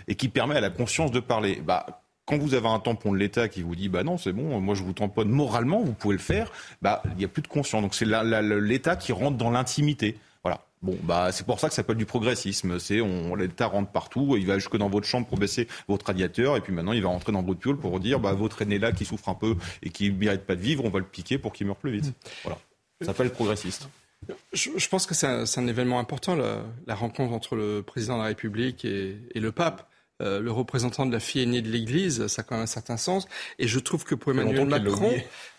et 0.07 0.15
qui 0.15 0.27
permet 0.27 0.55
à 0.55 0.61
la 0.61 0.69
conscience 0.69 1.11
de 1.11 1.19
parler. 1.19 1.61
Bah, 1.65 2.03
quand 2.25 2.37
vous 2.37 2.53
avez 2.53 2.67
un 2.67 2.79
tampon 2.79 3.13
de 3.13 3.17
l'État 3.17 3.47
qui 3.47 3.61
vous 3.61 3.75
dit 3.75 3.87
bah 3.87 4.03
non 4.03 4.17
c'est 4.17 4.33
bon 4.33 4.59
moi 4.59 4.75
je 4.75 4.83
vous 4.83 4.91
tamponne 4.91 5.29
moralement 5.29 5.81
vous 5.81 5.93
pouvez 5.93 6.13
le 6.13 6.21
faire 6.21 6.51
bah 6.81 7.01
il 7.11 7.17
n'y 7.19 7.23
a 7.23 7.29
plus 7.29 7.41
de 7.41 7.47
conscience 7.47 7.81
donc 7.81 7.95
c'est 7.95 8.05
l'État 8.05 8.97
qui 8.97 9.13
rentre 9.13 9.37
dans 9.37 9.49
l'intimité 9.49 10.17
bon 10.81 10.97
bah 11.03 11.31
c'est 11.31 11.45
pour 11.45 11.59
ça 11.59 11.67
que 11.67 11.73
ça 11.73 11.77
s'appelle 11.77 11.97
du 11.97 12.05
progressisme. 12.05 12.79
C'est 12.79 13.01
on 13.01 13.35
l'État 13.35 13.67
rentre 13.67 13.91
partout 13.91 14.35
il 14.37 14.45
va 14.45 14.55
jusque 14.59 14.77
dans 14.77 14.89
votre 14.89 15.07
chambre 15.07 15.27
pour 15.27 15.37
baisser 15.37 15.67
votre 15.87 16.05
radiateur 16.05 16.57
et 16.57 16.61
puis 16.61 16.73
maintenant 16.73 16.93
il 16.93 17.01
va 17.01 17.09
rentrer 17.09 17.31
dans 17.31 17.41
votre 17.41 17.59
piole 17.59 17.77
pour 17.77 17.99
dire 17.99 18.19
bah 18.19 18.33
votre 18.33 18.61
aîné 18.61 18.79
là 18.79 18.91
qui 18.91 19.05
souffre 19.05 19.29
un 19.29 19.35
peu 19.35 19.55
et 19.83 19.89
qui 19.89 20.11
ne 20.11 20.17
mérite 20.17 20.41
pas 20.41 20.55
de 20.55 20.61
vivre 20.61 20.85
on 20.85 20.89
va 20.89 20.99
le 20.99 21.05
piquer 21.05 21.37
pour 21.37 21.53
qu'il 21.53 21.67
meure 21.67 21.77
plus 21.77 21.91
vite. 21.91 22.13
Voilà. 22.43 22.57
Ça 23.01 23.07
s'appelle 23.07 23.31
progressiste. 23.31 23.87
Je, 24.53 24.89
pense 24.89 25.05
que 25.05 25.13
c'est 25.13 25.27
un, 25.27 25.67
événement 25.67 25.99
important, 25.99 26.35
la, 26.35 26.95
rencontre 26.95 27.33
entre 27.33 27.55
le 27.55 27.81
président 27.81 28.17
de 28.17 28.21
la 28.21 28.27
République 28.27 28.83
et, 28.85 29.19
le 29.35 29.51
pape. 29.51 29.87
Euh, 30.19 30.39
le 30.39 30.51
représentant 30.51 31.05
de 31.05 31.11
la 31.11 31.19
fille 31.19 31.43
aînée 31.43 31.61
de 31.61 31.69
l'Église, 31.69 32.25
ça 32.25 32.41
a 32.41 32.43
quand 32.43 32.55
même 32.55 32.63
un 32.63 32.67
certain 32.67 32.97
sens. 32.97 33.27
Et 33.59 33.67
je 33.67 33.77
trouve 33.77 34.03
que 34.03 34.15
pour 34.15 34.31
Emmanuel 34.31 34.65
Macron, 34.65 35.13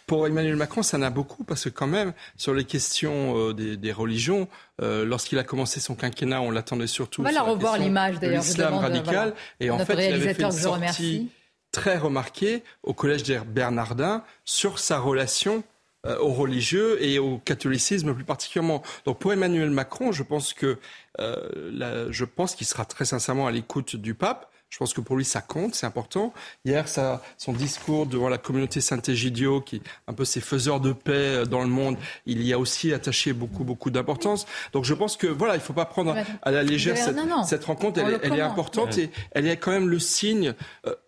pour 0.08 0.26
Emmanuel 0.26 0.56
Macron, 0.56 0.82
ça 0.82 0.98
n'a 0.98 1.10
beaucoup 1.10 1.44
parce 1.44 1.64
que 1.64 1.68
quand 1.68 1.86
même, 1.86 2.12
sur 2.36 2.54
les 2.54 2.64
questions 2.64 3.50
euh, 3.50 3.52
des, 3.52 3.92
religions, 3.92 4.48
euh, 4.82 5.04
lorsqu'il 5.04 5.38
a 5.38 5.44
commencé 5.44 5.78
son 5.78 5.94
quinquennat, 5.94 6.40
on 6.40 6.50
l'attendait 6.50 6.88
surtout. 6.88 7.22
Va 7.22 7.30
la 7.30 7.42
revoir 7.42 7.78
l'image 7.78 8.18
d'ailleurs. 8.18 8.42
L'islam 8.42 8.74
radical. 8.74 9.34
Et 9.60 9.70
en 9.70 9.78
fait, 9.78 10.08
il 10.08 10.14
avait 10.14 10.34
fait 10.34 10.42
une 10.42 10.50
sortie 10.50 11.30
très 11.70 11.98
remarquée 11.98 12.64
au 12.82 12.94
collège 12.94 13.22
des 13.22 13.38
Bernardins 13.46 14.24
sur 14.44 14.78
sa 14.78 14.98
relation 14.98 15.62
euh, 16.06 16.16
aux 16.20 16.32
religieux 16.32 17.02
et 17.04 17.18
au 17.18 17.38
catholicisme 17.38 18.14
plus 18.14 18.24
particulièrement. 18.24 18.82
Donc 19.04 19.18
pour 19.18 19.32
Emmanuel 19.32 19.70
Macron, 19.70 20.12
je 20.12 20.22
pense 20.22 20.54
que 20.54 20.78
euh, 21.20 22.06
je 22.10 22.24
pense 22.24 22.54
qu'il 22.54 22.66
sera 22.66 22.84
très 22.84 23.04
sincèrement 23.04 23.46
à 23.46 23.50
l'écoute 23.50 23.96
du 23.96 24.14
pape. 24.14 24.50
Je 24.68 24.76
pense 24.76 24.92
que 24.92 25.00
pour 25.00 25.16
lui, 25.16 25.24
ça 25.24 25.40
compte, 25.40 25.74
c'est 25.74 25.86
important. 25.86 26.34
Hier, 26.64 26.88
ça, 26.88 27.22
son 27.38 27.52
discours 27.52 28.06
devant 28.06 28.28
la 28.28 28.36
communauté 28.36 28.80
Saint-Égidio, 28.80 29.62
qui 29.62 29.76
est 29.76 29.82
un 30.06 30.12
peu 30.12 30.26
ses 30.26 30.40
faiseurs 30.40 30.80
de 30.80 30.92
paix 30.92 31.12
euh, 31.12 31.44
dans 31.46 31.62
le 31.62 31.68
monde, 31.68 31.96
il 32.26 32.42
y 32.42 32.52
a 32.52 32.58
aussi 32.58 32.92
attaché 32.92 33.32
beaucoup, 33.32 33.64
beaucoup 33.64 33.90
d'importance. 33.90 34.46
Donc 34.72 34.84
je 34.84 34.92
pense 34.92 35.16
que 35.16 35.26
voilà, 35.26 35.54
il 35.54 35.58
ne 35.58 35.62
faut 35.62 35.72
pas 35.72 35.86
prendre 35.86 36.14
à 36.42 36.50
la 36.50 36.62
légère 36.62 36.96
cette, 36.96 37.64
rencontre. 37.64 38.00
Elle, 38.00 38.34
est 38.34 38.40
importante 38.40 38.98
et 38.98 39.10
elle 39.32 39.46
est 39.46 39.56
quand 39.56 39.70
même 39.70 39.88
le 39.88 39.98
signe. 39.98 40.54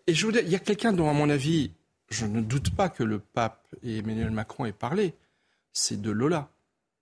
et 0.07 0.13
je 0.13 0.25
vous 0.25 0.31
dis, 0.31 0.39
il 0.43 0.49
y 0.49 0.55
a 0.55 0.59
quelqu'un 0.59 0.91
dont, 0.91 1.09
à 1.09 1.13
mon 1.13 1.29
avis, 1.29 1.71
je 2.09 2.25
ne 2.25 2.41
doute 2.41 2.75
pas 2.75 2.89
que 2.89 3.03
le 3.03 3.19
pape 3.19 3.65
et 3.83 3.99
Emmanuel 3.99 4.31
Macron 4.31 4.65
aient 4.65 4.73
parlé. 4.73 5.13
C'est 5.71 6.01
de 6.01 6.11
Lola. 6.11 6.49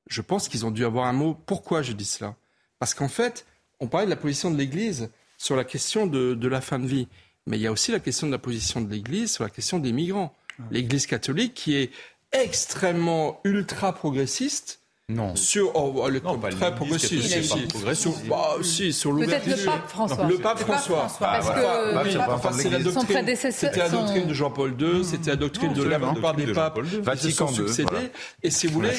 Je 0.08 0.22
pense 0.22 0.48
qu'ils 0.48 0.66
ont 0.66 0.72
dû 0.72 0.86
avoir 0.86 1.08
un 1.08 1.14
mot. 1.14 1.34
Pourquoi 1.34 1.82
je 1.82 1.94
dis 1.94 2.06
cela? 2.06 2.36
Parce 2.78 2.94
qu'en 2.94 3.08
fait, 3.08 3.46
on 3.80 3.88
parlait 3.88 4.06
de 4.06 4.12
la 4.12 4.16
position 4.16 4.52
de 4.52 4.58
l'Église 4.58 5.10
sur 5.40 5.56
la 5.56 5.64
question 5.64 6.06
de, 6.06 6.36
de, 6.36 6.48
la 6.48 6.62
fin 6.62 6.78
de 6.78 6.86
vie. 6.86 7.08
Mais 7.48 7.58
il 7.58 7.62
y 7.62 7.68
a 7.68 7.72
aussi 7.72 7.92
la 7.92 8.00
question 8.00 8.28
de 8.28 8.32
la 8.32 8.38
position 8.38 8.82
de 8.82 8.92
l'Église 8.92 9.32
sur 9.32 9.44
la 9.44 9.50
question 9.50 9.80
des 9.80 9.92
migrants. 9.92 10.36
Ah. 10.60 10.64
L'Église 10.70 11.08
catholique 11.08 11.56
qui 11.56 11.76
est 11.76 11.90
extrêmement 12.32 13.42
ultra 13.44 13.94
progressiste 13.94 14.80
non. 15.10 15.36
Sur 15.36 15.76
oh, 15.76 16.08
le 16.08 16.20
non, 16.20 16.38
très 16.38 16.76
progressiste. 16.76 17.24
Si, 17.24 17.44
si, 17.44 17.68
sur, 17.96 18.12
bah, 18.30 18.58
si, 18.62 18.94
sur 18.94 19.16
Peut-être 19.16 19.48
le 19.48 19.66
pape 19.66 19.90
François. 19.90 20.28
Le 20.28 20.38
pape 20.38 20.60
François. 20.60 21.08
parce 21.20 21.50
que 21.50 22.62
c'est 22.62 22.70
la 22.70 22.80
doctrine. 22.80 23.36
C'était 23.52 23.80
la 23.80 23.90
doctrine 23.90 24.28
de 24.28 24.34
Jean-Paul 24.36 24.76
II. 24.80 25.04
C'était 25.04 25.32
la 25.32 25.36
doctrine 25.36 25.74
de 25.74 25.84
la 25.84 26.00
plupart 26.00 26.36
des 26.36 26.54
papes 26.54 26.80
qui 27.18 27.32
se 27.32 27.32
sont 27.32 27.48
succédés. 27.48 28.12
Et 28.44 28.52
si 28.52 28.68
vous 28.68 28.74
voulez, 28.74 28.92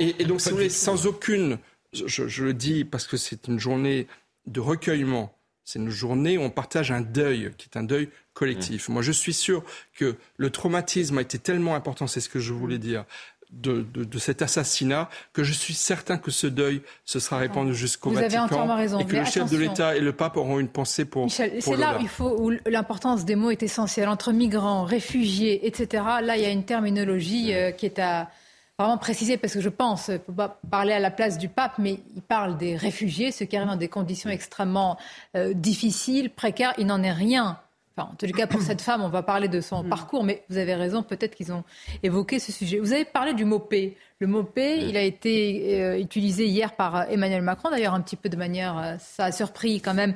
et, 0.00 0.24
donc 0.26 0.42
si 0.42 0.50
vous 0.50 0.56
voulez, 0.56 0.68
sans 0.68 1.06
aucune, 1.06 1.58
je, 1.94 2.28
je 2.28 2.44
le 2.44 2.52
dis 2.52 2.84
parce 2.84 3.06
que 3.06 3.16
c'est 3.16 3.48
une 3.48 3.58
journée 3.58 4.06
de 4.46 4.60
recueillement. 4.60 5.32
C'est 5.68 5.78
une 5.78 5.90
journée 5.90 6.38
où 6.38 6.40
on 6.40 6.48
partage 6.48 6.92
un 6.92 7.02
deuil, 7.02 7.52
qui 7.58 7.68
est 7.70 7.76
un 7.76 7.82
deuil 7.82 8.08
collectif. 8.32 8.88
Moi, 8.88 9.02
je 9.02 9.12
suis 9.12 9.34
sûr 9.34 9.62
que 9.94 10.16
le 10.38 10.48
traumatisme 10.48 11.18
a 11.18 11.20
été 11.20 11.38
tellement 11.38 11.74
important, 11.74 12.06
c'est 12.06 12.20
ce 12.20 12.30
que 12.30 12.38
je 12.38 12.54
voulais 12.54 12.78
dire, 12.78 13.04
de, 13.50 13.84
cet 14.18 14.40
assassinat 14.40 15.10
que 15.34 15.44
je 15.44 15.52
suis 15.52 15.74
certain 15.74 16.16
que 16.16 16.30
ce 16.30 16.46
deuil 16.46 16.80
se 17.04 17.20
sera 17.20 17.36
répandu 17.36 17.74
jusqu'au 17.74 18.08
Vatican 18.12 18.76
raison, 18.76 18.98
et 18.98 19.04
que 19.04 19.16
le 19.16 19.26
chef 19.26 19.50
de 19.50 19.58
l'État 19.58 19.94
et 19.94 20.00
le 20.00 20.14
pape 20.14 20.38
auront 20.38 20.58
une 20.58 20.68
pensée 20.68 21.04
pour. 21.04 21.24
Michel, 21.24 21.58
c'est 21.60 21.76
là 21.76 21.98
où, 21.98 22.00
il 22.00 22.08
faut, 22.08 22.34
où 22.40 22.50
l'importance 22.64 23.26
des 23.26 23.36
mots 23.36 23.50
est 23.50 23.62
essentielle. 23.62 24.08
Entre 24.08 24.32
migrants, 24.32 24.84
réfugiés, 24.84 25.66
etc., 25.66 26.02
là, 26.22 26.38
il 26.38 26.42
y 26.42 26.46
a 26.46 26.50
une 26.50 26.64
terminologie 26.64 27.52
euh, 27.52 27.72
qui 27.72 27.84
est 27.84 27.98
à 27.98 28.30
vraiment 28.78 28.98
préciser 28.98 29.36
parce 29.36 29.54
que 29.54 29.60
je 29.60 29.68
pense, 29.68 30.08
il 30.08 30.20
ne 30.28 30.34
pas 30.34 30.60
parler 30.70 30.92
à 30.92 31.00
la 31.00 31.10
place 31.10 31.36
du 31.36 31.48
pape, 31.48 31.78
mais 31.78 31.98
il 32.14 32.22
parle 32.22 32.56
des 32.56 32.76
réfugiés, 32.76 33.32
ceux 33.32 33.44
qui 33.44 33.56
arrivent 33.56 33.68
dans 33.68 33.76
des 33.76 33.88
conditions 33.88 34.30
extrêmement 34.30 34.96
euh, 35.36 35.52
difficiles, 35.52 36.30
précaires. 36.30 36.74
Il 36.78 36.86
n'en 36.86 37.02
est 37.02 37.12
rien 37.12 37.58
en 38.04 38.14
tout 38.14 38.26
cas, 38.26 38.46
pour 38.46 38.62
cette 38.62 38.80
femme, 38.80 39.02
on 39.02 39.08
va 39.08 39.22
parler 39.22 39.48
de 39.48 39.60
son 39.60 39.82
mm. 39.82 39.88
parcours, 39.88 40.24
mais 40.24 40.44
vous 40.48 40.58
avez 40.58 40.74
raison, 40.74 41.02
peut-être 41.02 41.34
qu'ils 41.34 41.52
ont 41.52 41.64
évoqué 42.02 42.38
ce 42.38 42.52
sujet. 42.52 42.78
Vous 42.78 42.92
avez 42.92 43.04
parlé 43.04 43.34
du 43.34 43.44
mot 43.44 43.58
paix. 43.58 43.96
Le 44.20 44.26
mot 44.26 44.42
paix, 44.42 44.78
il 44.78 44.96
a 44.96 45.02
été 45.02 45.80
euh, 45.80 45.98
utilisé 45.98 46.46
hier 46.46 46.74
par 46.74 47.08
Emmanuel 47.08 47.42
Macron, 47.42 47.70
d'ailleurs 47.70 47.94
un 47.94 48.00
petit 48.00 48.16
peu 48.16 48.28
de 48.28 48.36
manière, 48.36 48.76
euh, 48.76 48.94
ça 48.98 49.26
a 49.26 49.32
surpris 49.32 49.80
quand 49.80 49.94
même 49.94 50.14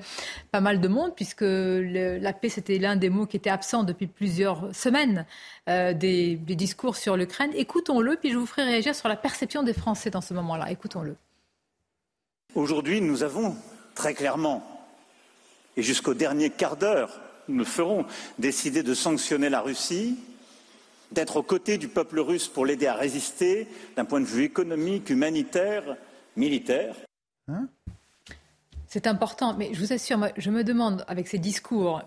pas 0.50 0.60
mal 0.60 0.80
de 0.80 0.88
monde, 0.88 1.12
puisque 1.14 1.44
la 1.44 2.32
paix, 2.32 2.48
c'était 2.48 2.78
l'un 2.78 2.96
des 2.96 3.10
mots 3.10 3.26
qui 3.26 3.36
était 3.36 3.50
absent 3.50 3.84
depuis 3.84 4.08
plusieurs 4.08 4.74
semaines 4.74 5.24
euh, 5.68 5.92
des, 5.92 6.34
des 6.34 6.56
discours 6.56 6.96
sur 6.96 7.16
l'Ukraine. 7.16 7.52
Écoutons-le, 7.54 8.16
puis 8.16 8.32
je 8.32 8.38
vous 8.38 8.46
ferai 8.46 8.64
réagir 8.64 8.94
sur 8.94 9.08
la 9.08 9.16
perception 9.16 9.62
des 9.62 9.72
Français 9.72 10.10
dans 10.10 10.20
ce 10.20 10.34
moment-là. 10.34 10.70
Écoutons-le. 10.70 11.14
Aujourd'hui, 12.54 13.00
nous 13.00 13.22
avons 13.22 13.56
très 13.94 14.14
clairement, 14.14 14.62
et 15.76 15.82
jusqu'au 15.82 16.12
dernier 16.12 16.50
quart 16.50 16.76
d'heure, 16.76 17.20
le 17.48 17.64
ferons, 17.64 18.06
décider 18.38 18.82
de 18.82 18.94
sanctionner 18.94 19.48
la 19.48 19.60
Russie, 19.60 20.18
d'être 21.12 21.36
aux 21.36 21.42
côtés 21.42 21.78
du 21.78 21.88
peuple 21.88 22.20
russe 22.20 22.48
pour 22.48 22.66
l'aider 22.66 22.86
à 22.86 22.94
résister 22.94 23.68
d'un 23.96 24.04
point 24.04 24.20
de 24.20 24.26
vue 24.26 24.44
économique, 24.44 25.10
humanitaire, 25.10 25.96
militaire. 26.36 26.96
Hein? 27.48 27.68
C'est 28.86 29.06
important, 29.06 29.54
mais 29.54 29.72
je 29.72 29.80
vous 29.80 29.92
assure, 29.92 30.28
je 30.36 30.50
me 30.50 30.64
demande, 30.64 31.04
avec 31.08 31.28
ces 31.28 31.38
discours, 31.38 32.02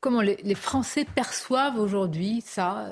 comment 0.00 0.20
les, 0.20 0.54
Français 0.54 1.04
perçoivent 1.04 1.78
aujourd'hui 1.78 2.42
ça? 2.44 2.90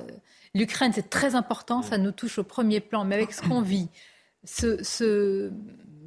L'Ukraine, 0.55 0.93
c'est 0.95 1.11
très 1.11 1.35
important, 1.35 1.83
ça 1.83 1.99
nous 1.99 2.13
touche 2.13 2.39
au 2.39 2.45
premier 2.45 2.79
plan, 2.79 3.05
mais 3.05 3.17
avec 3.17 3.33
ce 3.33 3.43
qu'on 3.43 3.61
vit, 3.61 3.89
ce, 4.45 5.51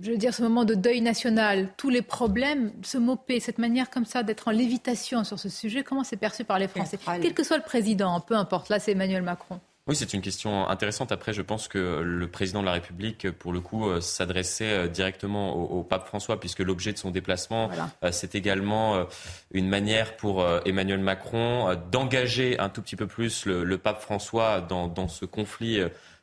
je 0.01 0.11
veux 0.11 0.17
dire, 0.17 0.33
ce 0.33 0.41
moment 0.41 0.65
de 0.65 0.75
deuil 0.75 1.01
national, 1.01 1.69
tous 1.77 1.89
les 1.89 2.01
problèmes, 2.01 2.71
ce 2.83 2.97
paix, 3.15 3.39
cette 3.39 3.57
manière 3.57 3.89
comme 3.89 4.05
ça 4.05 4.23
d'être 4.23 4.47
en 4.47 4.51
lévitation 4.51 5.23
sur 5.23 5.39
ce 5.39 5.49
sujet, 5.49 5.83
comment 5.83 6.03
c'est 6.03 6.17
perçu 6.17 6.43
par 6.43 6.59
les 6.59 6.67
Français 6.67 6.99
Quel 7.21 7.33
que 7.33 7.43
soit 7.43 7.57
le 7.57 7.63
président, 7.63 8.19
peu 8.19 8.35
importe, 8.35 8.69
là 8.69 8.79
c'est 8.79 8.91
Emmanuel 8.91 9.23
Macron. 9.23 9.59
Oui, 9.87 9.95
c'est 9.95 10.13
une 10.13 10.21
question 10.21 10.67
intéressante. 10.67 11.13
Après, 11.13 11.31
je 11.31 11.41
pense 11.41 11.69
que 11.69 12.01
le 12.01 12.27
président 12.27 12.59
de 12.59 12.65
la 12.65 12.73
République, 12.73 13.31
pour 13.31 13.53
le 13.53 13.61
coup, 13.61 13.87
euh, 13.87 14.01
s'adressait 14.01 14.65
euh, 14.65 14.87
directement 14.89 15.55
au, 15.55 15.81
pape 15.81 16.05
François, 16.05 16.41
puisque 16.41 16.59
l'objet 16.59 16.91
de 16.91 16.97
son 16.97 17.09
déplacement, 17.09 17.69
euh, 18.03 18.11
c'est 18.11 18.35
également 18.35 19.05
une 19.51 19.69
manière 19.69 20.17
pour 20.17 20.45
Emmanuel 20.65 20.99
Macron 20.99 21.77
d'engager 21.89 22.59
un 22.59 22.67
tout 22.67 22.81
petit 22.81 22.97
peu 22.97 23.07
plus 23.07 23.45
le, 23.45 23.77
pape 23.77 24.01
François 24.01 24.59
dans, 24.59 24.89
dans 24.89 25.07
ce 25.07 25.23
conflit 25.23 25.79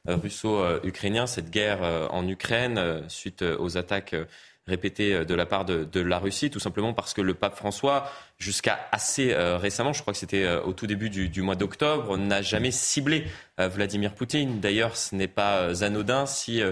russo-ukrainien, 0.06 1.26
cette 1.26 1.50
guerre 1.50 1.82
euh, 1.82 2.06
en 2.08 2.26
Ukraine, 2.28 2.78
euh, 2.78 3.00
suite 3.08 3.42
aux 3.42 3.76
attaques 3.76 4.14
répétées 4.66 5.26
de 5.26 5.34
la 5.34 5.44
part 5.44 5.66
de, 5.66 6.00
la 6.00 6.18
Russie, 6.18 6.50
tout 6.50 6.58
simplement 6.58 6.94
parce 6.94 7.12
que 7.12 7.20
le 7.20 7.34
pape 7.34 7.54
François, 7.54 8.10
jusqu'à 8.38 8.88
assez 8.92 9.34
récemment, 9.34 9.92
je 9.92 10.00
crois 10.00 10.14
que 10.14 10.18
c'était 10.18 10.48
au 10.48 10.72
tout 10.72 10.86
début 10.86 11.10
du, 11.10 11.42
mois 11.42 11.54
d'octobre, 11.54 12.16
n'a 12.16 12.40
jamais 12.40 12.70
ciblé 12.70 13.26
Vladimir 13.58 14.14
Poutine. 14.14 14.60
D'ailleurs, 14.60 14.96
ce 14.96 15.14
n'est 15.14 15.28
pas 15.28 15.84
anodin 15.84 16.24
si 16.24 16.62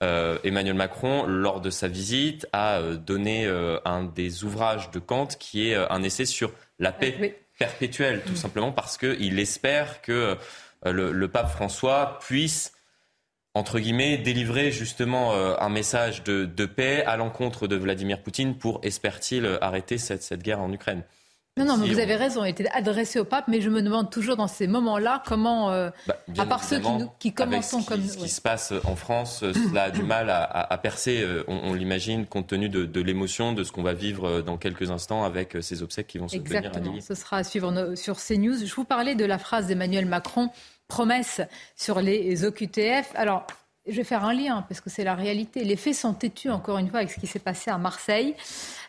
Emmanuel 0.00 0.74
Macron, 0.74 1.26
lors 1.26 1.60
de 1.60 1.70
sa 1.70 1.88
visite, 1.88 2.46
a 2.52 2.80
donné 2.80 3.48
un 3.84 4.04
des 4.04 4.44
ouvrages 4.44 4.92
de 4.92 5.00
Kant 5.00 5.26
qui 5.26 5.70
est 5.70 5.74
un 5.74 6.04
essai 6.04 6.26
sur 6.26 6.52
la 6.78 6.92
paix 6.92 7.36
perpétuelle, 7.58 8.22
tout 8.24 8.36
simplement 8.36 8.70
parce 8.70 8.96
qu'il 8.96 9.40
espère 9.40 10.02
que 10.02 10.36
le, 10.84 11.26
pape 11.28 11.50
François 11.50 12.18
puisse 12.20 12.72
entre 13.56 13.78
guillemets, 13.78 14.18
délivrer 14.18 14.72
justement 14.72 15.32
un 15.32 15.68
message 15.68 16.24
de, 16.24 16.66
paix 16.66 17.04
à 17.04 17.16
l'encontre 17.16 17.68
de 17.68 17.76
Vladimir 17.76 18.20
Poutine 18.20 18.58
pour, 18.58 18.80
espère-t-il, 18.82 19.46
arrêter 19.60 19.96
cette 19.96 20.42
guerre 20.42 20.60
en 20.60 20.72
Ukraine. 20.72 21.04
Non, 21.56 21.66
non, 21.66 21.76
mais 21.76 21.86
vous 21.86 22.00
avez 22.00 22.16
raison, 22.16 22.44
il 22.44 22.48
était 22.48 22.68
adressé 22.70 23.20
au 23.20 23.24
pape, 23.24 23.46
mais 23.46 23.60
je 23.60 23.70
me 23.70 23.80
demande 23.80 24.10
toujours 24.10 24.36
dans 24.36 24.48
ces 24.48 24.66
moments-là 24.66 25.22
comment, 25.24 25.70
euh, 25.70 25.90
bah, 26.08 26.16
à 26.36 26.46
part 26.46 26.64
ceux 26.64 26.80
qui, 26.80 26.88
qui 27.20 27.32
commençons 27.32 27.80
ce 27.80 27.86
comme... 27.86 28.02
Ce 28.02 28.16
qui 28.16 28.28
se 28.28 28.40
passe 28.40 28.74
en 28.84 28.96
France, 28.96 29.44
euh, 29.44 29.52
cela 29.52 29.84
a 29.84 29.90
du 29.90 30.02
mal 30.02 30.30
à, 30.30 30.78
percer, 30.78 31.22
euh, 31.22 31.44
on, 31.46 31.72
l'imagine, 31.74 32.26
compte 32.26 32.48
tenu 32.48 32.68
de, 32.68 33.00
l'émotion, 33.00 33.52
de 33.52 33.62
ce 33.62 33.70
qu'on 33.70 33.84
va 33.84 33.92
vivre 33.92 34.40
dans 34.40 34.56
quelques 34.56 34.90
instants 34.90 35.22
avec 35.22 35.56
ces 35.60 35.84
obsèques 35.84 36.08
qui 36.08 36.18
vont 36.18 36.26
se 36.26 36.38
tenir 36.38 36.72
à 36.74 37.00
ce 37.00 37.14
sera 37.14 37.36
à 37.36 37.44
suivre 37.44 37.94
sur 37.94 38.16
CNews. 38.16 38.66
Je 38.66 38.74
vous 38.74 38.84
parlais 38.84 39.14
de 39.14 39.24
la 39.24 39.38
phrase 39.38 39.68
d'Emmanuel 39.68 40.06
Macron, 40.06 40.50
promesse 40.88 41.40
sur 41.76 42.00
les 42.00 42.44
OQTF. 42.44 43.12
Alors, 43.14 43.46
je 43.86 43.96
vais 43.96 44.04
faire 44.04 44.24
un 44.24 44.32
lien 44.32 44.64
parce 44.68 44.80
que 44.80 44.88
c'est 44.88 45.04
la 45.04 45.14
réalité. 45.14 45.64
Les 45.64 45.76
faits 45.76 45.94
sont 45.94 46.14
têtus, 46.14 46.50
encore 46.50 46.78
une 46.78 46.88
fois, 46.88 47.00
avec 47.00 47.10
ce 47.10 47.20
qui 47.20 47.26
s'est 47.26 47.38
passé 47.38 47.70
à 47.70 47.78
Marseille. 47.78 48.34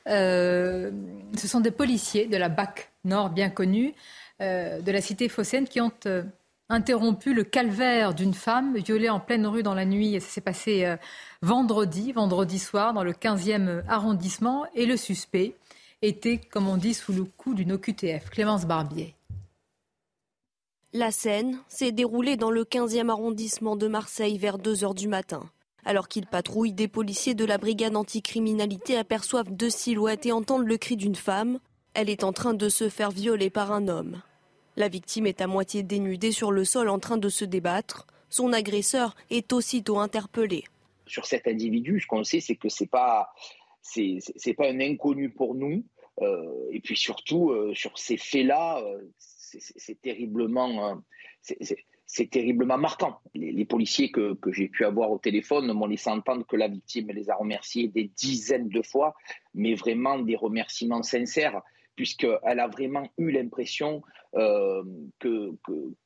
Euh, 0.07 0.91
ce 1.37 1.47
sont 1.47 1.59
des 1.59 1.71
policiers 1.71 2.27
de 2.27 2.37
la 2.37 2.49
BAC 2.49 2.91
Nord, 3.03 3.29
bien 3.29 3.49
connus, 3.49 3.93
euh, 4.41 4.81
de 4.81 4.91
la 4.91 5.01
cité 5.01 5.27
phocéenne, 5.27 5.67
qui 5.67 5.81
ont 5.81 5.91
euh, 6.05 6.23
interrompu 6.69 7.33
le 7.33 7.43
calvaire 7.43 8.13
d'une 8.13 8.33
femme 8.33 8.77
violée 8.77 9.09
en 9.09 9.19
pleine 9.19 9.45
rue 9.45 9.63
dans 9.63 9.73
la 9.73 9.85
nuit. 9.85 10.19
Ça 10.21 10.27
s'est 10.27 10.41
passé 10.41 10.95
vendredi, 11.41 12.13
vendredi 12.13 12.57
soir, 12.57 12.93
dans 12.93 13.03
le 13.03 13.11
15e 13.11 13.83
arrondissement. 13.89 14.65
Et 14.75 14.85
le 14.85 14.95
suspect 14.95 15.55
était, 16.01 16.37
comme 16.37 16.69
on 16.69 16.77
dit, 16.77 16.93
sous 16.93 17.11
le 17.11 17.25
coup 17.25 17.53
d'une 17.53 17.73
OQTF. 17.73 18.29
Clémence 18.29 18.65
Barbier. 18.65 19.13
La 20.97 21.11
scène 21.11 21.59
s'est 21.67 21.91
déroulée 21.91 22.37
dans 22.37 22.51
le 22.51 22.63
15e 22.63 23.09
arrondissement 23.09 23.75
de 23.75 23.89
Marseille 23.89 24.37
vers 24.37 24.57
2 24.57 24.85
heures 24.85 24.95
du 24.95 25.09
matin. 25.09 25.43
Alors 25.83 26.07
qu'ils 26.07 26.25
patrouillent, 26.25 26.71
des 26.71 26.87
policiers 26.87 27.33
de 27.33 27.43
la 27.43 27.57
brigade 27.57 27.97
anticriminalité 27.97 28.95
aperçoivent 28.95 29.51
deux 29.51 29.69
silhouettes 29.69 30.25
et 30.25 30.31
entendent 30.31 30.65
le 30.65 30.77
cri 30.77 30.95
d'une 30.95 31.17
femme. 31.17 31.59
Elle 31.95 32.09
est 32.09 32.23
en 32.23 32.31
train 32.31 32.53
de 32.53 32.69
se 32.69 32.87
faire 32.87 33.11
violer 33.11 33.49
par 33.49 33.73
un 33.73 33.89
homme. 33.89 34.21
La 34.77 34.87
victime 34.87 35.27
est 35.27 35.41
à 35.41 35.47
moitié 35.47 35.83
dénudée 35.83 36.31
sur 36.31 36.53
le 36.53 36.63
sol 36.63 36.87
en 36.87 36.99
train 36.99 37.17
de 37.17 37.27
se 37.27 37.43
débattre. 37.43 38.07
Son 38.29 38.53
agresseur 38.53 39.17
est 39.29 39.51
aussitôt 39.51 39.99
interpellé. 39.99 40.63
Sur 41.07 41.25
cet 41.25 41.45
individu, 41.49 41.99
ce 41.99 42.07
qu'on 42.07 42.23
sait, 42.23 42.39
c'est 42.39 42.55
que 42.55 42.69
c'est 42.69 42.87
pas 42.87 43.33
pas 44.57 44.69
un 44.69 44.79
inconnu 44.79 45.29
pour 45.29 45.55
nous. 45.55 45.83
Euh, 46.21 46.69
et 46.71 46.79
puis 46.79 46.95
surtout, 46.95 47.49
euh, 47.49 47.73
sur 47.73 47.97
ces 47.97 48.15
faits-là, 48.15 48.79
euh, 48.79 49.01
c'est 49.77 50.01
terriblement, 50.01 50.89
euh, 50.89 51.53
c'est 52.05 52.29
terriblement 52.29 52.77
marquant. 52.77 53.19
Les, 53.33 53.65
policiers 53.65 54.11
que, 54.11 54.33
que 54.35 54.51
j'ai 54.51 54.67
pu 54.67 54.85
avoir 54.85 55.11
au 55.11 55.17
téléphone 55.17 55.71
m'ont 55.73 55.87
laissé 55.87 56.09
entendre 56.09 56.45
que 56.45 56.55
la 56.55 56.67
victime 56.67 57.07
les 57.11 57.29
a 57.29 57.35
remerciés 57.35 57.87
des 57.87 58.11
dizaines 58.15 58.69
de 58.69 58.81
fois, 58.81 59.15
mais 59.53 59.75
vraiment 59.75 60.19
des 60.19 60.35
remerciements 60.35 61.03
sincères, 61.03 61.61
puisqu'elle 61.95 62.59
a 62.59 62.67
vraiment 62.67 63.07
eu 63.17 63.31
l'impression 63.31 64.03
euh, 64.35 64.83
que, 65.19 65.53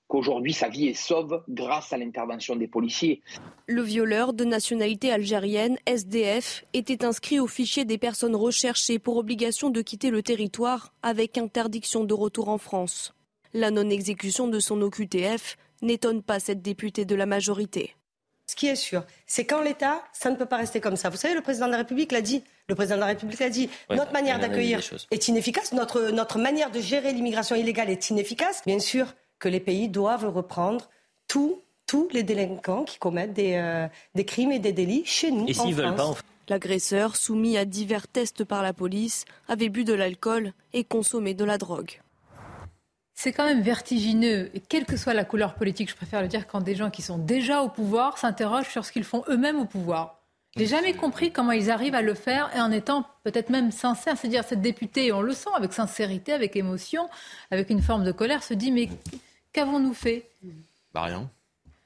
qu'aujourd'hui 0.07 0.53
sa 0.53 0.69
vie 0.69 0.87
est 0.87 0.93
sauve 0.93 1.43
grâce 1.49 1.93
à 1.93 1.97
l'intervention 1.97 2.55
des 2.55 2.67
policiers. 2.67 3.21
Le 3.67 3.81
violeur 3.81 4.33
de 4.33 4.45
nationalité 4.45 5.11
algérienne, 5.11 5.77
SDF, 5.87 6.63
était 6.73 7.03
inscrit 7.03 7.39
au 7.39 7.47
fichier 7.47 7.85
des 7.85 7.97
personnes 7.97 8.35
recherchées 8.35 8.99
pour 8.99 9.17
obligation 9.17 9.69
de 9.69 9.81
quitter 9.81 10.11
le 10.11 10.21
territoire 10.21 10.93
avec 11.01 11.37
interdiction 11.37 12.03
de 12.03 12.13
retour 12.13 12.49
en 12.49 12.59
France. 12.59 13.15
La 13.53 13.71
non-exécution 13.71 14.47
de 14.47 14.59
son 14.59 14.81
OQTF 14.81 15.57
n'étonne 15.81 16.21
pas 16.21 16.39
cette 16.39 16.61
députée 16.61 17.05
de 17.05 17.15
la 17.15 17.25
majorité. 17.25 17.95
Ce 18.45 18.55
qui 18.55 18.67
est 18.67 18.75
sûr, 18.75 19.03
c'est 19.27 19.45
qu'en 19.45 19.61
l'État, 19.61 20.03
ça 20.11 20.31
ne 20.31 20.35
peut 20.35 20.45
pas 20.45 20.57
rester 20.57 20.81
comme 20.81 20.95
ça. 20.95 21.09
Vous 21.09 21.17
savez, 21.17 21.35
le 21.35 21.41
président 21.41 21.67
de 21.67 21.71
la 21.71 21.77
République 21.77 22.11
l'a 22.11 22.21
dit. 22.21 22.43
Le 22.67 22.75
président 22.75 22.95
de 22.95 23.01
la 23.01 23.07
République 23.07 23.39
l'a 23.39 23.49
dit. 23.49 23.69
notre 23.91 24.11
manière 24.11 24.39
d'accueillir 24.39 24.81
est 25.11 25.27
inefficace. 25.27 25.71
Notre, 25.71 26.09
notre 26.09 26.39
manière 26.39 26.71
de 26.71 26.79
gérer 26.79 27.13
l'immigration 27.13 27.55
illégale 27.55 27.89
est 27.89 28.09
inefficace. 28.09 28.63
Bien 28.65 28.79
sûr 28.79 29.13
que 29.37 29.49
les 29.49 29.59
pays 29.59 29.87
doivent 29.87 30.27
reprendre 30.27 30.89
tous 31.27 31.61
les 32.11 32.23
délinquants 32.23 32.83
qui 32.83 32.97
commettent 32.97 33.33
des, 33.33 33.53
euh, 33.55 33.87
des, 34.15 34.25
crimes 34.25 34.51
et 34.51 34.59
des 34.59 34.73
délits 34.73 35.03
chez 35.05 35.31
nous. 35.31 35.47
Et 35.47 35.53
s'ils 35.53 35.75
veulent 35.75 35.95
pas, 35.95 36.13
L'agresseur, 36.49 37.15
soumis 37.15 37.57
à 37.57 37.65
divers 37.65 38.07
tests 38.07 38.43
par 38.43 38.63
la 38.63 38.73
police, 38.73 39.25
avait 39.47 39.69
bu 39.69 39.83
de 39.83 39.93
l'alcool 39.93 40.53
et 40.73 40.83
consommé 40.83 41.35
de 41.35 41.45
la 41.45 41.59
drogue. 41.59 41.99
C'est 43.21 43.33
quand 43.33 43.43
même 43.43 43.59
vertigineux, 43.59 44.49
et 44.53 44.61
quelle 44.61 44.85
que 44.85 44.95
soit 44.95 45.13
la 45.13 45.25
couleur 45.25 45.55
politique, 45.55 45.89
je 45.89 45.95
préfère 45.97 46.21
le 46.21 46.29
dire, 46.29 46.47
quand 46.47 46.61
des 46.61 46.73
gens 46.73 46.89
qui 46.89 47.01
sont 47.01 47.17
déjà 47.17 47.61
au 47.63 47.67
pouvoir 47.67 48.17
s'interrogent 48.17 48.69
sur 48.69 48.85
ce 48.85 48.93
qu'ils 48.93 49.03
font 49.03 49.25
eux-mêmes 49.27 49.59
au 49.59 49.65
pouvoir. 49.65 50.21
J'ai 50.55 50.67
jamais 50.67 50.93
compris 50.93 51.33
comment 51.33 51.51
ils 51.51 51.69
arrivent 51.69 51.95
à 51.95 52.01
le 52.01 52.13
faire 52.13 52.49
et 52.55 52.61
en 52.61 52.71
étant 52.71 53.05
peut-être 53.25 53.49
même 53.49 53.73
sincères. 53.73 54.17
C'est-à-dire, 54.17 54.45
cette 54.45 54.61
députée, 54.61 55.11
on 55.11 55.19
le 55.19 55.33
sent 55.33 55.49
avec 55.53 55.73
sincérité, 55.73 56.31
avec 56.31 56.55
émotion, 56.55 57.09
avec 57.51 57.69
une 57.69 57.81
forme 57.81 58.05
de 58.05 58.13
colère, 58.13 58.41
se 58.41 58.53
dit 58.53 58.71
Mais 58.71 58.87
qu'avons-nous 59.51 59.93
fait? 59.93 60.29
Bah 60.93 61.01
rien. 61.01 61.29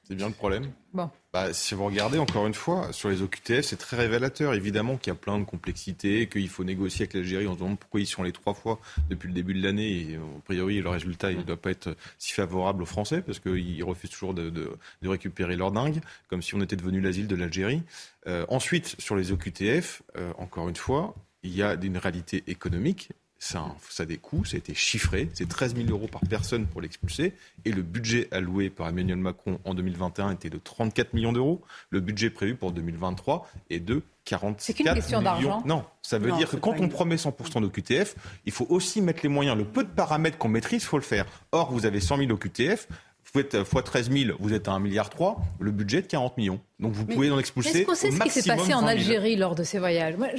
C'est 0.04 0.14
bien 0.14 0.28
le 0.28 0.34
problème. 0.34 0.70
Bon. 0.92 1.10
Bah, 1.34 1.52
si 1.52 1.74
vous 1.74 1.84
regardez 1.84 2.18
encore 2.18 2.46
une 2.46 2.54
fois 2.54 2.92
sur 2.92 3.08
les 3.08 3.20
OQTF, 3.20 3.62
c'est 3.62 3.76
très 3.76 3.96
révélateur. 3.96 4.54
Évidemment 4.54 4.96
qu'il 4.96 5.12
y 5.12 5.16
a 5.16 5.18
plein 5.18 5.36
de 5.36 5.42
complexités, 5.42 6.28
qu'il 6.28 6.48
faut 6.48 6.62
négocier 6.62 7.02
avec 7.02 7.14
l'Algérie. 7.14 7.48
On 7.48 7.54
se 7.54 7.58
demande 7.58 7.76
pourquoi 7.76 7.98
ils 7.98 8.06
sont 8.06 8.22
les 8.22 8.30
trois 8.30 8.54
fois 8.54 8.78
depuis 9.10 9.26
le 9.26 9.34
début 9.34 9.52
de 9.52 9.60
l'année. 9.60 10.12
Et 10.12 10.14
a 10.14 10.40
priori, 10.44 10.80
le 10.80 10.88
résultat 10.88 11.32
ne 11.32 11.42
doit 11.42 11.56
pas 11.56 11.72
être 11.72 11.96
si 12.18 12.30
favorable 12.30 12.84
aux 12.84 12.86
Français 12.86 13.20
parce 13.20 13.40
qu'ils 13.40 13.82
refusent 13.82 14.10
toujours 14.10 14.32
de, 14.32 14.48
de, 14.48 14.78
de, 15.02 15.08
récupérer 15.08 15.56
leur 15.56 15.72
dingue, 15.72 16.00
comme 16.28 16.40
si 16.40 16.54
on 16.54 16.60
était 16.60 16.76
devenu 16.76 17.00
l'asile 17.00 17.26
de 17.26 17.34
l'Algérie. 17.34 17.82
Euh, 18.28 18.46
ensuite, 18.48 18.94
sur 19.00 19.16
les 19.16 19.32
OQTF, 19.32 20.02
euh, 20.16 20.32
encore 20.38 20.68
une 20.68 20.76
fois, 20.76 21.16
il 21.42 21.52
y 21.52 21.64
a 21.64 21.74
une 21.74 21.98
réalité 21.98 22.44
économique 22.46 23.10
ça, 23.44 23.76
a 23.98 24.04
des 24.06 24.16
coûts, 24.16 24.44
ça 24.44 24.54
a 24.54 24.58
été 24.58 24.74
chiffré, 24.74 25.28
c'est 25.34 25.48
13 25.48 25.76
000 25.76 25.88
euros 25.90 26.08
par 26.08 26.22
personne 26.22 26.66
pour 26.66 26.80
l'expulser, 26.80 27.34
et 27.64 27.72
le 27.72 27.82
budget 27.82 28.28
alloué 28.30 28.70
par 28.70 28.88
Emmanuel 28.88 29.18
Macron 29.18 29.58
en 29.64 29.74
2021 29.74 30.30
était 30.32 30.48
de 30.48 30.58
34 30.58 31.12
millions 31.12 31.32
d'euros. 31.32 31.62
Le 31.90 32.00
budget 32.00 32.30
prévu 32.30 32.54
pour 32.54 32.72
2023 32.72 33.46
est 33.68 33.80
de 33.80 34.02
44 34.24 34.60
C'est 34.62 34.72
qu'une 34.72 34.94
question 34.94 35.20
d'argent. 35.20 35.62
Non, 35.66 35.84
ça 36.00 36.18
veut 36.18 36.32
dire 36.32 36.48
que 36.48 36.56
quand 36.56 36.80
on 36.80 36.88
promet 36.88 37.16
100% 37.16 37.60
d'OQTF, 37.60 38.14
il 38.46 38.52
faut 38.52 38.66
aussi 38.70 39.02
mettre 39.02 39.20
les 39.22 39.28
moyens. 39.28 39.58
Le 39.58 39.64
peu 39.64 39.84
de 39.84 39.90
paramètres 39.90 40.38
qu'on 40.38 40.48
maîtrise, 40.48 40.82
il 40.82 40.86
faut 40.86 40.98
le 40.98 41.02
faire. 41.02 41.26
Or, 41.52 41.70
vous 41.70 41.84
avez 41.84 42.00
100 42.00 42.16
000 42.18 42.30
OQTF, 42.30 42.88
vous 43.34 43.40
êtes 43.40 43.54
x 43.54 43.84
13 43.84 44.10
000, 44.12 44.36
vous 44.38 44.52
êtes 44.52 44.68
à 44.68 44.72
1,3 44.72 44.80
milliard, 44.80 45.10
le 45.58 45.72
budget 45.72 46.02
de 46.02 46.06
40 46.06 46.36
millions. 46.36 46.60
Donc 46.78 46.92
vous 46.92 47.04
pouvez 47.04 47.32
en 47.32 47.38
expulser. 47.38 47.80
Est-ce 47.80 47.86
qu'on 47.86 47.94
sait 47.96 48.12
ce 48.12 48.20
qui 48.20 48.30
s'est 48.30 48.42
passé 48.42 48.72
en 48.74 48.86
Algérie 48.86 49.34
lors 49.34 49.56
de 49.56 49.64
ces 49.64 49.80
voyages? 49.80 50.16
Moi, 50.16 50.30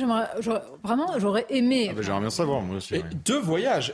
vraiment, 0.82 1.20
j'aurais 1.20 1.46
aimé. 1.50 1.88
Ah 1.90 1.94
ben, 1.94 2.02
j'aimerais 2.02 2.22
bien 2.22 2.30
savoir, 2.30 2.62
moi 2.62 2.78
aussi. 2.78 2.96
Deux 3.26 3.40
voyages, 3.40 3.94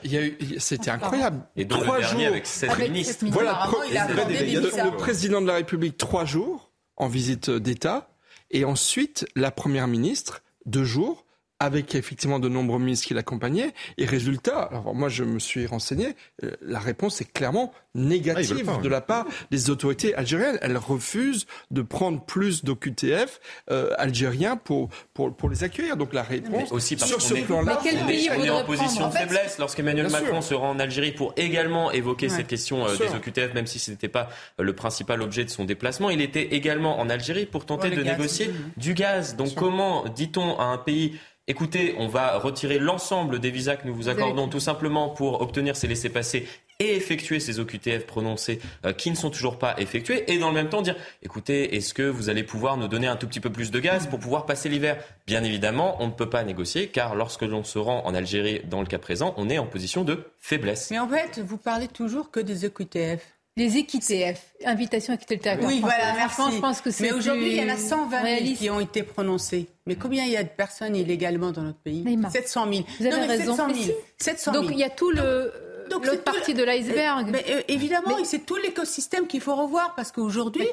c'était 0.59 0.91
incroyable. 0.91 1.41
Et 1.55 1.65
donc 1.65 1.81
trois 1.81 1.99
jours 1.99 2.21
avec 2.21 2.45
sept 2.45 2.77
ministres. 2.77 3.25
Voilà, 3.29 3.67
le 3.91 4.97
président 4.97 5.41
de 5.41 5.47
la 5.47 5.55
République 5.55 5.97
trois 5.97 6.25
jours 6.25 6.71
en 6.95 7.07
visite 7.07 7.49
d'État, 7.49 8.09
et 8.51 8.65
ensuite 8.65 9.25
la 9.35 9.49
première 9.49 9.87
ministre 9.87 10.43
deux 10.67 10.83
jours 10.83 11.25
avec 11.61 11.93
effectivement 11.93 12.39
de 12.39 12.49
nombreux 12.49 12.79
ministres 12.79 13.07
qui 13.07 13.13
l'accompagnaient. 13.13 13.71
Et 13.99 14.05
résultat, 14.05 14.63
alors 14.63 14.95
moi 14.95 15.09
je 15.09 15.23
me 15.23 15.37
suis 15.37 15.67
renseigné, 15.67 16.15
euh, 16.43 16.51
la 16.63 16.79
réponse 16.79 17.21
est 17.21 17.31
clairement 17.31 17.71
négative 17.93 18.67
ah, 18.67 18.81
de 18.81 18.89
la 18.89 18.99
part 18.99 19.27
des 19.51 19.69
autorités 19.69 20.15
algériennes. 20.15 20.57
Elles 20.63 20.77
refusent 20.77 21.45
de 21.69 21.83
prendre 21.83 22.19
plus 22.25 22.63
d'OQTF 22.63 23.39
euh, 23.69 23.93
algériens 23.99 24.57
pour, 24.57 24.89
pour, 25.13 25.35
pour, 25.35 25.49
les 25.49 25.63
accueillir. 25.63 25.97
Donc 25.97 26.13
la 26.13 26.23
réponse 26.23 26.71
aussi 26.71 26.95
parce 26.95 27.11
sur 27.11 27.21
ce 27.21 27.35
plan-là, 27.35 27.79
on 27.83 28.43
est 28.43 28.49
en 28.49 28.63
position 28.63 29.09
de 29.09 29.13
faiblesse. 29.13 29.59
Lorsqu'Emmanuel 29.59 30.09
Macron 30.09 30.41
se 30.41 30.55
rend 30.55 30.71
en 30.71 30.79
Algérie 30.79 31.11
pour 31.11 31.33
également 31.37 31.91
évoquer 31.91 32.29
cette 32.29 32.47
question 32.47 32.87
euh, 32.87 32.97
des 32.97 33.13
OQTF, 33.13 33.53
même 33.53 33.67
si 33.67 33.77
ce 33.77 33.91
n'était 33.91 34.07
pas 34.07 34.29
le 34.57 34.73
principal 34.73 35.21
objet 35.21 35.45
de 35.45 35.51
son 35.51 35.65
déplacement, 35.65 36.09
il 36.09 36.21
était 36.21 36.55
également 36.55 36.99
en 36.99 37.07
Algérie 37.07 37.45
pour 37.45 37.67
tenter 37.67 37.91
de 37.91 38.01
négocier 38.01 38.49
du 38.77 38.95
gaz. 38.95 39.35
Donc 39.35 39.53
comment 39.53 40.05
dit-on 40.07 40.57
à 40.57 40.63
un 40.63 40.79
pays 40.79 41.19
écoutez, 41.51 41.95
on 41.97 42.07
va 42.07 42.37
retirer 42.37 42.79
l'ensemble 42.79 43.39
des 43.39 43.51
visas 43.51 43.75
que 43.75 43.85
nous 43.85 43.93
vous 43.93 44.07
accordons 44.07 44.47
tout 44.47 44.61
simplement 44.61 45.09
pour 45.09 45.41
obtenir 45.41 45.75
ces 45.75 45.85
laissés-passer 45.85 46.47
et 46.79 46.95
effectuer 46.95 47.41
ces 47.41 47.59
OQTF 47.59 48.07
prononcés 48.07 48.61
euh, 48.85 48.93
qui 48.93 49.11
ne 49.11 49.15
sont 49.15 49.29
toujours 49.29 49.59
pas 49.59 49.75
effectués 49.77 50.31
et 50.31 50.39
dans 50.39 50.47
le 50.47 50.55
même 50.55 50.69
temps 50.69 50.81
dire 50.81 50.95
écoutez, 51.21 51.75
est-ce 51.75 51.93
que 51.93 52.03
vous 52.03 52.29
allez 52.29 52.43
pouvoir 52.43 52.77
nous 52.77 52.87
donner 52.87 53.07
un 53.07 53.17
tout 53.17 53.27
petit 53.27 53.41
peu 53.41 53.51
plus 53.51 53.69
de 53.69 53.79
gaz 53.79 54.07
pour 54.07 54.19
pouvoir 54.19 54.45
passer 54.45 54.69
l'hiver? 54.69 55.03
Bien 55.27 55.43
évidemment, 55.43 55.97
on 55.99 56.07
ne 56.07 56.13
peut 56.13 56.29
pas 56.29 56.43
négocier 56.45 56.87
car 56.87 57.15
lorsque 57.15 57.43
l'on 57.43 57.65
se 57.65 57.77
rend 57.77 58.05
en 58.05 58.15
Algérie 58.15 58.61
dans 58.69 58.79
le 58.79 58.87
cas 58.87 58.97
présent, 58.97 59.33
on 59.35 59.49
est 59.49 59.57
en 59.57 59.67
position 59.67 60.05
de 60.05 60.23
faiblesse. 60.39 60.89
Mais 60.89 60.99
en 60.99 61.09
fait, 61.09 61.39
vous 61.39 61.57
parlez 61.57 61.89
toujours 61.89 62.31
que 62.31 62.39
des 62.39 62.63
OQTF. 62.65 63.21
Les 63.57 63.77
équitef, 63.77 64.53
invitation 64.65 65.13
à 65.13 65.17
quitter 65.17 65.35
le 65.35 65.41
territoire. 65.41 65.69
Oui, 65.69 65.81
voilà, 65.81 66.13
merci. 66.15 66.41
Je 66.53 66.59
pense 66.59 66.79
que 66.79 66.89
c'est 66.89 67.03
Mais 67.03 67.11
aujourd'hui, 67.11 67.51
il 67.51 67.55
y 67.57 67.63
en 67.63 67.73
a 67.73 67.77
120 67.77 68.45
000 68.45 68.55
qui 68.55 68.69
ont 68.69 68.79
été 68.79 69.03
prononcés. 69.03 69.67
Mais 69.85 69.95
combien 69.95 70.23
il 70.23 70.31
y 70.31 70.37
a 70.37 70.43
de 70.43 70.49
personnes 70.49 70.95
illégalement 70.95 71.51
dans 71.51 71.63
notre 71.63 71.79
pays 71.79 72.05
700 72.31 72.71
000. 72.71 72.85
Vous 72.99 73.05
avez 73.05 73.25
raison. 73.25 73.55
700 73.55 73.73
000. 73.73 73.97
700 74.17 74.51
000. 74.53 74.63
Donc 74.63 74.73
il 74.73 74.79
y 74.79 74.83
a 74.83 74.89
tout 74.89 75.11
le 75.11 75.51
l'autre 75.99 76.23
partie 76.23 76.53
de 76.53 76.63
l'iceberg. 76.63 77.27
Mais, 77.29 77.45
euh, 77.49 77.61
évidemment, 77.67 78.23
c'est 78.23 78.45
tout 78.45 78.55
l'écosystème 78.55 79.27
qu'il 79.27 79.41
faut 79.41 79.55
revoir 79.55 79.95
parce 79.95 80.11
qu'aujourd'hui, 80.11 80.67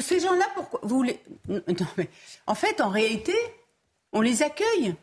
ces 0.00 0.20
gens-là, 0.20 0.46
pourquoi 0.54 0.80
vous 0.82 1.02
les... 1.02 1.20
non, 1.48 1.60
mais, 1.96 2.08
en 2.46 2.54
fait, 2.54 2.80
en 2.80 2.88
réalité, 2.88 3.34
on 4.12 4.20
les 4.20 4.42
accueille. 4.42 4.94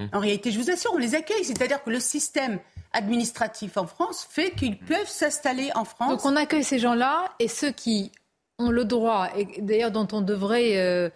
Hum. 0.00 0.08
En 0.12 0.20
réalité, 0.20 0.50
je 0.50 0.58
vous 0.58 0.70
assure, 0.70 0.92
on 0.94 0.98
les 0.98 1.14
accueille. 1.14 1.44
C'est-à-dire 1.44 1.82
que 1.82 1.90
le 1.90 2.00
système 2.00 2.58
administratif 2.92 3.76
en 3.76 3.86
France 3.86 4.26
fait 4.28 4.50
qu'ils 4.52 4.78
peuvent 4.78 5.08
s'installer 5.08 5.70
en 5.74 5.84
France. 5.84 6.10
Donc 6.10 6.24
on 6.24 6.36
accueille 6.36 6.64
ces 6.64 6.78
gens-là 6.78 7.32
et 7.38 7.48
ceux 7.48 7.70
qui 7.70 8.12
ont 8.58 8.70
le 8.70 8.84
droit, 8.84 9.28
et 9.36 9.60
d'ailleurs 9.60 9.90
dont 9.90 10.06
on 10.12 10.20
devrait, 10.20 10.78
euh, 10.78 11.10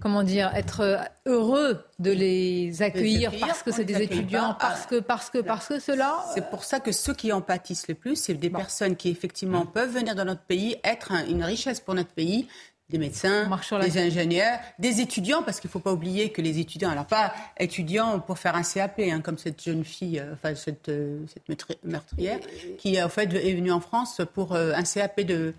comment 0.00 0.22
dire, 0.22 0.52
être 0.54 0.80
euh, 0.80 0.96
heureux 1.26 1.84
de 1.98 2.10
les 2.10 2.80
accueillir, 2.80 3.32
parce 3.40 3.62
que 3.62 3.72
c'est 3.72 3.84
des 3.84 4.02
étudiants, 4.02 4.56
parce 4.58 4.86
que, 4.86 5.00
parce 5.00 5.30
que, 5.30 5.38
parce 5.38 5.68
que 5.68 5.78
cela. 5.78 6.24
C'est 6.34 6.48
pour 6.48 6.64
ça 6.64 6.80
que 6.80 6.92
ceux 6.92 7.14
qui 7.14 7.32
en 7.32 7.40
pâtissent 7.40 7.88
le 7.88 7.94
plus, 7.94 8.16
c'est 8.16 8.34
des 8.34 8.50
personnes 8.50 8.96
qui 8.96 9.10
effectivement 9.10 9.64
mmh. 9.64 9.72
peuvent 9.72 9.92
venir 9.92 10.14
dans 10.14 10.24
notre 10.24 10.42
pays, 10.42 10.76
être 10.84 11.12
une 11.28 11.44
richesse 11.44 11.80
pour 11.80 11.94
notre 11.94 12.12
pays, 12.12 12.46
des 12.88 12.98
médecins, 12.98 13.50
des 13.80 13.98
ingénieurs, 13.98 14.58
des 14.78 15.00
étudiants, 15.00 15.42
parce 15.42 15.58
qu'il 15.58 15.68
ne 15.68 15.72
faut 15.72 15.80
pas 15.80 15.92
oublier 15.92 16.30
que 16.30 16.40
les 16.40 16.60
étudiants, 16.60 16.90
alors 16.90 17.06
pas 17.06 17.34
étudiants 17.58 18.20
pour 18.20 18.38
faire 18.38 18.54
un 18.54 18.62
CAP, 18.62 19.00
hein, 19.00 19.20
comme 19.20 19.38
cette 19.38 19.62
jeune 19.62 19.84
fille, 19.84 20.20
euh, 20.20 20.34
enfin 20.34 20.54
cette, 20.54 20.88
euh, 20.88 21.24
cette 21.26 21.84
meurtrière, 21.84 22.38
qui 22.78 23.02
en 23.02 23.08
fait 23.08 23.32
est 23.34 23.54
venue 23.54 23.72
en 23.72 23.80
France 23.80 24.20
pour 24.34 24.54
euh, 24.54 24.72
un 24.74 24.84
CAP 24.84 25.22
de 25.22 25.52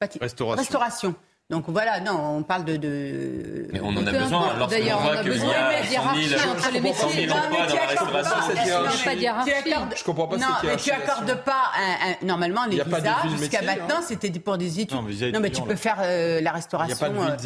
restauration. 0.00 0.60
restauration. 0.60 1.14
Donc 1.50 1.64
voilà, 1.68 2.00
non, 2.00 2.38
on 2.38 2.42
parle 2.42 2.64
de. 2.64 2.78
de... 2.78 3.68
Mais 3.70 3.80
on 3.80 3.88
en 3.88 4.06
a 4.06 4.12
besoin 4.12 4.56
lorsqu'on 4.58 5.00
voit 5.02 5.16
qu'il 5.18 5.36
y 5.36 5.36
a 5.36 5.84
100 5.84 6.14
000, 6.14 6.50
entre 6.50 6.72
les 6.72 6.80
métiers. 6.80 7.30
emplois 7.30 7.66
dans 7.66 7.74
la 7.74 7.86
restauration. 7.86 8.36
Il 8.56 8.64
n'y 8.64 8.70
a 8.70 9.04
pas 9.04 9.14
de 9.14 9.20
hiérarchie. 9.20 9.50
Je 9.96 10.04
comprends 10.04 10.26
pas 10.26 10.38
non, 10.38 10.46
mais 10.64 10.76
tu 10.76 10.90
accordes 10.90 11.44
pas 11.44 11.72
un, 11.76 12.26
normalement 12.26 12.64
les 12.64 12.82
visas 12.82 13.28
jusqu'à 13.38 13.60
maintenant 13.62 14.00
c'était 14.02 14.30
pour 14.30 14.56
des 14.56 14.80
études. 14.80 14.96
Non, 15.32 15.40
mais 15.40 15.50
tu 15.50 15.62
peux 15.62 15.76
faire 15.76 15.98
euh, 16.00 16.40
la 16.40 16.52
restauration 16.52 17.12
euh, 17.14 17.36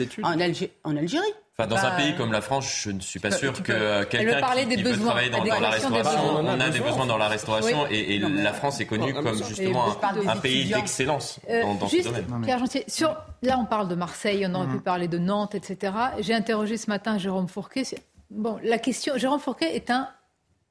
en 0.85 0.97
Algérie. 0.97 1.35
Enfin, 1.61 1.69
dans 1.69 1.85
un 1.85 1.97
pays 1.97 2.15
comme 2.15 2.31
la 2.31 2.41
France, 2.41 2.83
je 2.85 2.93
ne 2.93 3.01
suis 3.01 3.19
pas 3.19 3.33
sûr 3.33 3.53
que 3.53 4.05
quelqu'un 4.05 4.41
qui, 4.65 4.77
qui 4.77 4.83
veut 4.85 4.97
travailler 4.97 5.29
dans, 5.29 5.43
la 5.43 5.71
restauration, 5.71 6.37
on 6.37 6.61
a 6.61 6.71
des 6.71 6.79
besoins 6.79 7.05
dans 7.07 7.17
la 7.17 7.27
restauration 7.27 7.85
et, 7.91 8.21
la 8.21 8.53
France 8.53 8.81
est 8.81 8.87
connue 8.87 9.13
comme 9.13 9.43
justement 9.43 9.87
un, 10.29 10.37
pays 10.37 10.67
d'excellence 10.67 11.41
euh, 11.51 11.65
dans, 11.81 11.89
ce 11.89 12.05
domaine. 12.05 12.43
Pierre 12.45 12.61
Gentier, 12.61 12.85
sur, 12.87 13.17
là 13.43 13.59
on 13.59 13.65
parle 13.65 13.89
de 13.89 13.97
Marseille, 13.97 14.47
on 14.49 14.55
aurait 14.55 14.69
pu 14.69 14.75
mhm. 14.75 14.83
parler 14.83 15.09
de 15.09 15.19
Nantes, 15.19 15.57
etc. 15.57 15.95
J'ai 16.21 16.33
interrogé 16.33 16.77
ce 16.77 16.89
matin 16.89 17.19
Jérôme 17.19 17.49
Fourquet. 17.49 17.83
Bon, 18.31 18.61
la 18.63 18.79
question, 18.79 19.17
Jérôme 19.17 19.41
Fourquet 19.41 19.75
est 19.75 19.91
un 19.91 20.09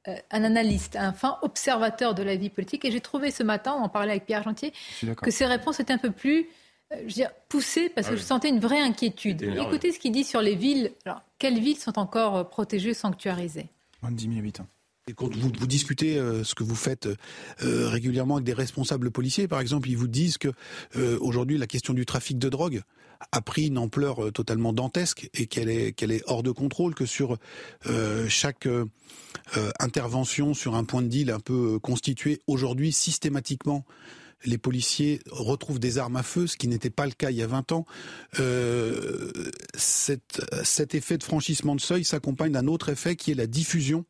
euh, 0.06 0.14
un 0.30 0.44
analyste, 0.44 0.96
un 0.96 1.12
fin 1.12 1.38
observateur 1.42 2.14
de 2.14 2.22
la 2.22 2.36
vie 2.36 2.48
politique. 2.48 2.84
Et 2.86 2.90
j'ai 2.90 3.00
trouvé 3.00 3.30
ce 3.30 3.42
matin, 3.42 3.76
on 3.78 3.84
en 3.84 3.88
parlait 3.90 4.12
avec 4.12 4.24
Pierre 4.24 4.42
Gentier, 4.42 4.72
que 5.20 5.30
ses 5.30 5.44
réponses 5.44 5.80
étaient 5.80 5.92
un 5.92 5.98
peu 5.98 6.12
plus 6.12 6.42
euh, 6.42 6.44
je 6.90 7.02
veux 7.02 7.08
dire, 7.08 7.30
poussé 7.48 7.88
parce 7.88 8.08
que 8.08 8.14
ah 8.14 8.16
je 8.16 8.22
sentais 8.22 8.48
une 8.48 8.60
vraie 8.60 8.80
inquiétude. 8.80 9.42
Écoutez 9.42 9.92
ce 9.92 9.98
qu'il 9.98 10.12
dit 10.12 10.24
sur 10.24 10.40
les 10.40 10.54
villes. 10.54 10.92
Alors, 11.04 11.22
quelles 11.38 11.60
villes 11.60 11.76
sont 11.76 11.98
encore 11.98 12.36
euh, 12.36 12.44
protégées, 12.44 12.94
sanctuarisées? 12.94 13.68
Moins 14.02 14.10
de 14.10 14.16
10 14.16 14.28
000 14.28 14.38
habitants. 14.38 14.66
Et 15.06 15.12
quand 15.12 15.34
vous, 15.34 15.50
vous 15.58 15.66
discutez 15.66 16.18
euh, 16.18 16.44
ce 16.44 16.54
que 16.54 16.62
vous 16.62 16.74
faites 16.74 17.08
régulièrement 17.60 18.36
avec 18.36 18.46
des 18.46 18.52
responsables 18.52 19.10
policiers, 19.10 19.48
par 19.48 19.60
exemple, 19.60 19.88
ils 19.88 19.96
vous 19.96 20.08
disent 20.08 20.38
que 20.38 20.52
aujourd'hui 21.20 21.58
la 21.58 21.66
question 21.66 21.94
du 21.94 22.06
trafic 22.06 22.38
de 22.38 22.48
drogue 22.48 22.82
a 23.32 23.40
pris 23.40 23.66
une 23.66 23.78
ampleur 23.78 24.32
totalement 24.32 24.72
dantesque 24.72 25.28
et 25.34 25.46
qu'elle 25.46 25.68
est 25.68 25.92
qu'elle 25.92 26.12
est 26.12 26.22
hors 26.26 26.42
de 26.42 26.52
contrôle, 26.52 26.94
que 26.94 27.06
sur 27.06 27.36
chaque 28.28 28.68
intervention 29.80 30.54
sur 30.54 30.76
un 30.76 30.84
point 30.84 31.02
de 31.02 31.08
deal 31.08 31.30
un 31.30 31.40
peu 31.40 31.78
constitué 31.80 32.40
aujourd'hui 32.46 32.92
systématiquement 32.92 33.84
les 34.44 34.58
policiers 34.58 35.20
retrouvent 35.30 35.80
des 35.80 35.98
armes 35.98 36.16
à 36.16 36.22
feu, 36.22 36.46
ce 36.46 36.56
qui 36.56 36.68
n'était 36.68 36.90
pas 36.90 37.06
le 37.06 37.12
cas 37.12 37.30
il 37.30 37.36
y 37.36 37.42
a 37.42 37.46
20 37.46 37.72
ans. 37.72 37.86
Euh, 38.40 39.30
cet 39.74 40.94
effet 40.94 41.18
de 41.18 41.24
franchissement 41.24 41.74
de 41.74 41.80
seuil 41.80 42.04
s'accompagne 42.04 42.52
d'un 42.52 42.66
autre 42.66 42.88
effet 42.88 43.16
qui 43.16 43.32
est 43.32 43.34
la 43.34 43.46
diffusion 43.46 44.04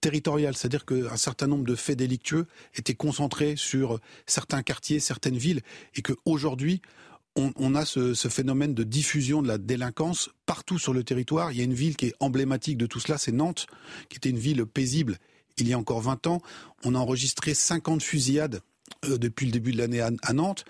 territoriale, 0.00 0.56
c'est-à-dire 0.56 0.86
qu'un 0.86 1.16
certain 1.16 1.46
nombre 1.46 1.64
de 1.64 1.74
faits 1.74 1.98
délictueux 1.98 2.46
étaient 2.74 2.94
concentrés 2.94 3.54
sur 3.56 4.00
certains 4.26 4.62
quartiers, 4.62 4.98
certaines 4.98 5.36
villes, 5.36 5.60
et 5.94 6.02
qu'aujourd'hui, 6.02 6.80
on, 7.36 7.52
on, 7.56 7.74
a 7.74 7.84
ce, 7.84 8.14
ce, 8.14 8.28
phénomène 8.28 8.74
de 8.74 8.82
diffusion 8.82 9.42
de 9.42 9.46
la 9.48 9.58
délinquance 9.58 10.30
partout 10.46 10.78
sur 10.78 10.94
le 10.94 11.04
territoire. 11.04 11.52
Il 11.52 11.58
y 11.58 11.60
a 11.60 11.64
une 11.64 11.74
ville 11.74 11.96
qui 11.96 12.06
est 12.06 12.14
emblématique 12.18 12.78
de 12.78 12.86
tout 12.86 12.98
cela, 12.98 13.18
c'est 13.18 13.30
Nantes, 13.30 13.66
qui 14.08 14.16
était 14.16 14.30
une 14.30 14.38
ville 14.38 14.66
paisible 14.66 15.18
il 15.60 15.68
y 15.68 15.72
a 15.72 15.78
encore 15.78 16.00
20 16.00 16.26
ans. 16.26 16.40
On 16.84 16.94
a 16.94 16.98
enregistré 16.98 17.54
50 17.54 18.02
fusillades 18.02 18.60
euh, 19.06 19.18
depuis 19.18 19.46
le 19.46 19.52
début 19.52 19.72
de 19.72 19.78
l'année 19.78 20.00
à, 20.00 20.32
Nantes. 20.32 20.64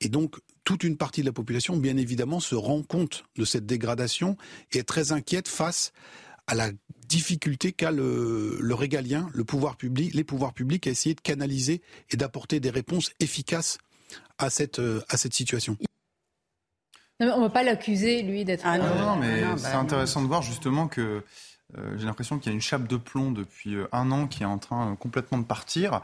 Et 0.00 0.08
donc, 0.08 0.36
toute 0.64 0.84
une 0.84 0.96
partie 0.96 1.20
de 1.22 1.26
la 1.26 1.32
population, 1.32 1.76
bien 1.76 1.96
évidemment, 1.96 2.40
se 2.40 2.54
rend 2.54 2.82
compte 2.82 3.24
de 3.36 3.44
cette 3.44 3.66
dégradation 3.66 4.36
et 4.72 4.78
est 4.78 4.84
très 4.84 5.12
inquiète 5.12 5.48
face 5.48 5.92
à 6.46 6.54
la 6.54 6.70
difficulté 7.08 7.72
qu'a 7.72 7.90
le, 7.90 8.58
régalien, 8.72 9.28
le 9.34 9.44
pouvoir 9.44 9.76
public, 9.76 10.14
les 10.14 10.24
pouvoirs 10.24 10.52
publics 10.52 10.86
à 10.86 10.90
essayer 10.90 11.14
de 11.14 11.20
canaliser 11.20 11.82
et 12.10 12.16
d'apporter 12.16 12.60
des 12.60 12.70
réponses 12.70 13.12
efficaces 13.20 13.78
à 14.38 14.50
cette, 14.50 14.78
euh, 14.78 15.02
à 15.08 15.16
cette 15.16 15.34
situation. 15.34 15.76
on 17.20 17.24
ne 17.24 17.42
va 17.42 17.50
pas 17.50 17.62
l'accuser, 17.62 18.22
lui, 18.22 18.44
d'être... 18.44 18.62
Ah 18.64 18.78
non, 18.78 18.94
non, 18.94 19.16
mais 19.16 19.42
c'est 19.56 19.72
bah, 19.72 19.78
intéressant 19.78 20.22
de 20.22 20.26
voir 20.26 20.42
justement 20.42 20.88
que 20.88 21.24
euh, 21.78 21.96
j'ai 21.96 22.06
l'impression 22.06 22.38
qu'il 22.38 22.50
y 22.50 22.52
a 22.52 22.54
une 22.54 22.60
chape 22.60 22.86
de 22.86 22.96
plomb 22.96 23.32
depuis 23.32 23.76
un 23.92 24.10
an 24.10 24.26
qui 24.26 24.42
est 24.42 24.46
en 24.46 24.58
train 24.58 24.94
complètement 24.96 25.38
de 25.38 25.44
partir. 25.44 26.02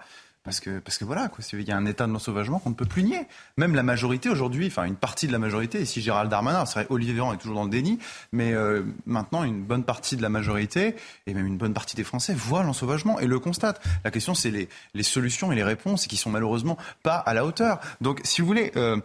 Parce 0.85 0.99
que, 0.99 1.05
voilà, 1.05 1.31
il 1.53 1.61
y 1.63 1.71
a 1.71 1.77
un 1.77 1.87
état 1.87 2.07
de 2.07 2.13
l'ensauvagement 2.13 2.59
qu'on 2.59 2.71
ne 2.71 2.75
peut 2.75 2.87
plus 2.87 3.03
nier. 3.03 3.27
Même 3.57 3.75
la 3.75 3.83
majorité 3.83 4.29
aujourd'hui, 4.31 4.67
enfin 4.67 4.85
une 4.85 4.97
partie 4.97 5.27
de 5.27 5.33
la 5.33 5.39
majorité, 5.39 5.81
et 5.81 5.85
si 5.85 6.01
Gérald 6.01 6.31
Darmanin, 6.31 6.65
c'est 6.65 6.81
vrai, 6.81 6.87
Olivier 6.91 7.15
Véran 7.15 7.35
est 7.35 7.37
toujours 7.37 7.57
dans 7.57 7.65
le 7.65 7.71
déni, 7.71 7.99
mais 8.33 8.53
euh, 8.55 8.83
maintenant 9.07 9.45
une 9.45 9.63
bonne 9.63 9.85
partie 9.85 10.17
de 10.17 10.23
la 10.23 10.29
majorité, 10.29 10.97
et 11.27 11.35
même 11.35 11.47
une 11.47 11.59
bonne 11.59 11.75
partie 11.75 11.97
des 11.97 12.05
Français, 12.05 12.35
voient 12.35 12.63
l'ensauvagement 12.63 13.21
et 13.21 13.27
le 13.27 13.39
constatent. 13.39 13.81
La 14.05 14.11
question, 14.11 14.35
c'est 14.35 14.51
les, 14.51 14.69
les, 14.95 15.03
solutions 15.03 15.53
et 15.53 15.55
les 15.55 15.65
réponses 15.65 16.07
qui 16.07 16.17
sont 16.17 16.31
malheureusement 16.31 16.79
pas 17.03 17.17
à 17.17 17.35
la 17.35 17.45
hauteur. 17.45 17.81
Donc, 18.01 18.21
si 18.25 18.41
vous 18.41 18.47
voulez, 18.47 18.73
euh, 18.77 18.99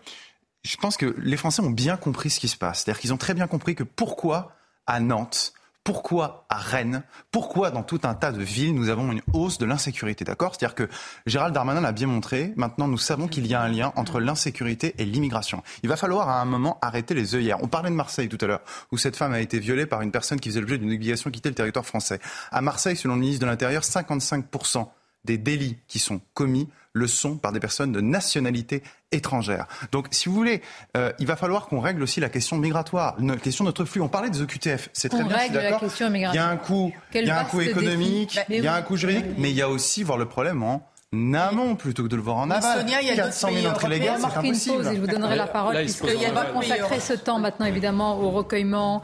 je 0.64 0.78
pense 0.78 0.98
que 0.98 1.14
les 1.18 1.38
Français 1.38 1.62
ont 1.62 1.70
bien 1.70 1.98
compris 1.98 2.30
ce 2.30 2.40
qui 2.40 2.48
se 2.48 2.58
passe. 2.58 2.84
C'est-à-dire 2.84 3.02
qu'ils 3.02 3.14
ont 3.14 3.18
très 3.18 3.34
bien 3.34 3.48
compris 3.48 3.76
que 3.76 3.84
pourquoi 3.84 4.54
à 4.88 5.00
Nantes, 5.00 5.54
pourquoi 5.84 6.46
à 6.50 6.58
Rennes, 6.58 7.04
pourquoi 7.32 7.70
dans 7.70 7.84
tout 7.84 8.00
un 8.04 8.14
tas 8.14 8.32
de 8.32 8.42
villes 8.42 8.74
nous 8.74 8.90
avons 8.90 9.12
une 9.12 9.22
hausse 9.34 9.58
de 9.58 9.66
l'insécurité, 9.66 10.24
d'accord? 10.24 10.56
C'est-à-dire 10.56 10.76
que 10.76 10.90
Gérald 11.26 11.54
Darmanin 11.54 11.82
l'a 11.82 11.92
bien 11.92 12.08
montré, 12.08 12.54
maintenant 12.56 12.88
nous 12.88 12.98
savons 12.98 13.28
qu'il 13.28 13.48
y 13.48 13.54
a 13.54 13.62
un 13.62 13.68
lien 13.68 13.92
entre 13.96 14.20
l'insécurité 14.20 14.96
et 14.98 15.06
l'immigration. 15.06 15.62
Il 15.84 15.90
va 15.90 15.98
falloir 15.98 16.30
à 16.30 16.42
un 16.42 16.46
moment 16.46 16.78
arrêter 16.82 17.14
les 17.14 17.36
œillères. 17.36 17.62
On 17.62 17.68
parlait 17.68 17.90
de 17.90 17.96
Marseille 17.96 18.30
tout 18.30 18.38
à 18.42 18.48
l'heure, 18.48 18.62
où 18.92 18.98
cette 18.98 19.16
femme 19.16 19.34
a 19.34 19.42
été 19.42 19.60
violée 19.60 19.86
par 19.86 20.02
une 20.02 20.12
personne 20.12 20.40
qui 20.40 20.50
faisait 20.50 20.62
l'objet 20.62 20.78
d'une 20.78 20.92
obligation 20.94 21.30
de 21.30 21.36
quitter 21.36 21.50
le 21.50 21.56
territoire 21.56 21.86
français. 21.86 22.20
À 22.52 22.62
Marseille, 22.62 22.96
selon 22.96 23.16
le 23.16 23.22
ministre 23.22 23.42
de 23.42 23.48
l'Intérieur, 23.48 23.84
55% 23.84 24.88
des 25.26 25.38
délits 25.38 25.78
qui 25.88 26.00
sont 26.00 26.22
commis 26.34 26.70
le 26.94 27.08
sont 27.08 27.38
par 27.38 27.52
des 27.52 27.60
personnes 27.60 27.92
de 27.92 28.02
nationalité 28.02 28.84
étrangère. 29.12 29.68
Donc, 29.92 30.08
si 30.12 30.30
vous 30.30 30.36
voulez, 30.36 30.62
euh, 30.96 31.12
il 31.20 31.26
va 31.26 31.36
falloir 31.36 31.68
qu'on 31.68 31.80
règle 31.80 32.04
aussi 32.04 32.20
la 32.20 32.30
question 32.30 32.58
migratoire, 32.58 33.16
la 33.20 33.36
question 33.38 33.64
de 33.64 33.70
notre 33.70 33.86
flux. 33.86 34.02
On 34.02 34.08
parlait 34.08 34.30
des 34.30 34.42
OQTF, 34.42 34.90
c'est 34.94 35.10
très 35.10 35.24
bien, 35.24 35.50
d'accord. 35.50 35.82
Il 35.84 36.36
y 36.36 36.38
a 36.38 36.48
un 36.48 36.58
coût, 36.58 36.94
il 37.14 37.26
y 37.26 37.30
a 37.30 37.40
un 37.40 37.46
coût 37.46 37.62
économique, 37.62 38.36
bah, 38.36 38.44
il 38.50 38.64
y 38.64 38.68
a 38.68 38.76
un 38.76 38.82
coût 38.82 38.96
juridique, 38.96 39.26
mais 39.38 39.50
il 39.50 39.56
y 39.56 39.62
a 39.62 39.70
aussi 39.70 40.04
voir 40.04 40.18
le 40.18 40.26
problème 40.26 40.62
en 40.64 40.88
amont 41.34 41.76
plutôt 41.76 42.04
que 42.04 42.08
de 42.08 42.16
le 42.16 42.22
voir 42.22 42.38
en 42.38 42.50
aval. 42.50 42.80
Sonia, 42.80 43.02
il 43.02 43.08
y 43.08 43.12
a 43.12 43.16
400 43.16 43.50
000 43.54 43.68
entrées 43.68 43.90
légales, 43.90 44.20
c'est 44.20 44.38
impossible. 44.38 44.76
Une 44.78 44.84
pause 44.84 44.92
et 44.92 44.96
je 44.96 45.02
vous 45.02 45.08
donnerai 45.08 45.36
la 45.36 45.48
parole, 45.48 45.76
puisqu'on 45.78 46.08
va 46.34 46.46
consacrer 46.46 47.00
ce 47.00 47.14
temps 47.14 47.40
maintenant, 47.40 47.66
évidemment, 47.66 48.20
au 48.20 48.32
recueillement 48.32 49.04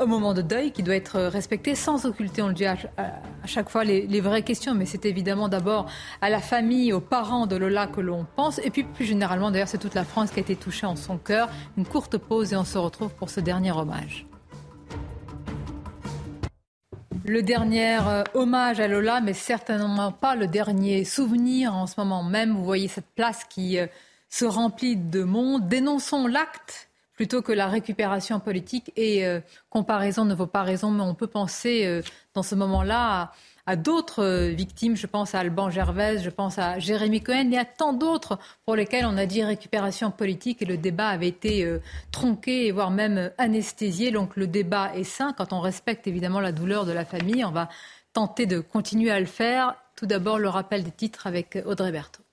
au 0.00 0.06
moment 0.06 0.34
de 0.34 0.42
deuil 0.42 0.72
qui 0.72 0.82
doit 0.82 0.94
être 0.94 1.20
respecté 1.20 1.74
sans 1.74 2.06
occulter, 2.06 2.42
on 2.42 2.48
le 2.48 2.54
dit 2.54 2.66
à, 2.66 2.76
chaque 3.44 3.68
fois, 3.68 3.84
les, 3.84 4.20
vraies 4.20 4.42
questions. 4.42 4.74
Mais 4.74 4.86
c'est 4.86 5.04
évidemment 5.06 5.48
d'abord 5.48 5.90
à 6.20 6.30
la 6.30 6.40
famille, 6.40 6.92
aux 6.92 7.00
parents 7.00 7.46
de 7.46 7.56
Lola 7.56 7.86
que 7.86 8.00
l'on 8.00 8.26
pense. 8.36 8.58
Et 8.64 8.70
puis 8.70 8.84
plus 8.84 9.04
généralement, 9.04 9.50
d'ailleurs, 9.50 9.68
c'est 9.68 9.78
toute 9.78 9.94
la 9.94 10.04
France 10.04 10.30
qui 10.30 10.38
a 10.38 10.42
été 10.42 10.56
touchée 10.56 10.86
en 10.86 10.96
son 10.96 11.18
cœur. 11.18 11.48
Une 11.76 11.86
courte 11.86 12.18
pause 12.18 12.52
et 12.52 12.56
on 12.56 12.64
se 12.64 12.78
retrouve 12.78 13.10
pour 13.14 13.30
ce 13.30 13.40
dernier 13.40 13.72
hommage. 13.72 14.26
Le 17.24 17.42
dernier 17.42 17.98
euh, 18.06 18.24
hommage 18.32 18.80
à 18.80 18.88
Lola, 18.88 19.20
mais 19.20 19.34
certainement 19.34 20.12
pas 20.12 20.34
le 20.34 20.46
dernier 20.46 21.04
souvenir 21.04 21.74
en 21.74 21.86
ce 21.86 21.94
moment 21.98 22.22
même. 22.22 22.52
Vous 22.52 22.64
voyez 22.64 22.88
cette 22.88 23.10
place 23.14 23.44
qui 23.44 23.78
euh, 23.78 23.86
se 24.30 24.46
remplit 24.46 24.96
de 24.96 25.24
monde. 25.24 25.68
Dénonçons 25.68 26.26
l'acte 26.26 26.87
plutôt 27.18 27.42
que 27.42 27.50
la 27.50 27.66
récupération 27.66 28.38
politique. 28.38 28.92
Et 28.94 29.26
euh, 29.26 29.40
comparaison 29.70 30.24
ne 30.24 30.36
vaut 30.36 30.46
pas 30.46 30.62
raison, 30.62 30.92
mais 30.92 31.02
on 31.02 31.16
peut 31.16 31.26
penser 31.26 31.84
euh, 31.84 32.00
dans 32.32 32.44
ce 32.44 32.54
moment-là 32.54 33.32
à 33.66 33.74
d'autres 33.74 34.22
euh, 34.22 34.48
victimes. 34.50 34.94
Je 34.94 35.08
pense 35.08 35.34
à 35.34 35.40
Alban 35.40 35.68
Gervais, 35.68 36.18
je 36.18 36.30
pense 36.30 36.60
à 36.60 36.78
Jérémy 36.78 37.20
Cohen 37.20 37.50
et 37.50 37.58
à 37.58 37.64
tant 37.64 37.92
d'autres 37.92 38.38
pour 38.64 38.76
lesquels 38.76 39.04
on 39.04 39.16
a 39.16 39.26
dit 39.26 39.42
récupération 39.42 40.12
politique 40.12 40.62
et 40.62 40.64
le 40.64 40.76
débat 40.76 41.08
avait 41.08 41.26
été 41.26 41.68
tronqué, 42.12 42.70
voire 42.70 42.92
même 42.92 43.32
anesthésié. 43.36 44.12
Donc 44.12 44.36
le 44.36 44.46
débat 44.46 44.94
est 44.94 45.02
sain 45.02 45.34
quand 45.36 45.52
on 45.52 45.58
respecte 45.58 46.06
évidemment 46.06 46.38
la 46.38 46.52
douleur 46.52 46.86
de 46.86 46.92
la 46.92 47.04
famille. 47.04 47.44
On 47.44 47.50
va 47.50 47.68
tenter 48.12 48.46
de 48.46 48.60
continuer 48.60 49.10
à 49.10 49.18
le 49.18 49.26
faire. 49.26 49.74
Tout 49.96 50.06
d'abord, 50.06 50.38
le 50.38 50.48
rappel 50.48 50.84
des 50.84 50.92
titres 50.92 51.26
avec 51.26 51.58
Audrey 51.66 51.90
Berthaud. 51.90 52.27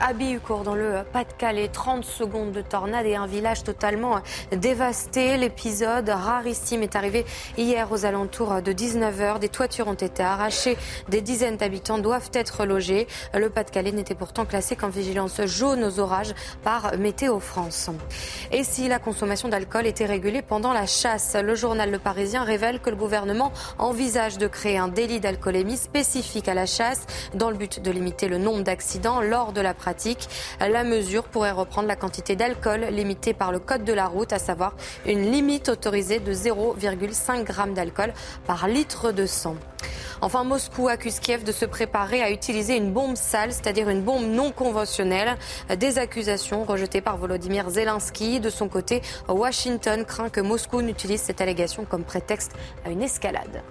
À 0.00 0.12
Bihucourt, 0.12 0.62
dans 0.62 0.74
le 0.74 1.02
Pas-de-Calais. 1.12 1.68
30 1.68 2.04
secondes 2.04 2.52
de 2.52 2.60
tornade 2.60 3.06
et 3.06 3.16
un 3.16 3.26
village 3.26 3.62
totalement 3.62 4.20
dévasté. 4.52 5.36
L'épisode 5.36 6.08
rarissime 6.08 6.82
est 6.82 6.96
arrivé 6.96 7.24
hier 7.56 7.90
aux 7.90 8.04
alentours 8.04 8.62
de 8.62 8.72
19h. 8.72 9.38
Des 9.38 9.48
toitures 9.48 9.88
ont 9.88 9.94
été 9.94 10.22
arrachées. 10.22 10.76
Des 11.08 11.20
dizaines 11.20 11.56
d'habitants 11.56 11.98
doivent 11.98 12.30
être 12.32 12.64
logés. 12.64 13.06
Le 13.34 13.48
Pas-de-Calais 13.50 13.92
n'était 13.92 14.14
pourtant 14.14 14.44
classé 14.44 14.76
qu'en 14.76 14.88
vigilance 14.88 15.40
jaune 15.46 15.84
aux 15.84 15.98
orages 16.00 16.34
par 16.62 16.96
Météo 16.98 17.38
France. 17.38 17.90
Et 18.52 18.64
si 18.64 18.88
la 18.88 18.98
consommation 18.98 19.48
d'alcool 19.48 19.86
était 19.86 20.06
régulée 20.06 20.42
pendant 20.42 20.72
la 20.72 20.86
chasse? 20.86 21.36
Le 21.40 21.54
journal 21.54 21.90
Le 21.90 21.98
Parisien 21.98 22.44
révèle 22.44 22.80
que 22.80 22.90
le 22.90 22.96
gouvernement 22.96 23.52
envisage 23.78 24.38
de 24.38 24.46
créer 24.46 24.78
un 24.78 24.88
délit 24.88 25.20
d'alcoolémie 25.20 25.76
spécifique 25.76 26.48
à 26.48 26.54
la 26.54 26.66
chasse 26.66 27.06
dans 27.34 27.50
le 27.50 27.56
but 27.56 27.80
de 27.80 27.90
limiter 27.90 28.28
le 28.28 28.38
nombre 28.38 28.62
d'accidents 28.62 29.20
lors 29.20 29.52
de 29.52 29.60
la 29.60 29.74
La 30.60 30.84
mesure 30.84 31.24
pourrait 31.24 31.52
reprendre 31.52 31.86
la 31.86 31.96
quantité 31.96 32.34
d'alcool 32.34 32.86
limitée 32.90 33.34
par 33.34 33.52
le 33.52 33.60
code 33.60 33.84
de 33.84 33.92
la 33.92 34.06
route, 34.06 34.32
à 34.32 34.38
savoir 34.38 34.74
une 35.06 35.30
limite 35.30 35.68
autorisée 35.68 36.18
de 36.18 36.32
0,5 36.32 37.46
g 37.46 37.72
d'alcool 37.72 38.12
par 38.46 38.66
litre 38.66 39.12
de 39.12 39.26
sang. 39.26 39.54
Enfin, 40.22 40.44
Moscou 40.44 40.88
accuse 40.88 41.20
Kiev 41.20 41.44
de 41.44 41.52
se 41.52 41.66
préparer 41.66 42.22
à 42.22 42.30
utiliser 42.30 42.76
une 42.76 42.92
bombe 42.92 43.16
sale, 43.16 43.52
c'est-à-dire 43.52 43.88
une 43.88 44.02
bombe 44.02 44.24
non 44.24 44.50
conventionnelle. 44.50 45.36
Des 45.78 45.98
accusations 45.98 46.64
rejetées 46.64 47.02
par 47.02 47.16
Volodymyr 47.18 47.68
Zelensky. 47.68 48.40
De 48.40 48.50
son 48.50 48.68
côté, 48.68 49.02
Washington 49.28 50.04
craint 50.04 50.30
que 50.30 50.40
Moscou 50.40 50.82
n'utilise 50.82 51.20
cette 51.20 51.40
allégation 51.40 51.84
comme 51.84 52.02
prétexte 52.02 52.52
à 52.84 52.90
une 52.90 53.02
escalade. 53.02 53.62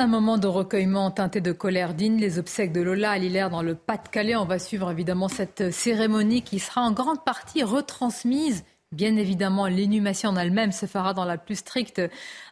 Un 0.00 0.06
moment 0.06 0.38
de 0.38 0.46
recueillement 0.46 1.10
teinté 1.10 1.42
de 1.42 1.52
colère 1.52 1.92
digne, 1.92 2.18
les 2.18 2.38
obsèques 2.38 2.72
de 2.72 2.80
Lola 2.80 3.10
à 3.10 3.18
Lillers 3.18 3.48
dans 3.50 3.60
le 3.60 3.74
Pas-de-Calais. 3.74 4.34
On 4.34 4.46
va 4.46 4.58
suivre 4.58 4.90
évidemment 4.90 5.28
cette 5.28 5.70
cérémonie 5.72 6.40
qui 6.40 6.58
sera 6.58 6.80
en 6.80 6.90
grande 6.90 7.22
partie 7.22 7.62
retransmise. 7.62 8.64
Bien 8.92 9.14
évidemment, 9.16 9.66
l'inhumation 9.66 10.30
en 10.30 10.36
elle-même 10.36 10.72
se 10.72 10.86
fera 10.86 11.12
dans 11.12 11.26
la 11.26 11.36
plus 11.36 11.56
stricte 11.56 12.00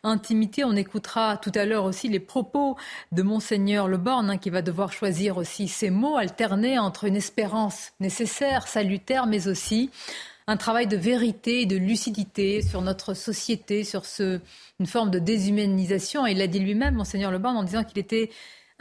intimité. 0.03 0.63
On 0.63 0.77
écoutera 0.77 1.39
tout 1.39 1.53
à 1.55 1.65
l'heure 1.65 1.85
aussi 1.85 2.11
les 2.11 2.21
propos 2.21 2.77
de 3.13 3.23
Monseigneur 3.23 3.89
Le 3.89 3.97
Borne, 3.97 4.29
hein, 4.29 4.37
qui 4.37 4.51
va 4.51 4.61
devoir 4.61 4.93
choisir 4.93 5.39
aussi 5.39 5.69
ses 5.69 5.89
mots, 5.89 6.19
alternés 6.19 6.79
entre 6.79 7.05
une 7.05 7.17
espérance 7.17 7.93
nécessaire, 7.99 8.69
salutaire, 8.69 9.27
mais 9.27 9.49
aussi 9.49 9.89
un 10.49 10.59
travail 10.59 10.87
de 10.87 10.99
vérité 10.99 11.63
et 11.63 11.67
de 11.67 11.77
lucidité 11.77 12.61
sur 12.61 12.83
notre 12.83 13.15
société, 13.15 13.85
sur 13.85 14.07
ce, 14.07 14.41
une 14.81 14.87
forme 14.87 15.11
de 15.11 15.19
déshumanisation. 15.19 16.27
Et 16.27 16.33
il 16.33 16.39
l'a 16.39 16.47
dit 16.47 16.61
lui-même, 16.61 16.95
Monseigneur 16.95 17.31
Leborn, 17.31 17.57
en 17.57 17.65
disant 17.65 17.85
qu'il 17.85 17.99
était 17.99 18.31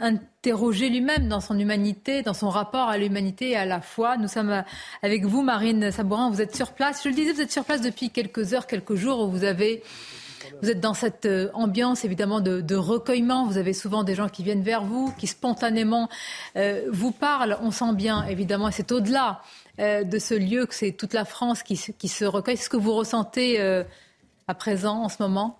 interrogé 0.00 0.88
lui-même 0.90 1.28
dans 1.28 1.40
son 1.40 1.58
humanité, 1.58 2.22
dans 2.22 2.34
son 2.34 2.50
rapport 2.50 2.88
à 2.88 2.98
l'humanité 2.98 3.50
et 3.50 3.56
à 3.56 3.64
la 3.64 3.80
foi. 3.80 4.16
Nous 4.16 4.28
sommes 4.28 4.62
avec 5.02 5.24
vous, 5.24 5.42
Marine 5.42 5.90
Sabourin. 5.90 6.30
Vous 6.30 6.40
êtes 6.40 6.54
sur 6.54 6.72
place. 6.72 7.02
Je 7.02 7.08
le 7.08 7.14
disais, 7.14 7.32
vous 7.32 7.40
êtes 7.40 7.50
sur 7.50 7.64
place 7.64 7.80
depuis 7.80 8.10
quelques 8.10 8.54
heures, 8.54 8.68
quelques 8.68 8.94
jours 8.94 9.20
où 9.20 9.30
vous 9.30 9.44
avez 9.44 9.82
vous 10.62 10.70
êtes 10.70 10.80
dans 10.80 10.94
cette 10.94 11.26
euh, 11.26 11.50
ambiance 11.52 12.04
évidemment 12.04 12.40
de, 12.40 12.74
recueillement. 12.74 13.46
Vous 13.46 13.58
avez 13.58 13.72
souvent 13.72 14.04
des 14.04 14.14
gens 14.14 14.28
qui 14.28 14.42
viennent 14.42 14.62
vers 14.62 14.84
vous, 14.84 15.12
qui 15.18 15.26
spontanément 15.26 16.08
euh, 16.56 16.84
vous 16.90 17.10
parlent. 17.10 17.58
On 17.62 17.70
sent 17.70 17.92
bien 17.94 18.24
évidemment, 18.24 18.70
c'est 18.70 18.92
au-delà 18.92 19.42
euh, 19.78 20.04
de 20.04 20.18
ce 20.18 20.34
lieu 20.34 20.66
que 20.66 20.74
c'est 20.74 20.92
toute 20.92 21.12
la 21.12 21.24
France 21.24 21.62
qui, 21.62 21.76
qui 21.98 22.08
se 22.08 22.24
recueille. 22.24 22.56
C'est 22.56 22.64
ce 22.64 22.70
que 22.70 22.76
vous 22.76 22.94
ressentez 22.94 23.60
à 24.46 24.54
présent, 24.54 25.02
en 25.02 25.08
ce 25.08 25.22
moment? 25.22 25.58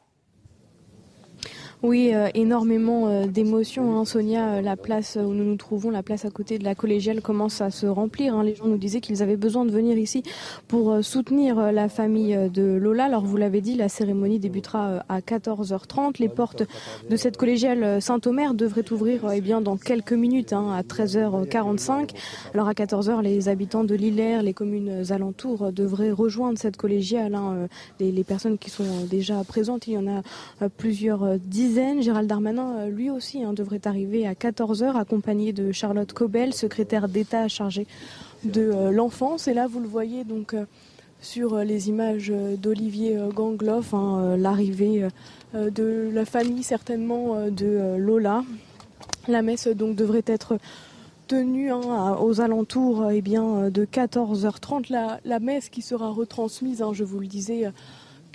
Oui, 1.85 2.11
euh, 2.13 2.29
énormément 2.35 3.07
euh, 3.07 3.27
d'émotions. 3.27 3.97
Hein. 3.97 4.05
Sonia, 4.05 4.55
euh, 4.55 4.61
la 4.61 4.77
place 4.77 5.17
où 5.17 5.33
nous 5.33 5.45
nous 5.45 5.57
trouvons, 5.57 5.91
la 5.91 6.03
place 6.03 6.25
à 6.25 6.31
côté 6.31 6.59
de 6.59 6.65
la 6.65 6.75
collégiale 6.75 7.23
commence 7.23 7.61
à 7.61 7.71
se 7.71 7.87
remplir. 7.87 8.35
Hein. 8.35 8.43
Les 8.43 8.57
gens 8.57 8.67
nous 8.67 8.79
disaient 8.79 9.01
qu'ils 9.01 9.23
avaient 9.23 9.37
besoin 9.37 9.65
de 9.65 9.71
venir 9.71 9.97
ici 9.97 10.25
pour 10.67 11.05
soutenir 11.05 11.71
la 11.71 11.89
famille 11.89 12.37
de 12.53 12.63
Lola. 12.65 13.05
Alors 13.05 13.25
vous 13.25 13.37
l'avez 13.37 13.61
dit, 13.61 13.77
la 13.77 13.89
cérémonie 13.89 14.41
débutera 14.41 15.05
à 15.09 15.21
14h30. 15.21 16.19
Les 16.19 16.29
portes 16.29 16.65
de 17.09 17.17
cette 17.17 17.37
collégiale 17.37 18.03
Saint-Omer 18.03 18.55
devraient 18.55 18.91
ouvrir 18.93 19.31
eh 19.33 19.41
bien, 19.41 19.61
dans 19.61 19.77
quelques 19.77 20.13
minutes, 20.13 20.53
hein, 20.53 20.73
à 20.73 20.83
13h45. 20.83 22.11
Alors 22.55 22.67
à 22.67 22.73
14h, 22.73 23.23
les 23.23 23.49
habitants 23.49 23.85
de 23.85 23.95
Lillers, 23.95 24.43
les 24.43 24.55
communes 24.55 25.05
alentours 25.11 25.73
devraient 25.73 26.11
rejoindre 26.11 26.59
cette 26.59 26.77
collégiale. 26.77 27.39
Les, 28.01 28.11
les, 28.11 28.25
personnes 28.25 28.59
qui 28.59 28.71
sont 28.71 29.05
déjà 29.09 29.45
présentes, 29.45 29.87
il 29.87 29.95
y 29.95 29.99
en 29.99 30.09
a 30.09 30.69
plusieurs 30.77 31.39
dizaines 31.39 31.68
Gérald 32.01 32.27
Darmanin, 32.29 32.77
euh, 32.77 32.89
lui 32.89 33.11
aussi, 33.11 33.43
hein, 33.43 33.53
devrait 33.53 33.81
arriver 33.85 34.27
à 34.27 34.33
14h, 34.33 34.97
accompagné 34.97 35.53
de 35.53 35.71
Charlotte 35.71 36.11
Cobel, 36.13 36.55
secrétaire 36.55 37.09
d'État 37.09 37.47
chargée 37.49 37.87
de 38.45 38.63
euh, 38.63 38.91
l'enfance. 38.91 39.49
Et 39.49 39.55
là, 39.55 39.67
vous 39.67 39.81
le 39.81 39.87
voyez 39.87 40.25
donc 40.25 40.55
euh, 40.55 40.65
sur 41.21 41.57
les 41.59 41.89
images 41.89 42.33
d'Olivier 42.63 43.19
Gangloff, 43.35 43.93
hein, 43.93 44.37
l'arrivée 44.39 45.09
de 45.53 46.11
la 46.13 46.25
famille 46.25 46.63
certainement 46.63 47.51
de 47.51 47.97
Lola. 47.97 48.45
La 49.27 49.43
messe 49.43 49.67
donc 49.67 49.97
devrait 49.97 50.23
être 50.27 50.59
tenue 51.27 51.73
hein, 51.73 52.17
aux 52.21 52.41
alentours 52.41 53.11
eh 53.11 53.21
bien, 53.21 53.69
de 53.69 53.85
14h30. 53.85 54.93
La, 54.93 55.19
la, 55.25 55.41
messe 55.41 55.71
qui 55.71 55.83
sera 55.83 56.09
retransmise, 56.11 56.85
je 56.93 57.03
vous 57.03 57.19
le 57.19 57.27
disais, 57.27 57.65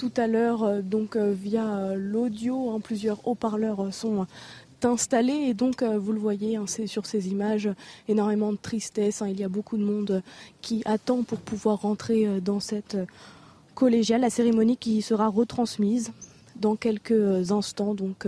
tout 0.04 0.22
à 0.22 0.28
l'heure, 0.28 0.64
euh, 0.64 0.82
donc 0.82 1.16
euh, 1.16 1.32
via 1.32 1.66
euh, 1.66 1.96
l'audio, 1.96 2.72
hein, 2.72 2.82
plusieurs 2.82 3.26
haut-parleurs 3.26 3.94
sont 3.94 4.28
installés. 4.84 5.46
Et 5.48 5.54
donc 5.54 5.82
vous 5.82 6.12
le 6.12 6.20
voyez 6.20 6.58
hein, 6.58 6.66
sur 6.68 7.06
ces 7.06 7.30
images 7.30 7.70
énormément 8.10 8.52
de 8.52 8.58
tristesse 8.58 9.22
hein. 9.22 9.30
il 9.30 9.40
y 9.40 9.44
a 9.46 9.48
beaucoup 9.48 9.78
de 9.78 9.84
monde 9.86 10.22
qui 10.62 10.82
attend 10.84 11.24
pour 11.24 11.40
pouvoir 11.40 11.84
rentrer 11.84 12.42
dans 12.42 12.60
cette 12.60 12.98
collégiale. 13.76 14.20
La 14.20 14.30
cérémonie 14.30 14.76
qui 14.76 15.02
sera 15.02 15.30
retransmise 15.30 16.12
dans 16.58 16.76
quelques 16.76 17.50
instants 17.54 17.94
donc 17.94 18.28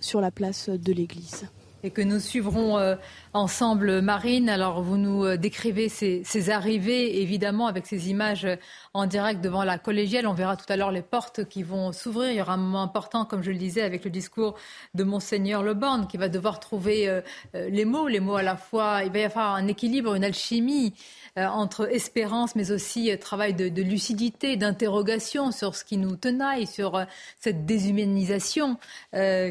sur 0.00 0.20
la 0.20 0.30
place 0.30 0.68
de 0.68 0.92
l'église 0.92 1.46
et 1.84 1.90
que 1.90 2.00
nous 2.00 2.18
suivrons 2.18 2.78
euh, 2.78 2.96
ensemble, 3.34 4.00
Marine. 4.00 4.48
Alors, 4.48 4.82
vous 4.82 4.96
nous 4.96 5.24
euh, 5.24 5.36
décrivez 5.36 5.90
ces, 5.90 6.22
ces, 6.24 6.48
arrivées, 6.48 7.20
évidemment, 7.20 7.66
avec 7.66 7.86
ces 7.86 8.08
images 8.08 8.46
euh, 8.46 8.56
en 8.94 9.04
direct 9.06 9.42
devant 9.42 9.64
la 9.64 9.76
collégiale. 9.76 10.26
On 10.26 10.32
verra 10.32 10.56
tout 10.56 10.64
à 10.70 10.76
l'heure 10.76 10.90
les 10.90 11.02
portes 11.02 11.46
qui 11.46 11.62
vont 11.62 11.92
s'ouvrir. 11.92 12.30
Il 12.30 12.36
y 12.38 12.40
aura 12.40 12.54
un 12.54 12.56
moment 12.56 12.82
important, 12.82 13.26
comme 13.26 13.42
je 13.42 13.50
le 13.50 13.58
disais, 13.58 13.82
avec 13.82 14.02
le 14.02 14.10
discours 14.10 14.54
de 14.94 15.04
Monseigneur 15.04 15.62
Le 15.62 15.74
Borne, 15.74 16.06
qui 16.06 16.16
va 16.16 16.30
devoir 16.30 16.58
trouver 16.58 17.20
les 17.52 17.84
mots, 17.84 18.08
les 18.08 18.20
mots 18.20 18.36
à 18.36 18.42
la 18.42 18.56
fois. 18.56 19.02
Il 19.04 19.12
va 19.12 19.18
y 19.18 19.24
avoir 19.24 19.54
un 19.54 19.66
équilibre, 19.66 20.14
une 20.14 20.24
alchimie. 20.24 20.94
Euh, 21.36 21.46
entre 21.46 21.92
espérance, 21.92 22.54
mais 22.54 22.70
aussi 22.70 23.10
euh, 23.10 23.16
travail 23.16 23.54
de, 23.54 23.82
lucidité, 23.82 24.56
d'interrogation 24.56 25.50
sur 25.50 25.74
ce 25.74 25.84
qui 25.84 25.96
nous 25.96 26.14
tenaille, 26.14 26.64
sur 26.64 26.94
euh, 26.94 27.04
cette 27.40 27.66
déshumanisation 27.66 28.78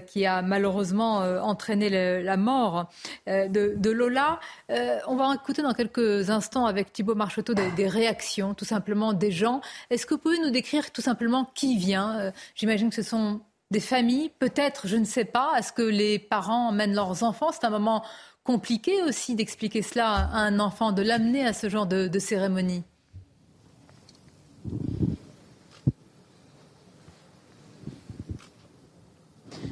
qui 0.07 0.26
a 0.26 0.41
malheureusement 0.41 1.19
entraîné 1.41 1.89
la 2.22 2.38
mort 2.38 2.89
de, 3.27 3.89
Lola. 3.89 4.39
on 4.69 5.15
va 5.15 5.34
écouter 5.35 5.61
dans 5.61 5.73
quelques 5.73 6.30
instants 6.30 6.65
avec 6.65 6.91
Thibault 6.93 7.15
Marcheteau 7.15 7.53
des, 7.53 7.88
réactions, 7.88 8.53
tout 8.53 8.65
simplement 8.65 9.14
des 9.14 9.31
gens. 9.31 9.61
Est-ce 9.89 10.05
que 10.05 10.14
vous 10.15 10.19
pouvez 10.19 10.39
nous 10.39 10.49
décrire 10.49 10.91
tout 10.91 11.01
simplement 11.01 11.49
qui 11.53 11.77
vient 11.77 12.31
J'imagine 12.55 12.89
que 12.89 12.95
ce 12.95 13.03
sont 13.03 13.41
des 13.72 13.80
familles, 13.80 14.31
peut-être, 14.39 14.88
je 14.88 14.97
ne 14.97 15.05
sais 15.05 15.26
pas. 15.26 15.53
Est-ce 15.57 15.73
que 15.73 15.81
les 15.81 16.19
parents 16.19 16.69
emmènent 16.69 16.93
leurs 16.93 17.23
enfants? 17.23 17.51
C'est 17.51 17.65
un 17.65 17.69
moment 17.69 18.03
compliqué 18.43 19.01
aussi 19.03 19.35
d'expliquer 19.35 19.81
cela 19.81 20.09
à 20.09 20.39
un 20.39 20.59
enfant, 20.59 20.91
de 20.91 21.01
l'amener 21.01 21.45
à 21.45 21.53
ce 21.53 21.69
genre 21.69 21.85
de, 21.85 22.19
cérémonie 22.19 22.83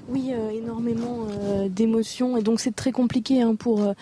Oui, 0.07 0.31
euh, 0.33 0.49
énormément 0.49 1.27
euh, 1.29 1.69
d'émotions. 1.69 2.35
Et 2.37 2.41
donc 2.41 2.59
c'est 2.59 2.75
très 2.75 2.91
compliqué 2.91 3.41
hein, 3.41 3.55
pour, 3.55 3.81
euh, 3.81 3.93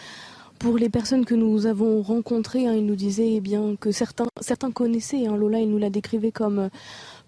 pour 0.57 0.77
les 0.77 0.89
personnes 0.89 1.25
que 1.25 1.35
nous 1.35 1.67
avons 1.67 2.01
rencontrées. 2.01 2.67
Hein. 2.67 2.73
ils 2.73 2.85
nous 2.85 2.95
disaient 2.95 3.33
eh 3.33 3.41
bien, 3.41 3.75
que 3.75 3.91
certains, 3.91 4.27
certains 4.41 4.71
connaissaient 4.71 5.27
hein. 5.27 5.37
Lola, 5.37 5.59
il 5.59 5.69
nous 5.69 5.77
la 5.77 5.91
décrivait 5.91 6.31
comme 6.31 6.69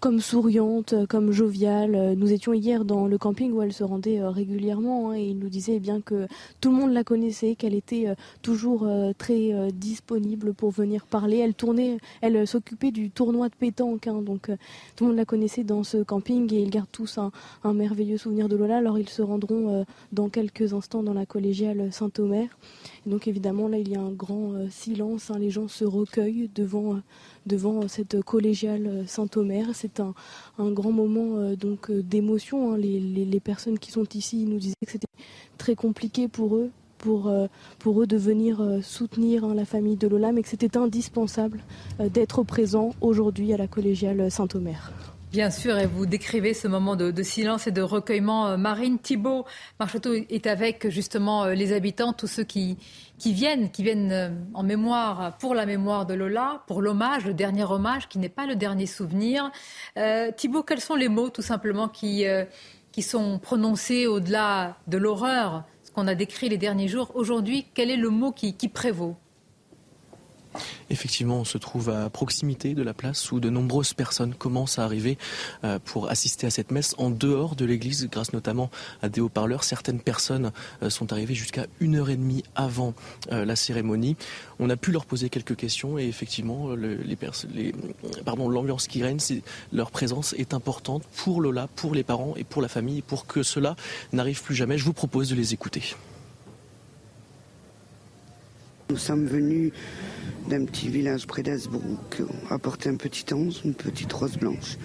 comme 0.02 0.18
souriante, 0.18 0.96
comme 1.08 1.30
joviale. 1.30 2.14
Nous 2.16 2.32
étions 2.32 2.52
hier 2.52 2.84
dans 2.84 3.06
le 3.06 3.18
camping 3.18 3.52
où 3.52 3.62
elle 3.62 3.72
se 3.72 3.84
rendait 3.84 4.18
euh, 4.18 4.30
régulièrement 4.30 5.10
hein, 5.10 5.14
et 5.14 5.26
il 5.26 5.38
nous 5.38 5.48
disait 5.48 5.76
eh 5.76 5.78
bien 5.78 6.00
que 6.00 6.26
tout 6.60 6.72
le 6.72 6.76
monde 6.76 6.92
la 6.92 7.04
connaissait, 7.04 7.54
qu'elle 7.54 7.72
était 7.72 8.08
euh, 8.08 8.16
toujours 8.42 8.82
euh, 8.82 9.12
très 9.16 9.52
disponible 9.72 10.54
pour 10.54 10.72
venir 10.72 11.06
parler. 11.06 11.36
Elle 11.36 11.54
tournait, 11.54 11.98
elle 12.20 12.48
s'occupait 12.48 12.90
du 12.90 13.10
tournoi 13.10 13.48
de 13.48 13.54
pétanque, 13.54 14.08
hein, 14.08 14.22
donc 14.22 14.50
tout 14.96 15.04
le 15.04 15.10
monde 15.10 15.18
la 15.18 15.24
connaissait 15.24 15.62
dans 15.62 15.84
ce 15.84 15.98
camping 15.98 16.52
et 16.52 16.62
ils 16.62 16.70
gardent 16.70 16.90
tous 16.90 17.18
un, 17.18 17.30
merveilleux 17.72 18.18
souvenir 18.18 18.48
de 18.48 18.56
Lola. 18.56 18.78
Alors 18.78 18.98
ils 18.98 19.08
se 19.08 19.22
rendront 19.22 19.86
dans 20.10 20.28
quelques 20.28 20.74
instants 20.74 21.04
dans 21.04 21.14
la 21.14 21.26
collégiale 21.26 21.92
Saint-Omer. 21.92 22.48
Donc 23.06 23.28
évidemment 23.28 23.68
là 23.68 23.78
il 23.78 23.88
y 23.88 23.94
a 23.94 24.00
un 24.00 24.10
grand 24.10 24.68
silence, 24.68 25.30
hein. 25.30 25.38
les 25.38 25.50
gens 25.50 25.68
se 25.68 25.84
recueillent 25.84 26.50
devant 26.52 26.96
devant 27.46 27.88
cette 27.88 28.22
collégiale 28.22 29.04
Saint-Omer. 29.06 29.68
C'est 29.74 30.00
un, 30.00 30.14
grand 30.58 30.92
moment 30.92 31.36
euh, 31.36 31.56
donc 31.56 31.90
euh, 31.90 32.02
d'émotion. 32.02 32.72
Hein. 32.72 32.78
Les, 32.78 33.40
personnes 33.40 33.78
qui 33.78 33.90
sont 33.90 34.06
ici 34.14 34.44
nous 34.46 34.58
disaient 34.58 34.74
que 34.84 34.92
c'était 34.92 35.06
très 35.58 35.74
compliqué 35.74 36.28
pour 36.28 36.56
eux. 36.56 36.70
Pour, 36.98 37.26
euh, 37.26 37.48
eux 37.84 38.06
de 38.06 38.16
venir 38.16 38.64
soutenir 38.80 39.44
hein, 39.44 39.54
la 39.56 39.64
famille 39.64 39.96
de 39.96 40.06
Lola, 40.06 40.30
mais 40.30 40.42
que 40.42 40.48
c'était 40.48 40.76
indispensable 40.76 41.64
d'être 41.98 42.44
présent 42.44 42.90
aujourd'hui 43.00 43.52
à 43.52 43.56
la 43.56 43.66
collégiale 43.66 44.30
Saint-Omer. 44.30 44.92
Bien 45.32 45.48
sûr, 45.48 45.78
et 45.78 45.86
vous 45.86 46.04
décrivez 46.04 46.52
ce 46.52 46.68
moment 46.68 46.94
de, 46.94 47.22
silence 47.22 47.66
et 47.66 47.70
de 47.70 47.80
recueillement. 47.80 48.48
Euh, 48.48 48.56
Marine 48.58 48.98
Thibault, 48.98 49.46
Marcheteau 49.80 50.12
est 50.12 50.46
avec 50.46 50.90
justement 50.90 51.44
euh, 51.44 51.54
les 51.54 51.72
habitants, 51.72 52.12
tous 52.12 52.26
ceux 52.26 52.44
qui, 52.44 52.76
viennent, 53.24 53.70
qui 53.70 53.82
viennent 53.82 54.12
euh, 54.12 54.28
en 54.52 54.62
mémoire, 54.62 55.38
pour 55.38 55.54
la 55.54 55.64
mémoire 55.64 56.04
de 56.04 56.12
Lola, 56.12 56.62
pour 56.66 56.82
l'hommage, 56.82 57.24
le 57.24 57.32
dernier 57.32 57.64
hommage, 57.64 58.10
qui 58.10 58.18
n'est 58.18 58.28
pas 58.28 58.44
le 58.46 58.56
dernier 58.56 58.84
souvenir. 58.84 59.50
Thibault, 60.36 60.64
quels 60.64 60.82
sont 60.82 60.96
les 60.96 61.08
mots 61.08 61.30
tout 61.30 61.40
simplement 61.40 61.88
qui, 61.88 62.26
qui 62.92 63.00
sont 63.00 63.38
prononcés 63.38 64.06
au-delà 64.06 64.76
de 64.86 64.98
l'horreur, 64.98 65.64
ce 65.82 65.92
qu'on 65.92 66.08
a 66.08 66.14
décrit 66.14 66.50
les 66.50 66.58
derniers 66.58 66.88
jours? 66.88 67.10
Aujourd'hui, 67.14 67.64
quel 67.72 67.90
est 67.90 67.96
le 67.96 68.10
mot 68.10 68.32
qui 68.32 68.52
prévaut? 68.68 69.16
Effectivement, 70.90 71.40
on 71.40 71.44
se 71.44 71.58
trouve 71.58 71.90
à 71.90 72.10
proximité 72.10 72.74
de 72.74 72.82
la 72.82 72.94
place 72.94 73.32
où 73.32 73.40
de 73.40 73.50
nombreuses 73.50 73.94
personnes 73.94 74.34
commencent 74.34 74.78
à 74.78 74.84
arriver 74.84 75.18
euh, 75.64 75.78
pour 75.84 76.10
assister 76.10 76.46
à 76.46 76.50
cette 76.50 76.70
messe 76.70 76.94
en 76.98 77.10
dehors 77.10 77.56
de 77.56 77.64
l'église, 77.64 78.08
grâce 78.10 78.32
notamment 78.32 78.70
à 79.02 79.08
des 79.08 79.20
haut-parleurs. 79.20 79.64
Certaines 79.64 80.00
personnes 80.00 80.52
euh, 80.82 80.90
sont 80.90 81.12
arrivées 81.12 81.34
jusqu'à 81.34 81.66
une 81.80 81.96
heure 81.96 82.10
et 82.10 82.16
demie 82.16 82.42
avant 82.54 82.94
euh, 83.30 83.44
la 83.44 83.56
cérémonie. 83.56 84.16
On 84.58 84.70
a 84.70 84.76
pu 84.76 84.92
leur 84.92 85.06
poser 85.06 85.28
quelques 85.28 85.56
questions 85.56 85.98
et 85.98 86.06
effectivement, 86.06 86.74
l'ambiance 86.74 88.86
qui 88.86 89.02
règne, 89.02 89.18
leur 89.72 89.90
présence 89.90 90.34
est 90.34 90.54
importante 90.54 91.02
pour 91.16 91.40
Lola, 91.40 91.68
pour 91.74 91.94
les 91.94 92.04
parents 92.04 92.34
et 92.36 92.44
pour 92.44 92.62
la 92.62 92.68
famille, 92.68 93.02
pour 93.02 93.26
que 93.26 93.42
cela 93.42 93.76
n'arrive 94.12 94.42
plus 94.42 94.54
jamais. 94.54 94.78
Je 94.78 94.84
vous 94.84 94.92
propose 94.92 95.30
de 95.30 95.34
les 95.34 95.52
écouter. 95.52 95.94
Nous 98.92 98.98
sommes 98.98 99.24
venus 99.24 99.72
d'un 100.50 100.66
petit 100.66 100.90
village 100.90 101.26
près 101.26 101.42
d'Asbrook, 101.42 102.20
apporter 102.50 102.90
un 102.90 102.96
petit 102.96 103.32
ange, 103.32 103.62
une 103.64 103.72
petite 103.72 104.12
rose 104.12 104.36
blanche. 104.36 104.76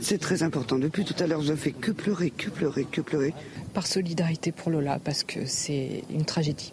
C'est 0.00 0.18
très 0.18 0.44
important. 0.44 0.78
Depuis 0.78 1.04
tout 1.04 1.20
à 1.20 1.26
l'heure, 1.26 1.42
je 1.42 1.50
ne 1.50 1.56
fais 1.56 1.72
que 1.72 1.90
pleurer, 1.90 2.30
que 2.30 2.48
pleurer, 2.48 2.84
que 2.84 3.00
pleurer. 3.00 3.34
Par 3.74 3.88
solidarité 3.88 4.52
pour 4.52 4.70
Lola, 4.70 5.00
parce 5.02 5.24
que 5.24 5.46
c'est 5.46 6.04
une 6.10 6.24
tragédie. 6.24 6.72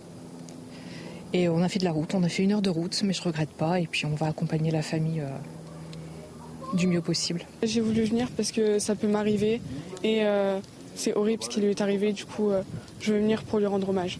Et 1.34 1.50
on 1.50 1.64
a 1.64 1.68
fait 1.68 1.80
de 1.80 1.84
la 1.84 1.92
route, 1.92 2.14
on 2.14 2.22
a 2.22 2.30
fait 2.30 2.44
une 2.44 2.52
heure 2.52 2.62
de 2.62 2.70
route, 2.70 3.02
mais 3.04 3.14
je 3.14 3.24
regrette 3.24 3.50
pas. 3.50 3.80
Et 3.80 3.88
puis 3.88 4.06
on 4.06 4.14
va 4.14 4.28
accompagner 4.28 4.70
la 4.70 4.84
famille 4.84 5.22
euh, 5.22 6.76
du 6.76 6.86
mieux 6.86 7.02
possible. 7.02 7.42
J'ai 7.64 7.82
voulu 7.82 8.04
venir 8.04 8.30
parce 8.38 8.52
que 8.52 8.78
ça 8.78 8.94
peut 8.94 9.08
m'arriver 9.08 9.62
et 10.04 10.26
euh, 10.26 10.60
c'est 10.94 11.16
horrible 11.16 11.42
ce 11.42 11.50
qui 11.50 11.60
lui 11.60 11.72
est 11.72 11.82
arrivé. 11.82 12.14
Du 12.14 12.26
coup, 12.26 12.52
euh, 12.52 12.62
je 13.00 13.14
veux 13.14 13.20
venir 13.20 13.42
pour 13.46 13.58
lui 13.58 13.66
rendre 13.66 13.90
hommage. 13.90 14.20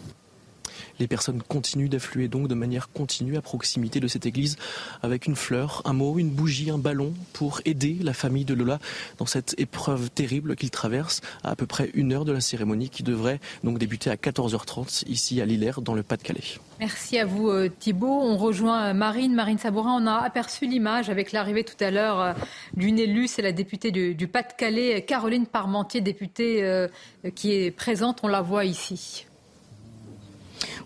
Les 0.98 1.08
personnes 1.08 1.42
continuent 1.42 1.88
d'affluer 1.88 2.28
donc 2.28 2.48
de 2.48 2.54
manière 2.54 2.90
continue 2.90 3.36
à 3.36 3.42
proximité 3.42 4.00
de 4.00 4.08
cette 4.08 4.26
église 4.26 4.56
avec 5.02 5.26
une 5.26 5.36
fleur, 5.36 5.82
un 5.86 5.94
mot, 5.94 6.18
une 6.18 6.30
bougie, 6.30 6.70
un 6.70 6.78
ballon 6.78 7.14
pour 7.32 7.60
aider 7.64 7.96
la 8.02 8.12
famille 8.12 8.44
de 8.44 8.54
Lola 8.54 8.78
dans 9.18 9.26
cette 9.26 9.54
épreuve 9.58 10.10
terrible 10.10 10.56
qu'il 10.56 10.70
traverse 10.70 11.20
à 11.42 11.54
à 11.54 11.56
peu 11.56 11.66
près 11.66 11.88
une 11.94 12.12
heure 12.12 12.24
de 12.24 12.32
la 12.32 12.40
cérémonie 12.40 12.90
qui 12.90 13.04
devrait 13.04 13.38
donc 13.62 13.78
débuter 13.78 14.10
à 14.10 14.16
14h30 14.16 15.04
ici 15.06 15.40
à 15.40 15.44
Lillers 15.44 15.80
dans 15.80 15.94
le 15.94 16.02
Pas-de-Calais. 16.02 16.58
Merci 16.80 17.16
à 17.16 17.26
vous 17.26 17.48
euh, 17.48 17.70
Thibault. 17.78 18.20
On 18.22 18.36
rejoint 18.36 18.86
euh, 18.86 18.92
Marine. 18.92 19.34
Marine 19.34 19.58
Sabourin, 19.58 20.02
on 20.02 20.08
a 20.08 20.16
aperçu 20.16 20.66
l'image 20.66 21.10
avec 21.10 21.30
l'arrivée 21.30 21.62
tout 21.62 21.76
à 21.78 21.92
l'heure 21.92 22.20
euh, 22.20 22.32
d'une 22.76 22.98
élue, 22.98 23.28
c'est 23.28 23.40
la 23.40 23.52
députée 23.52 23.92
du, 23.92 24.26
Pas-de-Calais, 24.26 25.02
Caroline 25.02 25.46
Parmentier, 25.46 26.00
députée 26.00 26.88
qui 27.36 27.52
est 27.52 27.70
présente, 27.70 28.20
on 28.24 28.28
la 28.28 28.42
voit 28.42 28.64
ici. 28.64 29.26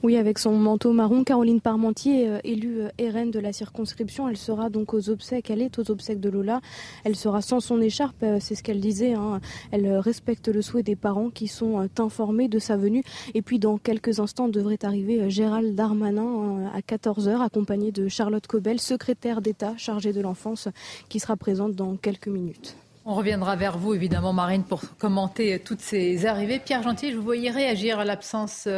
Oui, 0.05 0.17
avec 0.17 0.39
son 0.39 0.53
manteau 0.53 0.93
marron, 0.93 1.25
Caroline 1.25 1.61
Parmentier, 1.61 2.29
euh, 2.29 2.39
élue 2.45 2.83
euh, 2.83 3.11
RN 3.13 3.33
de 3.33 3.41
la 3.41 3.53
circonscription, 3.53 4.29
elle 4.29 4.37
sera 4.37 4.71
donc 4.71 4.95
aux 4.95 5.11
obsèques. 5.11 5.51
Elle 5.51 5.61
est 5.61 5.77
aux 5.81 5.91
obsèques 5.91 6.21
de 6.21 6.29
Lola. 6.29 6.61
Elle 7.03 7.17
sera 7.17 7.43
sans 7.43 7.59
son 7.59 7.81
écharpe, 7.81 8.23
euh, 8.23 8.39
c'est 8.41 8.55
ce 8.55 8.63
qu'elle 8.63 8.79
disait. 8.79 9.15
Hein. 9.15 9.41
Elle 9.73 9.91
respecte 9.99 10.47
le 10.47 10.63
souhait 10.63 10.85
des 10.85 10.95
parents 10.95 11.31
qui 11.31 11.49
sont 11.49 11.89
informés 11.99 12.47
de 12.47 12.61
sa 12.61 12.77
venue. 12.77 13.03
Et 13.35 13.43
puis, 13.43 13.59
dans 13.59 13.77
quelques 13.77 14.21
instants, 14.21 14.47
devrait 14.47 14.79
arriver 14.85 15.31
Gérald 15.31 15.75
Darmanin 15.75 16.71
à 16.73 16.79
14h, 16.79 17.43
accompagné 17.43 17.91
de 17.91 18.07
Charlotte 18.07 18.47
Cobel, 18.47 18.79
secrétaire 18.79 19.41
d'État 19.41 19.75
chargée 19.77 20.13
de 20.13 20.21
l'enfance, 20.21 20.69
qui 21.09 21.19
sera 21.19 21.37
présente 21.37 21.75
dans 21.75 21.97
quelques 21.97 22.29
minutes. 22.29 22.77
On 23.05 23.15
reviendra 23.15 23.57
vers 23.57 23.79
vous, 23.79 23.95
évidemment, 23.95 24.33
Marine, 24.33 24.63
pour 24.63 24.83
commenter 24.99 25.59
toutes 25.59 25.81
ces 25.81 26.25
arrivées. 26.27 26.61
Pierre 26.61 26.85
Gentil, 26.85 27.11
je 27.11 27.17
vous 27.17 27.23
voyais 27.23 27.51
réagir 27.51 27.99
à 27.99 28.05
l'absence 28.05 28.69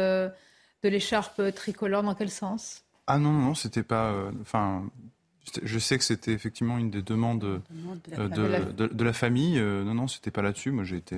de 0.83 0.89
l'écharpe 0.89 1.41
tricolore 1.55 2.03
Dans 2.03 2.15
quel 2.15 2.29
sens? 2.29 2.83
Ah 3.07 3.17
non, 3.17 3.31
non, 3.31 3.55
c'était 3.55 3.83
pas. 3.83 4.11
Euh, 4.11 4.31
enfin, 4.41 4.89
je 5.63 5.79
sais 5.79 5.97
que 5.97 6.03
c'était 6.03 6.31
effectivement 6.31 6.77
une 6.77 6.91
des 6.91 7.01
demandes 7.01 7.39
de, 7.39 7.61
de, 8.27 9.03
la, 9.03 9.13
famille. 9.13 9.59
Euh, 9.59 9.83
non, 9.83 9.95
non, 9.95 10.07
c'était 10.07 10.31
pas 10.31 10.41
là-dessus. 10.41 10.71
Moi, 10.71 10.83
j'ai 10.83 10.97
été. 10.97 11.17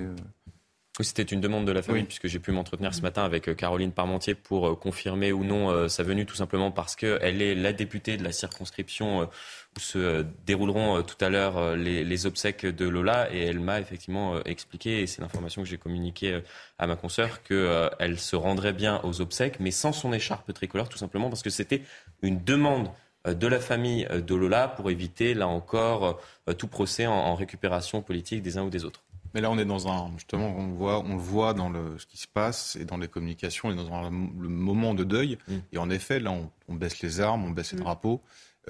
Euh, 0.94 1.00
oui, 1.00 1.04
c'était 1.04 1.22
une 1.22 1.40
demande 1.40 1.66
de 1.66 1.72
la 1.72 1.82
famille, 1.82 2.04
puisque 2.04 2.28
j'ai 2.28 2.38
pu 2.38 2.52
m'entretenir 2.52 2.94
ce 2.94 3.02
matin 3.02 3.24
avec 3.24 3.54
Caroline 3.56 3.92
Parmentier 3.92 4.34
pour 4.34 4.78
confirmer 4.78 5.32
ou 5.32 5.42
non 5.44 5.88
sa 5.88 6.04
venue, 6.04 6.24
tout 6.24 6.36
simplement 6.36 6.70
parce 6.70 6.94
qu'elle 6.94 7.42
est 7.42 7.54
la 7.54 7.72
députée 7.72 8.16
de 8.16 8.22
la 8.22 8.32
circonscription 8.32 9.28
où 9.76 9.80
se 9.80 9.98
euh, 9.98 10.22
dérouleront 10.46 10.98
euh, 10.98 11.02
tout 11.02 11.22
à 11.24 11.28
l'heure 11.28 11.58
euh, 11.58 11.76
les, 11.76 12.26
obsèques 12.26 12.66
de 12.66 12.88
Lola. 12.88 13.32
Et 13.32 13.44
elle 13.44 13.60
m'a 13.60 13.80
effectivement 13.80 14.42
expliqué, 14.44 15.02
et 15.02 15.06
c'est 15.06 15.20
l'information 15.20 15.62
que 15.62 15.68
j'ai 15.68 15.78
communiquée 15.78 16.40
à 16.78 16.86
ma 16.86 16.96
consoeur, 16.96 17.42
qu'elle 17.42 18.18
se 18.18 18.36
rendrait 18.36 18.72
bien 18.72 19.00
aux 19.02 19.20
obsèques, 19.20 19.60
mais 19.60 19.70
sans 19.70 19.92
son 19.92 20.12
écharpe 20.12 20.52
tricolore, 20.52 20.88
tout 20.88 20.98
simplement 20.98 21.28
parce 21.28 21.42
que 21.42 21.50
c'était 21.50 21.82
une 22.22 22.42
demande 22.42 22.88
de 23.26 23.46
la 23.46 23.58
famille 23.58 24.06
de 24.10 24.34
Lola 24.34 24.68
pour 24.68 24.90
éviter, 24.90 25.34
là 25.34 25.48
encore, 25.48 26.20
tout 26.56 26.68
procès 26.68 27.06
en, 27.06 27.34
récupération 27.34 28.00
politique 28.00 28.42
des 28.42 28.56
uns 28.56 28.62
ou 28.62 28.70
des 28.70 28.84
autres. 28.84 29.02
Mais 29.34 29.40
là, 29.40 29.50
on 29.50 29.58
est 29.58 29.64
dans 29.64 29.88
un 29.88 30.12
justement, 30.16 30.54
on 30.56 30.68
le 30.68 30.74
voit, 30.74 31.00
on 31.00 31.16
le 31.16 31.22
voit 31.22 31.54
dans 31.54 31.68
le, 31.68 31.98
ce 31.98 32.06
qui 32.06 32.16
se 32.16 32.28
passe 32.28 32.76
et 32.76 32.84
dans 32.84 32.96
les 32.96 33.08
communications, 33.08 33.70
et 33.72 33.74
dans 33.74 33.92
un, 33.92 34.10
le 34.10 34.48
moment 34.48 34.94
de 34.94 35.04
deuil. 35.04 35.38
Mm. 35.48 35.54
Et 35.72 35.78
en 35.78 35.90
effet, 35.90 36.20
là, 36.20 36.32
on, 36.68 36.74
baisse 36.74 37.02
les 37.02 37.20
armes, 37.20 37.44
on 37.44 37.50
baisse 37.50 37.72
les 37.72 37.78
mm. 37.78 37.82
drapeaux. 37.82 38.20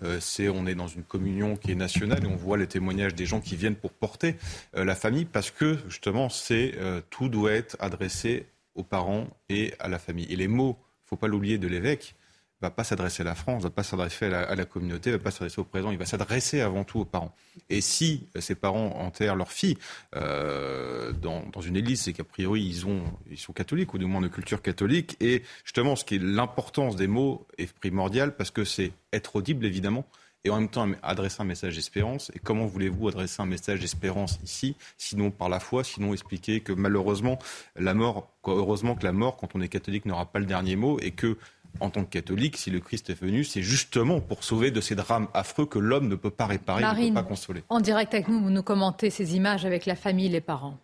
Euh, 0.03 0.19
c'est 0.21 0.49
on 0.49 0.67
est 0.67 0.75
dans 0.75 0.89
une 0.89 1.05
communion 1.05 1.57
qui 1.57 1.71
est 1.71 1.77
nationale 1.77 2.25
et 2.25 2.27
on 2.27 2.35
voit 2.35 2.57
les 2.57 2.67
témoignages 2.67 3.15
des 3.15 3.27
gens 3.27 3.41
qui 3.41 3.55
viennent 3.55 3.77
pour 3.77 3.93
porter 3.93 4.35
euh, 4.77 4.85
la 4.85 4.97
famille 4.97 5.25
parce 5.25 5.53
que 5.53 5.79
justement 5.87 6.29
c'est 6.29 6.75
euh, 6.79 7.01
tout 7.11 7.29
doit 7.29 7.53
être 7.53 7.77
adressé 7.79 8.47
aux 8.75 8.83
parents 8.83 9.29
et 9.49 9.73
à 9.79 9.87
la 9.89 10.01
famille. 10.01 10.27
Et 10.31 10.35
les 10.35 10.49
mots, 10.49 10.77
faut 11.05 11.15
pas 11.15 11.29
l'oublier, 11.29 11.59
de 11.59 11.69
l'évêque 11.69 12.17
va 12.61 12.71
pas 12.71 12.85
s'adresser 12.85 13.23
à 13.23 13.25
la 13.25 13.35
France, 13.35 13.63
va 13.63 13.71
pas 13.71 13.83
s'adresser 13.83 14.27
à, 14.27 14.55
la 14.55 14.65
communauté, 14.65 15.11
va 15.11 15.19
pas 15.19 15.31
s'adresser 15.31 15.61
au 15.61 15.65
présent, 15.65 15.91
il 15.91 15.99
va 15.99 16.07
s'adresser 16.07 16.61
avant 16.61 16.85
tout 16.85 17.01
aux 17.01 17.05
parents. 17.05 17.35
Et 17.69 17.81
si 17.81 18.29
ces 18.39 18.55
parents 18.55 19.01
enterrent 19.01 19.37
leur 19.37 19.53
fille 19.53 19.77
dans, 20.15 21.45
dans, 21.53 21.61
une 21.61 21.77
église, 21.77 22.03
c'est 22.03 22.13
qu'a 22.13 22.25
priori 22.25 22.65
ils, 22.65 22.87
ont, 22.87 23.03
ils 23.31 23.39
sont 23.39 23.53
catholiques, 23.53 23.93
ou 23.93 23.99
du 23.99 24.07
moins 24.07 24.21
de 24.21 24.29
culture 24.29 24.63
catholique. 24.63 25.17
Et 25.21 25.43
justement, 25.65 25.95
ce 25.97 26.05
qui 26.05 26.17
est 26.17 26.23
l'importance 26.23 26.97
des 26.97 27.07
mots 27.07 27.47
est 27.59 27.73
primordial 27.73 28.35
parce 28.35 28.51
que 28.51 28.65
c'est 28.65 28.93
être 29.13 29.37
audible, 29.37 29.67
évidemment, 29.67 30.07
et 30.45 30.51
en 30.51 30.61
même 30.61 30.69
temps 30.69 30.89
adresser 31.03 31.41
un 31.41 31.47
message 31.47 31.77
d'espérance. 31.77 32.31
Et 32.35 32.39
comment 32.39 32.67
voulez-vous 32.67 33.09
adresser 33.09 33.41
un 33.41 33.47
message 33.47 33.81
d'espérance 33.81 34.39
ici, 34.45 34.77
sinon 34.99 35.31
par 35.31 35.49
la 35.49 35.61
foi, 35.61 35.85
sinon 35.85 36.13
expliquer 36.13 36.61
que 36.61 36.73
malheureusement, 36.73 37.39
la 37.77 37.95
mort, 37.95 38.29
heureusement 38.47 38.95
que 38.95 39.05
la 39.05 39.13
mort, 39.13 39.37
quand 39.37 39.55
on 39.55 39.61
est 39.61 39.69
catholique, 39.69 40.05
n'aura 40.05 40.31
pas 40.31 40.39
le 40.39 40.47
dernier 40.47 40.77
mot, 40.77 40.99
et 41.01 41.13
que 41.13 41.39
en 41.81 41.91
tant 41.91 42.05
que 42.05 42.11
catholique, 42.11 42.57
si 42.57 42.71
le 42.71 42.81
Christ 42.81 43.11
est 43.11 43.21
venu, 43.21 43.45
c'est 43.45 43.63
justement 43.63 44.21
pour 44.21 44.45
sauver 44.45 44.71
de 44.71 44.81
ces 44.81 44.95
drames 44.95 45.29
affreux 45.35 45.67
que 45.67 45.79
l'homme 45.79 46.09
ne 46.09 46.15
peut 46.15 46.31
pas 46.31 46.47
réparer, 46.47 46.83
ne 46.83 47.09
peut 47.09 47.15
pas 47.15 47.23
consoler. 47.23 47.63
En 47.69 47.81
direct 47.81 48.15
avec 48.15 48.29
nous, 48.29 48.41
vous 48.41 48.51
nous 48.51 48.63
commentez 48.63 49.11
ces 49.11 49.37
images 49.37 49.65
avec 49.65 49.87
la 49.87 49.97
famille, 49.97 50.29
les 50.29 50.41
parents. 50.41 50.79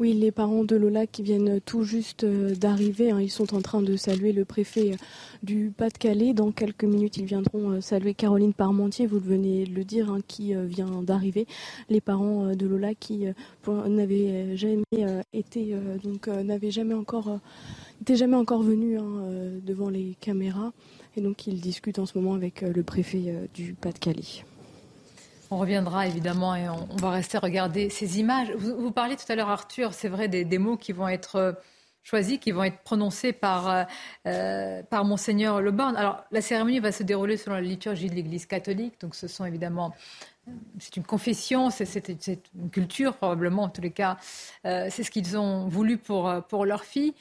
Oui, 0.00 0.12
les 0.12 0.30
parents 0.30 0.62
de 0.62 0.76
Lola 0.76 1.08
qui 1.08 1.24
viennent 1.24 1.60
tout 1.60 1.82
juste 1.82 2.22
euh, 2.22 2.54
d'arriver, 2.54 3.10
hein, 3.10 3.20
ils 3.20 3.32
sont 3.32 3.52
en 3.56 3.60
train 3.60 3.82
de 3.82 3.96
saluer 3.96 4.32
le 4.32 4.44
préfet 4.44 4.92
euh, 4.92 4.96
du 5.42 5.72
Pas-de-Calais. 5.76 6.34
Dans 6.34 6.52
quelques 6.52 6.84
minutes, 6.84 7.16
ils 7.16 7.24
viendront 7.24 7.70
euh, 7.72 7.80
saluer 7.80 8.14
Caroline 8.14 8.52
Parmentier, 8.52 9.08
vous 9.08 9.18
venez 9.18 9.64
de 9.64 9.74
le 9.74 9.82
dire, 9.82 10.08
hein, 10.08 10.20
qui 10.28 10.54
vient 10.54 11.02
d'arriver. 11.02 11.48
Les 11.88 12.00
parents 12.00 12.54
de 12.54 12.66
Lola 12.66 12.94
qui 12.94 13.24
n'avaient 13.66 14.56
jamais 14.56 14.84
été, 15.32 15.74
donc 16.04 16.28
n'avaient 16.28 16.70
jamais 16.70 16.94
encore, 16.94 17.40
été 18.00 18.16
jamais 18.16 18.36
encore 18.36 18.62
venus 18.62 19.00
hein, 19.00 19.22
devant 19.62 19.90
les 19.90 20.16
caméras. 20.20 20.72
Et 21.16 21.20
donc, 21.20 21.46
ils 21.46 21.60
discutent 21.60 21.98
en 21.98 22.06
ce 22.06 22.16
moment 22.16 22.34
avec 22.34 22.60
le 22.62 22.82
préfet 22.82 23.48
du 23.52 23.74
Pas-de-Calais. 23.74 24.44
On 25.50 25.56
reviendra 25.56 26.06
évidemment 26.06 26.54
et 26.54 26.68
on, 26.68 26.96
va 26.96 27.10
rester 27.10 27.38
regarder 27.38 27.88
ces 27.88 28.20
images. 28.20 28.50
Vous, 28.56 28.76
vous 28.76 28.90
parliez 28.90 29.16
tout 29.16 29.30
à 29.30 29.34
l'heure, 29.34 29.48
Arthur, 29.48 29.94
c'est 29.94 30.08
vrai, 30.08 30.28
des, 30.28 30.58
mots 30.58 30.76
qui 30.76 30.92
vont 30.92 31.08
être 31.08 31.36
euh, 31.36 31.52
choisis, 32.02 32.38
qui 32.38 32.50
vont 32.50 32.64
être 32.64 32.80
prononcés 32.82 33.32
par, 33.32 33.68
euh, 33.68 33.84
euh, 34.26 34.82
par 34.82 35.06
Monseigneur 35.06 35.62
Le 35.62 35.70
Born. 35.70 35.96
Alors, 35.96 36.22
la 36.32 36.42
cérémonie 36.42 36.80
va 36.80 36.92
se 36.92 37.02
dérouler 37.02 37.38
selon 37.38 37.56
la 37.56 37.62
liturgie 37.62 38.10
de 38.10 38.14
l'Église 38.14 38.44
catholique, 38.44 39.00
donc 39.00 39.14
ce 39.14 39.26
sont 39.26 39.46
évidemment. 39.46 39.94
C'est 40.78 40.96
une 40.96 41.04
confession, 41.04 41.68
c'est 41.68 42.22
une 42.54 42.70
culture 42.70 43.14
probablement, 43.16 43.64
en 43.64 43.68
tous 43.68 43.82
les 43.82 43.90
cas. 43.90 44.16
c'est 44.62 45.02
ce 45.02 45.10
qu'ils 45.10 45.36
ont 45.36 45.68
voulu 45.68 45.98
pour, 45.98 46.32
pour 46.48 46.64
leur 46.64 46.84
fille. 46.84 47.12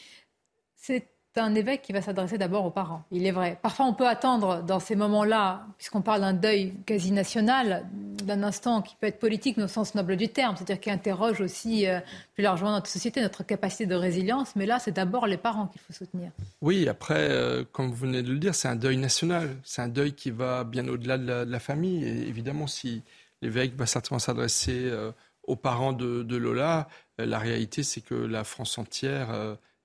C'est 0.78 1.08
un 1.40 1.56
évêque 1.56 1.82
qui 1.82 1.94
va 1.94 2.02
s'adresser 2.02 2.38
d'abord 2.38 2.66
aux 2.66 2.72
parents. 2.72 3.04
Il 3.12 3.26
est 3.26 3.32
vrai. 3.32 3.60
Parfois, 3.62 3.86
on 3.86 3.94
peut 3.94 4.08
attendre 4.08 4.64
dans 4.64 4.80
ces 4.80 4.95
moments-là, 4.95 5.68
puisqu'on 5.78 6.02
parle 6.02 6.22
d'un 6.22 6.34
deuil 6.34 6.74
quasi 6.86 7.12
national, 7.12 7.86
d'un 8.24 8.44
instant 8.44 8.82
qui 8.82 8.95
peut 8.95 9.08
être 9.08 9.20
politique, 9.20 9.58
mais 9.58 9.64
au 9.64 9.68
sens 9.68 9.95
noble 9.95 10.16
du 10.18 10.30
terme, 10.30 10.56
c'est-à-dire 10.56 10.80
qui 10.80 10.90
interroge 10.90 11.41
aussi 11.41 11.88
euh, 11.88 11.99
plus 12.34 12.44
largement 12.44 12.72
notre 12.72 12.88
société, 12.88 13.22
notre 13.22 13.44
capacité 13.44 13.86
de 13.86 13.95
résilience. 13.95 14.56
Mais 14.56 14.66
là, 14.66 14.80
c'est 14.80 14.91
d'abord 14.91 15.28
les 15.28 15.38
parents 15.38 15.68
qu'il 15.68 15.82
faut 15.82 15.94
soutenir. 15.94 16.32
Oui, 16.62 16.88
après, 16.88 17.30
euh, 17.30 17.64
comme 17.72 17.90
vous 17.90 17.95
venez 17.95 18.24
de 18.24 18.32
le 18.32 18.40
dire, 18.40 18.56
c'est 18.56 18.68
un 18.68 18.76
deuil 18.76 18.98
national. 18.98 19.56
C'est 19.64 19.82
un 19.82 19.90
deuil 19.90 20.14
qui 20.14 20.32
va 20.32 20.64
bien 20.64 20.88
au-delà 20.88 21.18
de, 21.18 21.49
la 21.49 21.60
famille. 21.60 22.04
Et 22.04 22.28
évidemment, 22.28 22.68
si 22.68 23.04
l'évêque 23.41 23.76
va 23.76 23.86
certainement 23.86 24.20
s'adresser 24.20 24.86
euh, 24.86 25.12
aux 25.44 25.56
parents 25.56 25.94
de, 25.94 26.24
de 26.24 26.36
Lola, 26.36 26.88
la 27.20 27.40
réalité, 27.40 27.84
c'est 27.84 28.02
que 28.02 28.16
la 28.16 28.44
France 28.44 28.78
entière 28.78 29.30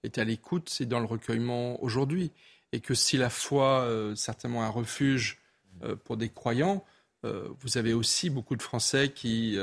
est 0.03 0.19
à 0.19 0.25
l'écoute, 0.25 0.69
c'est 0.69 0.87
dans 0.87 1.01
le 1.01 1.07
recueillement 1.07 1.83
aujourd'hui. 1.83 2.33
Et 2.73 2.81
que 2.81 2.95
si 2.95 3.17
la 3.17 3.31
foi, 3.31 3.83
euh, 3.83 4.15
certainement 4.15 4.63
un 4.63 4.69
refuge 4.69 5.39
euh, 5.85 5.97
pour 5.97 6.17
des 6.17 6.29
croyants, 6.29 6.85
euh, 7.25 7.49
vous 7.61 7.79
avez 7.79 7.93
aussi 7.93 8.31
beaucoup 8.31 8.57
de 8.57 8.63
Français 8.63 9.11
qui 9.15 9.59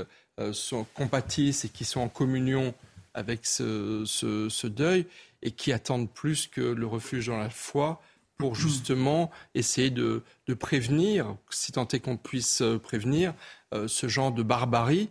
sont 0.53 0.85
compatissent 0.93 1.65
et 1.65 1.69
qui 1.69 1.83
sont 1.83 1.99
en 1.99 2.07
communion 2.07 2.73
avec 3.13 3.45
ce, 3.45 4.67
deuil 4.67 5.05
et 5.41 5.51
qui 5.51 5.73
attendent 5.73 6.09
plus 6.09 6.47
que 6.47 6.61
le 6.61 6.87
refuge 6.87 7.27
dans 7.27 7.37
la 7.37 7.49
foi 7.49 8.01
pour 8.37 8.55
justement 8.55 9.31
essayer 9.53 9.89
de, 9.89 10.23
prévenir, 10.57 11.35
si 11.49 11.73
tant 11.73 11.85
est 11.89 11.99
qu'on 11.99 12.15
puisse 12.15 12.63
prévenir, 12.81 13.33
ce 13.87 14.07
genre 14.07 14.31
de 14.31 14.43
barbarie 14.43 15.09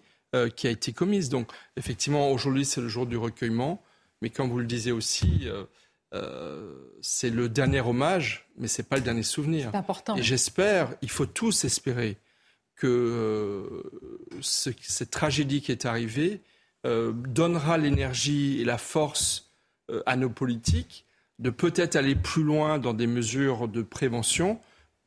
qui 0.57 0.67
a 0.67 0.71
été 0.71 0.95
commise. 0.95 1.29
Donc 1.29 1.53
effectivement, 1.77 2.31
aujourd'hui, 2.31 2.65
c'est 2.65 2.81
le 2.81 2.89
jour 2.89 3.05
du 3.05 3.19
recueillement 3.19 3.83
mais 4.21 4.31
comme 4.31 4.51
vous 4.51 4.59
le 4.59 4.67
disiez 4.67 4.93
aussi, 4.93 5.43
euh, 5.45 5.65
euh, 6.15 6.75
c'est 7.01 7.31
le 7.31 7.49
dernier 7.49 7.81
hommage, 7.81 8.49
mais 8.57 8.69
ce 8.69 8.83
n'est 8.83 8.89
pas 8.89 8.97
le 8.97 9.03
dernier 9.03 9.23
souvenir. 9.23 9.71
C'est 9.73 9.79
important. 9.79 10.17
Et 10.17 10.23
j'espère, 10.23 10.95
il 11.03 11.11
faut 11.11 11.27
tous 11.27 11.65
espérer 11.65 12.19
que 12.77 12.87
euh, 12.87 14.41
cette 14.41 15.11
tragédie 15.11 15.63
qui 15.63 15.73
est 15.73 15.85
arrivée 15.85 16.43
donnera 16.85 17.77
l'énergie 17.77 18.63
et 18.63 18.65
la 18.65 18.79
force 18.79 19.51
à 20.07 20.17
nos 20.17 20.31
politiques 20.31 21.05
de 21.39 21.51
peut-être 21.51 21.97
aller 21.97 22.15
plus 22.15 22.45
loin 22.45 22.79
dans 22.79 22.95
des 22.95 23.09
mesures 23.09 23.69
de 23.69 23.83
prévention, 23.83 24.59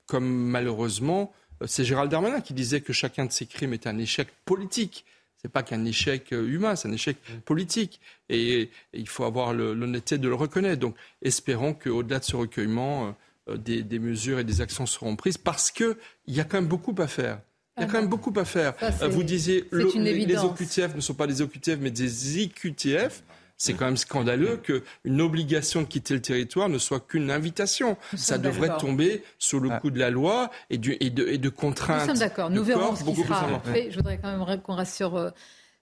comme 0.05 0.27
malheureusement, 0.27 1.33
c'est 1.65 1.83
Gérald 1.83 2.11
Darmanin 2.11 2.41
qui 2.41 2.53
disait 2.53 2.81
que 2.81 2.93
chacun 2.93 3.25
de 3.25 3.31
ces 3.31 3.47
crimes 3.47 3.73
est 3.73 3.87
un 3.87 3.97
échec 3.97 4.27
politique 4.45 5.05
n'est 5.43 5.51
pas 5.51 5.63
qu'un 5.63 5.85
échec 5.85 6.33
euh, 6.33 6.47
humain, 6.47 6.75
c'est 6.75 6.87
un 6.87 6.91
échec 6.93 7.17
mm. 7.17 7.39
politique. 7.41 7.99
Et, 8.29 8.69
il 8.93 9.07
faut 9.07 9.23
avoir 9.23 9.53
l'honnêteté 9.53 10.17
de 10.17 10.27
le 10.27 10.35
reconnaître. 10.35 10.79
Donc, 10.79 10.95
espérons 11.21 11.73
qu'au-delà 11.73 12.19
de 12.19 12.23
ce 12.23 12.35
recueillement, 12.35 13.15
euh, 13.49 13.57
des, 13.57 13.99
mesures 13.99 14.39
et 14.39 14.43
des 14.43 14.61
actions 14.61 14.85
seront 14.85 15.15
prises 15.15 15.37
parce 15.37 15.71
qu'il 15.71 15.95
y 16.27 16.39
a 16.39 16.43
quand 16.43 16.57
même 16.57 16.69
beaucoup 16.69 16.95
à 16.97 17.07
faire. 17.07 17.39
Il 17.77 17.83
y 17.83 17.83
a 17.85 17.87
quand 17.87 17.99
même 17.99 18.09
beaucoup 18.09 18.33
à 18.35 18.45
faire. 18.45 18.73
Euh, 18.83 19.07
vous 19.07 19.23
disiez, 19.23 19.65
les 19.71 20.37
OQTF 20.37 20.95
ne 20.95 21.01
sont 21.01 21.13
pas 21.13 21.25
des 21.25 21.41
OQTF, 21.41 21.77
mais 21.79 21.91
des 21.91 22.39
IQTF. 22.43 23.23
C'est 23.63 23.75
quand 23.75 23.85
même 23.85 23.95
scandaleux 23.95 24.57
qu'une 24.57 25.21
obligation 25.21 25.83
de 25.83 25.85
quitter 25.85 26.15
le 26.15 26.21
territoire 26.21 26.67
ne 26.67 26.79
soit 26.79 26.99
qu'une 26.99 27.29
invitation. 27.29 27.95
Ça 28.17 28.39
devrait 28.39 28.75
tomber 28.79 29.23
sous 29.37 29.59
le 29.59 29.69
coup 29.79 29.91
de 29.91 29.99
la 29.99 30.09
loi 30.09 30.49
et, 30.71 30.79
du, 30.79 30.97
et, 30.99 31.11
de, 31.11 31.27
et 31.27 31.37
de 31.37 31.49
contraintes. 31.49 32.01
Nous 32.01 32.07
sommes 32.07 32.17
d'accord. 32.17 32.49
Nous 32.49 32.63
verrons 32.63 32.95
ce 32.95 33.03
qui 33.03 33.15
sera 33.15 33.59
fait. 33.59 33.91
Je 33.91 33.97
voudrais 33.97 34.17
quand 34.17 34.35
même 34.35 34.61
qu'on 34.61 34.73
reste 34.73 34.95
sur, 34.95 35.15
euh, 35.15 35.29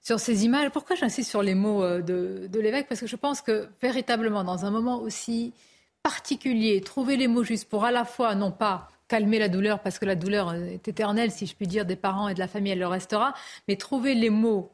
sur 0.02 0.20
ces 0.20 0.44
images. 0.44 0.72
Pourquoi 0.72 0.98
j'insiste 0.98 1.30
sur 1.30 1.42
les 1.42 1.56
mots 1.56 1.82
euh, 1.82 2.02
de, 2.02 2.48
de 2.52 2.60
l'évêque? 2.60 2.88
Parce 2.90 3.00
que 3.00 3.08
je 3.08 3.16
pense 3.16 3.42
que 3.42 3.70
véritablement, 3.82 4.44
dans 4.44 4.66
un 4.66 4.72
moment 4.72 5.02
aussi 5.02 5.54
particulier, 6.04 6.82
trouver 6.82 7.16
les 7.16 7.30
mots 7.30 7.46
justes 7.46 7.70
pour 7.70 7.86
à 7.86 7.92
la 7.92 8.04
fois, 8.04 8.36
non 8.36 8.52
pas 8.52 8.90
calmer 9.08 9.40
la 9.40 9.48
douleur, 9.48 9.80
parce 9.80 10.00
que 10.00 10.06
la 10.06 10.16
douleur 10.16 10.54
est 10.54 10.86
éternelle, 10.86 11.32
si 11.32 11.46
je 11.46 11.56
puis 11.56 11.66
dire, 11.66 11.86
des 11.86 11.96
parents 11.96 12.28
et 12.28 12.34
de 12.34 12.40
la 12.40 12.50
famille, 12.50 12.74
elle 12.74 12.80
le 12.80 12.88
restera, 12.88 13.34
mais 13.70 13.78
trouver 13.78 14.16
les 14.16 14.30
mots 14.30 14.70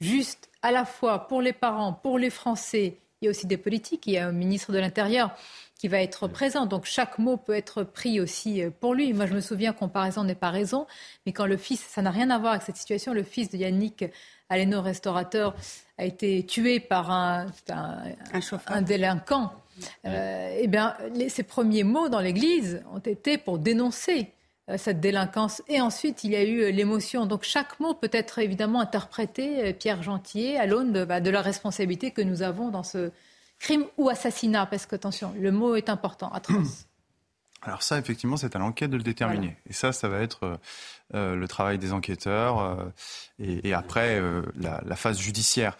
justes 0.00 0.47
à 0.62 0.72
la 0.72 0.84
fois 0.84 1.28
pour 1.28 1.42
les 1.42 1.52
parents, 1.52 1.92
pour 1.92 2.18
les 2.18 2.30
Français. 2.30 2.98
Il 3.20 3.24
y 3.24 3.28
a 3.28 3.30
aussi 3.30 3.46
des 3.46 3.56
politiques. 3.56 4.06
Il 4.06 4.12
y 4.12 4.18
a 4.18 4.28
un 4.28 4.32
ministre 4.32 4.72
de 4.72 4.78
l'Intérieur 4.78 5.34
qui 5.78 5.88
va 5.88 6.02
être 6.02 6.26
présent. 6.28 6.66
Donc 6.66 6.84
chaque 6.84 7.18
mot 7.18 7.36
peut 7.36 7.54
être 7.54 7.84
pris 7.84 8.20
aussi 8.20 8.62
euh, 8.62 8.70
pour 8.70 8.94
lui. 8.94 9.12
Moi, 9.12 9.26
je 9.26 9.34
me 9.34 9.40
souviens, 9.40 9.72
comparaison 9.72 10.24
n'est 10.24 10.34
pas 10.34 10.50
raison, 10.50 10.86
mais 11.24 11.32
quand 11.32 11.46
le 11.46 11.56
fils, 11.56 11.80
ça 11.80 12.02
n'a 12.02 12.10
rien 12.10 12.30
à 12.30 12.38
voir 12.38 12.52
avec 12.52 12.64
cette 12.64 12.76
situation, 12.76 13.12
le 13.14 13.22
fils 13.22 13.50
de 13.50 13.56
Yannick 13.56 14.04
Aleno, 14.50 14.82
restaurateur, 14.82 15.54
a 15.98 16.04
été 16.04 16.44
tué 16.44 16.80
par 16.80 17.10
un, 17.10 17.46
un, 18.66 18.82
délinquant. 18.82 19.52
Euh, 20.04 20.58
eh 20.60 20.66
bien, 20.66 20.96
ses 21.28 21.42
premiers 21.44 21.84
mots 21.84 22.08
dans 22.08 22.20
l'Église 22.20 22.82
ont 22.92 22.98
été 22.98 23.38
pour 23.38 23.58
dénoncer 23.58 24.20
euh, 24.20 24.37
cette 24.76 25.00
délinquance. 25.00 25.62
Et 25.68 25.80
ensuite, 25.80 26.24
il 26.24 26.32
y 26.32 26.36
a 26.36 26.44
eu 26.44 26.60
euh, 26.60 26.70
l'émotion. 26.70 27.26
Donc 27.26 27.42
chaque 27.42 27.80
mot 27.80 27.94
peut 27.94 28.10
être 28.12 28.38
évidemment 28.38 28.80
interprété, 28.80 29.68
euh, 29.68 29.72
Pierre 29.72 30.02
Gentier, 30.02 30.58
à 30.58 30.66
l'aune 30.66 30.92
de, 30.92 31.04
bah, 31.04 31.20
de, 31.20 31.30
la 31.30 31.40
responsabilité 31.40 32.10
que 32.10 32.20
nous 32.20 32.42
avons 32.42 32.68
dans 32.68 32.82
ce 32.82 33.10
crime 33.58 33.84
ou 33.96 34.08
assassinat. 34.10 34.66
Parce 34.66 34.86
que, 34.86 34.96
attention, 34.96 35.34
le 35.38 35.52
mot 35.52 35.74
est 35.74 35.88
important, 35.88 36.30
atroce. 36.32 36.84
Alors 37.62 37.82
ça, 37.82 37.98
effectivement, 37.98 38.36
c'est 38.36 38.54
à 38.54 38.58
l'enquête 38.58 38.90
de 38.90 38.96
le 38.96 39.02
déterminer. 39.02 39.56
Et 39.68 39.72
ça, 39.72 39.90
ça 39.90 40.06
va 40.06 40.20
être 40.20 40.60
le 41.12 41.46
travail 41.46 41.76
des 41.76 41.92
enquêteurs 41.92 42.78
et, 43.40 43.74
après 43.74 44.22
la, 44.54 44.94
phase 44.94 45.18
judiciaire. 45.18 45.76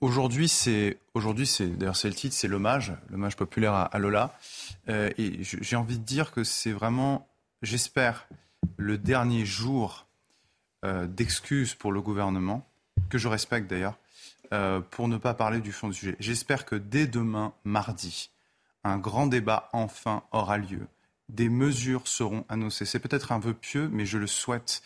aujourd'hui, 0.00 0.46
c'est 0.48 0.98
aujourd'hui, 1.12 1.48
c'est 1.48 1.66
d'ailleurs 1.66 1.96
c'est 1.96 2.06
le 2.06 2.14
titre, 2.14 2.36
c'est 2.36 2.46
l'hommage, 2.46 2.92
l'hommage 3.10 3.34
populaire 3.34 3.74
à, 3.74 3.82
à 3.82 3.98
Lola. 3.98 4.32
et 4.86 5.40
j'ai 5.40 5.74
envie 5.74 5.98
de 5.98 6.04
dire 6.04 6.30
que 6.30 6.44
c'est 6.44 6.70
vraiment 6.70 7.26
j'espère, 7.62 8.28
le 8.76 8.98
dernier 8.98 9.44
jour 9.44 10.06
euh, 10.84 11.06
d'excuses 11.06 11.74
pour 11.74 11.92
le 11.92 12.00
gouvernement, 12.00 12.66
que 13.08 13.18
je 13.18 13.28
respecte 13.28 13.68
d'ailleurs, 13.68 13.98
euh, 14.52 14.80
pour 14.80 15.08
ne 15.08 15.16
pas 15.16 15.34
parler 15.34 15.60
du 15.60 15.72
fond 15.72 15.88
du 15.88 15.94
sujet. 15.94 16.16
J'espère 16.20 16.64
que 16.64 16.76
dès 16.76 17.06
demain, 17.06 17.52
mardi, 17.64 18.30
un 18.84 18.98
grand 18.98 19.26
débat 19.26 19.68
enfin 19.72 20.22
aura 20.32 20.58
lieu. 20.58 20.86
Des 21.28 21.48
mesures 21.48 22.08
seront 22.08 22.44
annoncées. 22.48 22.84
C'est 22.84 22.98
peut-être 22.98 23.32
un 23.32 23.38
vœu 23.38 23.54
pieux, 23.54 23.88
mais 23.92 24.06
je 24.06 24.18
le 24.18 24.26
souhaite, 24.26 24.82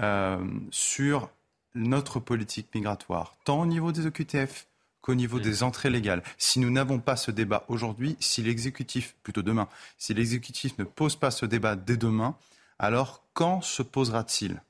euh, 0.00 0.44
sur 0.70 1.30
notre 1.74 2.20
politique 2.20 2.74
migratoire, 2.74 3.36
tant 3.44 3.60
au 3.60 3.66
niveau 3.66 3.92
des 3.92 4.06
OQTF 4.06 4.66
qu'au 5.02 5.14
niveau 5.14 5.38
mm. 5.38 5.42
des 5.42 5.62
entrées 5.62 5.90
légales. 5.90 6.22
Si 6.38 6.60
nous 6.60 6.70
n'avons 6.70 6.98
pas 6.98 7.16
ce 7.16 7.30
débat 7.30 7.64
aujourd'hui, 7.68 8.16
si 8.20 8.42
l'exécutif, 8.42 9.14
plutôt 9.22 9.42
demain, 9.42 9.68
si 9.98 10.14
l'exécutif 10.14 10.78
ne 10.78 10.84
pose 10.84 11.16
pas 11.16 11.30
ce 11.30 11.46
débat 11.46 11.76
dès 11.76 11.96
demain, 11.96 12.36
alors 12.78 13.22
quand 13.34 13.60
se 13.60 13.82
posera-t-il? 13.82 14.62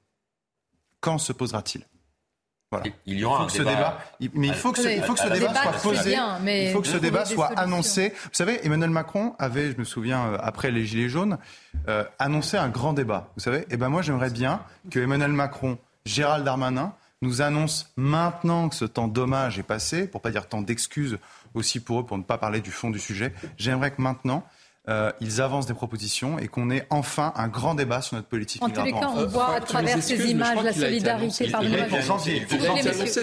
Quand 1.01 1.19
se 1.19 1.33
posera-t-il? 1.33 1.87
Voilà. 2.73 2.87
Il 3.05 3.19
y 3.19 3.25
aura 3.25 3.45
un 3.45 3.47
débat. 3.47 3.99
mais 4.35 4.47
il 4.47 4.55
faut 4.55 4.71
que 4.71 4.81
ce, 4.81 4.89
il 4.89 5.03
faut 5.03 5.15
que 5.15 5.21
ce 5.21 5.29
débat 5.29 5.55
soit 5.55 5.73
posé. 5.73 6.17
il 6.47 6.73
faut 6.73 6.81
que 6.81 6.87
ce 6.87 6.99
débat 6.99 7.25
soit 7.25 7.49
annoncé. 7.59 8.11
Vous 8.11 8.31
savez, 8.33 8.65
Emmanuel 8.65 8.91
Macron 8.91 9.35
avait, 9.41 9.73
je 9.73 9.79
me 9.79 9.83
souviens, 9.83 10.27
euh, 10.27 10.39
après 10.41 10.71
les 10.71 10.87
Gilets 10.87 11.09
jaunes, 11.09 11.39
euh, 11.89 12.05
annoncé 12.21 12.57
un 12.57 12.69
grand 12.69 12.93
débat. 12.93 13.33
Vous 13.35 13.43
savez, 13.43 13.63
et 13.63 13.67
eh 13.71 13.77
ben 13.77 13.89
moi 13.89 14.03
j'aimerais 14.03 14.31
bien 14.31 14.63
que 14.89 15.01
Emmanuel 15.01 15.33
Macron, 15.33 15.79
Gérald 16.05 16.45
Darmanin 16.45 16.95
nous 17.23 17.43
annonce 17.43 17.93
maintenant 17.97 18.69
que 18.69 18.75
ce 18.75 18.85
temps 18.85 19.09
dommage 19.09 19.59
est 19.59 19.65
passé, 19.65 20.07
pour 20.07 20.21
pas 20.21 20.31
dire 20.31 20.49
temps 20.49 20.63
d'excuses 20.63 21.19
aussi 21.55 21.81
pour 21.81 22.01
eux, 22.01 22.07
pour 22.07 22.19
ne 22.19 22.23
pas 22.23 22.39
parler 22.39 22.61
du 22.61 22.71
fond 22.71 22.91
du 22.91 22.99
sujet. 22.99 23.33
J'aimerais 23.57 23.91
que 23.91 24.01
maintenant, 24.01 24.45
euh, 24.89 25.13
ils 25.21 25.41
avancent 25.43 25.67
des 25.67 25.75
propositions 25.75 26.39
et 26.39 26.49
qu'on 26.49 26.71
ait 26.71 26.87
enfin 26.89 27.33
un 27.37 27.49
grand 27.49 27.75
débat 27.75 28.01
sur 28.01 28.17
notre 28.17 28.29
politique 28.29 28.63
en 28.63 28.71
tous 28.71 28.83
les 28.83 28.93
cas, 28.93 29.11
on 29.15 29.27
voit 29.27 29.57
à 29.57 29.61
travers 29.61 30.03
ces 30.03 30.31
images 30.31 30.63
la 30.65 30.73
solidarité. 30.73 31.51
Pardon, 31.51 31.69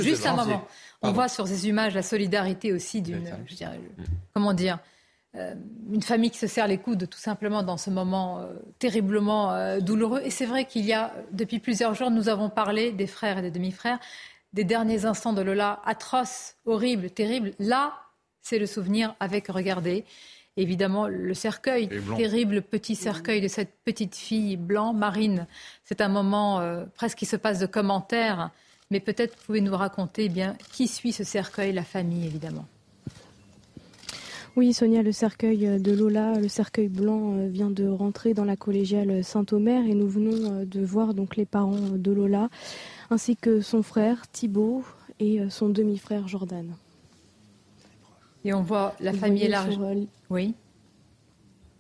juste 0.02 0.26
un 0.26 0.36
moment. 0.36 0.68
On 1.02 1.12
voit 1.12 1.28
sur 1.28 1.48
ces 1.48 1.68
images 1.68 1.94
la 1.94 2.04
solidarité 2.04 2.74
aussi 2.74 3.02
d'une, 3.02 3.30
comment 4.34 4.54
dire, 4.54 4.76
euh, 4.76 4.97
une 5.92 6.02
famille 6.02 6.32
qui 6.32 6.38
se 6.38 6.48
serre 6.48 6.68
les 6.68 6.78
coudes 6.78 7.10
tout 7.10 7.20
simplement 7.20 7.64
dans 7.64 7.78
ce 7.78 7.90
moment 7.90 8.40
euh, 8.40 8.54
terriblement 8.80 9.80
douloureux. 9.80 10.22
Et 10.24 10.30
c'est 10.30 10.46
vrai 10.46 10.66
qu'il 10.66 10.86
y 10.86 10.94
a, 10.94 11.14
depuis 11.32 11.60
plusieurs 11.60 11.94
jours, 11.94 12.12
nous 12.12 12.30
avons 12.30 12.50
parlé 12.50 12.92
des 12.92 13.08
frères 13.08 13.38
et 13.38 13.42
des 13.42 13.52
demi-frères, 13.52 14.00
des 14.54 14.64
derniers 14.64 15.06
instants 15.06 15.34
de 15.34 15.42
Lola, 15.42 15.82
atroces, 15.86 16.56
horribles, 16.66 17.10
terribles. 17.10 17.52
Là, 17.60 17.94
c'est 18.42 18.60
le 18.60 18.66
souvenir 18.66 19.16
avec, 19.20 19.48
regardez, 19.48 20.06
évidemment 20.58 21.08
le 21.08 21.34
cercueil, 21.34 21.90
terrible 22.18 22.62
petit 22.62 22.96
cercueil 22.96 23.42
de 23.42 23.48
cette 23.48 23.74
petite 23.86 24.16
fille 24.16 24.58
blanc, 24.58 24.94
Marine. 24.94 25.48
C'est 25.84 26.02
un 26.02 26.10
moment 26.10 26.60
euh, 26.60 26.86
presque 26.96 27.20
qui 27.20 27.26
se 27.26 27.36
passe 27.36 27.60
de 27.60 27.68
commentaires, 27.68 28.50
mais 28.90 29.00
peut-être 29.00 29.36
pouvez-nous 29.46 29.76
raconter 29.76 30.26
eh 30.26 30.30
bien 30.30 30.56
qui 30.72 30.88
suit 30.88 31.14
ce 31.14 31.24
cercueil, 31.24 31.74
la 31.74 31.84
famille 31.84 32.26
évidemment. 32.26 32.66
Oui, 34.58 34.74
Sonia, 34.74 35.04
le 35.04 35.14
cercueil 35.14 35.80
de 35.80 35.92
Lola, 35.94 36.34
le 36.40 36.50
cercueil 36.50 36.90
blanc 36.90 37.36
euh, 37.36 37.48
vient 37.48 37.70
de 37.70 37.88
rentrer 37.88 38.34
dans 38.34 38.44
la 38.44 38.58
collégiale 38.58 39.24
Saint-Omer 39.24 39.86
et 39.86 39.94
nous 39.94 40.10
venons 40.10 40.52
euh, 40.52 40.66
de 40.66 40.84
voir 40.84 41.14
donc 41.14 41.38
les 41.38 41.46
parents 41.46 41.92
de 41.94 42.12
Lola 42.12 42.50
ainsi 43.10 43.38
que 43.38 43.62
son 43.62 43.84
frère 43.84 44.28
Thibault 44.32 44.84
et 45.20 45.42
son 45.50 45.70
demi-frère 45.70 46.28
Jordan. 46.28 46.76
Et 48.48 48.54
on 48.54 48.62
voit 48.62 48.96
la 49.02 49.12
famille 49.12 49.44
élargie. 49.44 49.78
Euh, 49.82 50.06
oui. 50.30 50.54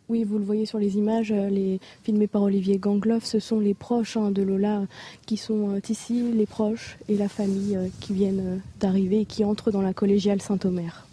Oui, 0.09 0.25
vous 0.25 0.37
le 0.37 0.43
voyez 0.43 0.65
sur 0.65 0.79
les 0.79 0.97
images, 0.97 1.31
euh, 1.31 1.49
les 1.49 1.79
filmés 2.03 2.27
par 2.27 2.41
Olivier 2.41 2.77
Gangloff, 2.77 3.23
ce 3.23 3.39
sont 3.39 3.61
les 3.61 3.73
proches 3.73 4.17
hein, 4.17 4.31
de 4.31 4.41
Lola 4.41 4.83
qui 5.25 5.37
sont 5.37 5.75
euh, 5.75 5.79
ici, 5.87 6.31
les 6.33 6.45
proches 6.45 6.97
et 7.07 7.15
la 7.15 7.29
famille 7.29 7.77
qui 8.01 8.11
viennent 8.11 8.61
d'arriver 8.81 9.21
et 9.21 9.25
qui 9.25 9.45
entrent 9.45 9.71
dans 9.71 9.81
la 9.81 9.93
collégiale 9.93 10.41
Saint-Omer. 10.41 11.06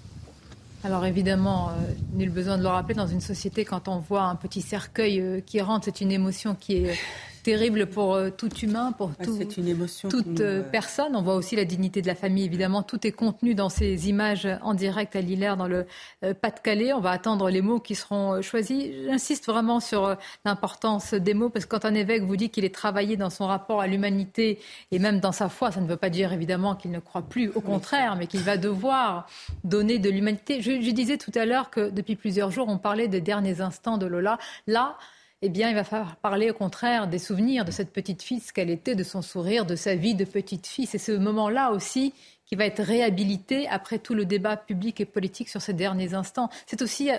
Alors 0.85 1.07
évidemment, 1.07 1.71
nul 2.13 2.29
besoin 2.29 2.59
de 2.59 2.63
le 2.63 2.69
rappeler, 2.69 2.95
dans 2.95 3.07
une 3.07 3.23
société, 3.23 3.65
quand 3.65 3.89
on 3.89 3.99
voit 3.99 4.25
un 4.25 4.37
petit 4.37 4.61
cercueil 4.61 5.43
qui 5.47 5.63
rentre, 5.63 5.87
c'est 5.87 6.03
une 6.03 6.13
émotion 6.13 6.55
qui 6.55 6.77
est 6.77 6.99
terrible 7.45 7.87
pour 7.87 8.15
euh, 8.15 8.31
tout 8.31 8.53
humain, 8.57 8.93
pour 8.93 9.13
une 9.21 9.69
émotion 9.69 10.09
toute 10.09 10.41
euh, 10.41 10.63
personne. 10.63 11.15
On 11.15 11.23
voit 11.23 11.35
aussi 11.35 11.55
la 11.55 11.65
dignité 11.65 12.03
de 12.03 12.07
la 12.07 12.15
famille, 12.15 12.45
évidemment. 12.45 12.83
Tout 12.83 13.07
est 13.07 13.13
contenu 13.13 13.55
dans 13.55 13.69
ces 13.69 14.09
images 14.09 14.49
en 14.63 14.75
direct 14.75 15.15
à 15.15 15.21
Lillers, 15.21 15.55
dans 15.57 15.69
le 15.69 15.87
euh, 16.25 16.33
Pas-de-Calais. 16.35 16.93
On 16.95 17.01
va 17.01 17.11
attendre 17.11 17.51
les 17.51 17.61
mots 17.61 17.79
qui 17.79 17.95
seront 17.95 18.41
choisis. 18.43 18.87
J'insiste 19.07 19.47
vraiment 19.47 19.79
sur 19.79 20.17
l'importance 20.45 21.13
des 21.13 21.35
mots, 21.35 21.51
parce 21.51 21.67
que 21.67 21.71
quand 21.77 21.85
un 21.85 21.95
évêque 21.95 22.23
vous 22.23 22.37
dit 22.37 22.49
qu'il 22.49 22.65
est 22.65 22.75
travaillé 22.75 23.17
dans 23.17 23.31
son 23.31 23.47
rapport 23.47 23.81
à 23.83 23.87
l'humanité 23.87 24.59
et 24.91 24.99
même 24.99 25.21
dans 25.21 25.33
sa 25.33 25.49
foi, 25.51 25.71
ça 25.71 25.81
ne 25.81 25.87
veut 25.87 25.99
pas 25.99 26.11
dire 26.11 26.33
évidemment 26.33 26.75
qu'il 26.75 26.91
ne 26.91 26.99
croit 26.99 27.23
plus, 27.23 27.51
au 27.55 27.61
contraire, 27.61 28.17
mais 28.17 28.27
qu'il 28.27 28.41
va 28.41 28.57
devoir 28.57 29.27
donner 29.65 29.99
de 29.99 30.09
l'humanité. 30.09 30.63
Je, 30.63 30.81
je 30.81 30.91
disais 30.91 31.19
tout 31.19 31.33
à 31.35 31.45
l'heure 31.45 31.69
que 31.69 31.91
depuis 31.91 32.17
plusieurs 32.17 32.51
jours, 32.51 32.69
on 32.69 32.79
parlait 32.79 33.07
des 33.09 33.21
derniers 33.21 33.61
instants 33.61 33.99
de 33.99 34.07
Lola. 34.07 34.39
Là, 34.67 34.97
eh 35.45 35.51
bien, 35.51 35.69
il 35.69 35.75
va 35.75 35.85
falloir 35.85 36.17
parler 36.17 36.51
au 36.51 36.55
contraire 36.55 37.07
des 37.07 37.19
souvenirs 37.19 37.67
de 37.67 37.71
cette 37.71 37.93
petite 37.93 38.23
fille, 38.23 38.41
ce 38.41 38.51
qu'elle 38.51 38.71
était, 38.71 38.95
de 38.95 39.03
son 39.03 39.21
sourire, 39.21 39.67
de 39.67 39.77
sa 39.77 39.95
vie 39.95 40.15
de 40.15 40.25
petite 40.25 40.67
fille. 40.67 40.87
C'est 40.87 40.97
ce 40.97 41.13
moment-là 41.13 41.71
aussi 41.71 42.15
qui 42.47 42.55
va 42.55 42.65
être 42.65 42.83
réhabilité 42.83 43.69
après 43.69 43.99
tout 43.99 44.15
le 44.15 44.25
débat 44.25 44.57
public 44.57 45.03
et 45.03 45.05
politique 45.05 45.51
sur 45.51 45.61
ces 45.61 45.75
derniers 45.75 46.15
instants. 46.15 46.49
C'est 46.67 46.81
aussi 46.81 47.11
euh, 47.11 47.19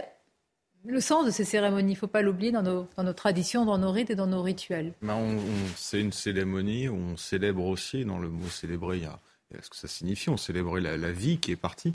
le 0.85 1.01
sens 1.01 1.27
de 1.27 1.29
ces 1.29 1.45
cérémonies. 1.45 1.91
Il 1.91 1.95
ne 1.95 1.99
faut 1.99 2.07
pas 2.07 2.23
l'oublier 2.23 2.51
dans 2.51 2.63
nos, 2.63 2.87
dans 2.97 3.03
nos, 3.03 3.13
traditions, 3.13 3.63
dans 3.63 3.77
nos 3.77 3.91
rites 3.91 4.09
et 4.09 4.15
dans 4.15 4.25
nos 4.25 4.41
rituels. 4.41 4.93
Ben, 5.03 5.37
c'est 5.75 6.01
une 6.01 6.11
cérémonie 6.11 6.89
où 6.89 6.95
on 6.95 7.17
célèbre 7.17 7.63
aussi, 7.63 8.05
dans 8.05 8.17
le 8.17 8.29
mot 8.29 8.47
célébrer, 8.49 8.97
il 8.97 9.03
y 9.03 9.05
a 9.05 9.19
ce 9.61 9.69
que 9.69 9.75
ça 9.75 9.87
signifie. 9.87 10.29
On 10.29 10.37
célébrait 10.37 10.81
la, 10.81 11.11
vie 11.11 11.37
qui 11.37 11.51
est 11.51 11.55
partie. 11.55 11.91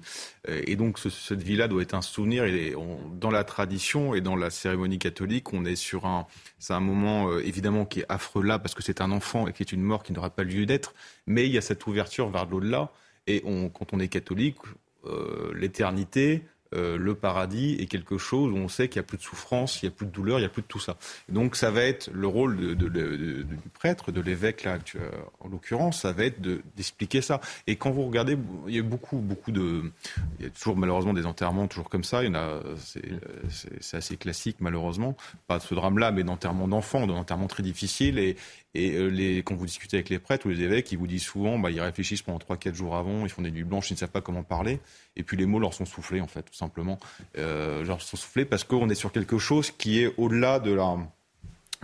Euh, 0.49 0.63
et 0.67 0.77
donc, 0.77 0.99
cette 0.99 1.43
vie-là 1.43 1.69
doit 1.69 1.83
être 1.83 1.95
un 1.95 2.03
souvenir. 2.03 2.45
Et 2.45 2.75
dans 3.15 3.31
la 3.31 3.45
tradition 3.45 4.15
et 4.15 4.21
dans 4.21 4.37
la 4.37 4.51
cérémonie 4.51 4.99
catholique, 4.99 5.53
on 5.53 5.65
est 5.65 5.77
sur 5.77 6.07
un. 6.07 6.27
C'est 6.59 6.75
un 6.75 6.81
moment, 6.81 7.29
euh, 7.29 7.45
évidemment, 7.45 7.85
qui 7.85 8.01
est 8.01 8.07
affreux 8.09 8.45
là, 8.45 8.59
parce 8.59 8.75
que 8.75 8.83
c'est 8.83 9.01
un 9.01 9.11
enfant 9.11 9.47
et 9.47 9.53
qui 9.53 9.63
est 9.63 9.73
une 9.73 9.83
mort 9.83 10.03
qui 10.03 10.13
n'aura 10.13 10.31
pas 10.31 10.45
lieu 10.45 10.67
d'être. 10.67 10.95
Mais 11.27 11.47
il 11.47 11.53
y 11.53 11.59
a 11.59 11.63
cette 11.63 11.87
ouverture 11.87 12.29
vers 12.31 12.47
l'au-delà. 12.47 12.93
Et 13.27 13.43
quand 13.43 13.93
on 13.93 14.01
est 14.01 14.09
catholique, 14.09 14.57
euh, 15.05 15.53
l'éternité, 15.55 16.43
euh, 16.75 16.97
le 16.97 17.15
paradis 17.15 17.77
est 17.81 17.87
quelque 17.87 18.19
chose 18.19 18.53
où 18.53 18.57
on 18.57 18.69
sait 18.69 18.89
qu'il 18.89 19.01
n'y 19.01 19.05
a 19.05 19.09
plus 19.09 19.19
de 19.19 19.23
souffrance, 19.23 19.83
il 19.83 19.87
n'y 19.87 19.93
a 19.93 19.97
plus 19.97 20.07
de 20.07 20.13
douleur, 20.13 20.39
il 20.39 20.43
n'y 20.43 20.47
a 20.47 20.51
plus 20.51 20.63
de 20.63 20.67
tout 20.67 20.79
ça. 20.79 20.97
donc 21.29 21.57
ça 21.57 21.71
va 21.71 21.83
être 21.83 22.11
le 22.13 22.27
rôle 22.27 22.77
du 22.77 23.71
prêtre, 23.75 24.13
de 24.13 24.21
l'évêque 24.21 24.65
là, 24.65 24.79
en 25.41 25.49
l'occurrence, 25.49 26.03
ça 26.03 26.13
va 26.13 26.25
être 26.25 26.41
d'expliquer 26.77 27.23
ça. 27.23 27.41
Et 27.67 27.77
quand 27.77 27.91
vous 27.91 28.07
regardez, 28.07 28.37
il 28.69 28.75
y 28.75 28.79
a 28.79 28.83
beaucoup, 28.83 29.19
beaucoup 29.19 29.53
de, 29.53 29.91
il 30.39 30.45
y 30.45 30.49
a 30.49 30.51
toujours 30.51 30.77
malheureusement 30.77 31.13
des 31.13 31.27
enterrements 31.27 31.67
toujours 31.67 31.89
comme 31.89 32.05
ça. 32.05 32.23
Il 32.23 32.29
y 32.29 32.31
en 32.31 32.35
a, 32.35 32.61
c'est 33.81 33.97
assez 33.97 34.17
classique 34.17 34.57
malheureusement, 34.61 35.17
pas 35.47 35.59
de 35.59 35.63
ce 35.63 35.75
drame-là, 35.75 36.13
mais 36.13 36.25
d'enterrements 36.25 36.69
d'enfants, 36.69 37.07
d'enterrements 37.07 37.47
très 37.47 37.63
difficiles 37.63 38.19
et, 38.19 38.37
et 38.75 38.95
euh, 38.95 39.09
les, 39.09 39.39
quand 39.39 39.55
vous 39.55 39.67
discutez 39.67 39.97
avec 39.97 40.09
les 40.11 40.19
prêtres 40.19 40.47
ou 40.47 40.51
les 40.51 40.63
évêques, 40.63 40.93
ils 40.93 40.99
vous 40.99 41.07
disent 41.07 41.25
souvent, 41.25 41.59
bah, 41.59 41.71
ils 41.71 41.81
réfléchissent 41.81 42.23
pendant 42.23 42.39
3-4 42.39 42.75
jours 42.75 42.97
avant, 42.97 43.25
ils 43.25 43.29
font 43.29 43.43
des 43.43 43.51
nuits 43.51 43.65
blanches, 43.65 43.91
ils 43.91 43.95
ne 43.95 43.99
savent 43.99 44.11
pas 44.11 44.21
comment 44.21 44.45
parler. 44.45 44.81
Et 45.17 45.23
puis 45.23 45.37
les 45.37 45.47
mots 45.47 45.59
leur 45.59 45.75
sont 45.75 45.85
soufflés, 45.85 46.21
en 46.21 46.29
fait, 46.29 46.43
tout 46.43 46.55
simplement. 46.55 46.99
Euh, 47.37 47.85
leur 47.85 48.01
sont 48.01 48.17
soufflés 48.17 48.45
parce 48.45 48.65
qu'on 48.65 48.89
est 48.89 48.95
sur 48.95 49.11
quelque 49.11 49.39
chose 49.39 49.71
qui 49.73 50.01
est 50.01 50.15
au-delà 50.19 50.61
de 50.61 50.73
la 50.73 50.97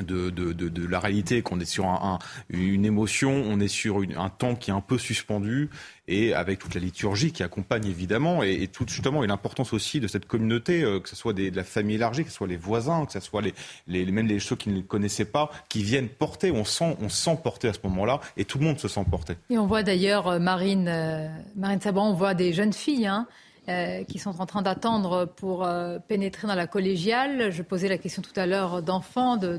de, 0.02 0.30
de, 0.30 0.52
de, 0.52 0.86
la 0.86 1.00
réalité, 1.00 1.42
qu'on 1.42 1.58
est 1.58 1.64
sur 1.64 1.86
un, 1.86 2.18
une 2.50 2.84
émotion, 2.84 3.30
on 3.46 3.60
est 3.60 3.68
sur 3.68 4.02
un 4.16 4.28
temps 4.28 4.54
qui 4.54 4.70
est 4.70 4.74
un 4.74 4.80
peu 4.80 4.98
suspendu, 4.98 5.70
et 6.08 6.34
avec 6.34 6.58
toute 6.58 6.74
la 6.74 6.80
liturgie 6.80 7.32
qui 7.32 7.42
accompagne 7.42 7.86
évidemment, 7.86 8.42
et, 8.42 8.68
tout 8.68 8.84
justement, 8.86 9.24
et 9.24 9.26
l'importance 9.26 9.72
aussi 9.72 9.98
de 10.00 10.06
cette 10.06 10.26
communauté, 10.26 10.82
euh, 10.82 11.00
que 11.00 11.08
ce 11.08 11.16
soit 11.16 11.32
des, 11.32 11.50
de 11.50 11.56
la 11.56 11.64
famille 11.64 11.96
élargie, 11.96 12.24
que 12.24 12.30
ce 12.30 12.36
soit 12.36 12.46
les 12.46 12.56
voisins, 12.56 13.06
que 13.06 13.12
ce 13.12 13.20
soit 13.20 13.42
les, 13.42 13.54
les, 13.86 14.04
même 14.12 14.26
les 14.26 14.38
ceux 14.38 14.56
qui 14.56 14.68
ne 14.68 14.80
connaissaient 14.82 15.24
pas, 15.24 15.50
qui 15.68 15.82
viennent 15.82 16.08
porter, 16.08 16.50
on 16.50 16.64
sent, 16.64 16.96
on 17.00 17.08
sent 17.08 17.38
porter 17.42 17.68
à 17.68 17.72
ce 17.72 17.80
moment-là, 17.84 18.20
et 18.36 18.44
tout 18.44 18.58
le 18.58 18.64
monde 18.64 18.78
se 18.78 18.88
sent 18.88 19.04
porté. 19.10 19.34
Et 19.50 19.58
on 19.58 19.66
voit 19.66 19.82
d'ailleurs 19.82 20.28
euh, 20.28 20.38
Marine, 20.38 20.88
euh, 20.88 21.26
Marine 21.56 21.80
Sabran, 21.80 22.10
on 22.10 22.14
voit 22.14 22.34
des 22.34 22.52
jeunes 22.52 22.72
filles, 22.74 23.06
hein, 23.06 23.26
euh, 23.68 24.04
qui 24.04 24.20
sont 24.20 24.40
en 24.40 24.46
train 24.46 24.62
d'attendre 24.62 25.24
pour 25.24 25.64
euh, 25.64 25.98
pénétrer 25.98 26.46
dans 26.46 26.54
la 26.54 26.68
collégiale. 26.68 27.50
Je 27.50 27.62
posais 27.62 27.88
la 27.88 27.98
question 27.98 28.22
tout 28.22 28.38
à 28.38 28.46
l'heure 28.46 28.80
d'enfants, 28.80 29.36
de, 29.36 29.58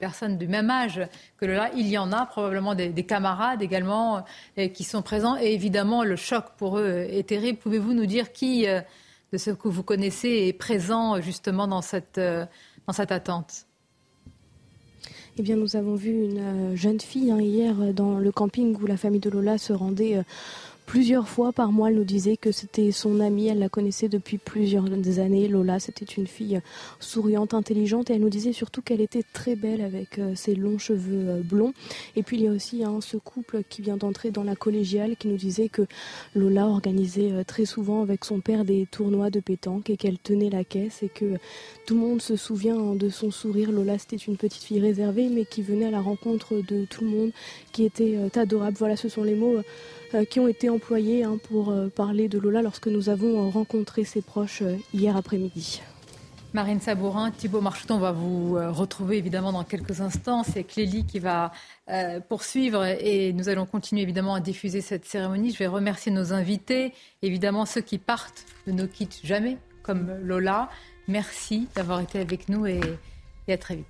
personnes 0.00 0.36
du 0.36 0.48
même 0.48 0.68
âge 0.68 1.00
que 1.36 1.46
là. 1.46 1.70
Il 1.76 1.86
y 1.86 1.96
en 1.96 2.10
a 2.10 2.26
probablement 2.26 2.74
des, 2.74 2.92
camarades 3.04 3.62
également 3.62 4.24
euh, 4.58 4.66
qui 4.66 4.82
sont 4.82 5.02
présents. 5.02 5.36
Et 5.36 5.54
évidemment, 5.54 6.02
le 6.02 6.16
choc 6.16 6.46
pour 6.56 6.80
eux 6.80 7.06
est 7.08 7.28
terrible. 7.28 7.60
Pouvez-vous 7.60 7.92
nous 7.92 8.06
dire 8.06 8.32
qui 8.32 8.66
de 8.66 9.38
ceux 9.38 9.54
que 9.54 9.68
vous 9.68 9.84
connaissez 9.84 10.48
est 10.48 10.52
présent 10.52 11.20
justement 11.20 11.68
dans 11.68 11.82
cette, 11.82 12.18
dans 12.18 12.92
cette 12.92 13.12
attente? 13.12 13.66
Eh 15.36 15.42
bien, 15.42 15.54
nous 15.54 15.76
avons 15.76 15.94
vu 15.94 16.24
une 16.24 16.74
jeune 16.74 16.98
fille 16.98 17.30
hein, 17.30 17.40
hier 17.40 17.76
dans 17.94 18.18
le 18.18 18.32
camping 18.32 18.76
où 18.82 18.86
la 18.86 18.96
famille 18.96 19.20
de 19.20 19.30
Lola 19.30 19.56
se 19.56 19.72
rendait 19.72 20.20
Plusieurs 20.88 21.28
fois 21.28 21.52
par 21.52 21.70
mois, 21.70 21.90
elle 21.90 21.96
nous 21.96 22.04
disait 22.04 22.38
que 22.38 22.50
c'était 22.50 22.92
son 22.92 23.20
amie, 23.20 23.48
elle 23.48 23.58
la 23.58 23.68
connaissait 23.68 24.08
depuis 24.08 24.38
plusieurs 24.38 24.86
années. 25.18 25.46
Lola, 25.46 25.78
c'était 25.80 26.06
une 26.06 26.26
fille 26.26 26.62
souriante, 26.98 27.52
intelligente, 27.52 28.08
et 28.08 28.14
elle 28.14 28.22
nous 28.22 28.30
disait 28.30 28.54
surtout 28.54 28.80
qu'elle 28.80 29.02
était 29.02 29.22
très 29.34 29.54
belle 29.54 29.82
avec 29.82 30.18
euh, 30.18 30.34
ses 30.34 30.54
longs 30.54 30.78
cheveux 30.78 31.28
euh, 31.28 31.42
blonds. 31.42 31.74
Et 32.16 32.22
puis 32.22 32.38
il 32.38 32.44
y 32.44 32.48
a 32.48 32.52
aussi 32.52 32.84
hein, 32.84 33.00
ce 33.02 33.18
couple 33.18 33.64
qui 33.68 33.82
vient 33.82 33.98
d'entrer 33.98 34.30
dans 34.30 34.44
la 34.44 34.56
collégiale 34.56 35.16
qui 35.18 35.28
nous 35.28 35.36
disait 35.36 35.68
que 35.68 35.82
Lola 36.34 36.66
organisait 36.66 37.32
euh, 37.32 37.44
très 37.44 37.66
souvent 37.66 38.00
avec 38.00 38.24
son 38.24 38.40
père 38.40 38.64
des 38.64 38.86
tournois 38.90 39.28
de 39.28 39.40
pétanque 39.40 39.90
et 39.90 39.98
qu'elle 39.98 40.18
tenait 40.18 40.48
la 40.48 40.64
caisse 40.64 41.02
et 41.02 41.10
que 41.10 41.36
tout 41.88 41.94
le 41.94 42.00
monde 42.00 42.20
se 42.20 42.36
souvient 42.36 42.76
hein, 42.76 42.96
de 42.96 43.08
son 43.08 43.30
sourire. 43.30 43.72
Lola, 43.72 43.98
c'était 43.98 44.16
une 44.16 44.36
petite 44.36 44.62
fille 44.62 44.78
réservée, 44.78 45.30
mais 45.30 45.46
qui 45.46 45.62
venait 45.62 45.86
à 45.86 45.90
la 45.90 46.02
rencontre 46.02 46.56
de 46.56 46.84
tout 46.84 47.02
le 47.02 47.08
monde, 47.08 47.30
qui 47.72 47.84
était 47.84 48.18
adorable. 48.36 48.76
Voilà, 48.78 48.94
ce 48.94 49.08
sont 49.08 49.22
les 49.22 49.34
mots 49.34 49.62
euh, 50.14 50.26
qui 50.26 50.38
ont 50.38 50.48
été 50.48 50.68
employés 50.68 51.24
hein, 51.24 51.38
pour 51.48 51.70
euh, 51.70 51.88
parler 51.88 52.28
de 52.28 52.38
Lola 52.38 52.60
lorsque 52.60 52.88
nous 52.88 53.08
avons 53.08 53.46
euh, 53.46 53.48
rencontré 53.48 54.04
ses 54.04 54.20
proches 54.20 54.62
hier 54.92 55.16
après-midi. 55.16 55.80
Marine 56.52 56.78
Sabourin, 56.80 57.30
Thibault 57.30 57.62
Marcheton 57.62 57.98
va 57.98 58.12
vous 58.12 58.54
retrouver 58.54 59.16
évidemment 59.16 59.52
dans 59.52 59.64
quelques 59.64 60.02
instants. 60.02 60.42
C'est 60.42 60.64
Clélie 60.64 61.04
qui 61.04 61.18
va 61.18 61.52
poursuivre 62.30 62.86
et 62.86 63.34
nous 63.34 63.50
allons 63.50 63.66
continuer 63.66 64.00
évidemment 64.00 64.34
à 64.34 64.40
diffuser 64.40 64.80
cette 64.80 65.04
cérémonie. 65.04 65.52
Je 65.52 65.58
vais 65.58 65.66
remercier 65.66 66.10
nos 66.10 66.32
invités, 66.32 66.94
évidemment 67.20 67.66
ceux 67.66 67.82
qui 67.82 67.98
partent 67.98 68.46
ne 68.66 68.72
nous 68.72 68.88
quittent 68.88 69.20
jamais, 69.22 69.58
comme 69.82 70.10
Lola. 70.22 70.70
Merci 71.08 71.68
d'avoir 71.74 72.00
été 72.00 72.20
avec 72.20 72.50
nous 72.50 72.66
et, 72.66 72.80
à 73.48 73.56
très 73.56 73.76
vite. 73.76 73.86